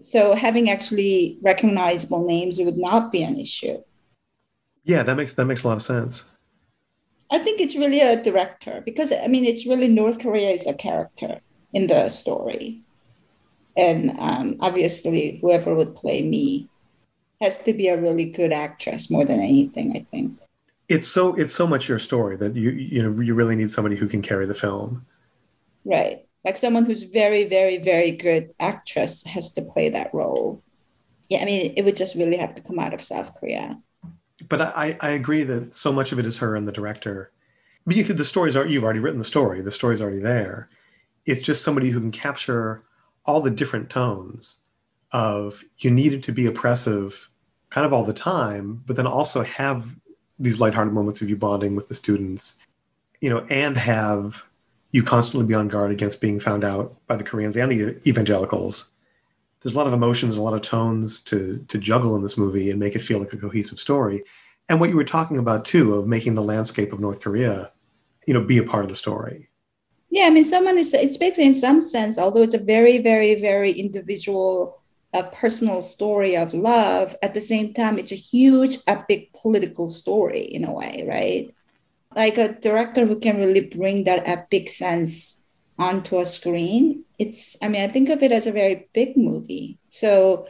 so 0.00 0.34
having 0.34 0.70
actually 0.70 1.38
recognizable 1.42 2.26
names 2.26 2.58
would 2.60 2.76
not 2.76 3.12
be 3.12 3.22
an 3.22 3.38
issue. 3.38 3.78
Yeah, 4.84 5.02
that 5.02 5.16
makes 5.16 5.32
that 5.34 5.46
makes 5.46 5.64
a 5.64 5.68
lot 5.68 5.76
of 5.76 5.82
sense. 5.82 6.24
I 7.30 7.38
think 7.38 7.60
it's 7.60 7.76
really 7.76 8.00
a 8.00 8.22
director 8.22 8.82
because 8.84 9.12
I 9.12 9.26
mean 9.26 9.44
it's 9.44 9.66
really 9.66 9.88
North 9.88 10.20
Korea 10.20 10.50
is 10.50 10.66
a 10.66 10.74
character 10.74 11.40
in 11.72 11.88
the 11.88 12.08
story, 12.08 12.82
and 13.76 14.16
um, 14.18 14.56
obviously 14.60 15.38
whoever 15.40 15.74
would 15.74 15.96
play 15.96 16.22
me 16.22 16.68
has 17.40 17.62
to 17.64 17.72
be 17.72 17.88
a 17.88 18.00
really 18.00 18.30
good 18.30 18.52
actress 18.52 19.10
more 19.10 19.24
than 19.24 19.40
anything. 19.40 19.96
I 19.96 20.06
think. 20.08 20.38
It's 20.88 21.08
so 21.08 21.34
it's 21.34 21.54
so 21.54 21.66
much 21.66 21.88
your 21.88 21.98
story 21.98 22.36
that 22.36 22.54
you 22.54 22.70
you 22.70 23.02
know 23.02 23.20
you 23.20 23.34
really 23.34 23.56
need 23.56 23.70
somebody 23.70 23.96
who 23.96 24.08
can 24.08 24.22
carry 24.22 24.46
the 24.46 24.54
film. 24.54 25.04
Right, 25.84 26.26
like 26.44 26.56
someone 26.56 26.84
who's 26.84 27.02
very, 27.02 27.44
very, 27.44 27.78
very 27.78 28.12
good 28.12 28.52
actress 28.60 29.24
has 29.24 29.52
to 29.52 29.62
play 29.62 29.88
that 29.90 30.14
role. 30.14 30.62
Yeah, 31.28 31.42
I 31.42 31.44
mean 31.44 31.74
it 31.76 31.84
would 31.84 31.96
just 31.96 32.14
really 32.14 32.36
have 32.36 32.54
to 32.54 32.62
come 32.62 32.78
out 32.78 32.94
of 32.94 33.02
South 33.02 33.34
Korea. 33.34 33.80
But 34.48 34.60
I, 34.60 34.96
I 35.00 35.10
agree 35.10 35.42
that 35.44 35.74
so 35.74 35.92
much 35.92 36.12
of 36.12 36.18
it 36.18 36.26
is 36.26 36.38
her 36.38 36.56
and 36.56 36.68
the 36.68 36.72
director. 36.72 37.32
Could, 37.88 38.16
the 38.16 38.24
stories 38.24 38.56
are 38.56 38.66
you've 38.66 38.84
already 38.84 39.00
written 39.00 39.18
the 39.18 39.24
story. 39.24 39.60
The 39.60 39.70
story's 39.70 40.02
already 40.02 40.18
there. 40.18 40.68
It's 41.24 41.40
just 41.40 41.64
somebody 41.64 41.90
who 41.90 42.00
can 42.00 42.12
capture 42.12 42.82
all 43.24 43.40
the 43.40 43.50
different 43.50 43.90
tones 43.90 44.56
of 45.12 45.64
you 45.78 45.90
needed 45.90 46.22
to 46.24 46.32
be 46.32 46.46
oppressive 46.46 47.30
kind 47.70 47.86
of 47.86 47.92
all 47.92 48.04
the 48.04 48.12
time, 48.12 48.82
but 48.86 48.96
then 48.96 49.06
also 49.06 49.42
have 49.42 49.96
these 50.38 50.60
lighthearted 50.60 50.92
moments 50.92 51.22
of 51.22 51.28
you 51.28 51.36
bonding 51.36 51.74
with 51.74 51.88
the 51.88 51.94
students, 51.94 52.56
you 53.20 53.30
know, 53.30 53.46
and 53.48 53.76
have 53.76 54.44
you 54.92 55.02
constantly 55.02 55.46
be 55.46 55.54
on 55.54 55.68
guard 55.68 55.90
against 55.90 56.20
being 56.20 56.38
found 56.40 56.64
out 56.64 56.96
by 57.06 57.16
the 57.16 57.24
Koreans 57.24 57.56
and 57.56 57.72
the 57.72 58.08
evangelicals. 58.08 58.92
There's 59.66 59.74
a 59.74 59.78
lot 59.78 59.88
of 59.88 59.94
emotions, 59.94 60.36
a 60.36 60.42
lot 60.42 60.54
of 60.54 60.62
tones 60.62 61.18
to 61.22 61.58
to 61.66 61.76
juggle 61.76 62.14
in 62.14 62.22
this 62.22 62.38
movie 62.38 62.70
and 62.70 62.78
make 62.78 62.94
it 62.94 63.00
feel 63.02 63.18
like 63.18 63.32
a 63.32 63.36
cohesive 63.36 63.80
story. 63.80 64.22
And 64.68 64.78
what 64.78 64.90
you 64.90 64.94
were 64.94 65.02
talking 65.02 65.38
about 65.38 65.64
too 65.64 65.94
of 65.94 66.06
making 66.06 66.34
the 66.34 66.42
landscape 66.44 66.92
of 66.92 67.00
North 67.00 67.20
Korea, 67.20 67.72
you 68.28 68.34
know, 68.34 68.44
be 68.44 68.58
a 68.58 68.62
part 68.62 68.84
of 68.84 68.90
the 68.90 68.94
story. 68.94 69.48
Yeah, 70.08 70.26
I 70.26 70.30
mean, 70.30 70.44
someone 70.44 70.78
is 70.78 70.94
it's 70.94 71.16
basically 71.16 71.46
in 71.46 71.54
some 71.54 71.80
sense, 71.80 72.16
although 72.16 72.42
it's 72.42 72.54
a 72.54 72.58
very, 72.58 72.98
very, 72.98 73.34
very 73.34 73.72
individual, 73.72 74.80
uh, 75.12 75.24
personal 75.30 75.82
story 75.82 76.36
of 76.36 76.54
love. 76.54 77.16
At 77.20 77.34
the 77.34 77.40
same 77.40 77.74
time, 77.74 77.98
it's 77.98 78.12
a 78.12 78.14
huge, 78.14 78.78
epic 78.86 79.32
political 79.32 79.88
story 79.88 80.42
in 80.42 80.64
a 80.64 80.70
way, 80.70 81.04
right? 81.08 81.52
Like 82.14 82.38
a 82.38 82.52
director 82.52 83.04
who 83.04 83.18
can 83.18 83.38
really 83.38 83.66
bring 83.66 84.04
that 84.04 84.28
epic 84.28 84.68
sense 84.68 85.35
onto 85.78 86.18
a 86.18 86.26
screen. 86.26 87.04
It's, 87.18 87.56
I 87.62 87.68
mean, 87.68 87.82
I 87.82 87.88
think 87.88 88.08
of 88.08 88.22
it 88.22 88.32
as 88.32 88.46
a 88.46 88.52
very 88.52 88.88
big 88.92 89.16
movie. 89.16 89.78
So 89.88 90.46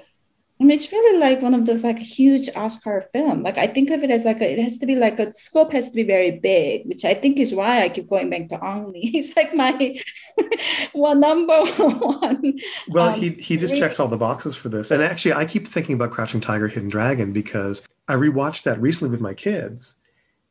I 0.59 0.65
mean, 0.65 0.75
it's 0.75 0.91
really 0.91 1.19
like 1.19 1.43
one 1.43 1.53
of 1.53 1.67
those 1.67 1.85
like 1.85 1.99
huge 1.99 2.49
Oscar 2.57 3.03
film. 3.13 3.43
Like 3.43 3.59
I 3.59 3.67
think 3.67 3.91
of 3.91 4.03
it 4.03 4.11
as 4.11 4.25
like 4.25 4.41
a, 4.41 4.53
it 4.53 4.59
has 4.59 4.79
to 4.79 4.87
be 4.87 4.97
like 4.97 5.19
a 5.19 5.31
scope 5.35 5.73
has 5.73 5.91
to 5.91 5.95
be 5.95 6.03
very 6.03 6.31
big, 6.31 6.87
which 6.87 7.05
I 7.05 7.13
think 7.13 7.39
is 7.39 7.53
why 7.53 7.83
I 7.83 7.91
keep 7.91 8.09
going 8.09 8.31
back 8.31 8.49
to 8.49 8.65
Ang 8.65 8.91
Lee. 8.93 9.01
He's 9.13 9.37
like 9.37 9.55
my 9.55 10.01
one 10.93 11.21
number 11.21 11.63
one. 11.67 12.59
Well, 12.89 13.11
Um, 13.11 13.21
he 13.21 13.31
he 13.31 13.59
just 13.59 13.77
checks 13.77 14.01
all 14.01 14.09
the 14.09 14.17
boxes 14.17 14.57
for 14.57 14.71
this. 14.71 14.91
And 14.91 15.03
actually, 15.03 15.35
I 15.35 15.45
keep 15.45 15.69
thinking 15.69 15.95
about 15.95 16.11
Crouching 16.11 16.41
Tiger, 16.41 16.69
Hidden 16.69 16.89
Dragon 16.89 17.35
because 17.35 17.87
I 18.09 18.15
rewatched 18.15 18.63
that 18.63 18.81
recently 18.81 19.11
with 19.11 19.21
my 19.21 19.35
kids, 19.35 19.97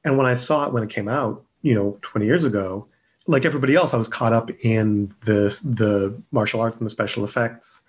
and 0.04 0.20
when 0.20 0.28
I 0.28 0.36
saw 0.36 0.68
it 0.68 0.74
when 0.74 0.84
it 0.84 0.92
came 0.92 1.08
out, 1.08 1.44
you 1.64 1.74
know, 1.74 1.98
20 2.04 2.28
years 2.28 2.44
ago, 2.44 2.88
like 3.28 3.46
everybody 3.46 3.76
else, 3.76 3.94
I 3.94 3.98
was 3.98 4.08
caught 4.08 4.34
up 4.34 4.50
in 4.64 5.14
the 5.26 5.58
the 5.64 6.22
martial 6.32 6.62
arts 6.62 6.78
and 6.78 6.86
the 6.86 6.92
special 6.92 7.24
effects 7.24 7.82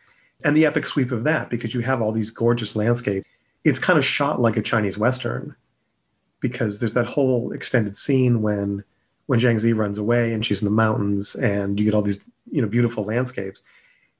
and 0.44 0.56
the 0.56 0.66
epic 0.66 0.86
sweep 0.86 1.12
of 1.12 1.24
that 1.24 1.50
because 1.50 1.74
you 1.74 1.80
have 1.80 2.02
all 2.02 2.12
these 2.12 2.30
gorgeous 2.30 2.76
landscapes. 2.76 3.26
It's 3.64 3.78
kind 3.78 3.98
of 3.98 4.04
shot 4.04 4.40
like 4.40 4.56
a 4.56 4.62
Chinese 4.62 4.98
western 4.98 5.56
because 6.40 6.78
there's 6.78 6.94
that 6.94 7.06
whole 7.06 7.52
extended 7.52 7.96
scene 7.96 8.42
when 8.42 8.84
when 9.26 9.40
Zhang 9.40 9.56
Ziyi 9.56 9.76
runs 9.76 9.98
away 9.98 10.32
and 10.32 10.44
she's 10.46 10.60
in 10.60 10.66
the 10.66 10.70
mountains 10.70 11.34
and 11.34 11.78
you 11.78 11.84
get 11.84 11.94
all 11.94 12.02
these 12.02 12.18
you 12.50 12.62
know 12.62 12.68
beautiful 12.68 13.04
landscapes 13.04 13.62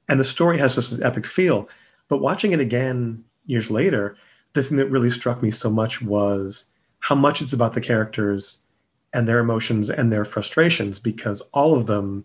and 0.09 0.19
the 0.19 0.25
story 0.25 0.59
has 0.59 0.75
this 0.75 1.01
epic 1.03 1.25
feel 1.25 1.69
but 2.09 2.19
watching 2.19 2.53
it 2.53 2.61
again 2.61 3.23
years 3.47 3.71
later 3.71 4.17
the 4.55 4.63
thing 4.63 4.79
that 4.79 4.91
really 4.91 5.11
struck 5.11 5.43
me 5.43 5.51
so 5.51 5.71
much 5.71 6.03
was 6.03 6.67
how 7.01 7.15
much 7.15 7.41
it's 7.41 7.53
about 7.53 7.75
the 7.75 7.81
characters 7.81 8.63
and 9.13 9.27
their 9.29 9.39
emotions 9.39 9.89
and 9.91 10.13
their 10.13 10.25
frustrations 10.25 10.99
because 10.99 11.41
all 11.53 11.75
of 11.75 11.87
them 11.87 12.25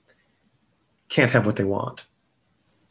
can't 1.09 1.31
have 1.31 1.45
what 1.45 1.55
they 1.55 1.63
want. 1.63 2.05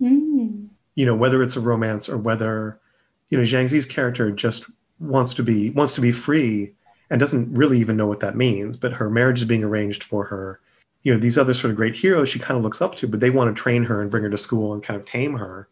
Mm. 0.01 0.69
you 0.95 1.05
know 1.05 1.15
whether 1.15 1.43
it's 1.43 1.57
a 1.57 1.61
romance 1.61 2.09
or 2.09 2.17
whether 2.17 2.81
you 3.29 3.37
know 3.37 3.45
Zhang 3.45 3.67
Ziyi's 3.67 3.85
character 3.85 4.31
just 4.31 4.65
wants 4.99 5.35
to 5.35 5.43
be 5.43 5.69
wants 5.71 5.93
to 5.95 6.01
be 6.01 6.11
free 6.11 6.73
and 7.11 7.21
doesn't 7.21 7.53
really 7.53 7.79
even 7.79 7.99
know 7.99 8.07
what 8.07 8.21
that 8.21 8.35
means 8.35 8.79
but 8.79 8.95
her 8.95 9.11
marriage 9.11 9.43
is 9.43 9.47
being 9.47 9.63
arranged 9.63 10.03
for 10.03 10.25
her. 10.25 10.61
You 11.03 11.13
know 11.13 11.21
these 11.21 11.37
other 11.37 11.53
sort 11.53 11.71
of 11.71 11.77
great 11.77 11.97
heroes 11.97 12.31
she 12.31 12.39
kind 12.39 12.57
of 12.57 12.65
looks 12.65 12.81
up 12.81 12.97
to 12.97 13.07
but 13.07 13.21
they 13.21 13.29
want 13.29 13.55
to 13.55 13.63
train 13.63 13.85
her 13.85 14.01
and 14.01 14.11
bring 14.11 14.23
her 14.23 14.31
to 14.31 14.39
school 14.39 14.73
and 14.73 14.83
kind 14.83 14.99
of 14.99 15.05
tame 15.05 15.35
her. 15.35 15.69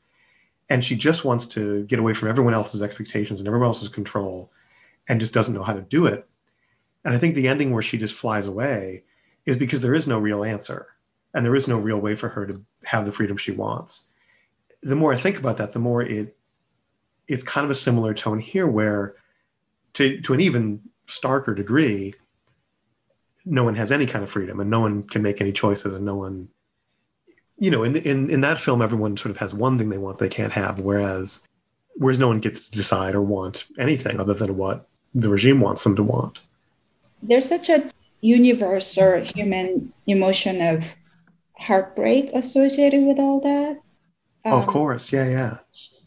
And 0.68 0.84
she 0.84 0.94
just 0.94 1.24
wants 1.24 1.46
to 1.46 1.84
get 1.84 1.98
away 1.98 2.12
from 2.12 2.28
everyone 2.28 2.52
else's 2.52 2.82
expectations 2.82 3.40
and 3.40 3.46
everyone 3.46 3.68
else's 3.68 3.88
control 3.88 4.52
and 5.08 5.20
just 5.20 5.32
doesn't 5.32 5.54
know 5.54 5.62
how 5.62 5.72
to 5.72 5.80
do 5.80 6.04
it 6.04 6.27
and 7.08 7.16
i 7.16 7.18
think 7.18 7.34
the 7.34 7.48
ending 7.48 7.72
where 7.72 7.82
she 7.82 7.98
just 7.98 8.14
flies 8.14 8.46
away 8.46 9.02
is 9.46 9.56
because 9.56 9.80
there 9.80 9.94
is 9.94 10.06
no 10.06 10.18
real 10.18 10.44
answer 10.44 10.86
and 11.34 11.44
there 11.44 11.56
is 11.56 11.68
no 11.68 11.78
real 11.78 12.00
way 12.00 12.14
for 12.14 12.28
her 12.28 12.46
to 12.46 12.62
have 12.84 13.06
the 13.06 13.12
freedom 13.12 13.36
she 13.36 13.52
wants. 13.52 14.08
The 14.82 14.96
more 14.96 15.12
I 15.12 15.16
think 15.16 15.38
about 15.38 15.56
that, 15.56 15.72
the 15.72 15.78
more 15.78 16.02
it 16.02 16.36
it's 17.26 17.44
kind 17.44 17.64
of 17.64 17.70
a 17.70 17.74
similar 17.74 18.14
tone 18.14 18.40
here 18.40 18.66
where 18.66 19.14
to 19.94 20.20
to 20.20 20.34
an 20.34 20.40
even 20.40 20.80
starker 21.06 21.54
degree, 21.54 22.14
no 23.44 23.64
one 23.64 23.74
has 23.74 23.92
any 23.92 24.06
kind 24.06 24.22
of 24.22 24.30
freedom 24.30 24.60
and 24.60 24.70
no 24.70 24.80
one 24.80 25.02
can 25.02 25.22
make 25.22 25.40
any 25.40 25.52
choices 25.52 25.94
and 25.94 26.04
no 26.04 26.14
one 26.14 26.48
you 27.56 27.70
know 27.70 27.82
in 27.82 27.96
in 27.96 28.30
in 28.30 28.40
that 28.42 28.60
film 28.60 28.82
everyone 28.82 29.16
sort 29.16 29.30
of 29.30 29.38
has 29.38 29.54
one 29.54 29.78
thing 29.78 29.88
they 29.88 29.98
want 29.98 30.18
they 30.18 30.28
can't 30.28 30.52
have 30.52 30.80
whereas 30.80 31.42
whereas 31.96 32.18
no 32.18 32.28
one 32.28 32.38
gets 32.38 32.68
to 32.68 32.76
decide 32.76 33.14
or 33.14 33.22
want 33.22 33.64
anything 33.78 34.20
other 34.20 34.34
than 34.34 34.56
what 34.56 34.88
the 35.14 35.28
regime 35.28 35.60
wants 35.60 35.82
them 35.82 35.96
to 35.96 36.02
want 36.02 36.40
there's 37.22 37.48
such 37.48 37.68
a 37.68 37.90
universal 38.20 39.20
human 39.20 39.92
emotion 40.06 40.60
of 40.60 40.96
heartbreak 41.58 42.30
associated 42.34 43.04
with 43.04 43.18
all 43.18 43.40
that 43.40 43.78
um, 44.44 44.52
of 44.52 44.66
course 44.66 45.12
yeah 45.12 45.26
yeah 45.26 45.58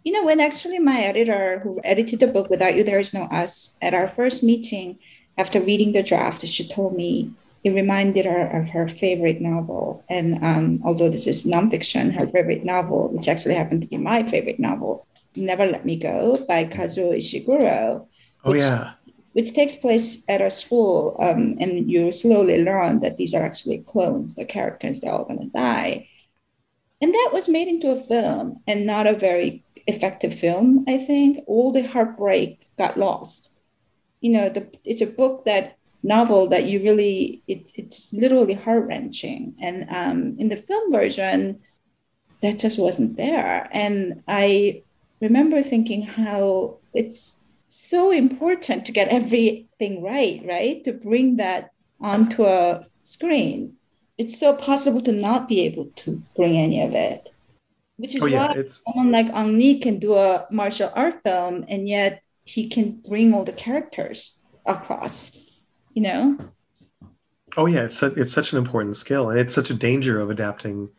you 0.04 0.12
know 0.12 0.26
when 0.26 0.40
actually 0.40 0.80
my 0.80 1.00
editor 1.02 1.60
who 1.60 1.80
edited 1.84 2.20
the 2.20 2.28
book 2.28 2.50
without 2.50 2.76
you 2.76 2.84
there 2.84 3.00
is 3.00 3.14
no 3.14 3.24
us 3.26 3.78
at 3.82 3.94
our 3.94 4.08
first 4.08 4.44
meeting 4.44 4.98
after 5.38 5.60
reading 5.60 5.92
the 5.92 6.04
draft 6.04 6.46
she 6.46 6.68
told 6.68 6.96
me 6.96 7.34
it 7.64 7.72
reminded 7.72 8.26
her 8.26 8.48
of 8.48 8.70
her 8.70 8.88
favorite 8.88 9.40
novel. 9.40 10.04
And 10.10 10.44
um, 10.44 10.82
although 10.84 11.10
this 11.10 11.28
is 11.28 11.46
nonfiction, 11.46 12.14
her 12.14 12.28
favorite 12.28 12.66
novel, 12.66 13.12
which 13.14 13.28
actually 13.28 13.56
happened 13.56 13.84
to 13.84 13.88
be 13.88 13.98
my 13.98 14.24
favorite 14.24 14.60
novel, 14.60 15.06
Never 15.36 15.66
Let 15.66 15.86
Me 15.86 15.96
Go 15.96 16.44
by 16.48 16.66
Kazuo 16.66 17.16
Ishiguro. 17.16 18.08
Oh, 18.44 18.54
yeah. 18.54 18.94
Which 19.34 19.54
takes 19.54 19.76
place 19.76 20.26
at 20.28 20.42
a 20.42 20.52
school, 20.52 21.16
um, 21.20 21.56
and 21.60 21.90
you 21.90 22.12
slowly 22.12 22.64
learn 22.64 23.00
that 23.00 23.18
these 23.18 23.34
are 23.34 23.44
actually 23.44 23.80
clones, 23.80 24.36
the 24.36 24.44
characters, 24.44 25.00
they're 25.00 25.14
all 25.14 25.24
going 25.24 25.40
to 25.40 25.46
die. 25.46 26.10
And 27.02 27.14
that 27.14 27.30
was 27.32 27.48
made 27.48 27.68
into 27.68 27.92
a 27.92 27.96
film 27.96 28.62
and 28.68 28.86
not 28.86 29.08
a 29.08 29.14
very 29.14 29.64
effective 29.88 30.34
film, 30.34 30.84
I 30.88 30.98
think. 30.98 31.44
All 31.48 31.72
the 31.72 31.88
heartbreak 31.88 32.68
got 32.78 32.98
lost. 32.98 33.52
You 34.20 34.32
know, 34.34 34.50
the, 34.50 34.68
it's 34.84 35.02
a 35.02 35.08
book 35.08 35.46
that 35.46 35.78
novel 36.04 36.48
that 36.48 36.66
you 36.66 36.82
really 36.82 37.44
it, 37.48 37.72
it's 37.76 38.12
literally 38.14 38.54
heart 38.54 38.86
wrenching 38.88 39.54
and 39.62 39.88
um, 39.90 40.36
in 40.40 40.50
the 40.50 40.56
film 40.56 40.92
version 40.92 41.60
that 42.42 42.60
just 42.60 42.80
wasn't 42.80 43.18
there 43.18 43.70
and 43.72 44.24
i 44.28 44.82
remember 45.20 45.62
thinking 45.62 46.02
how 46.02 46.78
it's 46.94 47.40
so 47.72 48.12
important 48.12 48.86
to 48.86 48.92
get 48.92 49.08
everything 49.10 50.04
right 50.04 50.42
right? 50.46 50.84
To 50.84 50.94
bring 50.94 51.38
that 51.38 51.72
onto 52.00 52.44
a 52.44 52.86
screen. 53.04 53.74
It's 54.18 54.40
so 54.40 54.54
possible 54.54 55.02
to 55.02 55.12
not 55.12 55.48
be 55.48 55.62
able 55.62 55.86
to 56.04 56.22
bring 56.36 56.58
any 56.58 56.82
of 56.82 56.94
it 56.94 57.32
which 58.02 58.16
is 58.16 58.24
oh, 58.24 58.26
yeah, 58.26 58.48
why 58.48 58.54
it's... 58.58 58.82
someone 58.86 59.12
like 59.12 59.28
Ang 59.28 59.60
Lee 59.60 59.80
can 59.80 60.00
do 60.00 60.16
a 60.16 60.48
martial 60.50 60.92
art 60.96 61.22
film 61.22 61.66
and 61.68 61.88
yet 61.88 62.24
he 62.44 62.68
can 62.68 63.00
bring 63.08 63.34
all 63.34 63.44
the 63.44 63.54
characters 63.54 64.40
across 64.66 65.38
you 65.94 66.02
know? 66.02 66.38
Oh 67.58 67.68
yeah 67.68 67.84
it's, 67.84 68.02
it's 68.02 68.34
such 68.34 68.54
an 68.54 68.58
important 68.58 68.96
skill 68.96 69.30
and 69.30 69.40
it's 69.40 69.54
such 69.54 69.70
a 69.70 69.76
danger 69.76 70.20
of 70.20 70.30
adapting 70.30 70.90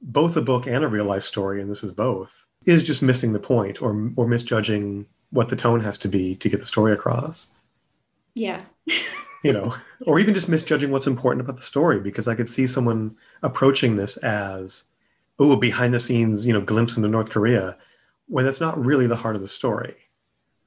both 0.00 0.36
a 0.36 0.42
book 0.42 0.66
and 0.66 0.82
a 0.82 0.88
real 0.88 1.04
life 1.04 1.24
story 1.24 1.60
and 1.60 1.70
this 1.70 1.84
is 1.84 1.92
both 1.92 2.32
is 2.64 2.82
just 2.82 3.02
missing 3.02 3.32
the 3.32 3.38
point 3.38 3.82
or 3.82 4.10
or 4.16 4.26
misjudging 4.26 5.06
what 5.36 5.48
the 5.48 5.56
tone 5.56 5.80
has 5.80 5.98
to 5.98 6.08
be 6.08 6.34
to 6.36 6.48
get 6.48 6.60
the 6.60 6.66
story 6.66 6.92
across. 6.92 7.48
Yeah. 8.34 8.62
You 9.44 9.52
know 9.52 9.74
or 10.04 10.18
even 10.18 10.34
just 10.34 10.48
misjudging 10.48 10.90
what's 10.90 11.06
important 11.06 11.40
about 11.40 11.54
the 11.54 11.62
story 11.62 12.00
because 12.00 12.26
i 12.26 12.34
could 12.34 12.50
see 12.50 12.66
someone 12.66 13.14
approaching 13.44 13.94
this 13.94 14.16
as 14.16 14.84
oh 15.38 15.54
behind 15.54 15.94
the 15.94 16.00
scenes 16.00 16.44
you 16.44 16.52
know 16.52 16.60
glimpse 16.60 16.96
into 16.96 17.08
north 17.08 17.30
korea 17.30 17.76
when 18.28 18.44
that's 18.44 18.60
not 18.60 18.82
really 18.82 19.06
the 19.06 19.16
heart 19.16 19.36
of 19.36 19.40
the 19.40 19.48
story. 19.48 19.94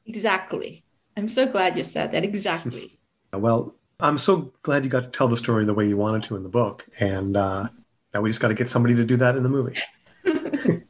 Exactly. 0.05 0.83
I'm 1.17 1.29
so 1.29 1.45
glad 1.45 1.77
you 1.77 1.83
said 1.83 2.11
that. 2.11 2.23
Exactly. 2.23 2.95
Well, 3.31 3.75
I'm 3.99 4.17
so 4.17 4.51
glad 4.63 4.83
you 4.83 4.89
got 4.89 5.01
to 5.01 5.09
tell 5.09 5.27
the 5.27 5.37
story 5.37 5.63
the 5.63 5.73
way 5.75 5.87
you 5.87 5.97
wanted 5.97 6.23
to 6.23 6.35
in 6.35 6.41
the 6.41 6.49
book. 6.49 6.87
And 6.99 7.37
uh, 7.37 7.69
now 8.11 8.21
we 8.21 8.31
just 8.31 8.41
got 8.41 8.47
to 8.47 8.55
get 8.55 8.71
somebody 8.71 8.95
to 8.95 9.05
do 9.05 9.17
that 9.17 9.35
in 9.35 9.43
the 9.43 9.49
movie. 9.49 9.77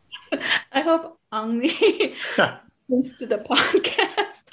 I 0.72 0.80
hope 0.80 1.20
Lee 1.34 2.16
listens 2.90 3.20
to 3.20 3.26
the 3.26 3.38
podcast. 3.38 4.52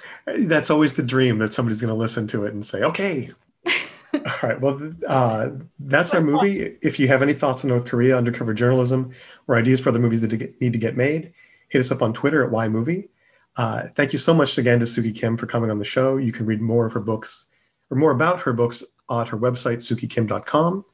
That's 0.49 0.71
always 0.71 0.95
the 0.95 1.03
dream 1.03 1.39
that 1.39 1.55
somebody's 1.55 1.81
going 1.81 1.93
to 1.93 1.95
listen 1.95 2.27
to 2.29 2.45
it 2.45 2.55
and 2.55 2.65
say, 2.65 2.83
okay. 2.83 3.31
All 4.15 4.21
right. 4.43 4.61
Well, 4.61 4.95
uh, 5.07 5.51
that's 5.79 6.15
our 6.15 6.21
movie. 6.21 6.77
If 6.83 6.99
you 6.99 7.09
have 7.09 7.23
any 7.23 7.35
thoughts 7.35 7.65
on 7.65 7.69
North 7.69 7.87
Korea 7.87 8.17
undercover 8.17 8.55
journalism 8.55 9.13
or 9.47 9.57
ideas 9.57 9.81
for 9.81 9.91
other 9.91 9.99
movies 9.99 10.21
that 10.23 10.61
need 10.61 10.73
to 10.73 10.79
get 10.79 10.97
made, 10.97 11.33
hit 11.69 11.81
us 11.81 11.91
up 11.91 12.03
on 12.03 12.13
Twitter 12.13 12.45
at 12.45 12.53
YMovie. 12.53 13.09
Uh, 13.57 13.89
thank 13.89 14.13
you 14.13 14.19
so 14.19 14.35
much 14.35 14.59
again 14.59 14.79
to 14.79 14.85
Suki 14.85 15.15
Kim 15.15 15.37
for 15.37 15.47
coming 15.47 15.71
on 15.71 15.79
the 15.79 15.85
show. 15.85 16.17
You 16.17 16.33
can 16.33 16.47
read 16.47 16.61
more 16.61 16.87
of 16.87 16.93
her 16.93 17.01
books 17.01 17.47
or 17.91 17.97
more 17.97 18.11
about 18.11 18.41
her 18.41 18.53
books 18.53 18.83
at 19.11 19.29
her 19.29 19.39
website, 19.39 19.79
sukikim.com, 19.79 20.85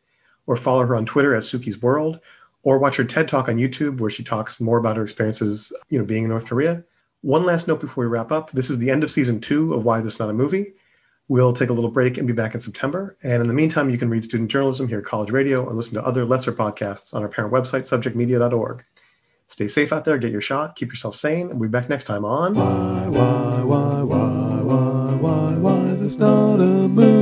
or 0.47 0.57
follow 0.57 0.87
her 0.87 0.97
on 0.97 1.07
Twitter 1.07 1.35
at 1.35 1.43
Suki's 1.43 1.81
World, 1.81 2.21
or 2.63 2.79
watch 2.79 2.97
her 2.97 3.05
TED 3.05 3.29
Talk 3.29 3.49
on 3.49 3.57
YouTube 3.57 3.99
where 3.99 4.11
she 4.11 4.23
talks 4.23 4.61
more 4.61 4.79
about 4.79 4.97
her 4.97 5.03
experiences, 5.03 5.73
you 5.89 5.99
know, 5.99 6.05
being 6.05 6.25
in 6.25 6.31
North 6.31 6.47
Korea. 6.47 6.85
One 7.23 7.47
last 7.47 7.69
note 7.69 7.81
before 7.81 8.03
we 8.03 8.11
wrap 8.11 8.33
up. 8.33 8.51
This 8.51 8.69
is 8.69 8.79
the 8.79 8.91
end 8.91 9.05
of 9.05 9.11
season 9.11 9.41
two 9.41 9.75
of 9.75 9.85
Why 9.85 10.01
This 10.01 10.19
Not 10.19 10.29
a 10.29 10.33
Movie. 10.33 10.75
We'll 11.29 11.53
take 11.53 11.71
a 11.71 11.73
little 11.73 11.91
break 11.91 12.19
and 12.19 12.27
be 12.27 12.33
back 12.33 12.53
in 12.53 12.61
September. 12.61 13.17
And 13.23 13.41
in 13.41 13.47
the 13.47 13.55
meantime, 13.55 13.91
you 13.91 13.97
can 13.97 14.11
read 14.11 14.25
student 14.25 14.51
journalism 14.51 14.89
here 14.89 14.99
at 14.99 15.05
College 15.05 15.31
Radio 15.31 15.69
and 15.69 15.77
listen 15.77 15.95
to 15.95 16.05
other 16.05 16.25
lesser 16.25 16.53
podcasts 16.53 17.15
on 17.15 17.23
our 17.23 17.29
parent 17.29 17.53
website, 17.55 17.83
subjectmedia.org. 17.83 18.85
Stay 19.47 19.69
safe 19.69 19.93
out 19.93 20.05
there, 20.05 20.19
get 20.19 20.33
your 20.33 20.41
shot, 20.41 20.75
keep 20.75 20.89
yourself 20.89 21.15
sane, 21.15 21.49
and 21.49 21.61
we'll 21.61 21.69
be 21.69 21.73
back 21.73 21.89
next 21.89 22.05
time 22.05 22.25
on 22.25 22.55
Why, 22.55 23.07
why, 23.09 23.63
why, 23.63 24.03
why, 24.03 24.61
why, 24.63 25.15
why, 25.15 25.55
why 25.59 25.85
is 25.91 26.01
this 26.01 26.17
not 26.17 26.55
a 26.55 26.89
movie? 26.89 27.22